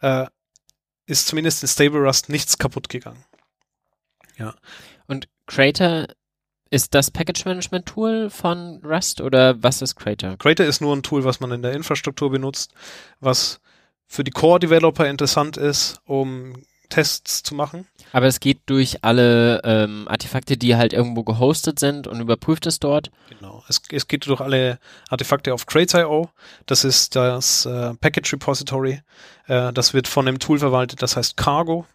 äh, 0.00 0.26
ist 1.06 1.26
zumindest 1.26 1.62
in 1.62 1.68
Stable 1.68 2.00
Rust 2.00 2.28
nichts 2.28 2.58
kaputt 2.58 2.88
gegangen. 2.88 3.24
Ja. 4.38 4.54
Und 5.06 5.28
Crater 5.46 6.08
ist 6.70 6.94
das 6.94 7.10
Package 7.10 7.44
Management 7.44 7.86
Tool 7.86 8.30
von 8.30 8.80
Rust 8.82 9.20
oder 9.20 9.62
was 9.62 9.82
ist 9.82 9.96
Crater? 9.96 10.36
Crater 10.38 10.64
ist 10.64 10.80
nur 10.80 10.96
ein 10.96 11.02
Tool, 11.02 11.24
was 11.24 11.38
man 11.38 11.52
in 11.52 11.60
der 11.60 11.72
Infrastruktur 11.72 12.30
benutzt, 12.30 12.72
was 13.20 13.60
für 14.12 14.24
die 14.24 14.30
Core-Developer 14.30 15.08
interessant 15.08 15.56
ist, 15.56 16.02
um 16.04 16.52
Tests 16.90 17.42
zu 17.42 17.54
machen. 17.54 17.86
Aber 18.12 18.26
es 18.26 18.40
geht 18.40 18.60
durch 18.66 19.02
alle 19.02 19.62
ähm, 19.64 20.06
Artefakte, 20.06 20.58
die 20.58 20.76
halt 20.76 20.92
irgendwo 20.92 21.24
gehostet 21.24 21.78
sind 21.78 22.06
und 22.06 22.20
überprüft 22.20 22.66
es 22.66 22.78
dort. 22.78 23.10
Genau. 23.30 23.64
Es, 23.68 23.80
es 23.90 24.08
geht 24.08 24.26
durch 24.26 24.42
alle 24.42 24.78
Artefakte 25.08 25.54
auf 25.54 25.64
Crates.io. 25.64 26.28
Das 26.66 26.84
ist 26.84 27.16
das 27.16 27.64
äh, 27.64 27.94
Package 27.94 28.34
Repository. 28.34 29.00
Äh, 29.46 29.72
das 29.72 29.94
wird 29.94 30.08
von 30.08 30.28
einem 30.28 30.38
Tool 30.38 30.58
verwaltet, 30.58 31.00
das 31.00 31.16
heißt 31.16 31.38
Cargo. 31.38 31.86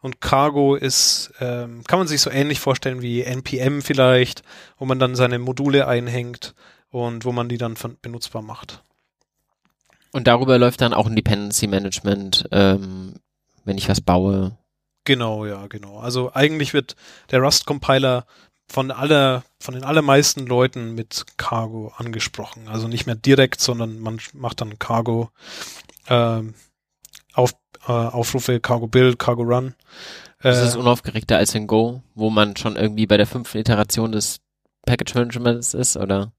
Und 0.00 0.20
Cargo 0.20 0.74
ist, 0.74 1.32
ähm, 1.38 1.84
kann 1.86 2.00
man 2.00 2.08
sich 2.08 2.20
so 2.20 2.30
ähnlich 2.30 2.58
vorstellen 2.58 3.00
wie 3.00 3.22
NPM 3.22 3.80
vielleicht, 3.80 4.42
wo 4.76 4.86
man 4.86 4.98
dann 4.98 5.14
seine 5.14 5.38
Module 5.38 5.86
einhängt 5.86 6.56
und 6.90 7.24
wo 7.24 7.30
man 7.30 7.48
die 7.48 7.58
dann 7.58 7.76
benutzbar 8.02 8.42
macht. 8.42 8.82
Und 10.12 10.26
darüber 10.26 10.58
läuft 10.58 10.80
dann 10.80 10.94
auch 10.94 11.06
ein 11.06 11.16
Dependency 11.16 11.66
Management, 11.66 12.48
ähm, 12.50 13.14
wenn 13.64 13.78
ich 13.78 13.88
was 13.88 14.00
baue. 14.00 14.56
Genau, 15.04 15.46
ja, 15.46 15.66
genau. 15.66 15.98
Also 15.98 16.32
eigentlich 16.34 16.74
wird 16.74 16.96
der 17.30 17.40
Rust-Compiler 17.40 18.26
von 18.70 18.90
aller, 18.90 19.42
von 19.60 19.74
den 19.74 19.84
allermeisten 19.84 20.46
Leuten 20.46 20.94
mit 20.94 21.24
Cargo 21.36 21.92
angesprochen. 21.96 22.68
Also 22.68 22.88
nicht 22.88 23.06
mehr 23.06 23.16
direkt, 23.16 23.60
sondern 23.60 23.98
man 23.98 24.20
macht 24.32 24.60
dann 24.60 24.78
Cargo 24.78 25.30
äh, 26.06 26.42
auf, 27.34 27.54
äh, 27.86 27.92
Aufrufe, 27.92 28.60
Cargo 28.60 28.86
Build, 28.86 29.18
Cargo 29.18 29.42
Run. 29.42 29.74
Das 30.42 30.62
ist 30.62 30.74
äh, 30.74 30.78
unaufgeregter 30.78 31.36
als 31.36 31.54
in 31.54 31.66
Go, 31.66 32.02
wo 32.14 32.30
man 32.30 32.56
schon 32.56 32.76
irgendwie 32.76 33.06
bei 33.06 33.16
der 33.16 33.26
fünften 33.26 33.58
Iteration 33.58 34.12
des 34.12 34.40
Package 34.90 35.14
Management 35.14 35.74
ist, 35.74 35.96
oder? 35.96 36.32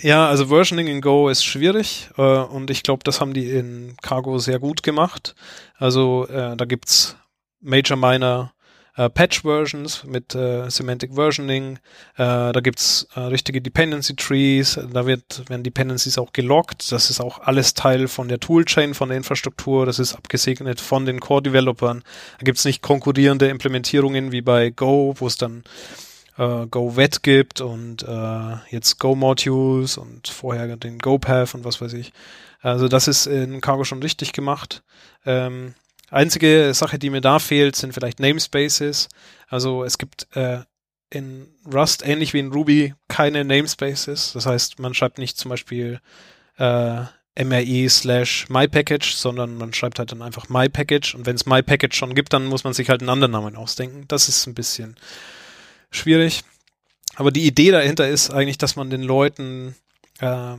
Ja, 0.00 0.28
also 0.28 0.46
Versioning 0.46 0.86
in 0.86 1.00
Go 1.00 1.28
ist 1.28 1.44
schwierig 1.44 2.08
äh, 2.16 2.22
und 2.22 2.70
ich 2.70 2.84
glaube, 2.84 3.02
das 3.02 3.20
haben 3.20 3.34
die 3.34 3.50
in 3.50 3.96
Cargo 4.00 4.38
sehr 4.38 4.60
gut 4.60 4.84
gemacht. 4.84 5.34
Also 5.76 6.28
äh, 6.28 6.56
da 6.56 6.64
gibt's 6.66 7.16
Major 7.60 7.96
Minor 7.96 8.52
äh, 8.96 9.10
Patch 9.10 9.42
Versions 9.42 10.04
mit 10.04 10.36
äh, 10.36 10.70
Semantic 10.70 11.14
Versioning. 11.14 11.78
Äh, 12.14 12.52
da 12.52 12.60
gibt's 12.62 13.08
äh, 13.16 13.20
richtige 13.20 13.60
Dependency 13.60 14.14
Trees. 14.14 14.78
Da 14.92 15.06
wird, 15.06 15.48
werden 15.48 15.64
Dependencies 15.64 16.16
auch 16.16 16.32
gelockt. 16.32 16.92
Das 16.92 17.10
ist 17.10 17.20
auch 17.20 17.40
alles 17.40 17.74
Teil 17.74 18.06
von 18.06 18.28
der 18.28 18.38
Toolchain, 18.38 18.94
von 18.94 19.08
der 19.08 19.18
Infrastruktur. 19.18 19.84
Das 19.84 19.98
ist 19.98 20.14
abgesegnet 20.14 20.80
von 20.80 21.06
den 21.06 21.18
Core-Developern. 21.18 22.04
Da 22.38 22.44
gibt's 22.44 22.64
nicht 22.64 22.82
konkurrierende 22.82 23.48
Implementierungen 23.48 24.30
wie 24.30 24.42
bei 24.42 24.70
Go, 24.70 25.14
wo 25.16 25.26
es 25.26 25.36
dann 25.36 25.64
äh, 26.38 26.66
Go-Wet 26.66 27.22
gibt 27.22 27.60
und 27.60 28.02
äh, 28.02 28.56
jetzt 28.70 28.98
Go-Modules 28.98 29.98
und 29.98 30.28
vorher 30.28 30.76
den 30.76 30.98
Go-Path 30.98 31.54
und 31.54 31.64
was 31.64 31.80
weiß 31.80 31.92
ich. 31.94 32.12
Also 32.60 32.88
das 32.88 33.08
ist 33.08 33.26
in 33.26 33.60
Cargo 33.60 33.84
schon 33.84 34.02
richtig 34.02 34.32
gemacht. 34.32 34.82
Ähm, 35.24 35.74
einzige 36.10 36.72
Sache, 36.74 36.98
die 36.98 37.10
mir 37.10 37.20
da 37.20 37.38
fehlt, 37.38 37.76
sind 37.76 37.92
vielleicht 37.92 38.20
Namespaces. 38.20 39.08
Also 39.48 39.84
es 39.84 39.98
gibt 39.98 40.26
äh, 40.36 40.60
in 41.10 41.48
Rust 41.72 42.04
ähnlich 42.04 42.32
wie 42.32 42.40
in 42.40 42.52
Ruby 42.52 42.94
keine 43.08 43.44
Namespaces. 43.44 44.32
Das 44.32 44.46
heißt, 44.46 44.78
man 44.78 44.94
schreibt 44.94 45.18
nicht 45.18 45.38
zum 45.38 45.50
Beispiel 45.50 46.00
äh, 46.58 47.02
MRE 47.38 47.88
slash 47.90 48.48
MyPackage, 48.48 49.14
sondern 49.14 49.56
man 49.56 49.74
schreibt 49.74 49.98
halt 49.98 50.10
dann 50.10 50.22
einfach 50.22 50.48
MyPackage 50.48 51.14
und 51.14 51.26
wenn 51.26 51.36
es 51.36 51.46
MyPackage 51.46 51.94
schon 51.94 52.14
gibt, 52.14 52.32
dann 52.32 52.46
muss 52.46 52.64
man 52.64 52.72
sich 52.72 52.88
halt 52.88 53.02
einen 53.02 53.10
anderen 53.10 53.32
Namen 53.32 53.56
ausdenken. 53.56 54.06
Das 54.08 54.28
ist 54.28 54.46
ein 54.46 54.54
bisschen 54.54 54.96
schwierig. 55.90 56.44
Aber 57.14 57.30
die 57.30 57.46
Idee 57.46 57.70
dahinter 57.70 58.08
ist 58.08 58.30
eigentlich, 58.30 58.58
dass 58.58 58.76
man 58.76 58.90
den 58.90 59.02
Leuten, 59.02 59.74
äh, 60.20 60.56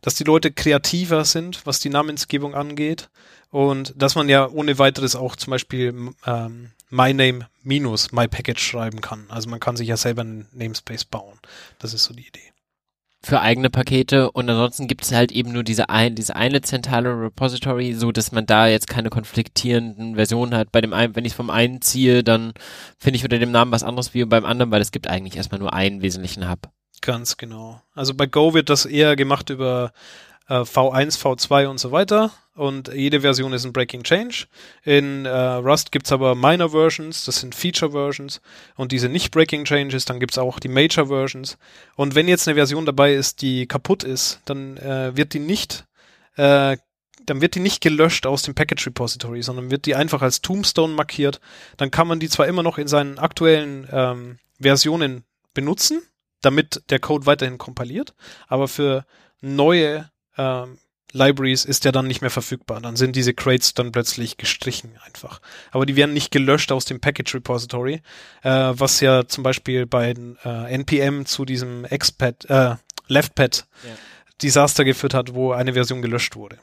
dass 0.00 0.14
die 0.16 0.24
Leute 0.24 0.50
kreativer 0.50 1.24
sind, 1.24 1.64
was 1.66 1.78
die 1.78 1.90
Namensgebung 1.90 2.54
angeht. 2.54 3.08
Und 3.50 3.92
dass 3.96 4.14
man 4.14 4.28
ja 4.28 4.48
ohne 4.48 4.78
weiteres 4.78 5.14
auch 5.14 5.36
zum 5.36 5.50
Beispiel 5.50 6.12
ähm, 6.26 6.70
My 6.88 7.12
Name 7.12 7.48
minus 7.62 8.10
My 8.12 8.26
Package 8.26 8.62
schreiben 8.62 9.00
kann. 9.00 9.26
Also 9.28 9.50
man 9.50 9.60
kann 9.60 9.76
sich 9.76 9.88
ja 9.88 9.96
selber 9.96 10.22
einen 10.22 10.48
Namespace 10.52 11.04
bauen. 11.04 11.38
Das 11.78 11.92
ist 11.92 12.04
so 12.04 12.14
die 12.14 12.26
Idee 12.26 12.51
für 13.24 13.40
eigene 13.40 13.70
Pakete 13.70 14.30
und 14.32 14.50
ansonsten 14.50 14.88
gibt 14.88 15.04
es 15.04 15.12
halt 15.12 15.30
eben 15.30 15.52
nur 15.52 15.62
diese, 15.62 15.88
ein, 15.88 16.16
diese 16.16 16.34
eine 16.34 16.60
zentrale 16.60 17.08
Repository, 17.08 17.94
so 17.94 18.10
dass 18.10 18.32
man 18.32 18.46
da 18.46 18.66
jetzt 18.66 18.88
keine 18.88 19.10
konfliktierenden 19.10 20.16
Versionen 20.16 20.54
hat. 20.54 20.72
Bei 20.72 20.80
dem 20.80 20.92
einen, 20.92 21.14
wenn 21.14 21.24
ich 21.24 21.34
vom 21.34 21.48
einen 21.48 21.80
ziehe, 21.80 22.24
dann 22.24 22.52
finde 22.98 23.18
ich 23.18 23.24
unter 23.24 23.38
dem 23.38 23.52
Namen 23.52 23.70
was 23.70 23.84
anderes 23.84 24.12
wie 24.12 24.24
beim 24.24 24.44
anderen, 24.44 24.72
weil 24.72 24.82
es 24.82 24.90
gibt 24.90 25.08
eigentlich 25.08 25.36
erstmal 25.36 25.60
nur 25.60 25.72
einen 25.72 26.02
wesentlichen 26.02 26.50
Hub. 26.50 26.68
Ganz 27.00 27.36
genau. 27.36 27.80
Also 27.94 28.14
bei 28.14 28.26
Go 28.26 28.54
wird 28.54 28.70
das 28.70 28.86
eher 28.86 29.16
gemacht 29.16 29.50
über 29.50 29.92
äh, 30.48 30.60
V1, 30.60 31.18
V2 31.18 31.66
und 31.66 31.78
so 31.78 31.92
weiter. 31.92 32.32
Und 32.54 32.92
jede 32.92 33.22
Version 33.22 33.52
ist 33.52 33.64
ein 33.64 33.72
Breaking 33.72 34.02
Change. 34.02 34.46
In 34.84 35.24
äh, 35.24 35.30
Rust 35.30 35.90
gibt's 35.90 36.12
aber 36.12 36.34
Minor 36.34 36.70
Versions, 36.70 37.24
das 37.24 37.40
sind 37.40 37.54
Feature 37.54 37.92
Versions. 37.92 38.42
Und 38.76 38.92
diese 38.92 39.08
nicht 39.08 39.30
Breaking 39.30 39.64
Changes, 39.64 40.04
dann 40.04 40.20
gibt's 40.20 40.38
auch 40.38 40.60
die 40.60 40.68
Major 40.68 41.06
Versions. 41.06 41.56
Und 41.96 42.14
wenn 42.14 42.28
jetzt 42.28 42.46
eine 42.46 42.56
Version 42.56 42.84
dabei 42.84 43.14
ist, 43.14 43.40
die 43.40 43.66
kaputt 43.66 44.04
ist, 44.04 44.40
dann 44.44 44.76
äh, 44.76 45.16
wird 45.16 45.32
die 45.32 45.38
nicht 45.38 45.86
äh, 46.36 46.76
dann 47.26 47.40
wird 47.40 47.54
die 47.54 47.60
nicht 47.60 47.80
gelöscht 47.80 48.26
aus 48.26 48.42
dem 48.42 48.54
Package 48.54 48.86
Repository, 48.88 49.42
sondern 49.42 49.70
wird 49.70 49.86
die 49.86 49.94
einfach 49.94 50.22
als 50.22 50.42
Tombstone 50.42 50.94
markiert. 50.94 51.40
Dann 51.76 51.90
kann 51.90 52.08
man 52.08 52.20
die 52.20 52.28
zwar 52.28 52.46
immer 52.48 52.62
noch 52.62 52.78
in 52.78 52.88
seinen 52.88 53.18
aktuellen 53.18 53.86
ähm, 53.92 54.38
Versionen 54.60 55.24
benutzen, 55.54 56.02
damit 56.40 56.82
der 56.90 56.98
Code 56.98 57.26
weiterhin 57.26 57.58
kompiliert, 57.58 58.14
aber 58.48 58.68
für 58.68 59.04
neue 59.40 60.10
ähm, 60.36 60.78
Libraries 61.12 61.64
ist 61.64 61.84
der 61.84 61.92
dann 61.92 62.06
nicht 62.06 62.22
mehr 62.22 62.30
verfügbar. 62.30 62.80
Dann 62.80 62.96
sind 62.96 63.16
diese 63.16 63.34
Crates 63.34 63.74
dann 63.74 63.92
plötzlich 63.92 64.38
gestrichen 64.38 64.92
einfach. 65.04 65.40
Aber 65.70 65.86
die 65.86 65.96
werden 65.96 66.14
nicht 66.14 66.30
gelöscht 66.30 66.72
aus 66.72 66.84
dem 66.84 67.00
Package 67.00 67.34
Repository, 67.34 68.02
äh, 68.42 68.50
was 68.50 69.00
ja 69.00 69.26
zum 69.26 69.44
Beispiel 69.44 69.86
bei 69.86 70.14
äh, 70.44 70.74
NPM 70.74 71.26
zu 71.26 71.44
diesem 71.44 71.84
Xpad, 71.84 72.46
äh, 72.48 72.76
LeftPad 73.08 73.66
ja. 73.84 73.90
Desaster 74.42 74.84
geführt 74.84 75.14
hat, 75.14 75.34
wo 75.34 75.52
eine 75.52 75.74
Version 75.74 76.02
gelöscht 76.02 76.34
wurde. 76.34 76.58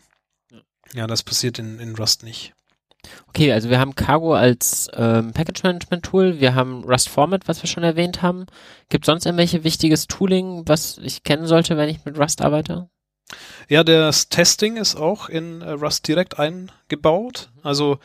Ja, 0.51 0.57
ja 0.93 1.07
das 1.07 1.23
passiert 1.23 1.59
in, 1.59 1.79
in 1.79 1.95
Rust 1.95 2.23
nicht. 2.23 2.53
Okay, 3.27 3.53
also 3.53 3.69
wir 3.69 3.79
haben 3.79 3.95
Cargo 3.95 4.33
als 4.33 4.89
ähm, 4.93 5.31
Package 5.31 5.63
Management 5.63 6.03
Tool, 6.03 6.39
wir 6.41 6.53
haben 6.53 6.83
Rust 6.83 7.07
Format, 7.07 7.47
was 7.47 7.63
wir 7.63 7.69
schon 7.69 7.83
erwähnt 7.83 8.21
haben. 8.21 8.45
Gibt 8.89 9.05
sonst 9.05 9.25
irgendwelche 9.25 9.63
wichtiges 9.63 10.07
Tooling, 10.07 10.63
was 10.65 10.97
ich 10.97 11.23
kennen 11.23 11.45
sollte, 11.45 11.77
wenn 11.77 11.87
ich 11.87 12.03
mit 12.03 12.17
Rust 12.17 12.41
arbeite? 12.41 12.89
Ja, 13.67 13.83
das 13.83 14.29
Testing 14.29 14.77
ist 14.77 14.95
auch 14.95 15.29
in 15.29 15.61
äh, 15.61 15.71
Rust 15.71 16.07
direkt 16.07 16.39
eingebaut. 16.39 17.49
Also 17.63 17.99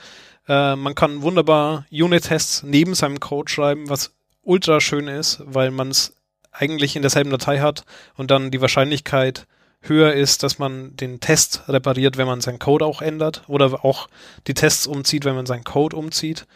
äh, 0.48 0.76
man 0.76 0.94
kann 0.94 1.22
wunderbar 1.22 1.86
Unit-Tests 1.90 2.62
neben 2.64 2.94
seinem 2.94 3.20
Code 3.20 3.50
schreiben, 3.50 3.88
was 3.88 4.12
ultra 4.42 4.80
schön 4.80 5.08
ist, 5.08 5.40
weil 5.44 5.70
man 5.70 5.88
es 5.88 6.14
eigentlich 6.52 6.96
in 6.96 7.02
derselben 7.02 7.30
Datei 7.30 7.60
hat 7.60 7.84
und 8.16 8.30
dann 8.30 8.50
die 8.50 8.60
Wahrscheinlichkeit 8.60 9.46
höher 9.80 10.12
ist, 10.14 10.42
dass 10.42 10.58
man 10.58 10.96
den 10.96 11.20
Test 11.20 11.68
repariert, 11.68 12.16
wenn 12.16 12.26
man 12.26 12.40
seinen 12.40 12.58
Code 12.58 12.84
auch 12.84 13.02
ändert 13.02 13.42
oder 13.48 13.84
auch 13.84 14.08
die 14.46 14.54
Tests 14.54 14.86
umzieht, 14.86 15.24
wenn 15.24 15.34
man 15.34 15.46
seinen 15.46 15.64
Code 15.64 15.96
umzieht. 15.96 16.46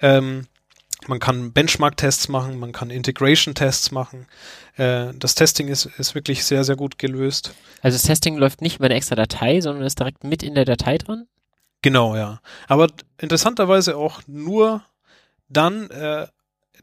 Ähm, 0.00 0.46
man 1.06 1.18
kann 1.18 1.52
Benchmark-Tests 1.52 2.28
machen, 2.28 2.58
man 2.58 2.72
kann 2.72 2.90
Integration-Tests 2.90 3.90
machen. 3.90 4.26
Äh, 4.76 5.12
das 5.14 5.34
Testing 5.34 5.68
ist, 5.68 5.86
ist 5.98 6.14
wirklich 6.14 6.44
sehr, 6.44 6.64
sehr 6.64 6.76
gut 6.76 6.98
gelöst. 6.98 7.54
Also 7.82 7.96
das 7.96 8.02
Testing 8.02 8.36
läuft 8.36 8.62
nicht 8.62 8.76
über 8.76 8.86
eine 8.86 8.94
extra 8.94 9.14
Datei, 9.14 9.60
sondern 9.60 9.84
ist 9.84 9.98
direkt 9.98 10.24
mit 10.24 10.42
in 10.42 10.54
der 10.54 10.64
Datei 10.64 10.98
drin? 10.98 11.26
Genau, 11.82 12.16
ja. 12.16 12.40
Aber 12.66 12.88
interessanterweise 13.18 13.96
auch 13.96 14.22
nur 14.26 14.82
dann 15.48 15.90
äh, 15.90 16.26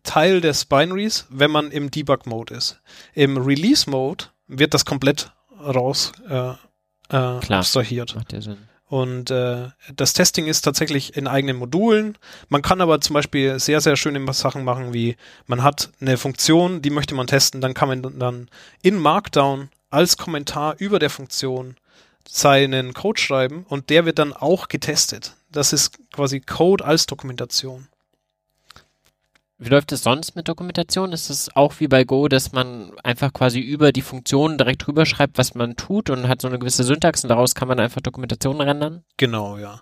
Teil 0.03 0.41
des 0.41 0.65
Binaries, 0.65 1.26
wenn 1.30 1.52
man 1.52 1.72
im 1.72 1.90
Debug-Mode 1.90 2.53
ist. 2.53 2.81
Im 3.14 3.38
Release-Mode 3.38 4.26
wird 4.48 4.73
das 4.73 4.85
komplett 4.85 5.31
raus 5.60 6.11
äh, 6.30 6.49
äh, 6.49 6.56
Klar. 7.10 7.60
abstrahiert. 7.60 8.15
Macht 8.15 8.34
ja 8.34 8.41
Sinn. 8.41 8.57
Und 8.94 9.32
äh, 9.32 9.70
das 9.95 10.14
Testing 10.14 10.45
ist 10.45 10.61
tatsächlich 10.61 11.18
in 11.18 11.26
eigenen 11.26 11.57
Modulen. 11.57 12.15
Man 12.49 12.61
kann 12.61 12.80
aber 12.80 13.02
zum 13.02 13.15
Beispiel 13.15 13.57
sehr, 13.60 13.82
sehr 13.82 13.95
schöne 13.95 14.32
Sachen 14.34 14.64
machen, 14.64 14.94
wie 14.94 15.18
man 15.48 15.64
hat 15.64 15.90
eine 15.99 16.15
Funktion, 16.15 16.84
die 16.84 16.91
möchte 16.91 17.15
man 17.15 17.26
testen, 17.26 17.60
dann 17.60 17.74
kann 17.74 17.90
man 17.90 18.20
dann 18.20 18.49
in 18.84 18.99
Markdown 18.99 19.70
als 19.90 20.18
Kommentar 20.18 20.76
über 20.78 20.99
der 20.99 21.10
Funktion 21.10 21.76
seinen 22.30 22.94
Code 22.94 23.20
schreiben 23.20 23.65
und 23.68 23.90
der 23.90 24.06
wird 24.06 24.20
dann 24.20 24.32
auch 24.32 24.68
getestet. 24.68 25.34
Das 25.52 25.74
ist 25.74 25.98
quasi 26.11 26.40
Code 26.40 26.86
als 26.86 27.07
Dokumentation. 27.07 27.88
Wie 29.64 29.69
läuft 29.69 29.94
es 29.94 30.03
sonst 30.03 30.35
mit 30.35 30.49
Dokumentation? 30.49 31.14
Ist 31.14 31.30
es 31.30 31.56
auch 31.56 31.80
wie 31.80 31.88
bei 31.88 32.03
Go, 32.03 32.27
dass 32.27 32.52
man 32.52 32.91
einfach 33.02 33.31
quasi 33.31 33.61
über 33.61 33.94
die 33.94 34.02
Funktionen 34.02 34.57
direkt 34.57 34.85
drüber 34.85 35.06
schreibt, 35.06 35.38
was 35.38 35.56
man 35.56 35.77
tut 35.77 36.10
und 36.10 36.27
hat 36.27 36.41
so 36.41 36.49
eine 36.49 36.60
gewisse 36.60 36.84
Syntax 36.84 37.23
und 37.23 37.30
daraus 37.30 37.56
kann 37.56 37.69
man 37.69 37.80
einfach 37.80 38.02
Dokumentationen 38.02 38.60
rendern? 38.60 39.03
Genau, 39.15 39.57
ja. 39.57 39.80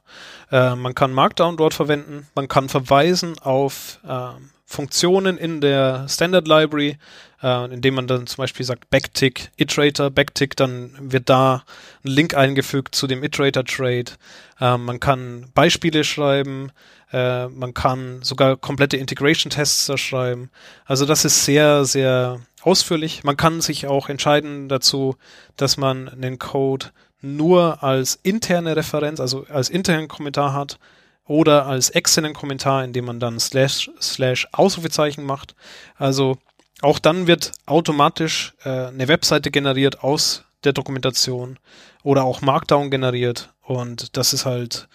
Äh, 0.51 0.75
man 0.75 0.93
kann 0.93 1.11
Markdown 1.13 1.57
dort 1.57 1.73
verwenden, 1.73 2.27
man 2.35 2.47
kann 2.47 2.69
verweisen 2.69 3.39
auf 3.39 3.99
äh, 4.07 4.33
Funktionen 4.65 5.39
in 5.39 5.61
der 5.61 6.07
Standard 6.07 6.47
Library, 6.47 6.99
äh, 7.41 7.73
indem 7.73 7.95
man 7.95 8.05
dann 8.05 8.27
zum 8.27 8.37
Beispiel 8.37 8.65
sagt 8.65 8.91
Backtick, 8.91 9.49
Iterator, 9.57 10.11
Backtick, 10.11 10.55
dann 10.55 10.95
wird 10.99 11.27
da 11.27 11.63
ein 12.05 12.11
Link 12.11 12.35
eingefügt 12.35 12.93
zu 12.93 13.07
dem 13.07 13.23
Iterator 13.23 13.65
Trade. 13.65 14.11
Äh, 14.59 14.77
man 14.77 14.99
kann 14.99 15.47
Beispiele 15.55 16.03
schreiben, 16.03 16.71
äh, 17.11 17.47
man 17.47 17.73
kann 17.73 18.21
sogar 18.21 18.57
komplette 18.57 18.97
Integration-Tests 18.97 19.99
schreiben. 19.99 20.49
Also 20.85 21.05
das 21.05 21.25
ist 21.25 21.45
sehr, 21.45 21.85
sehr 21.85 22.39
ausführlich. 22.61 23.23
Man 23.23 23.38
kann 23.38 23.61
sich 23.61 23.88
auch 23.88 24.09
entscheiden 24.09 24.69
dazu, 24.69 25.15
dass 25.57 25.77
man 25.77 26.09
einen 26.09 26.39
Code 26.39 26.88
nur 27.21 27.83
als 27.83 28.19
interne 28.23 28.75
Referenz, 28.75 29.19
also 29.19 29.45
als 29.49 29.69
internen 29.69 30.07
Kommentar 30.07 30.53
hat 30.53 30.79
oder 31.25 31.65
als 31.65 31.89
externen 31.89 32.33
Kommentar, 32.33 32.83
indem 32.83 33.05
man 33.05 33.19
dann 33.19 33.39
slash 33.39 33.91
slash 34.01 34.47
Ausrufezeichen 34.51 35.23
macht. 35.23 35.55
Also 35.95 36.38
auch 36.81 36.99
dann 36.99 37.27
wird 37.27 37.51
automatisch 37.65 38.53
äh, 38.63 38.88
eine 38.88 39.07
Webseite 39.07 39.51
generiert 39.51 40.03
aus 40.03 40.43
der 40.63 40.73
Dokumentation 40.73 41.59
oder 42.03 42.23
auch 42.23 42.41
Markdown 42.41 42.89
generiert 42.89 43.53
und 43.61 44.17
das 44.17 44.33
ist 44.33 44.45
halt 44.45 44.88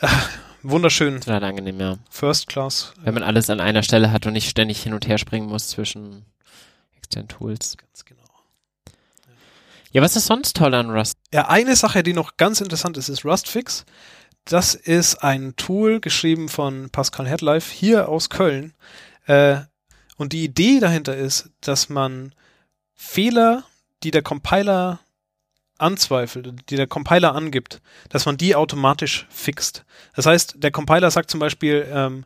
äh, 0.00 0.06
wunderschön. 0.62 1.20
Total 1.20 1.44
angenehm, 1.44 1.80
ja. 1.80 1.98
First 2.10 2.48
Class. 2.48 2.94
Wenn 3.02 3.14
man 3.14 3.22
alles 3.22 3.50
an 3.50 3.60
einer 3.60 3.82
Stelle 3.82 4.10
hat 4.12 4.26
und 4.26 4.32
nicht 4.32 4.48
ständig 4.48 4.82
hin 4.82 4.94
und 4.94 5.06
her 5.06 5.18
springen 5.18 5.48
muss 5.48 5.68
zwischen 5.68 6.24
externen 6.96 7.28
Tools. 7.28 7.76
Ganz 7.76 8.04
genau. 8.04 8.22
Ja, 9.92 10.00
was 10.00 10.16
ist 10.16 10.26
sonst 10.26 10.56
toll 10.56 10.74
an 10.74 10.90
Rust? 10.90 11.18
Ja, 11.32 11.48
eine 11.48 11.76
Sache, 11.76 12.02
die 12.02 12.14
noch 12.14 12.36
ganz 12.36 12.60
interessant 12.60 12.96
ist, 12.96 13.08
ist 13.08 13.24
Rustfix. 13.24 13.84
Das 14.44 14.74
ist 14.74 15.22
ein 15.22 15.54
Tool 15.56 16.00
geschrieben 16.00 16.48
von 16.48 16.90
Pascal 16.90 17.28
Headlife 17.28 17.72
hier 17.72 18.08
aus 18.08 18.30
Köln. 18.30 18.74
Äh, 19.26 19.60
und 20.16 20.32
die 20.32 20.44
Idee 20.44 20.80
dahinter 20.80 21.16
ist, 21.16 21.50
dass 21.60 21.88
man 21.88 22.34
Fehler, 22.94 23.64
die 24.02 24.10
der 24.10 24.22
Compiler 24.22 25.00
anzweifelt, 25.82 26.70
die 26.70 26.76
der 26.76 26.86
Compiler 26.86 27.34
angibt, 27.34 27.80
dass 28.08 28.26
man 28.26 28.36
die 28.36 28.54
automatisch 28.54 29.26
fixt. 29.30 29.84
Das 30.14 30.26
heißt, 30.26 30.62
der 30.62 30.70
Compiler 30.70 31.10
sagt 31.10 31.30
zum 31.30 31.40
Beispiel, 31.40 31.86
ähm, 31.92 32.24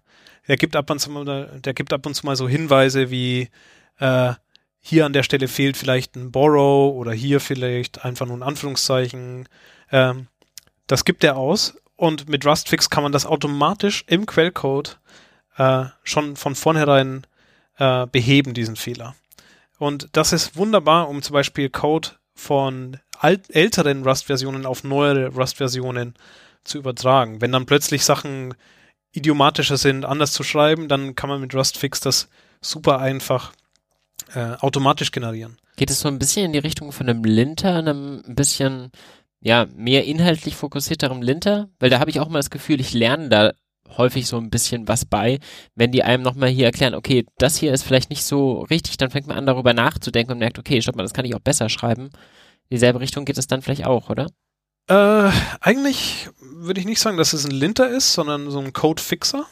der 0.49 0.57
gibt 0.57 0.77
ab 0.77 0.91
und 0.91 1.01
zu 1.01 1.11
mal, 1.11 1.61
der 1.65 1.75
gibt 1.75 1.93
ab 1.93 2.07
und 2.07 2.15
zu 2.15 2.25
mal 2.25 2.37
so 2.37 2.49
Hinweise 2.49 3.11
wie 3.11 3.49
äh, 3.99 4.35
hier 4.81 5.05
an 5.05 5.13
der 5.13 5.25
Stelle 5.25 5.49
fehlt 5.49 5.77
vielleicht 5.77 6.15
ein 6.15 6.31
Borrow 6.31 6.95
oder 6.95 7.13
hier 7.13 7.41
vielleicht 7.41 8.05
einfach 8.05 8.27
nur 8.27 8.37
ein 8.37 8.45
Anführungszeichen. 8.45 9.49
Ähm, 9.91 10.29
das 10.87 11.05
gibt 11.05 11.25
er 11.25 11.37
aus 11.37 11.77
und 11.97 12.29
mit 12.29 12.47
Rustfix 12.47 12.89
kann 12.91 13.03
man 13.03 13.13
das 13.13 13.27
automatisch 13.27 14.05
im 14.07 14.27
Quellcode 14.27 15.01
äh, 15.57 15.87
schon 16.05 16.37
von 16.37 16.55
vornherein 16.55 17.27
äh, 17.79 18.07
beheben, 18.07 18.55
diesen 18.55 18.77
Fehler. 18.77 19.17
Und 19.79 20.09
das 20.13 20.33
ist 20.33 20.57
wunderbar, 20.57 21.09
um 21.09 21.23
zum 21.23 21.35
Beispiel 21.35 21.69
Code 21.69 22.11
von 22.37 22.99
alt, 23.19 23.55
älteren 23.55 24.05
Rust-Versionen 24.05 24.67
auf 24.67 24.85
neuere 24.85 25.29
Rust-Versionen 25.35 26.15
zu 26.63 26.79
übertragen. 26.79 27.41
Wenn 27.41 27.53
dann 27.53 27.67
plötzlich 27.67 28.05
Sachen 28.05 28.55
idiomatischer 29.13 29.77
sind, 29.77 30.05
anders 30.05 30.33
zu 30.33 30.43
schreiben, 30.43 30.89
dann 30.89 31.15
kann 31.15 31.31
man 31.31 31.41
mit 31.41 31.55
Rustfix 31.55 32.01
das 32.01 32.29
super 32.61 32.99
einfach 32.99 33.53
äh, 34.35 34.55
automatisch 34.61 35.11
generieren. 35.11 35.57
Geht 35.77 35.91
es 35.91 36.01
so 36.01 36.09
ein 36.09 36.19
bisschen 36.19 36.47
in 36.47 36.53
die 36.53 36.59
Richtung 36.59 36.93
von 36.93 37.09
einem 37.09 37.25
Linter, 37.25 37.77
einem 37.77 38.23
ein 38.27 38.35
bisschen 38.35 38.91
ja, 39.41 39.67
mehr 39.75 40.05
inhaltlich 40.05 40.57
fokussierterem 40.57 41.23
Linter? 41.23 41.69
Weil 41.79 41.91
da 41.91 41.99
habe 41.99 42.11
ich 42.11 42.21
auch 42.21 42.29
mal 42.29 42.39
das 42.39 42.51
Gefühl, 42.51 42.81
ich 42.81 42.93
lerne 42.93 43.29
da 43.29 43.53
häufig 43.97 44.27
so 44.27 44.37
ein 44.39 44.51
bisschen 44.51 44.89
was 44.89 45.05
bei, 45.05 45.39
wenn 45.75 45.93
die 45.93 46.03
einem 46.03 46.23
nochmal 46.23 46.49
hier 46.49 46.67
erklären, 46.67 46.95
okay, 46.95 47.27
das 47.39 47.57
hier 47.57 47.73
ist 47.73 47.83
vielleicht 47.83 48.11
nicht 48.11 48.25
so 48.25 48.63
richtig, 48.63 48.97
dann 48.97 49.11
fängt 49.11 49.27
man 49.27 49.37
an 49.37 49.47
darüber 49.47 49.75
nachzudenken 49.75 50.33
und 50.33 50.39
merkt, 50.39 50.59
okay, 50.59 50.81
stopp 50.81 50.97
mal, 50.97 51.03
das 51.03 51.15
kann 51.15 51.25
ich 51.25 51.35
auch 51.35 51.41
besser 51.41 51.69
schreiben. 51.69 52.11
Dieselbe 52.71 53.01
Richtung 53.01 53.25
geht 53.25 53.39
es 53.39 53.47
dann 53.47 53.63
vielleicht 53.63 53.87
auch, 53.87 54.11
oder? 54.11 54.29
Äh, 54.89 55.31
eigentlich 55.61 56.29
würde 56.41 56.81
ich 56.81 56.87
nicht 56.87 57.01
sagen, 57.01 57.17
dass 57.17 57.33
es 57.33 57.45
ein 57.45 57.51
Linter 57.51 57.89
ist, 57.89 58.13
sondern 58.13 58.51
so 58.51 58.61
ein 58.61 58.73
Code-Fixer 58.73 59.47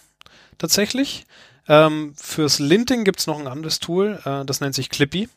tatsächlich. 0.59 1.27
Ähm, 1.67 2.15
fürs 2.17 2.59
Linting 2.59 3.05
gibt 3.05 3.21
es 3.21 3.27
noch 3.27 3.39
ein 3.39 3.49
anderes 3.49 3.81
Tool, 3.81 4.21
äh, 4.25 4.45
das 4.45 4.61
nennt 4.61 4.75
sich 4.75 4.91
Clippy. 4.91 5.29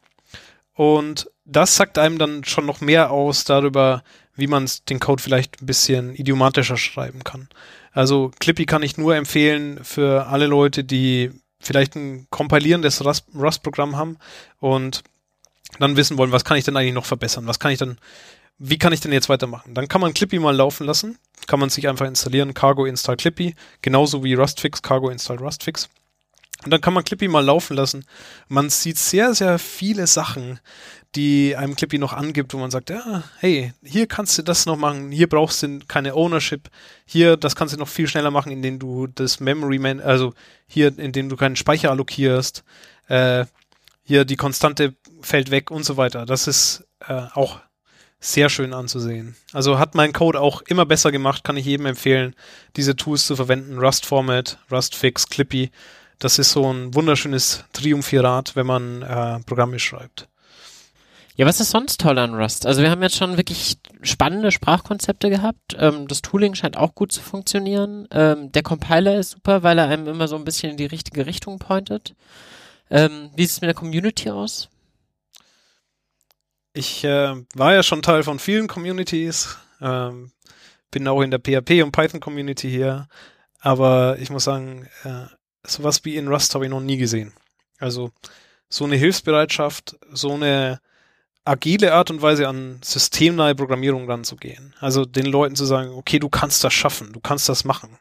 Und 0.74 1.32
das 1.46 1.76
sagt 1.76 1.98
einem 1.98 2.20
dann 2.20 2.44
schon 2.44 2.68
noch 2.68 2.82
mehr 2.82 3.10
aus 3.10 3.46
darüber, 3.46 4.04
wie 4.38 4.48
man 4.48 4.70
den 4.90 5.00
Code 5.00 5.22
vielleicht 5.22 5.62
ein 5.62 5.66
bisschen 5.66 6.16
idiomatischer 6.16 6.78
schreiben 6.78 7.24
kann. 7.24 7.50
Also 7.92 8.32
Clippy 8.40 8.66
kann 8.66 8.84
ich 8.84 8.98
nur 8.98 9.16
empfehlen 9.16 9.84
für 9.84 10.28
alle 10.28 10.48
Leute, 10.48 10.84
die 10.84 11.32
vielleicht 11.60 11.96
ein 11.96 12.28
kompilierendes 12.30 13.04
Rust-Programm 13.04 13.98
haben 13.98 14.18
und 14.60 15.04
dann 15.80 15.98
wissen 15.98 16.18
wollen, 16.18 16.32
was 16.32 16.46
kann 16.46 16.58
ich 16.58 16.64
denn 16.64 16.78
eigentlich 16.78 16.94
noch 16.94 17.06
verbessern? 17.06 17.48
Was 17.48 17.60
kann 17.60 17.72
ich 17.72 17.80
dann, 17.80 17.98
wie 18.58 18.78
kann 18.78 18.94
ich 18.94 19.02
denn 19.02 19.12
jetzt 19.12 19.30
weitermachen? 19.30 19.74
Dann 19.74 19.88
kann 19.88 20.02
man 20.02 20.14
Clippy 20.14 20.40
mal 20.40 20.56
laufen 20.56 20.86
lassen. 20.86 21.18
Kann 21.48 21.60
man 21.60 21.70
sich 21.70 21.88
einfach 21.88 22.06
installieren, 22.06 22.54
Cargo 22.54 22.86
install 22.86 23.18
Clippy, 23.18 23.56
genauso 23.82 24.24
wie 24.24 24.34
Rustfix, 24.34 24.82
Cargo 24.82 25.10
install 25.10 25.38
Rustfix. 25.38 25.90
Und 26.64 26.72
dann 26.72 26.82
kann 26.82 26.94
man 26.94 27.04
Clippy 27.04 27.28
mal 27.28 27.46
laufen 27.46 27.76
lassen. 27.76 28.06
Man 28.48 28.70
sieht 28.70 28.98
sehr, 28.98 29.34
sehr 29.36 29.60
viele 29.60 30.08
Sachen, 30.08 30.60
die 31.16 31.56
einem 31.56 31.76
Clippy 31.76 31.98
noch 31.98 32.14
angibt, 32.14 32.54
wo 32.54 32.58
man 32.58 32.72
sagt, 32.72 32.90
ja, 32.90 33.24
hey, 33.40 33.74
hier 33.84 34.08
kannst 34.08 34.38
du 34.38 34.44
das 34.44 34.66
noch 34.66 34.78
machen, 34.78 35.12
hier 35.12 35.28
brauchst 35.28 35.64
du 35.64 35.80
keine 35.88 36.16
Ownership, 36.16 36.70
hier, 37.06 37.38
das 37.38 37.56
kannst 37.56 37.74
du 37.74 37.80
noch 37.80 37.88
viel 37.88 38.08
schneller 38.08 38.32
machen, 38.32 38.52
indem 38.52 38.80
du 38.80 39.08
das 39.08 39.40
Memory, 39.40 39.80
Man 39.80 40.00
also 40.00 40.34
hier, 40.68 40.98
indem 40.98 41.30
du 41.30 41.36
keinen 41.36 41.56
Speicher 41.56 41.92
allokierst, 41.92 42.64
äh, 43.08 43.46
hier 44.04 44.26
die 44.26 44.38
Konstante 44.38 44.96
fällt 45.22 45.52
weg 45.52 45.72
und 45.72 45.84
so 45.84 45.98
weiter. 45.98 46.26
Das 46.26 46.48
ist 46.48 46.86
äh, 47.08 47.26
auch 47.34 47.60
sehr 48.20 48.50
schön 48.50 48.74
anzusehen. 48.74 49.36
Also 49.54 49.80
hat 49.80 49.96
mein 49.96 50.14
Code 50.14 50.40
auch 50.40 50.62
immer 50.62 50.86
besser 50.86 51.12
gemacht, 51.12 51.44
kann 51.44 51.58
ich 51.58 51.66
jedem 51.66 51.86
empfehlen, 51.86 52.36
diese 52.76 52.96
Tools 52.96 53.28
zu 53.28 53.36
verwenden. 53.36 53.78
Rust 53.78 54.06
Format, 54.06 54.60
Rust 54.72 54.96
Fix, 54.96 55.28
Clippy. 55.28 55.72
Das 56.20 56.40
ist 56.40 56.52
so 56.52 56.72
ein 56.72 56.96
wunderschönes 56.96 57.66
Triumphirat, 57.74 58.56
wenn 58.56 58.66
man 58.66 59.02
äh, 59.04 59.40
Programme 59.42 59.78
schreibt. 59.78 60.28
Ja, 61.38 61.46
was 61.46 61.60
ist 61.60 61.70
sonst 61.70 62.02
toll 62.02 62.18
an 62.18 62.34
Rust? 62.34 62.66
Also 62.66 62.82
wir 62.82 62.90
haben 62.90 63.04
jetzt 63.04 63.16
schon 63.16 63.38
wirklich 63.38 63.78
spannende 64.02 64.52
Sprachkonzepte 64.52 65.30
gehabt. 65.30 65.78
Ähm, 65.78 66.08
das 66.08 66.24
Tooling 66.24 66.56
scheint 66.56 66.78
auch 66.78 66.96
gut 66.96 67.12
zu 67.12 67.22
funktionieren. 67.22 68.08
Ähm, 68.10 68.52
der 68.52 68.64
Compiler 68.64 69.20
ist 69.20 69.32
super, 69.32 69.62
weil 69.62 69.78
er 69.78 69.88
einem 69.88 70.08
immer 70.08 70.28
so 70.28 70.36
ein 70.36 70.46
bisschen 70.46 70.72
in 70.72 70.78
die 70.78 70.88
richtige 70.88 71.28
Richtung 71.28 71.60
pointet. 71.60 72.16
Ähm, 72.90 73.30
wie 73.36 73.44
sieht 73.44 73.52
es 73.52 73.62
mit 73.62 73.68
der 73.68 73.76
Community 73.76 74.32
aus? 74.32 74.70
Ich 76.74 77.04
äh, 77.04 77.36
war 77.54 77.74
ja 77.74 77.84
schon 77.84 78.02
Teil 78.02 78.24
von 78.24 78.40
vielen 78.40 78.68
Communities, 78.68 79.58
ähm, 79.80 80.32
bin 80.90 81.08
auch 81.08 81.22
in 81.22 81.30
der 81.30 81.40
PHP 81.40 81.84
und 81.84 81.92
Python 81.92 82.20
Community 82.20 82.68
hier, 82.68 83.08
aber 83.60 84.18
ich 84.18 84.32
muss 84.32 84.46
sagen, 84.46 84.88
äh, 85.04 85.26
sowas 85.64 86.04
wie 86.04 86.16
in 86.16 86.30
Rust 86.30 86.56
habe 86.56 86.66
ich 86.66 86.72
noch 86.72 86.82
nie 86.82 86.98
gesehen. 86.98 87.32
Also 87.78 88.12
so 88.70 88.86
eine 88.86 88.96
Hilfsbereitschaft, 88.96 89.98
so 90.12 90.34
eine 90.34 90.80
agile 91.48 91.94
Art 91.94 92.12
und 92.12 92.22
Weise 92.22 92.48
an 92.48 92.80
systemnahe 92.84 93.56
Programmierung 93.56 94.10
ranzugehen. 94.10 94.74
Also 94.80 95.06
den 95.06 95.26
Leuten 95.26 95.56
zu 95.56 95.66
sagen, 95.66 95.92
okay, 95.92 96.20
du 96.20 96.30
kannst 96.30 96.64
das 96.64 96.74
schaffen, 96.74 97.14
du 97.14 97.20
kannst 97.20 97.50
das 97.50 97.64
machen. 97.64 97.98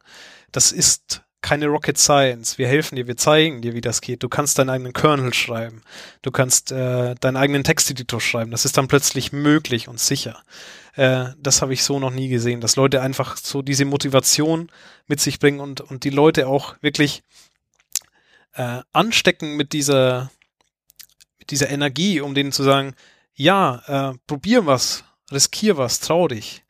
Das 0.52 0.72
ist 0.72 1.22
keine 1.42 1.66
Rocket 1.66 1.96
Science. 1.96 2.58
Wir 2.58 2.66
helfen 2.66 2.96
dir, 2.96 3.06
wir 3.06 3.16
zeigen 3.16 3.62
dir, 3.62 3.74
wie 3.74 3.80
das 3.80 4.00
geht. 4.00 4.22
Du 4.22 4.28
kannst 4.28 4.58
deinen 4.58 4.70
eigenen 4.70 4.92
Kernel 4.92 5.32
schreiben. 5.32 5.82
Du 6.22 6.32
kannst 6.32 6.72
äh, 6.72 7.14
deinen 7.14 7.36
eigenen 7.36 7.62
Texteditor 7.62 8.20
schreiben. 8.20 8.50
Das 8.50 8.64
ist 8.64 8.76
dann 8.76 8.88
plötzlich 8.88 9.32
möglich 9.32 9.86
und 9.86 10.00
sicher. 10.00 10.42
Äh, 10.96 11.26
das 11.38 11.62
habe 11.62 11.72
ich 11.72 11.84
so 11.84 12.00
noch 12.00 12.10
nie 12.10 12.28
gesehen, 12.28 12.60
dass 12.60 12.74
Leute 12.74 13.00
einfach 13.00 13.36
so 13.36 13.62
diese 13.62 13.84
Motivation 13.84 14.70
mit 15.06 15.20
sich 15.20 15.38
bringen 15.38 15.60
und, 15.60 15.80
und 15.80 16.02
die 16.02 16.10
Leute 16.10 16.48
auch 16.48 16.74
wirklich 16.80 17.22
äh, 18.54 18.80
anstecken 18.92 19.56
mit 19.56 19.72
dieser, 19.72 20.30
mit 21.38 21.50
dieser 21.52 21.70
Energie, 21.70 22.20
um 22.20 22.34
denen 22.34 22.50
zu 22.50 22.64
sagen, 22.64 22.94
ja, 23.36 23.82
äh, 23.86 24.18
probier 24.26 24.66
was, 24.66 25.04
riskier 25.30 25.76
was, 25.76 26.00
trau 26.00 26.26
dich. 26.26 26.64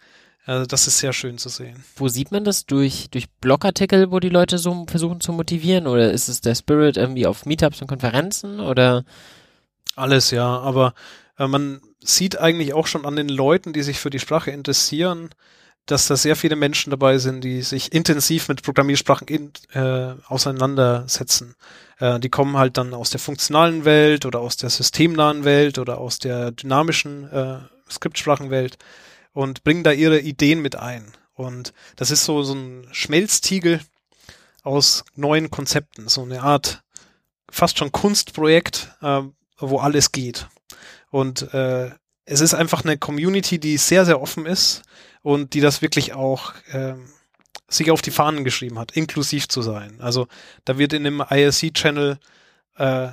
Also 0.44 0.64
das 0.64 0.86
ist 0.86 0.98
sehr 0.98 1.12
schön 1.12 1.38
zu 1.38 1.48
sehen. 1.48 1.84
Wo 1.97 2.06
sieht 2.06 2.30
man 2.30 2.44
das? 2.44 2.66
Durch, 2.66 3.10
durch 3.10 3.28
Blogartikel, 3.40 4.12
wo 4.12 4.20
die 4.20 4.28
Leute 4.28 4.59
so 4.59 4.86
versuchen 4.86 5.20
zu 5.20 5.32
motivieren? 5.32 5.88
Oder 5.88 6.12
ist 6.12 6.28
es 6.28 6.40
der 6.40 6.55
Spirit 6.55 6.97
irgendwie 6.97 7.26
auf 7.26 7.47
Meetups 7.47 7.82
und 7.82 7.88
Konferenzen? 7.88 8.60
Oder? 8.60 9.05
Alles, 9.97 10.30
ja. 10.30 10.47
Aber 10.60 10.94
äh, 11.36 11.48
man 11.48 11.80
sieht 11.98 12.38
eigentlich 12.38 12.74
auch 12.74 12.86
schon 12.86 13.05
an 13.05 13.16
den 13.16 13.28
Leuten, 13.28 13.72
die 13.72 13.82
sich 13.82 13.98
für 13.98 14.10
die 14.10 14.20
Sprache 14.20 14.52
interessieren, 14.52 15.30
dass 15.86 16.06
da 16.06 16.16
sehr 16.16 16.36
viele 16.36 16.55
Menschen 16.55 16.90
dabei 16.90 17.18
sind, 17.18 17.43
die 17.43 17.62
sich 17.62 17.93
intensiv 17.93 18.48
mit 18.48 18.62
Programmiersprachen 18.62 19.26
in, 19.26 19.52
äh, 19.72 20.14
auseinandersetzen. 20.28 21.56
Äh, 21.98 22.20
die 22.20 22.28
kommen 22.28 22.56
halt 22.56 22.77
dann 22.77 22.94
aus 22.94 23.10
der 23.10 23.20
funktionalen 23.20 23.85
Welt 23.85 24.27
oder 24.27 24.40
aus 24.40 24.56
der 24.56 24.70
systemnahen 24.70 25.44
Welt 25.44 25.78
oder 25.78 25.98
aus 25.98 26.18
der 26.18 26.52
dynamischen 26.52 27.31
äh, 27.31 27.59
Skriptsprachenwelt 27.90 28.78
und 29.32 29.64
bringen 29.64 29.85
da 29.85 29.93
ihre 29.93 30.20
Ideen 30.20 30.60
mit 30.60 30.77
ein. 30.77 31.12
Und 31.35 31.73
das 31.97 32.10
ist 32.10 32.24
so, 32.24 32.43
so 32.43 32.55
ein 32.55 32.89
Schmelztiegel 32.93 33.81
aus 34.62 35.05
neuen 35.14 35.51
Konzepten, 35.51 36.09
so 36.09 36.23
eine 36.23 36.43
Art 36.43 36.82
fast 37.51 37.78
schon 37.78 37.93
Kunstprojekt, 37.93 38.90
äh, 39.02 39.23
wo 39.59 39.78
alles 39.78 40.12
geht. 40.12 40.48
Und 41.10 41.52
äh, 41.55 41.90
es 42.24 42.40
ist 42.40 42.55
einfach 42.55 42.85
eine 42.85 42.98
Community, 42.98 43.59
die 43.59 43.77
sehr, 43.77 44.05
sehr 44.05 44.20
offen 44.20 44.47
ist 44.47 44.82
und 45.23 45.55
die 45.55 45.60
das 45.60 45.82
wirklich 45.82 46.14
auch 46.14 46.52
äh, 46.73 46.94
sich 47.68 47.90
auf 47.90 48.02
die 48.02 48.10
Fahnen 48.10 48.44
geschrieben 48.44 48.78
hat, 48.78 48.93
inklusiv 48.93 49.48
zu 49.48 49.62
sein. 49.62 50.01
Also 50.01 50.28
da 50.64 50.78
wird 50.78 50.93
in 50.93 51.05
dem 51.05 51.20
IRC-Channel 51.20 52.18
äh, 52.76 53.09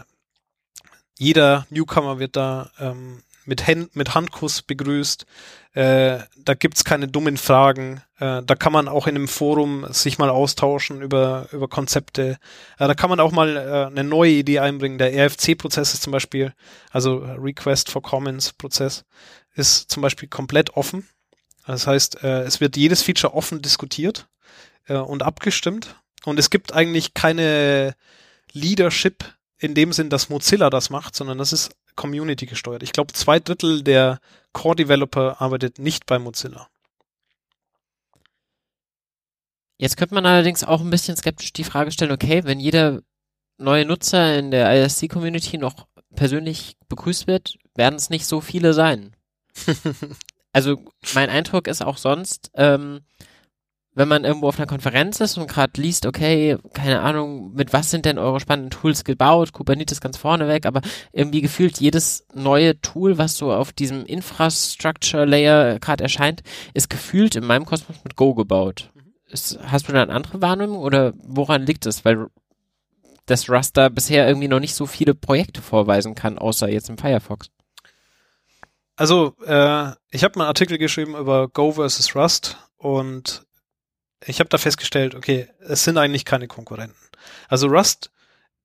jeder 1.17 1.65
Newcomer 1.69 2.19
wird 2.19 2.35
da 2.35 2.71
ähm, 2.79 3.23
mit, 3.45 3.67
Hand, 3.67 3.95
mit 3.95 4.15
Handkuss 4.15 4.61
begrüßt. 4.61 5.25
Äh, 5.73 6.19
da 6.37 6.53
gibt's 6.53 6.83
keine 6.83 7.07
dummen 7.07 7.37
Fragen. 7.37 8.01
Äh, 8.19 8.41
da 8.43 8.55
kann 8.55 8.73
man 8.73 8.87
auch 8.87 9.07
in 9.07 9.15
einem 9.15 9.27
Forum 9.27 9.85
sich 9.91 10.17
mal 10.17 10.29
austauschen 10.29 11.01
über, 11.01 11.47
über 11.51 11.67
Konzepte. 11.67 12.37
Äh, 12.77 12.87
da 12.87 12.93
kann 12.93 13.09
man 13.09 13.19
auch 13.19 13.31
mal 13.31 13.55
äh, 13.55 13.85
eine 13.87 14.03
neue 14.03 14.31
Idee 14.31 14.59
einbringen. 14.59 14.97
Der 14.97 15.13
RFC-Prozess 15.13 15.93
ist 15.93 16.03
zum 16.03 16.11
Beispiel, 16.11 16.53
also 16.91 17.17
Request 17.17 17.91
for 17.91 18.01
Comments 18.01 18.53
Prozess, 18.53 19.05
ist 19.55 19.91
zum 19.91 20.01
Beispiel 20.01 20.29
komplett 20.29 20.75
offen. 20.75 21.07
Das 21.65 21.87
heißt, 21.87 22.23
äh, 22.23 22.41
es 22.43 22.59
wird 22.59 22.75
jedes 22.75 23.03
Feature 23.03 23.33
offen 23.33 23.61
diskutiert 23.61 24.27
äh, 24.87 24.95
und 24.95 25.23
abgestimmt. 25.23 25.95
Und 26.25 26.39
es 26.39 26.49
gibt 26.49 26.73
eigentlich 26.73 27.13
keine 27.13 27.95
Leadership 28.51 29.33
in 29.57 29.73
dem 29.75 29.93
Sinn, 29.93 30.09
dass 30.09 30.29
Mozilla 30.29 30.69
das 30.69 30.89
macht, 30.89 31.15
sondern 31.15 31.37
das 31.37 31.53
ist 31.53 31.75
Community 31.95 32.45
gesteuert. 32.45 32.83
Ich 32.83 32.91
glaube, 32.91 33.13
zwei 33.13 33.39
Drittel 33.39 33.83
der 33.83 34.19
Core-Developer 34.53 35.41
arbeitet 35.41 35.79
nicht 35.79 36.05
bei 36.05 36.19
Mozilla. 36.19 36.67
Jetzt 39.77 39.97
könnte 39.97 40.15
man 40.15 40.25
allerdings 40.25 40.63
auch 40.63 40.81
ein 40.81 40.89
bisschen 40.89 41.17
skeptisch 41.17 41.51
die 41.53 41.63
Frage 41.63 41.91
stellen, 41.91 42.11
okay, 42.11 42.43
wenn 42.45 42.59
jeder 42.59 43.01
neue 43.57 43.85
Nutzer 43.85 44.37
in 44.37 44.51
der 44.51 44.71
ISC-Community 44.85 45.57
noch 45.57 45.87
persönlich 46.15 46.77
begrüßt 46.89 47.27
wird, 47.27 47.57
werden 47.75 47.95
es 47.95 48.09
nicht 48.09 48.25
so 48.25 48.39
viele 48.39 48.73
sein. 48.73 49.15
also 50.53 50.83
mein 51.13 51.29
Eindruck 51.29 51.67
ist 51.67 51.83
auch 51.83 51.97
sonst, 51.97 52.51
ähm, 52.53 53.01
wenn 53.95 54.07
man 54.07 54.23
irgendwo 54.23 54.47
auf 54.47 54.57
einer 54.57 54.67
Konferenz 54.67 55.19
ist 55.19 55.37
und 55.37 55.47
gerade 55.47 55.79
liest, 55.79 56.05
okay, 56.05 56.57
keine 56.73 57.01
Ahnung, 57.01 57.53
mit 57.53 57.73
was 57.73 57.91
sind 57.91 58.05
denn 58.05 58.17
eure 58.17 58.39
spannenden 58.39 58.71
Tools 58.71 59.03
gebaut, 59.03 59.53
Kubernetes 59.53 60.01
ganz 60.01 60.17
vorne 60.17 60.47
weg, 60.47 60.65
aber 60.65 60.81
irgendwie 61.11 61.41
gefühlt 61.41 61.79
jedes 61.79 62.25
neue 62.33 62.79
Tool, 62.81 63.17
was 63.17 63.37
so 63.37 63.53
auf 63.53 63.71
diesem 63.71 64.05
Infrastructure 64.05 65.25
Layer 65.25 65.79
gerade 65.79 66.03
erscheint, 66.03 66.41
ist 66.73 66.89
gefühlt 66.89 67.35
in 67.35 67.45
meinem 67.45 67.65
Kosmos 67.65 67.97
mit 68.03 68.15
Go 68.15 68.33
gebaut. 68.33 68.91
Ist, 69.27 69.59
hast 69.63 69.87
du 69.87 69.93
da 69.93 70.01
eine 70.01 70.13
andere 70.13 70.41
Wahrnehmung 70.41 70.77
oder 70.77 71.13
woran 71.17 71.65
liegt 71.65 71.85
es? 71.85 72.03
Weil 72.03 72.27
das 73.25 73.49
Raster 73.49 73.89
bisher 73.89 74.27
irgendwie 74.27 74.47
noch 74.47 74.59
nicht 74.59 74.75
so 74.75 74.85
viele 74.85 75.15
Projekte 75.15 75.61
vorweisen 75.61 76.15
kann, 76.15 76.37
außer 76.37 76.69
jetzt 76.69 76.89
im 76.89 76.97
Firefox. 76.97 77.49
Also, 78.95 79.35
äh, 79.45 79.91
ich 80.11 80.23
habe 80.23 80.37
mal 80.37 80.43
einen 80.43 80.49
Artikel 80.49 80.77
geschrieben 80.77 81.15
über 81.15 81.47
Go 81.47 81.71
versus 81.71 82.15
Rust 82.15 82.57
und 82.77 83.45
ich 84.25 84.39
habe 84.39 84.49
da 84.49 84.57
festgestellt, 84.57 85.15
okay, 85.15 85.47
es 85.59 85.83
sind 85.83 85.97
eigentlich 85.97 86.25
keine 86.25 86.47
Konkurrenten. 86.47 86.97
Also 87.47 87.67
Rust 87.67 88.11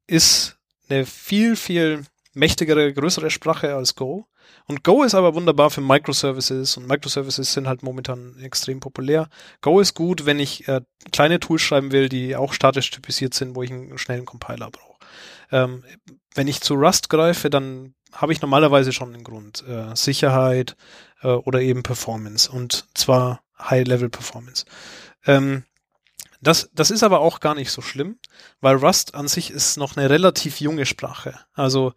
ist 0.06 0.56
eine 0.89 1.06
viel, 1.06 1.56
viel 1.56 2.05
mächtigere, 2.35 2.93
größere 2.93 3.30
Sprache 3.30 3.74
als 3.74 3.94
Go. 3.94 4.26
Und 4.66 4.85
Go 4.85 5.02
ist 5.02 5.14
aber 5.14 5.35
wunderbar 5.35 5.70
für 5.70 5.80
Microservices 5.80 6.76
und 6.76 6.86
Microservices 6.86 7.52
sind 7.52 7.66
halt 7.68 7.82
momentan 7.82 8.39
extrem 8.40 8.80
populär. 8.80 9.28
Go 9.60 9.80
ist 9.80 9.94
gut, 9.94 10.26
wenn 10.26 10.39
ich 10.39 10.68
äh, 10.68 10.80
kleine 11.12 11.40
Tools 11.40 11.62
schreiben 11.62 11.93
will, 11.93 12.09
die 12.09 12.36
auch 12.36 12.52
statisch 12.52 12.90
typisiert 12.90 13.35
sind, 13.35 13.55
wo 13.55 13.62
ich 13.62 13.70
einen 13.70 13.98
schnellen 13.98 14.24
Compiler 14.24 14.70
brauche. 14.70 14.98
Ähm, 15.51 15.85
wenn 16.35 16.48
ich 16.48 16.60
zu 16.60 16.74
Rust 16.74 17.09
greife, 17.09 17.51
dann 17.51 17.94
habe 18.12 18.32
ich 18.32 18.40
normalerweise 18.40 18.93
schon 18.93 19.14
einen 19.14 19.24
Grund. 19.24 19.64
Äh, 19.66 19.94
Sicherheit 19.94 20.76
äh, 21.22 21.28
oder 21.28 21.60
eben 21.60 21.82
Performance 21.82 22.51
und 22.51 22.86
zwar 22.94 23.40
High-Level-Performance. 23.59 24.64
Ähm, 25.27 25.65
das, 26.40 26.70
das 26.73 26.90
ist 26.90 27.03
aber 27.03 27.20
auch 27.20 27.40
gar 27.40 27.55
nicht 27.55 27.70
so 27.70 27.82
schlimm, 27.82 28.19
weil 28.61 28.77
Rust 28.77 29.15
an 29.15 29.28
sich 29.28 29.51
ist 29.51 29.77
noch 29.77 29.97
eine 29.97 30.09
relativ 30.09 30.61
junge 30.61 30.86
Sprache. 30.86 31.35
Also 31.53 31.93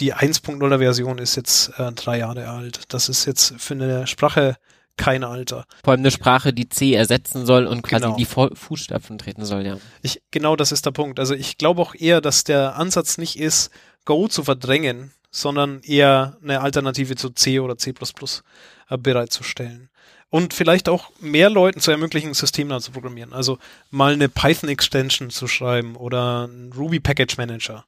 die 0.00 0.14
1.0er 0.14 0.78
Version 0.78 1.18
ist 1.18 1.36
jetzt 1.36 1.78
äh, 1.78 1.92
drei 1.92 2.18
Jahre 2.18 2.48
alt. 2.48 2.82
Das 2.88 3.08
ist 3.08 3.26
jetzt 3.26 3.54
für 3.58 3.74
eine 3.74 4.06
Sprache 4.06 4.56
kein 4.96 5.24
Alter. 5.24 5.66
Vor 5.82 5.92
allem 5.92 6.00
eine 6.00 6.10
Sprache, 6.10 6.52
die 6.52 6.68
C 6.68 6.94
ersetzen 6.94 7.46
soll 7.46 7.66
und 7.66 7.82
quasi 7.82 8.04
genau. 8.04 8.16
die 8.16 8.24
Fußstapfen 8.24 9.18
treten 9.18 9.44
soll, 9.44 9.66
ja. 9.66 9.78
Ich, 10.02 10.22
genau 10.30 10.56
das 10.56 10.72
ist 10.72 10.86
der 10.86 10.92
Punkt. 10.92 11.18
Also 11.18 11.34
ich 11.34 11.58
glaube 11.58 11.82
auch 11.82 11.94
eher, 11.94 12.20
dass 12.20 12.44
der 12.44 12.76
Ansatz 12.76 13.18
nicht 13.18 13.38
ist, 13.38 13.70
Go 14.04 14.28
zu 14.28 14.44
verdrängen, 14.44 15.12
sondern 15.30 15.80
eher 15.80 16.38
eine 16.42 16.60
Alternative 16.60 17.16
zu 17.16 17.30
C 17.30 17.58
oder 17.58 17.76
C++ 17.76 17.92
äh, 18.88 18.98
bereitzustellen 18.98 19.90
und 20.34 20.52
vielleicht 20.52 20.88
auch 20.88 21.12
mehr 21.20 21.48
Leuten 21.48 21.78
zu 21.78 21.92
ermöglichen, 21.92 22.34
Systeme 22.34 22.80
zu 22.80 22.90
programmieren. 22.90 23.32
Also 23.32 23.60
mal 23.92 24.14
eine 24.14 24.28
Python-Extension 24.28 25.30
zu 25.30 25.46
schreiben 25.46 25.94
oder 25.94 26.48
ein 26.48 26.72
Ruby 26.72 26.98
Package 26.98 27.36
Manager. 27.36 27.86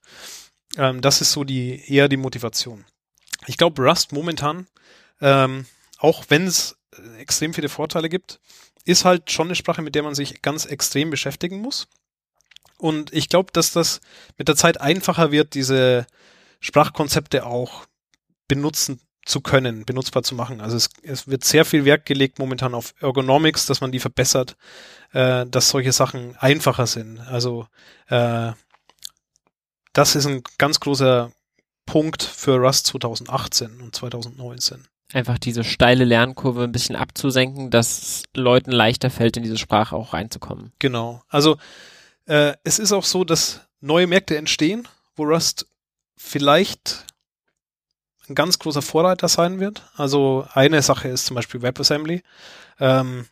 Ähm, 0.77 1.01
das 1.01 1.21
ist 1.21 1.33
so 1.33 1.43
die 1.43 1.83
eher 1.93 2.09
die 2.09 2.17
Motivation. 2.17 2.85
Ich 3.49 3.57
glaube, 3.57 3.83
Rust 3.83 4.13
momentan, 4.13 4.69
ähm, 5.21 5.67
auch 5.99 6.27
wenn 6.29 6.47
es 6.47 6.77
extrem 7.19 7.53
viele 7.53 7.69
Vorteile 7.69 8.09
gibt, 8.09 8.39
ist 8.85 9.05
halt 9.05 9.33
schon 9.33 9.49
eine 9.49 9.57
Sprache, 9.57 9.83
mit 9.83 9.97
der 9.97 10.05
man 10.05 10.15
sich 10.15 10.41
ganz 10.41 10.67
extrem 10.67 11.11
beschäftigen 11.11 11.61
muss. 11.61 11.89
Und 12.79 13.13
ich 13.13 13.29
glaube, 13.29 13.51
dass 13.53 13.73
das 13.73 14.01
mit 14.39 14.47
der 14.47 14.55
Zeit 14.55 14.81
einfacher 14.81 15.33
wird, 15.33 15.55
diese 15.55 16.07
Sprachkonzepte 16.61 17.45
auch 17.45 17.87
benutzen 18.47 19.01
zu 19.27 19.41
können, 19.41 19.85
benutzbar 19.85 20.23
zu 20.23 20.35
machen. 20.35 20.61
Also 20.61 20.77
es, 20.77 20.89
es 21.03 21.29
wird 21.29 21.45
sehr 21.45 21.65
viel 21.65 21.85
Wert 21.85 22.07
gelegt 22.07 22.39
momentan 22.39 22.75
auf 22.75 22.95
Ergonomics, 23.01 23.67
dass 23.67 23.81
man 23.81 23.93
die 23.93 23.99
verbessert, 23.99 24.57
äh, 25.13 25.45
dass 25.47 25.69
solche 25.69 25.93
Sachen 25.93 26.37
einfacher 26.37 26.87
sind. 26.87 27.19
Also 27.19 27.67
äh, 28.09 28.53
das 29.93 30.15
ist 30.15 30.27
ein 30.27 30.43
ganz 30.59 30.79
großer 30.81 31.33
Punkt 31.87 32.23
für 32.23 32.57
Rust 32.57 32.87
2018 32.87 33.81
und 33.81 33.95
2019. 33.95 34.87
Einfach 35.13 35.39
diese 35.39 35.65
steile 35.65 36.05
Lernkurve 36.05 36.65
ein 36.65 36.73
bisschen 36.73 36.97
abzusenken, 36.97 37.71
dass 37.71 38.23
Leuten 38.35 38.73
leichter 38.73 39.11
fällt, 39.11 39.37
in 39.37 39.43
diese 39.43 39.59
Sprache 39.59 39.97
auch 39.97 40.13
reinzukommen. 40.13 40.73
Genau. 40.79 41.23
Also 41.29 41.59
äh, 42.27 42.55
es 42.63 42.79
ist 42.79 42.93
auch 42.93 43.05
so, 43.05 43.25
dass 43.25 43.63
neue 43.81 44.07
Märkte 44.07 44.37
entstehen, 44.37 44.87
wo 45.17 45.25
Rust 45.25 45.67
vielleicht 46.17 47.06
ein 48.31 48.35
ganz 48.35 48.59
großer 48.59 48.83
Vorreiter 48.83 49.29
sein 49.29 49.61
wird. 49.61 49.83
Also 49.97 50.47
eine 50.53 50.83
Sache 50.83 51.09
ist 51.09 51.27
zum 51.27 51.37
Beispiel 51.37 51.63
WebAssembly. 51.63 52.23
Ähm, 52.79 53.27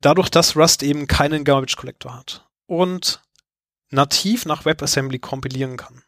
dadurch, 0.00 0.30
dass 0.30 0.56
Rust 0.56 0.82
eben 0.82 1.06
keinen 1.06 1.44
Garbage 1.44 1.76
Collector 1.76 2.16
hat 2.16 2.46
und 2.66 3.22
nativ 3.90 4.46
nach 4.46 4.64
WebAssembly 4.64 5.18
kompilieren 5.18 5.76
kann 5.76 6.02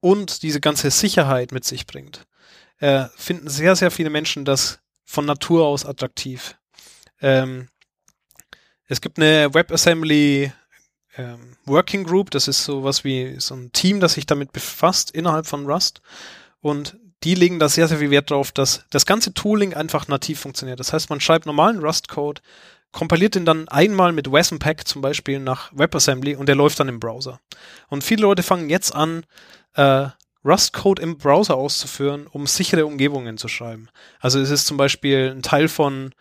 und 0.00 0.42
diese 0.42 0.60
ganze 0.60 0.90
Sicherheit 0.90 1.52
mit 1.52 1.64
sich 1.64 1.86
bringt, 1.86 2.26
äh, 2.78 3.06
finden 3.16 3.48
sehr, 3.48 3.76
sehr 3.76 3.90
viele 3.90 4.10
Menschen 4.10 4.44
das 4.44 4.80
von 5.04 5.24
Natur 5.24 5.66
aus 5.66 5.84
attraktiv. 5.84 6.56
Ähm, 7.20 7.68
es 8.86 9.00
gibt 9.00 9.18
eine 9.18 9.54
WebAssembly 9.54 10.52
ähm, 11.16 11.56
Working 11.64 12.04
Group, 12.04 12.30
das 12.30 12.48
ist 12.48 12.64
sowas 12.64 13.04
wie 13.04 13.38
so 13.38 13.54
ein 13.54 13.72
Team, 13.72 14.00
das 14.00 14.14
sich 14.14 14.26
damit 14.26 14.52
befasst 14.52 15.10
innerhalb 15.10 15.46
von 15.46 15.66
Rust. 15.66 16.00
Und 16.62 16.96
die 17.24 17.34
legen 17.34 17.58
da 17.58 17.68
sehr, 17.68 17.88
sehr 17.88 17.98
viel 17.98 18.10
Wert 18.10 18.30
drauf, 18.30 18.52
dass 18.52 18.84
das 18.90 19.04
ganze 19.04 19.34
Tooling 19.34 19.74
einfach 19.74 20.08
nativ 20.08 20.40
funktioniert. 20.40 20.80
Das 20.80 20.92
heißt, 20.92 21.10
man 21.10 21.20
schreibt 21.20 21.46
normalen 21.46 21.80
Rust-Code, 21.80 22.40
kompiliert 22.90 23.34
den 23.34 23.44
dann 23.44 23.68
einmal 23.68 24.12
mit 24.12 24.30
WASM-Pack 24.30 24.86
zum 24.86 25.02
Beispiel 25.02 25.38
nach 25.38 25.70
WebAssembly 25.74 26.36
und 26.36 26.46
der 26.46 26.56
läuft 26.56 26.80
dann 26.80 26.88
im 26.88 27.00
Browser. 27.00 27.40
Und 27.88 28.04
viele 28.04 28.22
Leute 28.22 28.42
fangen 28.42 28.70
jetzt 28.70 28.94
an, 28.94 29.24
äh, 29.74 30.08
Rust-Code 30.44 31.00
im 31.00 31.18
Browser 31.18 31.54
auszuführen, 31.56 32.26
um 32.26 32.46
sichere 32.46 32.86
Umgebungen 32.86 33.38
zu 33.38 33.48
schreiben. 33.48 33.88
Also 34.18 34.40
es 34.40 34.50
ist 34.50 34.66
zum 34.66 34.76
Beispiel 34.76 35.32
ein 35.34 35.42
Teil 35.42 35.68
von 35.68 36.12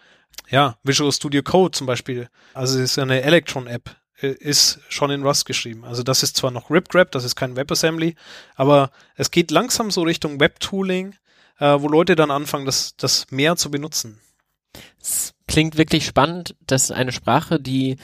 ja, 0.50 0.78
Visual 0.84 1.12
Studio 1.12 1.42
Code 1.44 1.72
zum 1.72 1.88
Beispiel. 1.88 2.30
Also 2.54 2.78
es 2.78 2.92
ist 2.92 3.00
eine 3.00 3.24
Electron-App, 3.24 3.96
ist 4.28 4.80
schon 4.90 5.12
in 5.12 5.24
Rust 5.24 5.46
geschrieben. 5.46 5.86
Also 5.86 6.04
das 6.04 6.24
ist 6.24 6.38
zwar 6.38 6.52
noch 6.52 6.70
RipGrab, 6.70 7.12
das 7.12 7.24
ist 7.24 7.36
kein 7.36 7.56
WebAssembly, 7.56 8.16
aber 8.56 8.92
es 9.16 9.32
geht 9.32 9.52
langsam 9.52 9.92
so 9.92 10.02
Richtung 10.02 10.40
Web-Tooling, 10.40 11.16
äh, 11.60 11.82
wo 11.82 11.88
Leute 11.88 12.16
dann 12.16 12.32
anfangen, 12.32 12.66
das, 12.66 12.96
das 12.98 13.28
mehr 13.32 13.56
zu 13.56 13.72
benutzen. 13.72 14.20
Es 15.02 15.34
klingt 15.48 15.78
wirklich 15.78 16.06
spannend, 16.06 16.56
dass 16.66 16.92
eine 16.92 17.12
Sprache, 17.12 17.60
die 17.60 17.98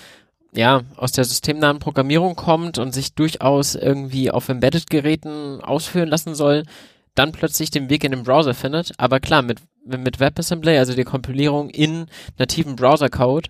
ja 0.52 0.84
aus 0.96 1.12
der 1.12 1.26
systemnahen 1.26 1.80
Programmierung 1.80 2.36
kommt 2.36 2.78
und 2.78 2.94
sich 2.94 3.14
durchaus 3.14 3.76
irgendwie 3.76 4.32
auf 4.32 4.50
Embedded-Geräten 4.50 5.62
ausführen 5.62 6.10
lassen 6.10 6.36
soll, 6.36 6.64
dann 7.16 7.32
plötzlich 7.32 7.72
den 7.72 7.90
Weg 7.90 8.04
in 8.04 8.12
den 8.12 8.24
Browser 8.24 8.54
findet. 8.54 8.92
Aber 8.98 9.20
klar, 9.20 9.42
mit, 9.42 9.60
mit 9.86 10.20
WebAssembly, 10.20 10.78
also 10.78 10.94
die 10.94 11.04
Kompilierung 11.04 11.70
in 11.70 12.08
nativen 12.38 12.76
Browser-Code, 12.76 13.50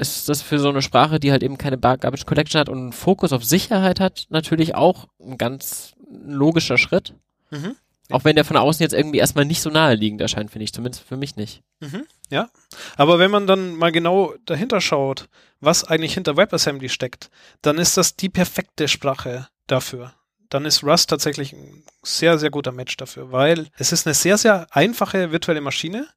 ist 0.00 0.28
das 0.28 0.42
für 0.42 0.58
so 0.58 0.68
eine 0.68 0.82
Sprache, 0.82 1.20
die 1.20 1.30
halt 1.30 1.42
eben 1.42 1.58
keine 1.58 1.78
Garbage 1.78 2.26
Collection 2.26 2.60
hat 2.60 2.68
und 2.68 2.78
einen 2.78 2.92
Fokus 2.92 3.32
auf 3.32 3.44
Sicherheit 3.44 4.00
hat, 4.00 4.26
natürlich 4.30 4.74
auch 4.74 5.08
ein 5.20 5.38
ganz 5.38 5.94
logischer 6.10 6.78
Schritt. 6.78 7.14
Mhm. 7.50 7.76
Auch 8.10 8.24
wenn 8.24 8.34
der 8.34 8.44
von 8.44 8.56
außen 8.56 8.82
jetzt 8.82 8.92
irgendwie 8.92 9.18
erstmal 9.18 9.44
nicht 9.44 9.62
so 9.62 9.70
naheliegend 9.70 10.20
erscheint, 10.20 10.50
finde 10.50 10.64
ich, 10.64 10.72
zumindest 10.72 11.04
für 11.04 11.16
mich 11.16 11.36
nicht. 11.36 11.62
Mhm, 11.78 12.06
ja, 12.28 12.50
aber 12.96 13.18
wenn 13.18 13.30
man 13.30 13.46
dann 13.46 13.76
mal 13.76 13.92
genau 13.92 14.34
dahinter 14.46 14.80
schaut, 14.80 15.28
was 15.60 15.84
eigentlich 15.84 16.14
hinter 16.14 16.36
WebAssembly 16.36 16.88
steckt, 16.88 17.30
dann 17.62 17.78
ist 17.78 17.96
das 17.96 18.16
die 18.16 18.28
perfekte 18.28 18.88
Sprache 18.88 19.48
dafür. 19.66 20.12
Dann 20.48 20.64
ist 20.64 20.82
Rust 20.82 21.08
tatsächlich 21.08 21.52
ein 21.52 21.84
sehr, 22.02 22.38
sehr 22.38 22.50
guter 22.50 22.72
Match 22.72 22.96
dafür, 22.96 23.30
weil 23.30 23.68
es 23.78 23.92
ist 23.92 24.06
eine 24.06 24.14
sehr, 24.14 24.36
sehr 24.36 24.66
einfache 24.70 25.30
virtuelle 25.30 25.60
Maschine, 25.60 26.08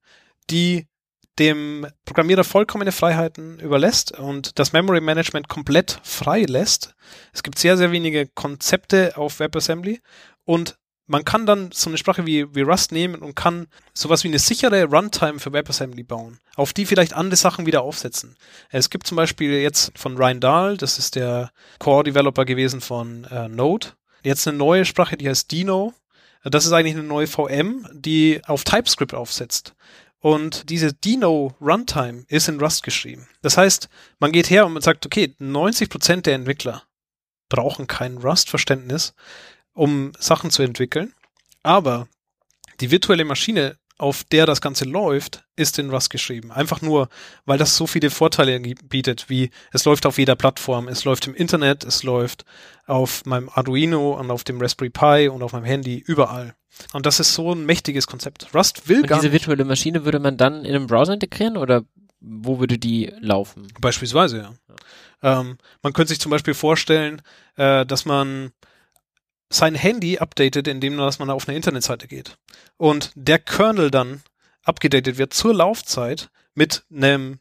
die 0.50 0.88
dem 1.40 1.88
Programmierer 2.06 2.44
vollkommene 2.44 2.92
Freiheiten 2.92 3.60
überlässt 3.60 4.18
und 4.18 4.60
das 4.60 4.74
Memory 4.74 5.02
Management 5.02 5.48
komplett 5.48 6.00
frei 6.04 6.44
lässt. 6.44 6.96
Es 7.34 7.44
gibt 7.44 7.58
sehr, 7.58 7.78
sehr 7.78 7.92
wenige 7.92 8.28
Konzepte 8.28 9.18
auf 9.18 9.40
WebAssembly 9.40 10.02
und 10.46 10.78
man 11.06 11.26
kann 11.26 11.46
dann 11.46 11.72
so 11.74 11.90
eine 11.90 11.98
Sprache 11.98 12.26
wie, 12.26 12.56
wie 12.56 12.62
Rust 12.62 12.92
nehmen 12.92 13.22
und 13.22 13.36
kann 13.36 13.68
sowas 13.94 14.24
wie 14.24 14.30
eine 14.30 14.40
sichere 14.40 14.86
Runtime 14.86 15.40
für 15.40 15.52
WebAssembly 15.52 16.04
bauen, 16.04 16.40
auf 16.56 16.72
die 16.72 16.86
vielleicht 16.86 17.14
andere 17.14 17.36
Sachen 17.36 17.66
wieder 17.66 17.82
aufsetzen. 17.82 18.38
Es 18.70 18.90
gibt 18.90 19.06
zum 19.06 19.18
Beispiel 19.18 19.52
jetzt 19.60 19.92
von 19.98 20.16
Ryan 20.16 20.40
Dahl, 20.40 20.78
das 20.78 21.00
ist 21.00 21.16
der 21.16 21.52
Core-Developer 21.80 22.46
gewesen 22.46 22.80
von 22.80 23.26
äh, 23.26 23.50
Node, 23.50 23.88
jetzt 24.24 24.48
eine 24.48 24.58
neue 24.58 24.86
Sprache, 24.86 25.18
die 25.18 25.28
heißt 25.28 25.52
Dino. 25.52 25.94
Das 26.46 26.66
ist 26.66 26.74
eigentlich 26.74 26.96
eine 26.96 27.08
neue 27.08 27.28
VM, 27.28 27.88
die 27.94 28.42
auf 28.48 28.66
TypeScript 28.66 29.14
aufsetzt. 29.14 29.76
Und 30.24 30.70
diese 30.70 30.94
Dino 30.94 31.54
Runtime 31.60 32.24
ist 32.30 32.48
in 32.48 32.58
Rust 32.58 32.84
geschrieben. 32.84 33.28
Das 33.42 33.58
heißt, 33.58 33.90
man 34.20 34.32
geht 34.32 34.50
her 34.50 34.66
und 34.66 34.72
man 34.72 34.82
sagt, 34.82 35.06
okay, 35.06 35.36
90% 35.38 36.22
der 36.22 36.36
Entwickler 36.36 36.84
brauchen 37.50 37.88
kein 37.88 38.18
Rust-Verständnis, 38.20 39.16
um 39.74 40.14
Sachen 40.18 40.50
zu 40.50 40.64
entwickeln. 40.64 41.14
Aber 41.62 42.08
die 42.80 42.90
virtuelle 42.90 43.26
Maschine, 43.26 43.78
auf 43.98 44.24
der 44.24 44.46
das 44.46 44.62
Ganze 44.62 44.86
läuft, 44.86 45.44
ist 45.56 45.78
in 45.80 45.90
Rust 45.90 46.10
geschrieben. 46.10 46.52
Einfach 46.52 46.82
nur, 46.82 47.10
weil 47.46 47.58
das 47.58 47.78
so 47.78 47.88
viele 47.88 48.10
Vorteile 48.10 48.60
bietet, 48.60 49.30
wie 49.30 49.52
es 49.72 49.86
läuft 49.86 50.06
auf 50.06 50.18
jeder 50.18 50.36
Plattform, 50.36 50.88
es 50.88 51.06
läuft 51.06 51.28
im 51.28 51.36
Internet, 51.36 51.84
es 51.84 52.04
läuft 52.04 52.44
auf 52.86 53.26
meinem 53.26 53.50
Arduino 53.50 54.20
und 54.20 54.32
auf 54.32 54.44
dem 54.44 54.60
Raspberry 54.60 54.90
Pi 54.90 55.30
und 55.30 55.44
auf 55.44 55.54
meinem 55.54 55.66
Handy, 55.66 56.04
überall. 56.06 56.56
Und 56.92 57.06
das 57.06 57.20
ist 57.20 57.34
so 57.34 57.54
ein 57.54 57.66
mächtiges 57.66 58.08
Konzept. 58.08 58.54
Rust 58.54 58.90
will 58.90 59.02
und 59.02 59.08
gar 59.08 59.20
diese 59.20 59.32
nicht. 59.32 59.42
virtuelle 59.42 59.66
Maschine 59.66 60.06
würde 60.06 60.20
man 60.20 60.38
dann 60.38 60.66
in 60.66 60.76
einem 60.76 60.88
Browser 60.88 61.14
integrieren 61.14 61.58
oder 61.58 61.84
wo 62.20 62.60
würde 62.60 62.78
die 62.78 63.12
laufen? 63.20 63.68
Beispielsweise, 63.80 64.38
ja. 64.38 64.54
ja. 65.22 65.40
Ähm, 65.40 65.58
man 65.82 65.94
könnte 65.94 66.10
sich 66.10 66.20
zum 66.20 66.32
Beispiel 66.32 66.54
vorstellen, 66.54 67.22
äh, 67.58 67.86
dass 67.86 68.06
man 68.06 68.52
sein 69.54 69.76
Handy 69.76 70.18
updatet, 70.20 70.68
indem 70.68 70.98
dass 70.98 71.20
man 71.20 71.30
auf 71.30 71.48
eine 71.48 71.56
Internetseite 71.56 72.08
geht. 72.08 72.38
Und 72.78 73.12
der 73.16 73.40
Kernel 73.40 73.92
dann 73.92 74.22
abgedatet 74.64 75.18
wird 75.18 75.34
zur 75.34 75.54
Laufzeit 75.54 76.30
mit 76.56 76.84
einem 76.92 77.40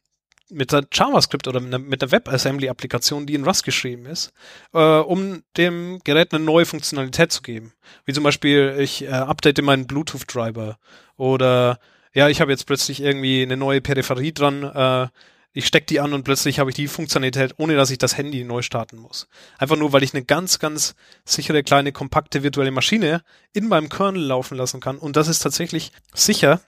mit 0.52 0.70
der 0.70 0.84
JavaScript 0.92 1.48
oder 1.48 1.60
mit 1.60 2.02
der 2.02 2.12
WebAssembly-Applikation, 2.12 3.26
die 3.26 3.34
in 3.34 3.44
Rust 3.44 3.64
geschrieben 3.64 4.04
ist, 4.04 4.32
äh, 4.74 4.78
um 4.78 5.42
dem 5.56 6.00
Gerät 6.04 6.34
eine 6.34 6.44
neue 6.44 6.66
Funktionalität 6.66 7.32
zu 7.32 7.40
geben. 7.40 7.72
Wie 8.04 8.12
zum 8.12 8.22
Beispiel, 8.22 8.76
ich 8.78 9.02
äh, 9.02 9.08
update 9.08 9.62
meinen 9.62 9.86
Bluetooth-Driver 9.86 10.78
oder 11.16 11.78
ja, 12.12 12.28
ich 12.28 12.42
habe 12.42 12.52
jetzt 12.52 12.66
plötzlich 12.66 13.00
irgendwie 13.02 13.40
eine 13.42 13.56
neue 13.56 13.80
Peripherie 13.80 14.32
dran, 14.32 14.62
äh, 14.62 15.08
ich 15.52 15.66
stecke 15.66 15.86
die 15.86 16.00
an 16.00 16.14
und 16.14 16.24
plötzlich 16.24 16.58
habe 16.58 16.70
ich 16.70 16.76
die 16.76 16.88
Funktionalität, 16.88 17.54
ohne 17.58 17.76
dass 17.76 17.90
ich 17.90 17.98
das 17.98 18.16
Handy 18.16 18.44
neu 18.44 18.62
starten 18.62 18.96
muss. 18.96 19.28
Einfach 19.58 19.76
nur, 19.76 19.92
weil 19.92 20.02
ich 20.02 20.14
eine 20.14 20.24
ganz, 20.24 20.58
ganz 20.58 20.94
sichere, 21.24 21.62
kleine, 21.62 21.92
kompakte 21.92 22.42
virtuelle 22.42 22.70
Maschine 22.70 23.22
in 23.52 23.68
meinem 23.68 23.88
Kernel 23.88 24.22
laufen 24.22 24.56
lassen 24.56 24.80
kann. 24.80 24.98
Und 24.98 25.16
das 25.16 25.28
ist 25.28 25.40
tatsächlich 25.40 25.92
sicher 26.14 26.60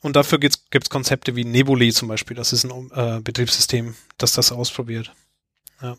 und 0.00 0.14
dafür 0.14 0.38
gibt 0.38 0.58
es 0.70 0.90
Konzepte 0.90 1.34
wie 1.36 1.44
Nebuli 1.44 1.92
zum 1.92 2.08
Beispiel. 2.08 2.36
Das 2.36 2.52
ist 2.52 2.64
ein 2.64 2.90
äh, 2.94 3.20
Betriebssystem, 3.20 3.96
das 4.16 4.32
das 4.32 4.52
ausprobiert. 4.52 5.12
Ja. 5.82 5.96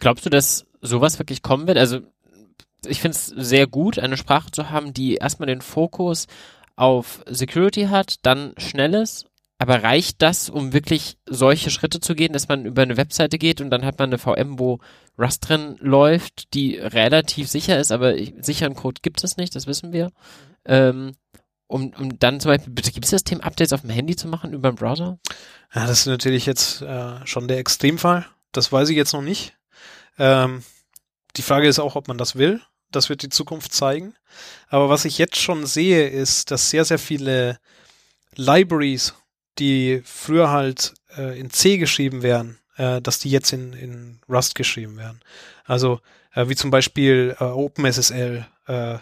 Glaubst 0.00 0.26
du, 0.26 0.30
dass 0.30 0.66
sowas 0.80 1.18
wirklich 1.18 1.42
kommen 1.42 1.66
wird? 1.66 1.78
Also 1.78 2.00
ich 2.86 3.00
finde 3.00 3.16
es 3.16 3.26
sehr 3.26 3.66
gut, 3.66 3.98
eine 3.98 4.16
Sprache 4.16 4.50
zu 4.50 4.70
haben, 4.70 4.94
die 4.94 5.16
erstmal 5.16 5.48
den 5.48 5.60
Fokus 5.60 6.26
auf 6.76 7.22
Security 7.26 7.84
hat, 7.84 8.24
dann 8.24 8.54
schnelles. 8.56 9.26
Aber 9.58 9.82
reicht 9.82 10.22
das, 10.22 10.48
um 10.48 10.72
wirklich 10.72 11.18
solche 11.26 11.70
Schritte 11.70 11.98
zu 11.98 12.14
gehen, 12.14 12.32
dass 12.32 12.46
man 12.46 12.64
über 12.64 12.82
eine 12.82 12.96
Webseite 12.96 13.38
geht 13.38 13.60
und 13.60 13.70
dann 13.70 13.84
hat 13.84 13.98
man 13.98 14.10
eine 14.10 14.18
VM, 14.18 14.58
wo 14.58 14.78
Rust 15.18 15.48
drin 15.48 15.76
läuft, 15.80 16.54
die 16.54 16.76
relativ 16.76 17.48
sicher 17.48 17.78
ist, 17.78 17.90
aber 17.90 18.14
sicheren 18.40 18.74
Code 18.74 19.00
gibt 19.02 19.22
es 19.24 19.36
nicht, 19.36 19.56
das 19.56 19.66
wissen 19.66 19.92
wir. 19.92 20.12
Ähm, 20.64 21.14
um, 21.66 21.92
um 21.98 22.18
dann 22.18 22.40
zum 22.40 22.50
Beispiel 22.50 22.72
Betriebssystem-Updates 22.72 23.72
auf 23.72 23.82
dem 23.82 23.90
Handy 23.90 24.16
zu 24.16 24.28
machen 24.28 24.52
über 24.52 24.70
den 24.70 24.76
Browser? 24.76 25.18
Ja, 25.74 25.86
das 25.86 26.00
ist 26.00 26.06
natürlich 26.06 26.46
jetzt 26.46 26.80
äh, 26.82 27.26
schon 27.26 27.46
der 27.46 27.58
Extremfall. 27.58 28.26
Das 28.52 28.72
weiß 28.72 28.88
ich 28.88 28.96
jetzt 28.96 29.12
noch 29.12 29.22
nicht. 29.22 29.54
Ähm, 30.18 30.62
die 31.36 31.42
Frage 31.42 31.68
ist 31.68 31.78
auch, 31.78 31.94
ob 31.94 32.08
man 32.08 32.16
das 32.16 32.36
will. 32.36 32.60
Das 32.90 33.10
wird 33.10 33.22
die 33.22 33.28
Zukunft 33.28 33.72
zeigen. 33.72 34.14
Aber 34.68 34.88
was 34.88 35.04
ich 35.04 35.18
jetzt 35.18 35.36
schon 35.36 35.66
sehe, 35.66 36.08
ist, 36.08 36.50
dass 36.50 36.70
sehr, 36.70 36.86
sehr 36.86 36.98
viele 36.98 37.58
Libraries, 38.34 39.14
die 39.58 40.02
früher 40.04 40.50
halt 40.50 40.94
äh, 41.16 41.38
in 41.38 41.50
C 41.50 41.78
geschrieben 41.78 42.22
werden, 42.22 42.58
äh, 42.76 43.00
dass 43.00 43.18
die 43.18 43.30
jetzt 43.30 43.52
in, 43.52 43.72
in 43.72 44.20
Rust 44.28 44.54
geschrieben 44.54 44.96
werden. 44.96 45.20
Also 45.64 46.00
äh, 46.34 46.48
wie 46.48 46.56
zum 46.56 46.70
Beispiel 46.70 47.36
äh, 47.38 47.44
OpenSSL, 47.44 48.46
äh, 48.66 48.98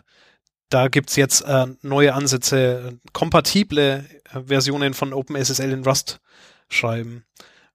da 0.68 0.88
gibt's 0.88 1.16
jetzt 1.16 1.42
äh, 1.42 1.66
neue 1.82 2.14
Ansätze, 2.14 2.98
kompatible 3.12 4.04
äh, 4.32 4.40
Versionen 4.46 4.94
von 4.94 5.12
OpenSSL 5.12 5.72
in 5.72 5.84
Rust 5.84 6.20
schreiben. 6.68 7.24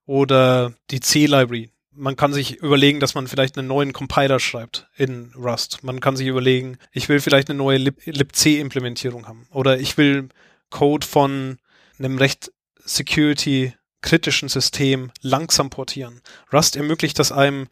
Oder 0.04 0.74
die 0.90 1.00
C-Library, 1.00 1.70
Man 1.94 2.16
kann 2.16 2.32
sich 2.32 2.56
überlegen, 2.56 3.00
dass 3.00 3.14
man 3.14 3.28
vielleicht 3.28 3.56
einen 3.56 3.68
neuen 3.68 3.92
Compiler 3.92 4.40
schreibt 4.40 4.88
in 4.96 5.32
Rust. 5.36 5.82
Man 5.84 6.00
kann 6.00 6.16
sich 6.16 6.26
überlegen, 6.26 6.78
ich 6.90 7.08
will 7.08 7.20
vielleicht 7.20 7.48
eine 7.48 7.58
neue 7.58 7.78
libc-Implementierung 7.78 9.28
haben. 9.28 9.46
Oder 9.50 9.78
ich 9.78 9.96
will 9.96 10.28
Code 10.70 11.06
von 11.06 11.58
einem 11.98 12.18
recht 12.18 12.50
security-kritischen 12.84 14.48
System 14.48 15.10
langsam 15.20 15.70
portieren. 15.70 16.20
Rust 16.52 16.76
ermöglicht 16.76 17.18
das 17.18 17.32
einem, 17.32 17.68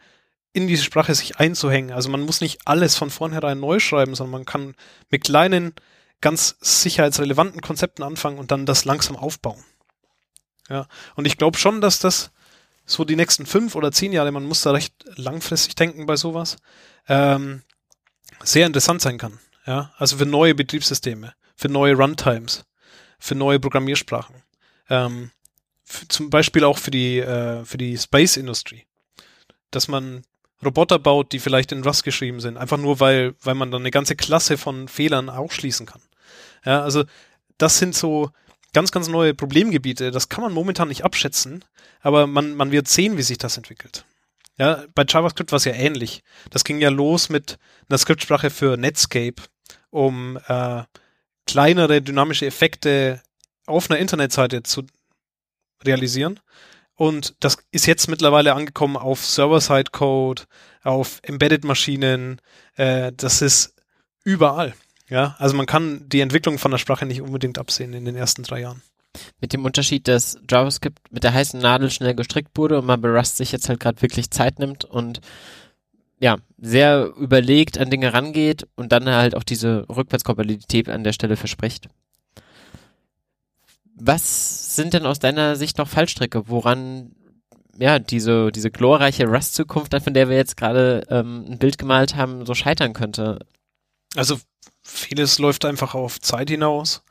in 0.53 0.67
diese 0.67 0.85
Sprache 0.85 1.15
sich 1.15 1.39
einzuhängen. 1.39 1.93
Also 1.93 2.11
man 2.11 2.23
muss 2.23 2.41
nicht 2.41 2.67
alles 2.67 2.97
von 2.97 3.11
vornherein 3.11 3.61
neu 3.61 3.79
schreiben, 3.79 4.15
sondern 4.15 4.33
man 4.33 4.47
kann 4.47 4.75
mit 5.09 5.25
kleinen, 5.25 5.75
ganz 6.21 6.57
sicherheitsrelevanten 6.61 7.61
Konzepten 7.61 8.03
anfangen 8.03 8.39
und 8.39 8.51
dann 8.51 8.67
das 8.67 8.85
langsam 8.85 9.17
aufbauen. 9.17 9.63
Ja, 10.69 10.87
und 11.17 11.27
ich 11.27 11.37
glaube 11.37 11.59
schon, 11.59 11.81
dass 11.81 11.99
das 11.99 12.31
so 12.85 13.05
die 13.05 13.17
nächsten 13.17 13.47
fünf 13.47 13.75
oder 13.75 13.93
zehn 13.93 14.13
Jahre, 14.13 14.33
man 14.33 14.45
muss 14.45 14.63
da 14.63 14.73
recht 14.73 14.95
langfristig 15.17 15.75
denken 15.77 16.07
bei 16.07 16.17
sowas, 16.17 16.57
ähm, 17.09 17.63
sehr 18.43 18.67
interessant 18.67 19.01
sein 19.01 19.19
kann. 19.19 19.39
Ja, 19.67 19.93
also 19.99 20.17
für 20.17 20.27
neue 20.27 20.55
Betriebssysteme, 20.55 21.35
für 21.57 21.69
neue 21.69 21.95
Runtimes, 21.95 22.65
für 23.19 23.35
neue 23.35 23.61
Programmiersprachen. 23.61 24.40
Ähm, 24.91 25.31
zum 26.09 26.31
Beispiel 26.31 26.65
auch 26.65 26.79
für 26.79 26.91
die, 26.91 27.19
äh, 27.19 27.65
für 27.65 27.79
die 27.79 27.97
Space-Industrie. 27.97 28.85
Dass 29.71 29.89
man 29.89 30.23
Roboter 30.65 30.99
baut, 30.99 31.33
die 31.33 31.39
vielleicht 31.39 31.73
in 31.73 31.83
Rust 31.83 32.05
geschrieben 32.05 32.41
sind, 32.41 32.59
einfach 32.59 32.77
nur 32.77 33.01
weil, 33.01 33.35
weil 33.41 33.55
man 33.55 33.71
dann 33.71 33.83
eine 33.83 33.91
ganze 33.91 34.15
Klasse 34.17 34.59
von 34.59 34.89
Fehlern 34.89 35.31
ausschließen 35.31 35.87
kann. 35.87 36.03
Ja, 36.65 36.83
also 36.83 37.05
das 37.57 37.79
sind 37.79 37.95
so 37.95 38.31
ganz, 38.73 38.93
ganz 38.93 39.09
neue 39.09 39.35
Problemgebiete. 39.35 40.11
Das 40.11 40.29
kann 40.29 40.45
man 40.45 40.53
momentan 40.53 40.89
nicht 40.89 41.05
abschätzen, 41.05 41.65
aber 42.01 42.27
man, 42.27 42.55
man 42.55 42.73
wird 42.73 42.89
sehen, 42.89 43.17
wie 43.17 43.23
sich 43.23 43.39
das 43.39 43.57
entwickelt. 43.57 44.05
Ja, 44.59 44.85
bei 44.95 45.05
JavaScript 45.09 45.53
war 45.53 45.57
es 45.57 45.65
ja 45.65 45.73
ähnlich. 45.73 46.23
Das 46.51 46.65
ging 46.65 46.81
ja 46.81 46.91
los 46.91 47.31
mit 47.31 47.59
einer 47.89 47.97
Skriptsprache 47.97 48.51
für 48.51 48.77
Netscape, 48.77 49.43
um 49.89 50.39
äh, 50.47 50.83
kleinere 51.47 52.03
dynamische 52.03 52.47
Effekte 52.47 53.23
auf 53.71 53.91
einer 53.91 53.99
Internetseite 53.99 54.63
zu 54.63 54.83
realisieren. 55.85 56.41
Und 56.95 57.35
das 57.41 57.57
ist 57.71 57.87
jetzt 57.87 58.09
mittlerweile 58.09 58.55
angekommen 58.55 58.97
auf 58.97 59.25
Server-Side-Code, 59.25 60.43
auf 60.83 61.21
Embedded-Maschinen. 61.23 62.41
Äh, 62.77 63.13
das 63.17 63.41
ist 63.41 63.75
überall. 64.23 64.75
Ja, 65.09 65.35
also 65.39 65.57
man 65.57 65.67
kann 65.67 66.09
die 66.09 66.21
Entwicklung 66.21 66.59
von 66.59 66.71
der 66.71 66.79
Sprache 66.79 67.07
nicht 67.07 67.23
unbedingt 67.23 67.59
absehen 67.59 67.95
in 67.95 68.05
den 68.05 68.17
ersten 68.17 68.43
drei 68.43 68.61
Jahren. 68.61 68.83
Mit 69.41 69.53
dem 69.53 69.65
Unterschied, 69.65 70.07
dass 70.07 70.39
JavaScript 70.49 71.11
mit 71.11 71.25
der 71.25 71.33
heißen 71.33 71.59
Nadel 71.59 71.91
schnell 71.91 72.15
gestrickt 72.15 72.57
wurde 72.57 72.79
und 72.79 72.87
man 72.87 73.01
bei 73.01 73.09
Rust 73.09 73.39
sich 73.39 73.51
jetzt 73.51 73.69
halt 73.69 73.81
gerade 73.81 74.03
wirklich 74.03 74.31
Zeit 74.31 74.59
nimmt 74.59 74.85
und 74.85 75.21
ja, 76.21 76.37
sehr 76.59 77.11
überlegt 77.17 77.79
an 77.79 77.91
Dinge 77.91 78.13
rangeht 78.13 78.69
und 78.77 78.93
dann 78.93 79.09
halt 79.09 79.35
auch 79.35 79.43
diese 79.43 79.87
Rückwärtskompatibilität 79.89 80.89
an 80.89 81.03
der 81.03 81.15
Stelle 81.15 81.37
verspricht. 81.37 81.89
Was 84.01 84.77
sind 84.77 84.95
denn 84.95 85.07
aus 85.07 85.19
deiner 85.19 85.57
Sicht 85.57 85.79
noch 85.79 85.89
Fallstricke, 85.89 86.49
woran 86.49 87.15
ja 87.79 87.99
diese, 87.99 88.51
diese 88.51 88.71
glorreiche 88.71 89.27
Rust-Zukunft, 89.27 89.95
von 90.03 90.15
der 90.15 90.29
wir 90.29 90.37
jetzt 90.37 90.57
gerade 90.57 91.07
ähm, 91.11 91.45
ein 91.49 91.59
Bild 91.59 91.79
gemalt 91.79 92.17
haben, 92.17 92.47
so 92.47 92.55
scheitern 92.55 92.93
könnte? 92.93 93.39
Also 94.17 94.39
vieles 94.83 95.39
läuft 95.39 95.65
einfach 95.65 95.95
auf 95.95 96.21
Zeit 96.21 96.51
hinaus. 96.51 97.03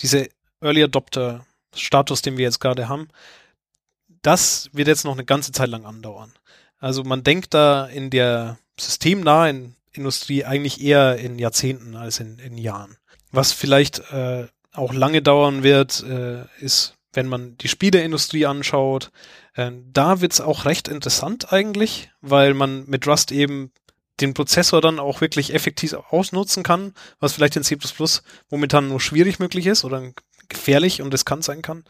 Diese 0.00 0.28
Early 0.60 0.82
Adopter 0.82 1.46
Status, 1.74 2.22
den 2.22 2.36
wir 2.36 2.44
jetzt 2.44 2.60
gerade 2.60 2.88
haben, 2.88 3.08
das 4.22 4.70
wird 4.72 4.88
jetzt 4.88 5.04
noch 5.04 5.12
eine 5.12 5.24
ganze 5.24 5.52
Zeit 5.52 5.68
lang 5.68 5.84
andauern. 5.84 6.32
Also 6.78 7.04
man 7.04 7.22
denkt 7.22 7.54
da 7.54 7.86
in 7.86 8.10
der 8.10 8.58
systemnahen 8.78 9.76
Industrie 9.92 10.44
eigentlich 10.44 10.80
eher 10.80 11.16
in 11.16 11.38
Jahrzehnten 11.38 11.94
als 11.96 12.20
in, 12.20 12.38
in 12.38 12.58
Jahren. 12.58 12.96
Was 13.30 13.52
vielleicht 13.52 14.00
äh, 14.10 14.48
auch 14.74 14.92
lange 14.92 15.22
dauern 15.22 15.62
wird, 15.62 16.02
äh, 16.02 16.44
ist, 16.58 16.94
wenn 17.12 17.28
man 17.28 17.56
die 17.58 17.68
Spieleindustrie 17.68 18.46
anschaut. 18.46 19.10
Äh, 19.54 19.70
da 19.92 20.20
wird's 20.20 20.40
auch 20.40 20.64
recht 20.64 20.88
interessant 20.88 21.52
eigentlich, 21.52 22.10
weil 22.20 22.54
man 22.54 22.84
mit 22.86 23.06
Rust 23.06 23.32
eben 23.32 23.70
den 24.20 24.34
Prozessor 24.34 24.80
dann 24.80 24.98
auch 24.98 25.20
wirklich 25.20 25.54
effektiv 25.54 25.94
ausnutzen 26.10 26.62
kann, 26.62 26.94
was 27.18 27.32
vielleicht 27.32 27.56
in 27.56 27.64
C++ 27.64 27.76
momentan 28.50 28.88
nur 28.88 29.00
schwierig 29.00 29.38
möglich 29.38 29.66
ist 29.66 29.84
oder 29.84 30.12
gefährlich 30.48 31.02
und 31.02 31.12
riskant 31.12 31.44
sein 31.44 31.62
kann, 31.62 31.84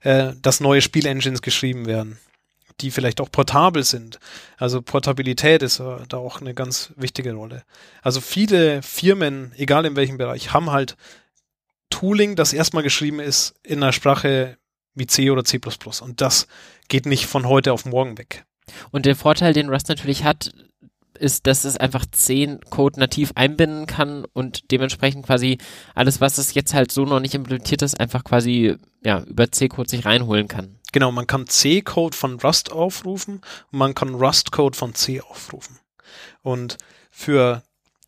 äh, 0.00 0.32
dass 0.40 0.60
neue 0.60 0.80
Spielengines 0.80 1.42
geschrieben 1.42 1.86
werden, 1.86 2.18
die 2.80 2.90
vielleicht 2.90 3.20
auch 3.20 3.30
portabel 3.30 3.84
sind. 3.84 4.20
Also 4.56 4.80
Portabilität 4.80 5.62
ist 5.62 5.80
äh, 5.80 5.98
da 6.08 6.16
auch 6.16 6.40
eine 6.40 6.54
ganz 6.54 6.92
wichtige 6.96 7.34
Rolle. 7.34 7.64
Also 8.02 8.20
viele 8.20 8.82
Firmen, 8.82 9.52
egal 9.56 9.84
in 9.84 9.96
welchem 9.96 10.18
Bereich, 10.18 10.52
haben 10.52 10.70
halt 10.70 10.96
Tooling, 11.90 12.36
das 12.36 12.52
erstmal 12.52 12.82
geschrieben 12.82 13.20
ist 13.20 13.54
in 13.62 13.82
einer 13.82 13.92
Sprache 13.92 14.58
wie 14.94 15.06
C 15.06 15.30
oder 15.30 15.44
C++. 15.44 15.60
Und 16.00 16.20
das 16.20 16.46
geht 16.88 17.06
nicht 17.06 17.26
von 17.26 17.46
heute 17.46 17.72
auf 17.72 17.84
morgen 17.84 18.18
weg. 18.18 18.44
Und 18.90 19.06
der 19.06 19.16
Vorteil, 19.16 19.52
den 19.52 19.68
Rust 19.68 19.88
natürlich 19.88 20.24
hat, 20.24 20.52
ist, 21.16 21.46
dass 21.46 21.64
es 21.64 21.76
einfach 21.76 22.04
10 22.10 22.60
Code 22.68 23.00
nativ 23.00 23.32
einbinden 23.34 23.86
kann 23.86 24.24
und 24.32 24.70
dementsprechend 24.70 25.24
quasi 25.26 25.58
alles, 25.94 26.20
was 26.20 26.38
es 26.38 26.54
jetzt 26.54 26.74
halt 26.74 26.92
so 26.92 27.04
noch 27.04 27.20
nicht 27.20 27.34
implementiert 27.34 27.82
ist, 27.82 27.98
einfach 27.98 28.22
quasi 28.24 28.76
ja, 29.02 29.20
über 29.20 29.50
C-Code 29.50 29.88
sich 29.88 30.04
reinholen 30.04 30.48
kann. 30.48 30.78
Genau, 30.92 31.12
man 31.12 31.26
kann 31.26 31.46
C-Code 31.46 32.16
von 32.16 32.38
Rust 32.40 32.70
aufrufen 32.72 33.40
und 33.72 33.78
man 33.78 33.94
kann 33.94 34.14
Rust-Code 34.14 34.76
von 34.76 34.94
C 34.94 35.20
aufrufen. 35.20 35.78
Und 36.42 36.78
für 37.10 37.62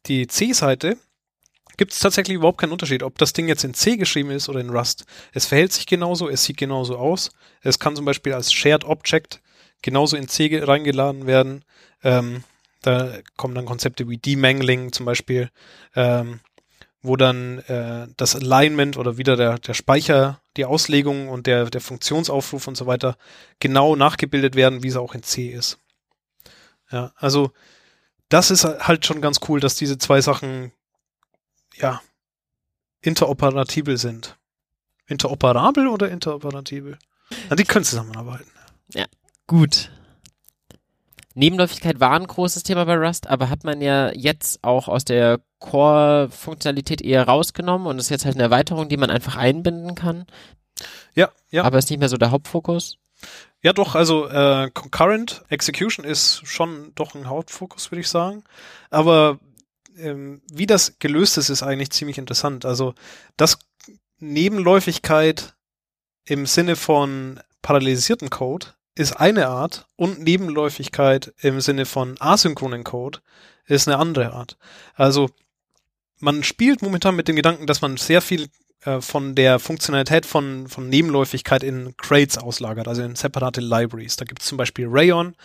die 0.07 0.27
C-Seite 0.27 0.97
gibt 1.79 1.93
es 1.93 2.01
tatsächlich 2.01 2.35
überhaupt 2.35 2.59
keinen 2.59 2.73
Unterschied, 2.73 3.03
ob 3.03 3.17
das 3.17 3.33
Ding 3.33 3.49
jetzt 3.49 3.65
in 3.65 3.73
C 3.73 3.97
geschrieben 3.97 4.31
ist 4.31 4.49
oder 4.49 4.61
in 4.61 4.69
Rust. 4.69 5.07
Es 5.33 5.47
verhält 5.47 5.73
sich 5.73 5.87
genauso, 5.87 6.29
es 6.29 6.45
sieht 6.45 6.59
genauso 6.59 6.99
aus. 6.99 7.31
Es 7.63 7.79
kann 7.79 7.97
zum 7.97 8.05
Beispiel 8.05 8.35
als 8.35 8.53
Shared 8.53 8.85
Object 8.85 9.41
genauso 9.81 10.17
in 10.17 10.29
C 10.29 10.61
reingeladen 10.63 11.27
werden. 11.27 11.65
Ähm, 12.03 12.45
da 12.83 13.19
kommen 13.37 13.55
dann 13.55 13.65
Konzepte 13.65 14.09
wie 14.09 14.19
Demangling 14.19 14.93
zum 14.93 15.07
Beispiel, 15.07 15.51
ähm, 15.95 16.41
wo 17.01 17.17
dann 17.17 17.61
äh, 17.61 18.09
das 18.17 18.35
Alignment 18.35 18.97
oder 18.97 19.17
wieder 19.17 19.37
der, 19.37 19.59
der 19.59 19.75
Speicher, 19.75 20.41
die 20.57 20.65
Auslegung 20.65 21.29
und 21.29 21.47
der, 21.47 21.67
der 21.71 21.81
Funktionsaufruf 21.81 22.67
und 22.67 22.77
so 22.77 22.87
weiter 22.87 23.17
genau 23.61 23.95
nachgebildet 23.95 24.57
werden, 24.57 24.83
wie 24.83 24.89
es 24.89 24.97
auch 24.97 25.15
in 25.15 25.23
C 25.23 25.49
ist. 25.49 25.79
Ja, 26.91 27.13
also 27.17 27.53
das 28.29 28.51
ist 28.51 28.65
halt 28.65 29.07
schon 29.07 29.21
ganz 29.21 29.39
cool, 29.49 29.61
dass 29.61 29.77
diese 29.77 29.99
zwei 29.99 30.21
Sachen 30.21 30.73
ja 31.81 32.01
interoperabel 33.01 33.97
sind. 33.97 34.37
Interoperabel 35.07 35.89
oder 35.89 36.11
interoperabel? 36.11 36.99
Na, 37.49 37.57
die 37.57 37.65
können 37.65 37.85
zusammenarbeiten. 37.85 38.51
Ja, 38.93 39.07
gut. 39.47 39.91
Nebenläufigkeit 41.35 42.01
war 42.01 42.13
ein 42.13 42.27
großes 42.27 42.65
Thema 42.65 42.85
bei 42.85 42.97
Rust, 42.97 43.29
aber 43.29 43.49
hat 43.49 43.63
man 43.63 43.81
ja 43.81 44.13
jetzt 44.13 44.65
auch 44.65 44.89
aus 44.89 45.05
der 45.05 45.41
Core-Funktionalität 45.61 47.01
eher 47.01 47.29
rausgenommen 47.29 47.87
und 47.87 47.99
ist 47.99 48.09
jetzt 48.09 48.25
halt 48.25 48.35
eine 48.35 48.45
Erweiterung, 48.45 48.89
die 48.89 48.97
man 48.97 49.11
einfach 49.11 49.37
einbinden 49.37 49.95
kann. 49.95 50.27
Ja, 51.15 51.31
ja. 51.51 51.63
Aber 51.65 51.79
ist 51.79 51.91
nicht 51.91 52.01
mehr 52.01 52.09
so 52.09 52.17
der 52.17 52.33
Hauptfokus. 52.33 52.97
Ja, 53.63 53.73
doch, 53.73 53.95
also 53.95 54.29
äh, 54.29 54.71
Concurrent 54.73 55.45
Execution 55.49 56.05
ist 56.05 56.43
schon 56.45 56.93
doch 56.95 57.15
ein 57.15 57.29
Hauptfokus, 57.29 57.91
würde 57.91 58.01
ich 58.01 58.09
sagen. 58.09 58.45
Aber 58.91 59.39
ähm, 59.99 60.43
wie 60.51 60.67
das 60.67 60.99
gelöst 60.99 61.39
ist, 61.39 61.49
ist 61.49 61.63
eigentlich 61.63 61.91
ziemlich 61.91 62.19
interessant. 62.19 62.65
Also, 62.65 62.95
das 63.37 63.59
Nebenläufigkeit 64.19 65.55
im 66.25 66.47
Sinne 66.47 66.77
von 66.77 67.41
parallelisierten 67.63 68.31
Code 68.31 68.67
ist 68.95 69.13
eine 69.13 69.49
Art 69.49 69.87
und 69.97 70.21
Nebenläufigkeit 70.21 71.33
im 71.41 71.61
Sinne 71.61 71.87
von 71.87 72.17
asynchronen 72.19 72.85
Code 72.85 73.21
ist 73.67 73.87
eine 73.87 73.99
andere 73.99 74.33
Art. 74.33 74.57
Also 74.95 75.31
man 76.19 76.43
spielt 76.43 76.83
momentan 76.83 77.15
mit 77.15 77.29
dem 77.29 77.37
Gedanken, 77.37 77.67
dass 77.67 77.81
man 77.81 77.97
sehr 77.97 78.21
viel 78.21 78.49
äh, 78.83 79.01
von 79.01 79.35
der 79.35 79.59
Funktionalität 79.59 80.27
von, 80.27 80.69
von 80.69 80.89
Nebenläufigkeit 80.89 81.63
in 81.63 81.97
Crates 81.97 82.39
auslagert, 82.39 82.89
also 82.89 83.03
in 83.03 83.15
separate 83.15 83.61
Libraries. 83.61 84.17
Da 84.17 84.25
gibt 84.25 84.43
es 84.43 84.49
zum 84.49 84.59
Beispiel 84.59 84.87
Rayon. 84.89 85.37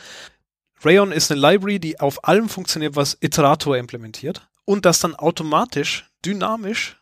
Rayon 0.86 1.12
ist 1.12 1.32
eine 1.32 1.40
Library, 1.40 1.80
die 1.80 2.00
auf 2.00 2.28
allem 2.28 2.50
funktioniert, 2.50 2.96
was 2.96 3.18
Iterator 3.22 3.78
implementiert 3.78 4.48
und 4.66 4.86
das 4.86 5.00
dann 5.00 5.16
automatisch, 5.16 6.10
dynamisch 6.26 7.02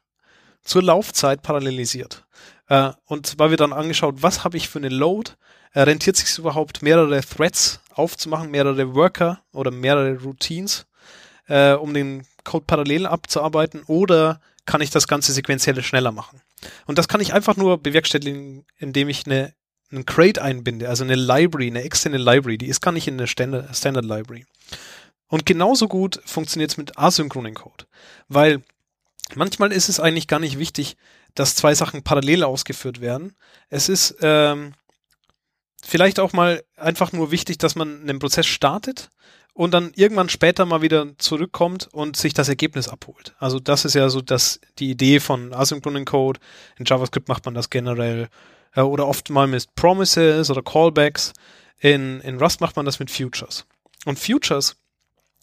zur 0.63 0.83
Laufzeit 0.83 1.41
parallelisiert. 1.41 2.25
Äh, 2.67 2.91
und 3.05 3.27
zwar 3.27 3.49
wird 3.49 3.61
dann 3.61 3.73
angeschaut, 3.73 4.15
was 4.19 4.43
habe 4.43 4.57
ich 4.57 4.69
für 4.69 4.79
eine 4.79 4.89
Load, 4.89 5.31
äh, 5.73 5.81
rentiert 5.81 6.15
sich 6.15 6.37
überhaupt, 6.37 6.81
mehrere 6.81 7.21
Threads 7.21 7.81
aufzumachen, 7.93 8.51
mehrere 8.51 8.93
Worker 8.95 9.41
oder 9.51 9.71
mehrere 9.71 10.21
Routines, 10.21 10.85
äh, 11.47 11.73
um 11.73 11.93
den 11.93 12.25
Code 12.43 12.65
parallel 12.67 13.05
abzuarbeiten 13.05 13.83
oder 13.87 14.41
kann 14.65 14.81
ich 14.81 14.91
das 14.91 15.07
Ganze 15.07 15.33
sequenziell 15.33 15.81
schneller 15.83 16.11
machen? 16.11 16.41
Und 16.85 16.97
das 16.97 17.07
kann 17.07 17.21
ich 17.21 17.33
einfach 17.33 17.57
nur 17.57 17.81
bewerkstelligen, 17.81 18.65
indem 18.77 19.09
ich 19.09 19.25
eine 19.25 19.53
einen 19.91 20.05
Crate 20.05 20.41
einbinde, 20.41 20.89
also 20.89 21.03
eine 21.03 21.15
Library, 21.15 21.68
eine 21.68 21.84
externe 21.84 22.18
Library, 22.18 22.57
die 22.57 22.68
ist 22.68 22.81
gar 22.81 22.91
nicht 22.91 23.07
in 23.07 23.18
der 23.18 23.27
Standard, 23.27 23.76
Standard 23.76 24.05
Library. 24.05 24.45
Und 25.27 25.45
genauso 25.45 25.88
gut 25.88 26.22
funktioniert 26.26 26.72
es 26.72 26.77
mit 26.77 26.97
asynchronen 26.97 27.53
Code, 27.53 27.85
weil 28.27 28.61
manchmal 29.35 29.72
ist 29.72 29.89
es 29.89 29.99
eigentlich 29.99 30.27
gar 30.27 30.39
nicht 30.39 30.59
wichtig, 30.59 30.97
dass 31.35 31.55
zwei 31.55 31.73
Sachen 31.73 32.03
parallel 32.03 32.43
ausgeführt 32.43 32.99
werden. 32.99 33.35
Es 33.69 33.88
ist 33.88 34.18
ähm, 34.22 34.73
vielleicht 35.84 36.19
auch 36.19 36.34
mal 36.34 36.63
einfach 36.76 37.11
nur 37.13 37.31
wichtig, 37.31 37.57
dass 37.57 37.76
man 37.76 38.01
einen 38.01 38.19
Prozess 38.19 38.45
startet 38.45 39.09
und 39.53 39.73
dann 39.73 39.91
irgendwann 39.95 40.30
später 40.30 40.65
mal 40.65 40.81
wieder 40.81 41.18
zurückkommt 41.18 41.88
und 41.91 42.18
sich 42.18 42.34
das 42.34 42.49
Ergebnis 42.49 42.88
abholt. 42.88 43.35
Also 43.39 43.59
das 43.59 43.85
ist 43.85 43.95
ja 43.95 44.09
so 44.09 44.22
das, 44.22 44.59
die 44.80 44.89
Idee 44.89 45.19
von 45.19 45.53
asynchronen 45.53 46.05
Code. 46.05 46.39
In 46.77 46.85
JavaScript 46.85 47.27
macht 47.27 47.45
man 47.45 47.53
das 47.53 47.69
generell 47.69 48.30
äh, 48.76 48.81
oder 48.81 49.07
oft 49.07 49.30
mal 49.30 49.48
mit 49.48 49.73
Promises 49.76 50.49
oder 50.49 50.61
Callbacks. 50.61 51.34
In, 51.80 52.22
in 52.22 52.38
Rust 52.38 52.61
macht 52.61 52.76
man 52.76 52.85
das 52.85 52.99
mit 52.99 53.10
Futures. 53.10 53.65
Und 54.06 54.19
Futures 54.19 54.76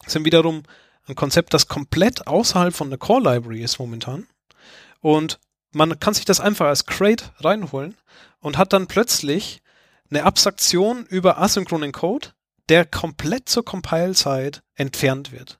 sind 0.05 0.25
wiederum 0.25 0.63
ein 1.07 1.15
Konzept, 1.15 1.53
das 1.53 1.67
komplett 1.67 2.27
außerhalb 2.27 2.73
von 2.73 2.89
der 2.89 2.99
Core 2.99 3.33
Library 3.33 3.61
ist 3.61 3.79
momentan. 3.79 4.27
Und 5.01 5.39
man 5.71 5.99
kann 5.99 6.13
sich 6.13 6.25
das 6.25 6.39
einfach 6.39 6.67
als 6.67 6.85
Crate 6.85 7.31
reinholen 7.39 7.95
und 8.39 8.57
hat 8.57 8.73
dann 8.73 8.87
plötzlich 8.87 9.61
eine 10.09 10.23
Abstraktion 10.23 11.05
über 11.05 11.39
asynchronen 11.39 11.91
Code, 11.91 12.29
der 12.69 12.85
komplett 12.85 13.49
zur 13.49 13.65
Compile-Zeit 13.65 14.61
entfernt 14.75 15.31
wird. 15.31 15.59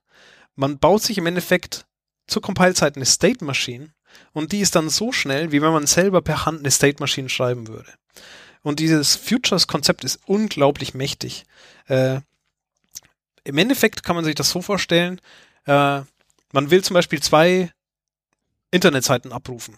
Man 0.54 0.78
baut 0.78 1.02
sich 1.02 1.18
im 1.18 1.26
Endeffekt 1.26 1.86
zur 2.26 2.42
Compile-Zeit 2.42 2.96
eine 2.96 3.06
State 3.06 3.44
Machine 3.44 3.92
und 4.32 4.52
die 4.52 4.60
ist 4.60 4.76
dann 4.76 4.88
so 4.88 5.12
schnell, 5.12 5.52
wie 5.52 5.62
wenn 5.62 5.72
man 5.72 5.86
selber 5.86 6.22
per 6.22 6.46
Hand 6.46 6.60
eine 6.60 6.70
State 6.70 7.00
Machine 7.00 7.28
schreiben 7.28 7.68
würde. 7.68 7.92
Und 8.62 8.78
dieses 8.78 9.16
Futures-Konzept 9.16 10.04
ist 10.04 10.20
unglaublich 10.26 10.94
mächtig. 10.94 11.44
Äh, 11.88 12.20
Im 13.44 13.58
Endeffekt 13.58 14.02
kann 14.02 14.16
man 14.16 14.24
sich 14.24 14.34
das 14.34 14.50
so 14.50 14.60
vorstellen, 14.60 15.20
äh, 15.66 16.02
man 16.52 16.70
will 16.70 16.82
zum 16.84 16.94
Beispiel 16.94 17.22
zwei 17.22 17.72
Internetseiten 18.70 19.32
abrufen, 19.32 19.76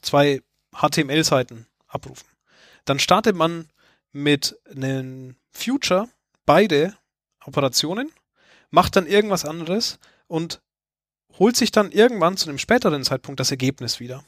zwei 0.00 0.42
HTML-Seiten 0.72 1.66
abrufen. 1.88 2.28
Dann 2.84 2.98
startet 2.98 3.36
man 3.36 3.68
mit 4.12 4.58
einem 4.70 5.36
Future 5.52 6.08
beide 6.46 6.96
Operationen, 7.44 8.10
macht 8.70 8.96
dann 8.96 9.06
irgendwas 9.06 9.44
anderes 9.44 9.98
und 10.26 10.60
holt 11.38 11.56
sich 11.56 11.70
dann 11.70 11.92
irgendwann 11.92 12.36
zu 12.36 12.48
einem 12.48 12.58
späteren 12.58 13.04
Zeitpunkt 13.04 13.40
das 13.40 13.50
Ergebnis 13.50 14.00
wieder. 14.00 14.24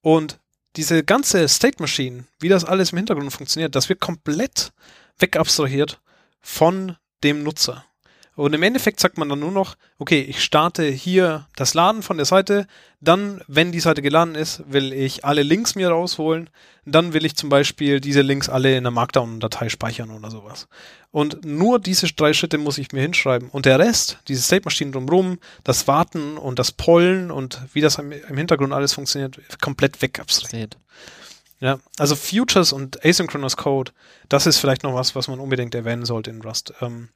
Und 0.00 0.38
diese 0.76 1.04
ganze 1.04 1.46
State 1.48 1.80
Machine, 1.80 2.24
wie 2.40 2.48
das 2.48 2.64
alles 2.64 2.92
im 2.92 2.98
Hintergrund 2.98 3.32
funktioniert, 3.32 3.74
das 3.74 3.88
wird 3.88 4.00
komplett 4.00 4.72
wegabstrahiert 5.18 6.00
von 6.40 6.96
dem 7.22 7.42
Nutzer. 7.42 7.84
Und 8.34 8.54
im 8.54 8.62
Endeffekt 8.62 8.98
sagt 8.98 9.18
man 9.18 9.28
dann 9.28 9.40
nur 9.40 9.52
noch, 9.52 9.76
okay, 9.98 10.22
ich 10.22 10.42
starte 10.42 10.84
hier 10.84 11.46
das 11.54 11.74
Laden 11.74 12.02
von 12.02 12.16
der 12.16 12.24
Seite, 12.24 12.66
dann, 13.00 13.42
wenn 13.46 13.72
die 13.72 13.80
Seite 13.80 14.00
geladen 14.00 14.34
ist, 14.34 14.62
will 14.72 14.94
ich 14.94 15.24
alle 15.24 15.42
Links 15.42 15.74
mir 15.74 15.90
rausholen, 15.90 16.48
dann 16.86 17.12
will 17.12 17.26
ich 17.26 17.36
zum 17.36 17.50
Beispiel 17.50 18.00
diese 18.00 18.22
Links 18.22 18.48
alle 18.48 18.70
in 18.70 18.78
einer 18.78 18.90
Markdown-Datei 18.90 19.68
speichern 19.68 20.10
oder 20.10 20.30
sowas. 20.30 20.66
Und 21.10 21.44
nur 21.44 21.78
diese 21.78 22.06
drei 22.06 22.32
Schritte 22.32 22.56
muss 22.56 22.78
ich 22.78 22.92
mir 22.92 23.02
hinschreiben. 23.02 23.50
Und 23.50 23.66
der 23.66 23.78
Rest, 23.78 24.18
diese 24.28 24.40
State-Maschinen 24.40 24.92
drumherum, 24.92 25.38
das 25.62 25.86
Warten 25.86 26.38
und 26.38 26.58
das 26.58 26.72
Pollen 26.72 27.30
und 27.30 27.60
wie 27.74 27.82
das 27.82 27.98
im, 27.98 28.12
Hintergrund 28.12 28.72
alles 28.72 28.94
funktioniert, 28.94 29.38
komplett 29.60 30.00
wegabstrahiert. 30.00 30.78
Ja, 31.60 31.78
also 31.98 32.16
Futures 32.16 32.72
und 32.72 33.04
Asynchronous 33.04 33.58
Code, 33.58 33.92
das 34.28 34.46
ist 34.46 34.58
vielleicht 34.58 34.82
noch 34.84 34.94
was, 34.94 35.14
was 35.14 35.28
man 35.28 35.38
unbedingt 35.38 35.74
erwähnen 35.74 36.06
sollte 36.06 36.30
in 36.30 36.40
Rust. 36.40 36.72
Ähm, 36.80 37.10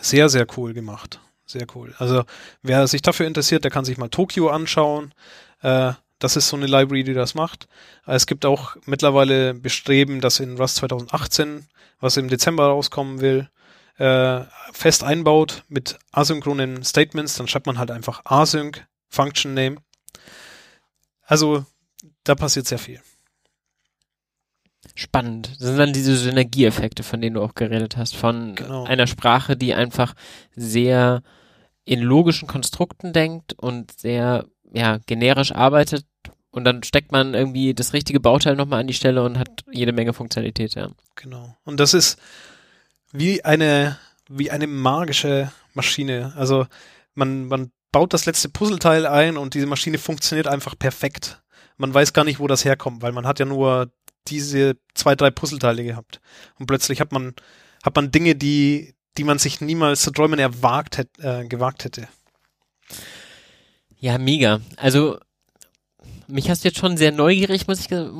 sehr, 0.00 0.28
sehr 0.28 0.46
cool 0.56 0.72
gemacht. 0.72 1.20
Sehr 1.46 1.66
cool. 1.74 1.94
Also 1.98 2.24
wer 2.62 2.86
sich 2.86 3.02
dafür 3.02 3.26
interessiert, 3.26 3.64
der 3.64 3.70
kann 3.70 3.84
sich 3.84 3.98
mal 3.98 4.08
Tokio 4.08 4.48
anschauen. 4.48 5.12
Äh, 5.60 5.92
das 6.18 6.36
ist 6.36 6.48
so 6.48 6.56
eine 6.56 6.66
Library, 6.66 7.04
die 7.04 7.12
das 7.12 7.34
macht. 7.34 7.68
Es 8.06 8.26
gibt 8.26 8.46
auch 8.46 8.76
mittlerweile 8.86 9.52
Bestreben, 9.52 10.20
das 10.20 10.40
in 10.40 10.56
Rust 10.56 10.76
2018, 10.76 11.66
was 12.00 12.16
im 12.16 12.28
Dezember 12.28 12.66
rauskommen 12.66 13.20
will, 13.20 13.50
äh, 13.98 14.40
fest 14.72 15.04
einbaut 15.04 15.64
mit 15.68 15.98
asynchronen 16.12 16.82
Statements. 16.82 17.34
Dann 17.34 17.46
schreibt 17.46 17.66
man 17.66 17.78
halt 17.78 17.90
einfach 17.90 18.22
async 18.24 18.86
Function 19.08 19.54
Name. 19.54 19.76
Also 21.26 21.66
da 22.24 22.34
passiert 22.34 22.66
sehr 22.66 22.78
viel. 22.78 23.00
Spannend. 24.94 25.50
Das 25.58 25.68
sind 25.68 25.78
dann 25.78 25.92
diese 25.92 26.16
Synergieeffekte, 26.16 27.02
von 27.02 27.20
denen 27.20 27.34
du 27.34 27.42
auch 27.42 27.54
geredet 27.54 27.96
hast, 27.96 28.14
von 28.14 28.54
genau. 28.54 28.84
einer 28.84 29.06
Sprache, 29.06 29.56
die 29.56 29.74
einfach 29.74 30.14
sehr 30.54 31.22
in 31.84 32.00
logischen 32.00 32.46
Konstrukten 32.48 33.12
denkt 33.12 33.52
und 33.54 33.98
sehr 33.98 34.46
ja, 34.72 34.98
generisch 35.06 35.52
arbeitet 35.52 36.06
und 36.54 36.62
dann 36.62 36.84
steckt 36.84 37.10
man 37.10 37.34
irgendwie 37.34 37.74
das 37.74 37.92
richtige 37.94 38.20
Bauteil 38.20 38.54
nochmal 38.54 38.78
an 38.78 38.86
die 38.86 38.94
Stelle 38.94 39.24
und 39.24 39.40
hat 39.40 39.64
jede 39.72 39.92
Menge 39.92 40.12
Funktionalität, 40.12 40.76
ja. 40.76 40.88
Genau. 41.16 41.56
Und 41.64 41.80
das 41.80 41.94
ist 41.94 42.16
wie 43.10 43.44
eine, 43.44 43.98
wie 44.28 44.52
eine 44.52 44.68
magische 44.68 45.50
Maschine. 45.74 46.32
Also 46.36 46.68
man, 47.14 47.46
man 47.46 47.72
baut 47.90 48.12
das 48.12 48.26
letzte 48.26 48.48
Puzzleteil 48.50 49.04
ein 49.04 49.36
und 49.36 49.54
diese 49.54 49.66
Maschine 49.66 49.98
funktioniert 49.98 50.46
einfach 50.46 50.78
perfekt. 50.78 51.42
Man 51.76 51.92
weiß 51.92 52.12
gar 52.12 52.22
nicht, 52.22 52.38
wo 52.38 52.46
das 52.46 52.64
herkommt, 52.64 53.02
weil 53.02 53.10
man 53.10 53.26
hat 53.26 53.40
ja 53.40 53.46
nur 53.46 53.90
diese 54.28 54.76
zwei, 54.94 55.14
drei 55.14 55.30
Puzzleteile 55.30 55.84
gehabt. 55.84 56.20
Und 56.58 56.66
plötzlich 56.66 57.00
hat 57.00 57.12
man, 57.12 57.34
hat 57.82 57.96
man 57.96 58.10
Dinge, 58.10 58.34
die, 58.34 58.94
die 59.16 59.24
man 59.24 59.38
sich 59.38 59.60
niemals 59.60 60.02
zu 60.02 60.10
träumen 60.10 60.38
erwagt 60.38 60.98
hätte, 60.98 61.22
äh, 61.22 61.46
gewagt 61.46 61.84
hätte. 61.84 62.08
Ja, 63.98 64.18
mega. 64.18 64.60
Also, 64.76 65.18
mich 66.26 66.50
hast 66.50 66.64
du 66.64 66.68
jetzt 66.68 66.78
schon 66.78 66.96
sehr 66.96 67.12
neugierig 67.12 67.66
muss 67.66 67.80
ich 67.80 67.88
ge 67.88 68.10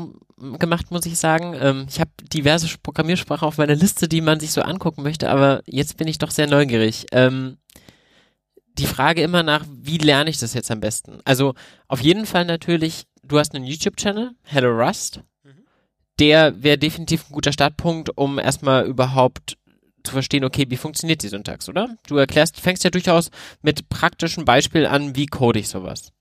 gemacht, 0.59 0.91
muss 0.91 1.07
ich 1.07 1.19
sagen. 1.19 1.55
Ähm, 1.59 1.87
ich 1.89 2.01
habe 2.01 2.11
diverse 2.33 2.69
Programmiersprachen 2.83 3.47
auf 3.47 3.59
meiner 3.59 3.77
Liste, 3.77 4.09
die 4.09 4.21
man 4.21 4.41
sich 4.41 4.53
so 4.53 4.63
angucken 4.63 5.03
möchte, 5.03 5.31
aber 5.31 5.63
jetzt 5.67 5.97
bin 5.97 6.09
ich 6.09 6.19
doch 6.19 6.31
sehr 6.31 6.47
neugierig. 6.47 7.07
Ähm, 7.13 7.57
die 8.77 8.87
Frage 8.87 9.23
immer 9.23 9.43
nach, 9.43 9.65
wie 9.71 9.99
lerne 9.99 10.31
ich 10.31 10.39
das 10.39 10.55
jetzt 10.55 10.71
am 10.71 10.81
besten? 10.81 11.21
Also 11.25 11.55
auf 11.87 12.01
jeden 12.01 12.27
Fall 12.27 12.45
natürlich, 12.45 13.05
du 13.23 13.39
hast 13.39 13.55
einen 13.55 13.65
YouTube-Channel, 13.65 14.33
Hello 14.43 14.71
Rust 14.71 15.21
der 16.19 16.63
wäre 16.63 16.79
definitiv 16.79 17.29
ein 17.29 17.33
guter 17.33 17.53
Startpunkt, 17.53 18.17
um 18.17 18.39
erstmal 18.39 18.87
überhaupt 18.87 19.59
zu 20.05 20.13
verstehen, 20.13 20.45
okay, 20.45 20.67
wie 20.69 20.77
funktioniert 20.77 21.23
die 21.23 21.29
Syntax, 21.29 21.69
oder? 21.69 21.97
Du 22.07 22.17
erklärst, 22.17 22.61
fängst 22.61 22.85
ja 22.85 22.91
durchaus 22.91 23.31
mit 23.63 23.89
praktischen 23.89 24.45
Beispielen 24.45 24.87
an, 24.87 25.17
wie 25.17 25.27
code 25.27 25.59
ich 25.59 25.69
sowas. 25.69 26.13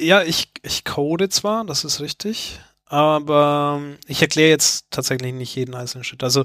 Ja, 0.00 0.22
ich, 0.22 0.50
ich 0.62 0.84
code 0.84 1.28
zwar, 1.28 1.64
das 1.64 1.84
ist 1.84 2.00
richtig, 2.00 2.58
aber 2.86 3.80
ich 4.06 4.22
erkläre 4.22 4.50
jetzt 4.50 4.86
tatsächlich 4.90 5.34
nicht 5.34 5.54
jeden 5.54 5.74
einzelnen 5.74 6.04
Schritt. 6.04 6.22
Also 6.22 6.44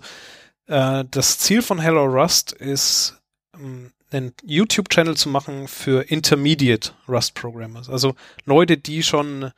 äh, 0.67 1.05
das 1.09 1.39
Ziel 1.39 1.61
von 1.61 1.79
Hello 1.79 2.05
Rust 2.05 2.51
ist, 2.51 3.21
ähm, 3.53 3.91
einen 4.11 4.33
YouTube-Channel 4.43 5.15
zu 5.15 5.29
machen 5.29 5.67
für 5.67 6.09
Intermediate 6.09 6.91
Rust-Programmers. 7.07 7.89
Also 7.89 8.15
Leute, 8.45 8.77
die 8.77 9.03
schon 9.03 9.51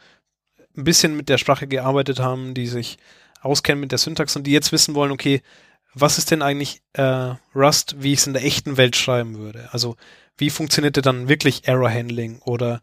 ein 0.76 0.84
bisschen 0.84 1.16
mit 1.16 1.30
der 1.30 1.38
Sprache 1.38 1.68
gearbeitet 1.68 2.20
haben, 2.20 2.54
die 2.54 2.68
sich 2.68 2.98
auskennen 3.42 3.82
mit 3.82 3.92
der 3.92 4.00
Syntax 4.00 4.36
und 4.36 4.46
die 4.46 4.52
jetzt 4.52 4.72
wissen 4.72 4.96
wollen, 4.96 5.12
okay, 5.12 5.42
was 5.94 6.18
ist 6.18 6.32
denn 6.32 6.42
eigentlich 6.42 6.82
äh, 6.94 7.36
Rust, 7.54 7.96
wie 8.00 8.14
ich 8.14 8.20
es 8.20 8.28
in 8.28 8.34
der 8.34 8.44
echten 8.44 8.78
Welt 8.78 8.96
schreiben 8.96 9.38
würde? 9.38 9.70
Also 9.72 9.96
wie 10.38 10.50
funktioniert 10.50 10.96
denn 10.96 11.04
dann 11.04 11.30
wirklich 11.30 11.68
Error 11.68 11.92
Handling 11.92 12.40
oder 12.40 12.82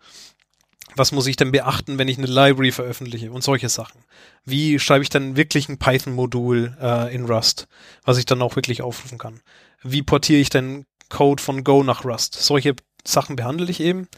was 0.96 1.12
muss 1.12 1.26
ich 1.26 1.36
denn 1.36 1.52
beachten, 1.52 1.98
wenn 1.98 2.08
ich 2.08 2.18
eine 2.18 2.26
Library 2.26 2.72
veröffentliche 2.72 3.30
und 3.30 3.42
solche 3.42 3.68
Sachen? 3.68 4.04
Wie 4.44 4.78
schreibe 4.78 5.02
ich 5.02 5.08
dann 5.08 5.36
wirklich 5.36 5.68
ein 5.68 5.78
Python-Modul 5.78 6.76
äh, 6.80 7.14
in 7.14 7.24
Rust, 7.24 7.68
was 8.04 8.18
ich 8.18 8.26
dann 8.26 8.42
auch 8.42 8.56
wirklich 8.56 8.82
aufrufen 8.82 9.18
kann? 9.18 9.40
Wie 9.82 10.02
portiere 10.02 10.40
ich 10.40 10.50
denn 10.50 10.86
Code 11.08 11.42
von 11.42 11.64
Go 11.64 11.82
nach 11.82 12.04
Rust? 12.04 12.34
Solche 12.34 12.74
Sachen 13.04 13.36
behandle 13.36 13.70
ich 13.70 13.80
eben. 13.80 14.08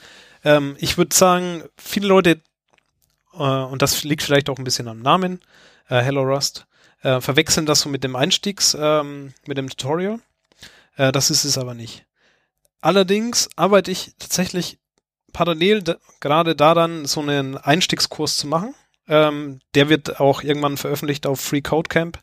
Ähm, 0.45 0.77
ich 0.79 0.97
würde 0.97 1.15
sagen, 1.15 1.65
viele 1.77 2.09
Leute 2.09 2.43
und 3.39 3.83
das 3.83 4.05
liegt 4.05 4.23
vielleicht 4.23 4.49
auch 4.51 4.59
ein 4.59 4.65
bisschen 4.65 4.89
am 4.89 5.01
Namen, 5.01 5.41
äh, 5.89 6.01
Hello 6.01 6.23
Rust, 6.23 6.67
äh, 7.03 7.21
verwechseln 7.21 7.67
das 7.67 7.81
so 7.81 7.89
mit 7.89 8.05
dem 8.05 8.17
Einstiegs, 8.17 8.77
ähm, 8.79 9.35
mit 9.47 9.59
dem 9.59 9.69
Tutorial. 9.69 10.21
Äh, 10.97 11.13
das 11.13 11.31
ist 11.31 11.45
es 11.45 11.59
aber 11.59 11.75
nicht. 11.75 12.05
Allerdings 12.81 13.49
arbeite 13.57 13.91
ich 13.91 14.13
tatsächlich 14.19 14.79
parallel 15.33 15.83
gerade 16.21 16.57
daran, 16.57 17.07
so 17.07 17.21
einen 17.21 17.57
Einstiegskurs 17.57 18.37
zu 18.37 18.47
machen. 18.47 18.75
Ähm, 19.09 19.61
der 19.75 19.89
wird 19.89 20.21
auch 20.21 20.43
irgendwann 20.43 20.77
veröffentlicht 20.77 21.27
auf 21.27 21.41
Free 21.41 21.63
Code 21.63 21.89
Camp. 21.89 22.19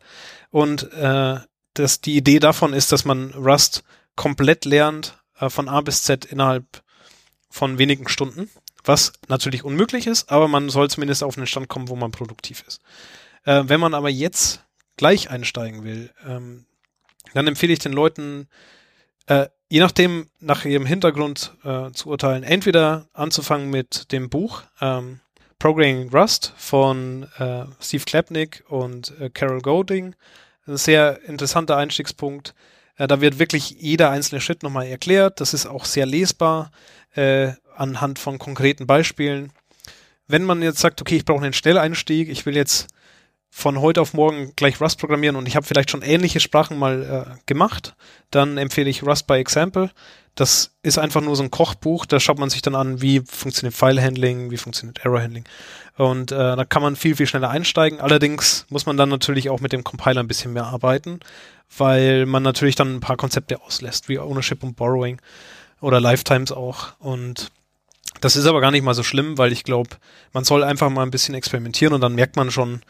Und 0.51 0.91
äh, 0.93 1.39
das, 1.73 2.01
die 2.01 2.15
Idee 2.15 2.39
davon 2.39 2.73
ist, 2.73 2.91
dass 2.91 3.05
man 3.05 3.31
Rust 3.31 3.83
komplett 4.15 4.65
lernt, 4.65 5.17
äh, 5.39 5.49
von 5.49 5.69
A 5.69 5.81
bis 5.81 6.03
Z 6.03 6.25
innerhalb 6.25 6.83
von 7.49 7.77
wenigen 7.77 8.07
Stunden 8.07 8.49
was 8.89 9.13
natürlich 9.27 9.63
unmöglich 9.63 10.07
ist, 10.07 10.31
aber 10.31 10.47
man 10.47 10.69
soll 10.69 10.89
zumindest 10.89 11.23
auf 11.23 11.37
einen 11.37 11.47
Stand 11.47 11.69
kommen, 11.69 11.89
wo 11.89 11.95
man 11.95 12.11
produktiv 12.11 12.63
ist. 12.67 12.81
Äh, 13.45 13.63
wenn 13.67 13.79
man 13.79 13.93
aber 13.93 14.09
jetzt 14.09 14.65
gleich 14.97 15.29
einsteigen 15.29 15.83
will, 15.83 16.11
ähm, 16.27 16.65
dann 17.33 17.47
empfehle 17.47 17.71
ich 17.71 17.79
den 17.79 17.93
Leuten, 17.93 18.47
äh, 19.27 19.47
je 19.69 19.79
nachdem, 19.79 20.29
nach 20.39 20.65
ihrem 20.65 20.87
Hintergrund 20.87 21.53
äh, 21.63 21.91
zu 21.91 22.09
urteilen, 22.09 22.43
entweder 22.43 23.07
anzufangen 23.13 23.69
mit 23.69 24.11
dem 24.11 24.29
Buch 24.29 24.63
ähm, 24.81 25.19
Programming 25.59 26.09
Rust 26.09 26.53
von 26.57 27.27
äh, 27.37 27.65
Steve 27.79 28.05
Klapnick 28.05 28.63
und 28.69 29.13
äh, 29.19 29.29
Carol 29.29 29.61
Golding. 29.61 30.15
Ein 30.65 30.77
sehr 30.77 31.21
interessanter 31.25 31.77
Einstiegspunkt. 31.77 32.55
Äh, 32.95 33.07
da 33.07 33.21
wird 33.21 33.37
wirklich 33.37 33.69
jeder 33.71 34.09
einzelne 34.09 34.41
Schritt 34.41 34.63
nochmal 34.63 34.87
erklärt. 34.87 35.41
Das 35.41 35.53
ist 35.53 35.67
auch 35.67 35.85
sehr 35.85 36.07
lesbar 36.07 36.71
äh, 37.13 37.51
anhand 37.79 38.19
von 38.19 38.39
konkreten 38.39 38.87
Beispielen. 38.87 39.51
Wenn 40.27 40.43
man 40.43 40.61
jetzt 40.61 40.79
sagt, 40.79 41.01
okay, 41.01 41.17
ich 41.17 41.25
brauche 41.25 41.43
einen 41.43 41.53
Schnelleinstieg, 41.53 42.29
ich 42.29 42.45
will 42.45 42.55
jetzt 42.55 42.87
von 43.49 43.81
heute 43.81 44.01
auf 44.01 44.13
morgen 44.13 44.53
gleich 44.55 44.79
Rust 44.79 44.99
programmieren 44.99 45.35
und 45.35 45.47
ich 45.47 45.55
habe 45.55 45.65
vielleicht 45.65 45.89
schon 45.89 46.03
ähnliche 46.03 46.39
Sprachen 46.39 46.77
mal 46.77 47.25
äh, 47.27 47.39
gemacht, 47.45 47.95
dann 48.31 48.57
empfehle 48.57 48.89
ich 48.89 49.03
Rust 49.03 49.27
by 49.27 49.35
Example. 49.35 49.89
Das 50.35 50.71
ist 50.83 50.99
einfach 50.99 51.21
nur 51.21 51.35
so 51.35 51.43
ein 51.43 51.51
Kochbuch, 51.51 52.05
da 52.05 52.19
schaut 52.19 52.39
man 52.39 52.49
sich 52.49 52.61
dann 52.61 52.75
an, 52.75 53.01
wie 53.01 53.21
funktioniert 53.21 53.75
File-Handling, 53.75 54.51
wie 54.51 54.57
funktioniert 54.57 55.03
Error-Handling. 55.03 55.43
Und 55.97 56.31
äh, 56.31 56.55
da 56.55 56.63
kann 56.63 56.81
man 56.81 56.95
viel, 56.95 57.15
viel 57.15 57.27
schneller 57.27 57.49
einsteigen. 57.49 57.99
Allerdings 57.99 58.65
muss 58.69 58.85
man 58.85 58.95
dann 58.95 59.09
natürlich 59.09 59.49
auch 59.49 59.59
mit 59.59 59.73
dem 59.73 59.83
Compiler 59.83 60.21
ein 60.21 60.27
bisschen 60.27 60.53
mehr 60.53 60.67
arbeiten, 60.67 61.19
weil 61.77 62.25
man 62.25 62.43
natürlich 62.43 62.75
dann 62.75 62.95
ein 62.95 62.99
paar 63.01 63.17
Konzepte 63.17 63.61
auslässt, 63.61 64.07
wie 64.07 64.19
Ownership 64.19 64.63
und 64.63 64.77
Borrowing 64.77 65.19
oder 65.81 65.99
Lifetimes 65.99 66.53
auch. 66.53 66.93
Und 66.99 67.51
das 68.21 68.35
ist 68.35 68.45
aber 68.45 68.61
gar 68.61 68.71
nicht 68.71 68.83
mal 68.83 68.93
so 68.93 69.03
schlimm, 69.03 69.37
weil 69.37 69.51
ich 69.51 69.63
glaube, 69.63 69.91
man 70.33 70.43
soll 70.43 70.63
einfach 70.63 70.89
mal 70.89 71.03
ein 71.03 71.11
bisschen 71.11 71.35
experimentieren 71.35 71.93
und 71.93 72.01
dann 72.01 72.15
merkt 72.15 72.35
man 72.35 72.51
schon, 72.51 72.81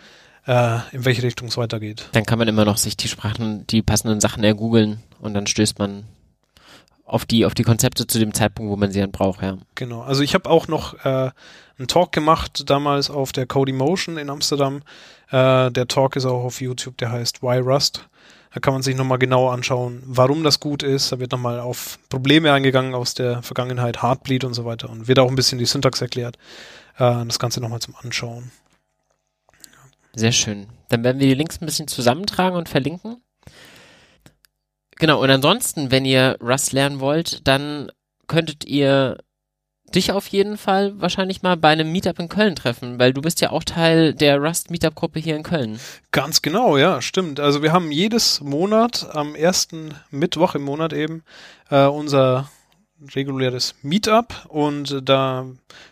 äh, 0.48 0.80
in 0.92 1.06
welche 1.06 1.24
Richtung 1.24 1.50
es 1.50 1.58
weitergeht. 1.58 2.10
Dann 2.14 2.26
kann 2.26 2.40
man 2.40 2.48
immer 2.48 2.66
noch 2.66 2.78
sich 2.78 2.98
die 2.98 3.08
Sprachen, 3.08 3.66
die 3.68 3.82
passenden 3.82 4.20
Sachen 4.20 4.44
ergoogeln 4.44 5.04
und 5.20 5.34
dann 5.34 5.48
stößt 5.48 5.80
man 5.80 6.06
auf 7.06 7.26
die, 7.26 7.46
auf 7.46 7.54
die 7.54 7.64
Konzepte 7.64 8.06
zu 8.08 8.20
dem 8.20 8.34
Zeitpunkt, 8.34 8.72
wo 8.72 8.76
man 8.76 8.92
sie 8.92 9.00
dann 9.00 9.12
braucht, 9.12 9.42
ja. 9.42 9.58
Genau. 9.76 10.02
Also 10.02 10.22
ich 10.22 10.36
habe 10.36 10.50
auch 10.50 10.68
noch 10.68 10.94
äh, 11.06 11.32
einen 11.78 11.88
Talk 11.88 12.12
gemacht, 12.12 12.70
damals 12.70 13.10
auf 13.10 13.32
der 13.32 13.48
Cody 13.48 13.74
Motion 13.74 14.18
in 14.18 14.30
Amsterdam. 14.30 14.82
Äh, 15.32 15.72
der 15.72 15.88
Talk 15.88 16.16
ist 16.16 16.26
auch 16.26 16.44
auf 16.44 16.62
YouTube, 16.62 16.98
der 16.98 17.12
heißt 17.12 17.42
Why 17.42 17.58
Rust. 17.60 18.08
Da 18.52 18.60
kann 18.60 18.74
man 18.74 18.82
sich 18.82 18.96
nochmal 18.96 19.20
genau 19.20 19.50
anschauen, 19.50 20.02
warum 20.06 20.44
das 20.44 20.60
gut 20.60 20.82
ist. 20.82 21.12
Da 21.12 21.20
wird 21.20 21.32
nochmal 21.32 21.60
auf 21.60 22.00
Probleme 22.10 22.52
eingegangen 22.52 22.96
aus 22.96 23.14
der 23.14 23.44
Vergangenheit, 23.44 24.02
Heartbleed 24.02 24.44
und 24.44 24.54
so 24.54 24.66
weiter. 24.66 24.90
Und 24.90 25.08
wird 25.08 25.20
auch 25.20 25.30
ein 25.30 25.36
bisschen 25.36 25.60
die 25.60 25.66
Syntax 25.66 26.02
erklärt. 26.02 26.38
Äh, 26.98 27.26
das 27.26 27.38
Ganze 27.38 27.62
nochmal 27.62 27.80
zum 27.80 27.96
Anschauen. 27.96 28.52
Sehr 30.16 30.32
schön. 30.32 30.68
Dann 30.90 31.04
werden 31.04 31.20
wir 31.20 31.28
die 31.28 31.36
Links 31.36 31.62
ein 31.62 31.66
bisschen 31.68 31.88
zusammentragen 31.88 32.58
und 32.58 32.70
verlinken. 32.70 33.18
Genau, 34.96 35.22
und 35.22 35.30
ansonsten, 35.30 35.92
wenn 35.92 36.04
ihr 36.04 36.38
Rust 36.42 36.74
lernen 36.74 37.00
wollt, 37.00 37.48
dann 37.48 37.92
könntet 38.28 38.66
ihr 38.66 39.18
dich 39.96 40.12
auf 40.12 40.28
jeden 40.28 40.58
Fall 40.58 40.94
wahrscheinlich 41.00 41.42
mal 41.42 41.58
bei 41.58 41.70
einem 41.70 41.92
Meetup 41.92 42.20
in 42.20 42.30
Köln 42.30 42.56
treffen, 42.56 43.00
weil 43.00 43.14
du 43.14 43.22
bist 43.22 43.42
ja 43.42 43.52
auch 43.52 43.64
Teil 43.64 44.14
der 44.14 44.40
Rust 44.40 44.72
Meetup 44.72 44.96
Gruppe 44.96 45.20
hier 45.20 45.36
in 45.36 45.44
Köln. 45.44 45.80
Ganz 46.12 46.42
genau, 46.42 46.78
ja, 46.78 47.02
stimmt. 47.02 47.40
Also 47.40 47.62
wir 47.62 47.72
haben 47.72 47.92
jedes 47.92 48.42
Monat 48.42 49.08
am 49.14 49.36
ersten 49.36 49.94
Mittwoch 50.12 50.56
im 50.56 50.64
Monat 50.64 50.94
eben 50.94 51.24
äh, 51.70 51.86
unser 51.86 52.50
reguläres 53.16 53.76
Meetup 53.82 54.46
und 54.50 55.00
da 55.04 55.46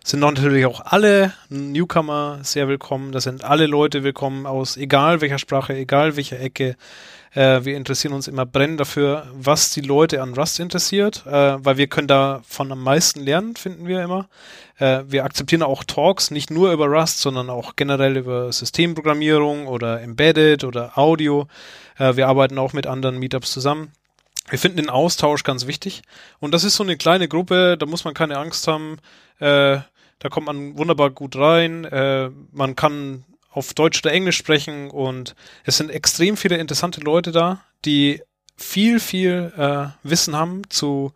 sind 0.03 0.19
natürlich 0.19 0.65
auch 0.65 0.81
alle 0.81 1.33
Newcomer 1.49 2.39
sehr 2.43 2.67
willkommen. 2.67 3.11
Da 3.11 3.21
sind 3.21 3.43
alle 3.43 3.65
Leute 3.65 4.03
willkommen 4.03 4.45
aus 4.45 4.75
egal 4.75 5.21
welcher 5.21 5.39
Sprache, 5.39 5.73
egal 5.73 6.17
welcher 6.17 6.39
Ecke. 6.39 6.75
Äh, 7.37 7.65
wir 7.65 7.77
interessieren 7.77 8.15
uns 8.15 8.27
immer 8.27 8.47
brennend 8.47 8.79
dafür, 8.79 9.27
was 9.31 9.69
die 9.69 9.81
Leute 9.81 10.23
an 10.23 10.33
Rust 10.33 10.59
interessiert, 10.59 11.23
äh, 11.27 11.63
weil 11.63 11.77
wir 11.77 11.85
können 11.85 12.07
davon 12.07 12.71
am 12.71 12.81
meisten 12.81 13.19
lernen, 13.19 13.55
finden 13.55 13.85
wir 13.85 14.01
immer. 14.01 14.27
Äh, 14.79 15.03
wir 15.07 15.23
akzeptieren 15.23 15.61
auch 15.61 15.83
Talks, 15.83 16.31
nicht 16.31 16.49
nur 16.49 16.71
über 16.71 16.87
Rust, 16.87 17.19
sondern 17.19 17.51
auch 17.51 17.75
generell 17.75 18.17
über 18.17 18.51
Systemprogrammierung 18.51 19.67
oder 19.67 20.01
Embedded 20.01 20.63
oder 20.63 20.97
Audio. 20.97 21.47
Äh, 21.99 22.15
wir 22.15 22.27
arbeiten 22.27 22.57
auch 22.57 22.73
mit 22.73 22.87
anderen 22.87 23.19
Meetups 23.19 23.51
zusammen. 23.51 23.91
Wir 24.49 24.57
finden 24.57 24.77
den 24.77 24.89
Austausch 24.89 25.43
ganz 25.43 25.67
wichtig. 25.67 26.01
Und 26.39 26.55
das 26.55 26.63
ist 26.63 26.75
so 26.75 26.83
eine 26.83 26.97
kleine 26.97 27.27
Gruppe, 27.27 27.77
da 27.77 27.85
muss 27.85 28.03
man 28.03 28.15
keine 28.15 28.39
Angst 28.39 28.67
haben. 28.67 28.97
Äh, 29.37 29.77
da 30.17 30.29
kommt 30.31 30.47
man 30.47 30.75
wunderbar 30.75 31.11
gut 31.11 31.35
rein. 31.35 31.85
Äh, 31.85 32.31
man 32.51 32.75
kann 32.75 33.25
auf 33.57 33.73
Deutsch 33.73 33.99
oder 34.03 34.13
Englisch 34.13 34.37
sprechen 34.37 34.89
und 34.91 35.35
es 35.63 35.77
sind 35.77 35.89
extrem 35.89 36.37
viele 36.37 36.57
interessante 36.57 37.01
Leute 37.01 37.31
da, 37.31 37.63
die 37.85 38.21
viel, 38.55 38.99
viel 38.99 39.51
äh, 39.57 39.87
Wissen 40.07 40.35
haben 40.35 40.61
zu 40.69 41.11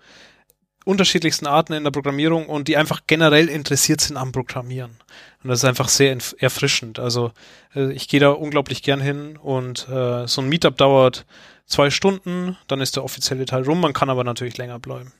unterschiedlichsten 0.84 1.45
Arten 1.45 1.73
in 1.73 1.84
der 1.84 1.91
Programmierung 1.91 2.47
und 2.47 2.68
die 2.68 2.77
einfach 2.77 3.01
generell 3.05 3.47
interessiert 3.47 4.01
sind 4.01 4.18
am 4.18 4.31
Programmieren. 4.31 4.97
Und 5.43 5.49
das 5.49 5.59
ist 5.59 5.65
einfach 5.65 5.89
sehr 5.89 6.18
erfrischend. 6.39 6.97
Also 6.97 7.31
äh, 7.76 7.91
ich 7.93 8.07
gehe 8.07 8.19
da 8.19 8.30
unglaublich 8.30 8.81
gern 8.81 8.99
hin 8.99 9.38
und 9.38 9.88
äh, 9.89 10.27
so 10.27 10.41
ein 10.41 10.49
Meetup 10.49 10.77
dauert 10.77 11.26
zwei 11.68 11.89
Stunden, 11.89 12.57
dann 12.68 12.81
ist 12.81 12.95
der 12.95 13.03
offizielle 13.03 13.45
Teil 13.45 13.63
rum, 13.63 13.80
man 13.80 13.93
kann 13.93 14.09
aber 14.09 14.23
natürlich 14.23 14.57
länger 14.57 14.80
bleiben. 14.80 15.13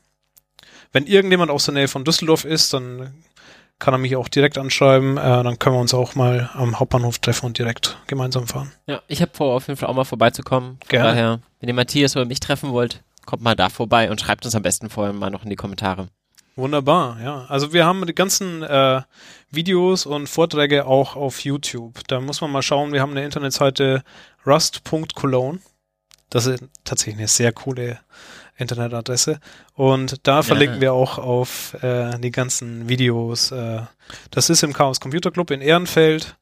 Wenn 0.91 1.06
irgendjemand 1.06 1.52
aus 1.52 1.65
der 1.65 1.76
Nähe 1.76 1.88
von 1.88 2.03
Düsseldorf 2.03 2.43
ist, 2.43 2.73
dann 2.73 3.23
kann 3.82 3.94
er 3.94 3.98
mich 3.98 4.16
auch 4.16 4.30
direkt 4.30 4.58
anschreiben, 4.58 5.18
äh, 5.18 5.44
dann 5.44 5.60
können 5.60 5.76
wir 5.76 5.82
uns 5.82 5.94
auch 5.94 6.16
mal 6.16 6.49
am 6.53 6.80
Hauptbahnhof 6.80 7.20
treffen 7.20 7.48
und 7.48 7.58
direkt 7.58 7.98
gemeinsam 8.08 8.48
fahren. 8.48 8.72
Ja, 8.86 9.02
ich 9.08 9.22
habe 9.22 9.32
vor, 9.34 9.56
auf 9.56 9.68
jeden 9.68 9.78
Fall 9.78 9.90
auch 9.90 9.95
mal 9.95 10.06
vorbeizukommen. 10.06 10.78
Gerne. 10.88 11.10
Daher, 11.10 11.40
wenn 11.60 11.68
ihr 11.68 11.76
Matthias 11.76 12.16
oder 12.16 12.26
mich 12.26 12.40
treffen 12.40 12.72
wollt, 12.72 13.03
kommt 13.26 13.41
mal 13.41 13.56
da 13.56 13.70
vorbei 13.70 14.10
und 14.10 14.22
schreibt 14.22 14.45
uns 14.45 14.56
am 14.56 14.62
besten 14.62 14.90
vorher 14.90 15.14
mal 15.14 15.32
noch 15.32 15.44
in 15.44 15.49
die 15.49 15.56
Kommentare. 15.56 16.08
Wunderbar, 16.56 17.20
ja. 17.24 17.45
Also 17.48 17.74
wir 17.74 17.86
haben 17.86 18.06
die 18.06 18.14
ganzen 18.14 18.62
äh, 18.62 19.02
Videos 19.49 20.06
und 20.06 20.28
Vorträge 20.28 20.86
auch 20.86 21.16
auf 21.16 21.44
YouTube. 21.44 22.08
Da 22.08 22.22
muss 22.22 22.40
man 22.41 22.52
mal 22.52 22.62
schauen, 22.62 22.94
wir 22.94 23.02
haben 23.02 23.12
eine 23.12 23.26
Internetseite 23.26 24.03
rust.cologne 24.45 25.60
das 26.32 26.45
ist 26.45 26.64
tatsächlich 26.86 27.18
eine 27.18 27.28
sehr 27.28 27.52
coole 27.52 27.99
Internetadresse. 28.62 29.40
Und 29.74 30.26
da 30.28 30.44
verlinken 30.44 30.78
ja. 30.78 30.82
wir 30.82 30.94
auch 30.94 31.18
auf 31.18 31.76
äh, 31.82 32.18
die 32.20 32.32
ganzen 32.32 32.88
Videos. 32.88 33.52
Äh, 33.52 33.82
das 34.30 34.50
ist 34.50 34.64
im 34.64 34.74
Chaos 34.74 35.00
Computer 35.00 35.32
Club 35.32 35.52
in 35.52 35.62
Ehrenfeld 35.62 36.36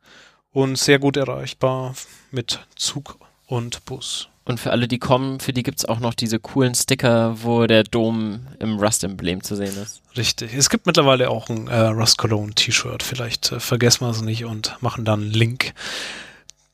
und 0.52 0.78
sehr 0.78 1.00
gut 1.00 1.18
erreichbar 1.18 1.96
mit 2.32 2.60
Zug 2.76 3.18
und 3.48 3.86
Bus. 3.86 4.30
Und 4.46 4.60
für 4.60 4.72
alle, 4.72 4.88
die 4.88 4.98
kommen, 4.98 5.40
für 5.40 5.54
die 5.54 5.62
gibt 5.62 5.78
es 5.78 5.86
auch 5.86 6.00
noch 6.00 6.16
diese 6.16 6.40
coolen 6.40 6.74
Sticker, 6.74 7.44
wo 7.44 7.68
der 7.68 7.84
Dom 7.84 8.48
im 8.58 8.80
Rust-Emblem 8.80 9.44
zu 9.44 9.56
sehen 9.56 9.78
ist. 9.78 10.02
Richtig. 10.18 10.56
Es 10.56 10.72
gibt 10.72 10.88
mittlerweile 10.88 11.30
auch 11.30 11.50
ein 11.50 11.68
äh, 11.68 11.80
Rust 11.82 12.18
Cologne 12.18 12.56
T-Shirt. 12.56 13.04
Vielleicht 13.04 13.52
äh, 13.52 13.60
vergessen 13.60 14.06
wir 14.06 14.10
es 14.10 14.22
nicht 14.22 14.46
und 14.46 14.76
machen 14.82 15.06
dann 15.06 15.22
einen 15.22 15.32
Link 15.32 15.74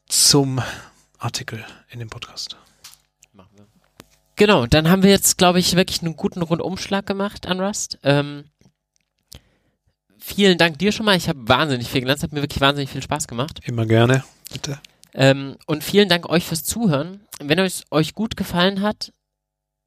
zum 0.07 0.61
Artikel 1.19 1.65
in 1.89 1.99
dem 1.99 2.09
Podcast. 2.09 2.55
Genau, 4.35 4.65
dann 4.65 4.89
haben 4.89 5.03
wir 5.03 5.11
jetzt, 5.11 5.37
glaube 5.37 5.59
ich, 5.59 5.75
wirklich 5.75 6.01
einen 6.01 6.17
guten 6.17 6.41
Rundumschlag 6.41 7.05
gemacht 7.05 7.47
an 7.47 7.61
Rust. 7.61 7.99
Ähm, 8.03 8.45
vielen 10.19 10.57
Dank 10.57 10.77
dir 10.79 10.91
schon 10.91 11.05
mal. 11.05 11.15
Ich 11.15 11.29
habe 11.29 11.47
wahnsinnig 11.47 11.87
viel 11.87 12.01
gelernt. 12.01 12.17
Es 12.17 12.23
hat 12.23 12.33
mir 12.33 12.41
wirklich 12.41 12.61
wahnsinnig 12.61 12.89
viel 12.89 13.01
Spaß 13.01 13.27
gemacht. 13.27 13.59
Immer 13.63 13.85
gerne. 13.85 14.23
Bitte. 14.51 14.79
Ähm, 15.13 15.55
und 15.65 15.83
vielen 15.83 16.09
Dank 16.09 16.29
euch 16.29 16.43
fürs 16.43 16.65
Zuhören. 16.65 17.21
Wenn 17.39 17.59
es 17.59 17.83
euch 17.91 18.13
gut 18.13 18.35
gefallen 18.35 18.81
hat, 18.81 19.13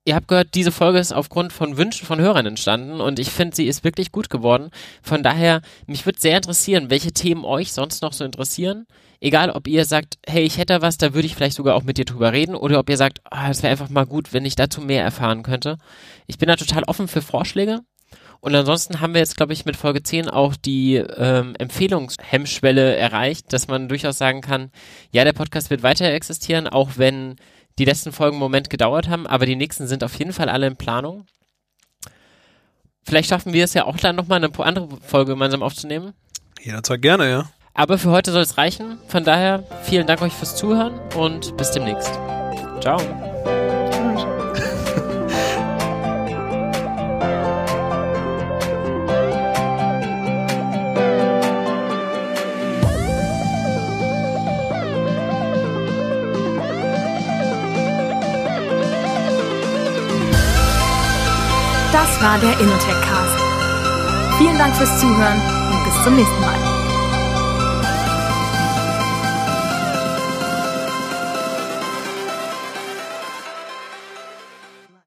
ihr 0.06 0.14
habt 0.14 0.28
gehört, 0.28 0.54
diese 0.54 0.72
Folge 0.72 0.98
ist 0.98 1.12
aufgrund 1.12 1.52
von 1.52 1.76
Wünschen 1.76 2.06
von 2.06 2.18
Hörern 2.18 2.46
entstanden 2.46 3.02
und 3.02 3.18
ich 3.18 3.28
finde, 3.28 3.54
sie 3.54 3.66
ist 3.66 3.84
wirklich 3.84 4.10
gut 4.10 4.30
geworden. 4.30 4.70
Von 5.02 5.22
daher, 5.22 5.60
mich 5.86 6.06
würde 6.06 6.18
sehr 6.18 6.38
interessieren, 6.38 6.88
welche 6.88 7.12
Themen 7.12 7.44
euch 7.44 7.72
sonst 7.72 8.00
noch 8.00 8.14
so 8.14 8.24
interessieren. 8.24 8.86
Egal, 9.20 9.50
ob 9.50 9.66
ihr 9.66 9.84
sagt, 9.84 10.18
hey, 10.26 10.44
ich 10.44 10.58
hätte 10.58 10.80
was, 10.80 10.96
da 10.96 11.12
würde 11.12 11.26
ich 11.26 11.34
vielleicht 11.34 11.56
sogar 11.56 11.74
auch 11.74 11.82
mit 11.82 11.98
dir 11.98 12.04
drüber 12.04 12.32
reden, 12.32 12.54
oder 12.54 12.78
ob 12.78 12.88
ihr 12.88 12.96
sagt, 12.96 13.20
ah, 13.24 13.50
es 13.50 13.62
wäre 13.62 13.72
einfach 13.72 13.88
mal 13.88 14.06
gut, 14.06 14.32
wenn 14.32 14.44
ich 14.44 14.54
dazu 14.54 14.80
mehr 14.80 15.02
erfahren 15.02 15.42
könnte. 15.42 15.78
Ich 16.26 16.38
bin 16.38 16.48
da 16.48 16.56
total 16.56 16.84
offen 16.84 17.08
für 17.08 17.22
Vorschläge. 17.22 17.80
Und 18.40 18.54
ansonsten 18.54 19.00
haben 19.00 19.14
wir 19.14 19.20
jetzt, 19.20 19.36
glaube 19.36 19.52
ich, 19.52 19.64
mit 19.64 19.76
Folge 19.76 20.02
10 20.02 20.28
auch 20.28 20.54
die 20.54 20.94
ähm, 20.94 21.56
Empfehlungshemmschwelle 21.58 22.94
erreicht, 22.94 23.52
dass 23.52 23.66
man 23.66 23.88
durchaus 23.88 24.18
sagen 24.18 24.40
kann, 24.40 24.70
ja, 25.10 25.24
der 25.24 25.32
Podcast 25.32 25.70
wird 25.70 25.82
weiter 25.82 26.06
existieren, 26.06 26.68
auch 26.68 26.90
wenn 26.96 27.34
die 27.78 27.84
letzten 27.84 28.12
Folgen 28.12 28.36
einen 28.36 28.40
Moment 28.40 28.70
gedauert 28.70 29.08
haben, 29.08 29.26
aber 29.26 29.46
die 29.46 29.56
nächsten 29.56 29.88
sind 29.88 30.04
auf 30.04 30.16
jeden 30.18 30.32
Fall 30.32 30.48
alle 30.48 30.68
in 30.68 30.76
Planung. 30.76 31.26
Vielleicht 33.02 33.28
schaffen 33.30 33.52
wir 33.52 33.64
es 33.64 33.74
ja 33.74 33.86
auch 33.86 33.96
dann 33.96 34.16
nochmal 34.16 34.44
eine 34.44 34.56
andere 34.58 34.88
Folge 35.00 35.32
gemeinsam 35.32 35.62
aufzunehmen. 35.62 36.12
Jederzeit 36.60 37.02
gerne, 37.02 37.28
ja. 37.28 37.50
Aber 37.78 37.96
für 37.96 38.10
heute 38.10 38.32
soll 38.32 38.42
es 38.42 38.58
reichen. 38.58 38.98
Von 39.06 39.22
daher 39.22 39.62
vielen 39.84 40.04
Dank 40.04 40.20
euch 40.20 40.32
fürs 40.32 40.56
Zuhören 40.56 40.98
und 41.16 41.56
bis 41.56 41.70
demnächst. 41.70 42.12
Ciao. 42.80 42.98
Das 61.92 62.22
war 62.22 62.38
der 62.40 62.58
InnoTech 62.58 63.00
Cast. 63.02 63.38
Vielen 64.38 64.58
Dank 64.58 64.74
fürs 64.74 65.00
Zuhören 65.00 65.40
und 65.70 65.84
bis 65.84 66.02
zum 66.02 66.16
nächsten 66.16 66.40
Mal. 66.40 66.67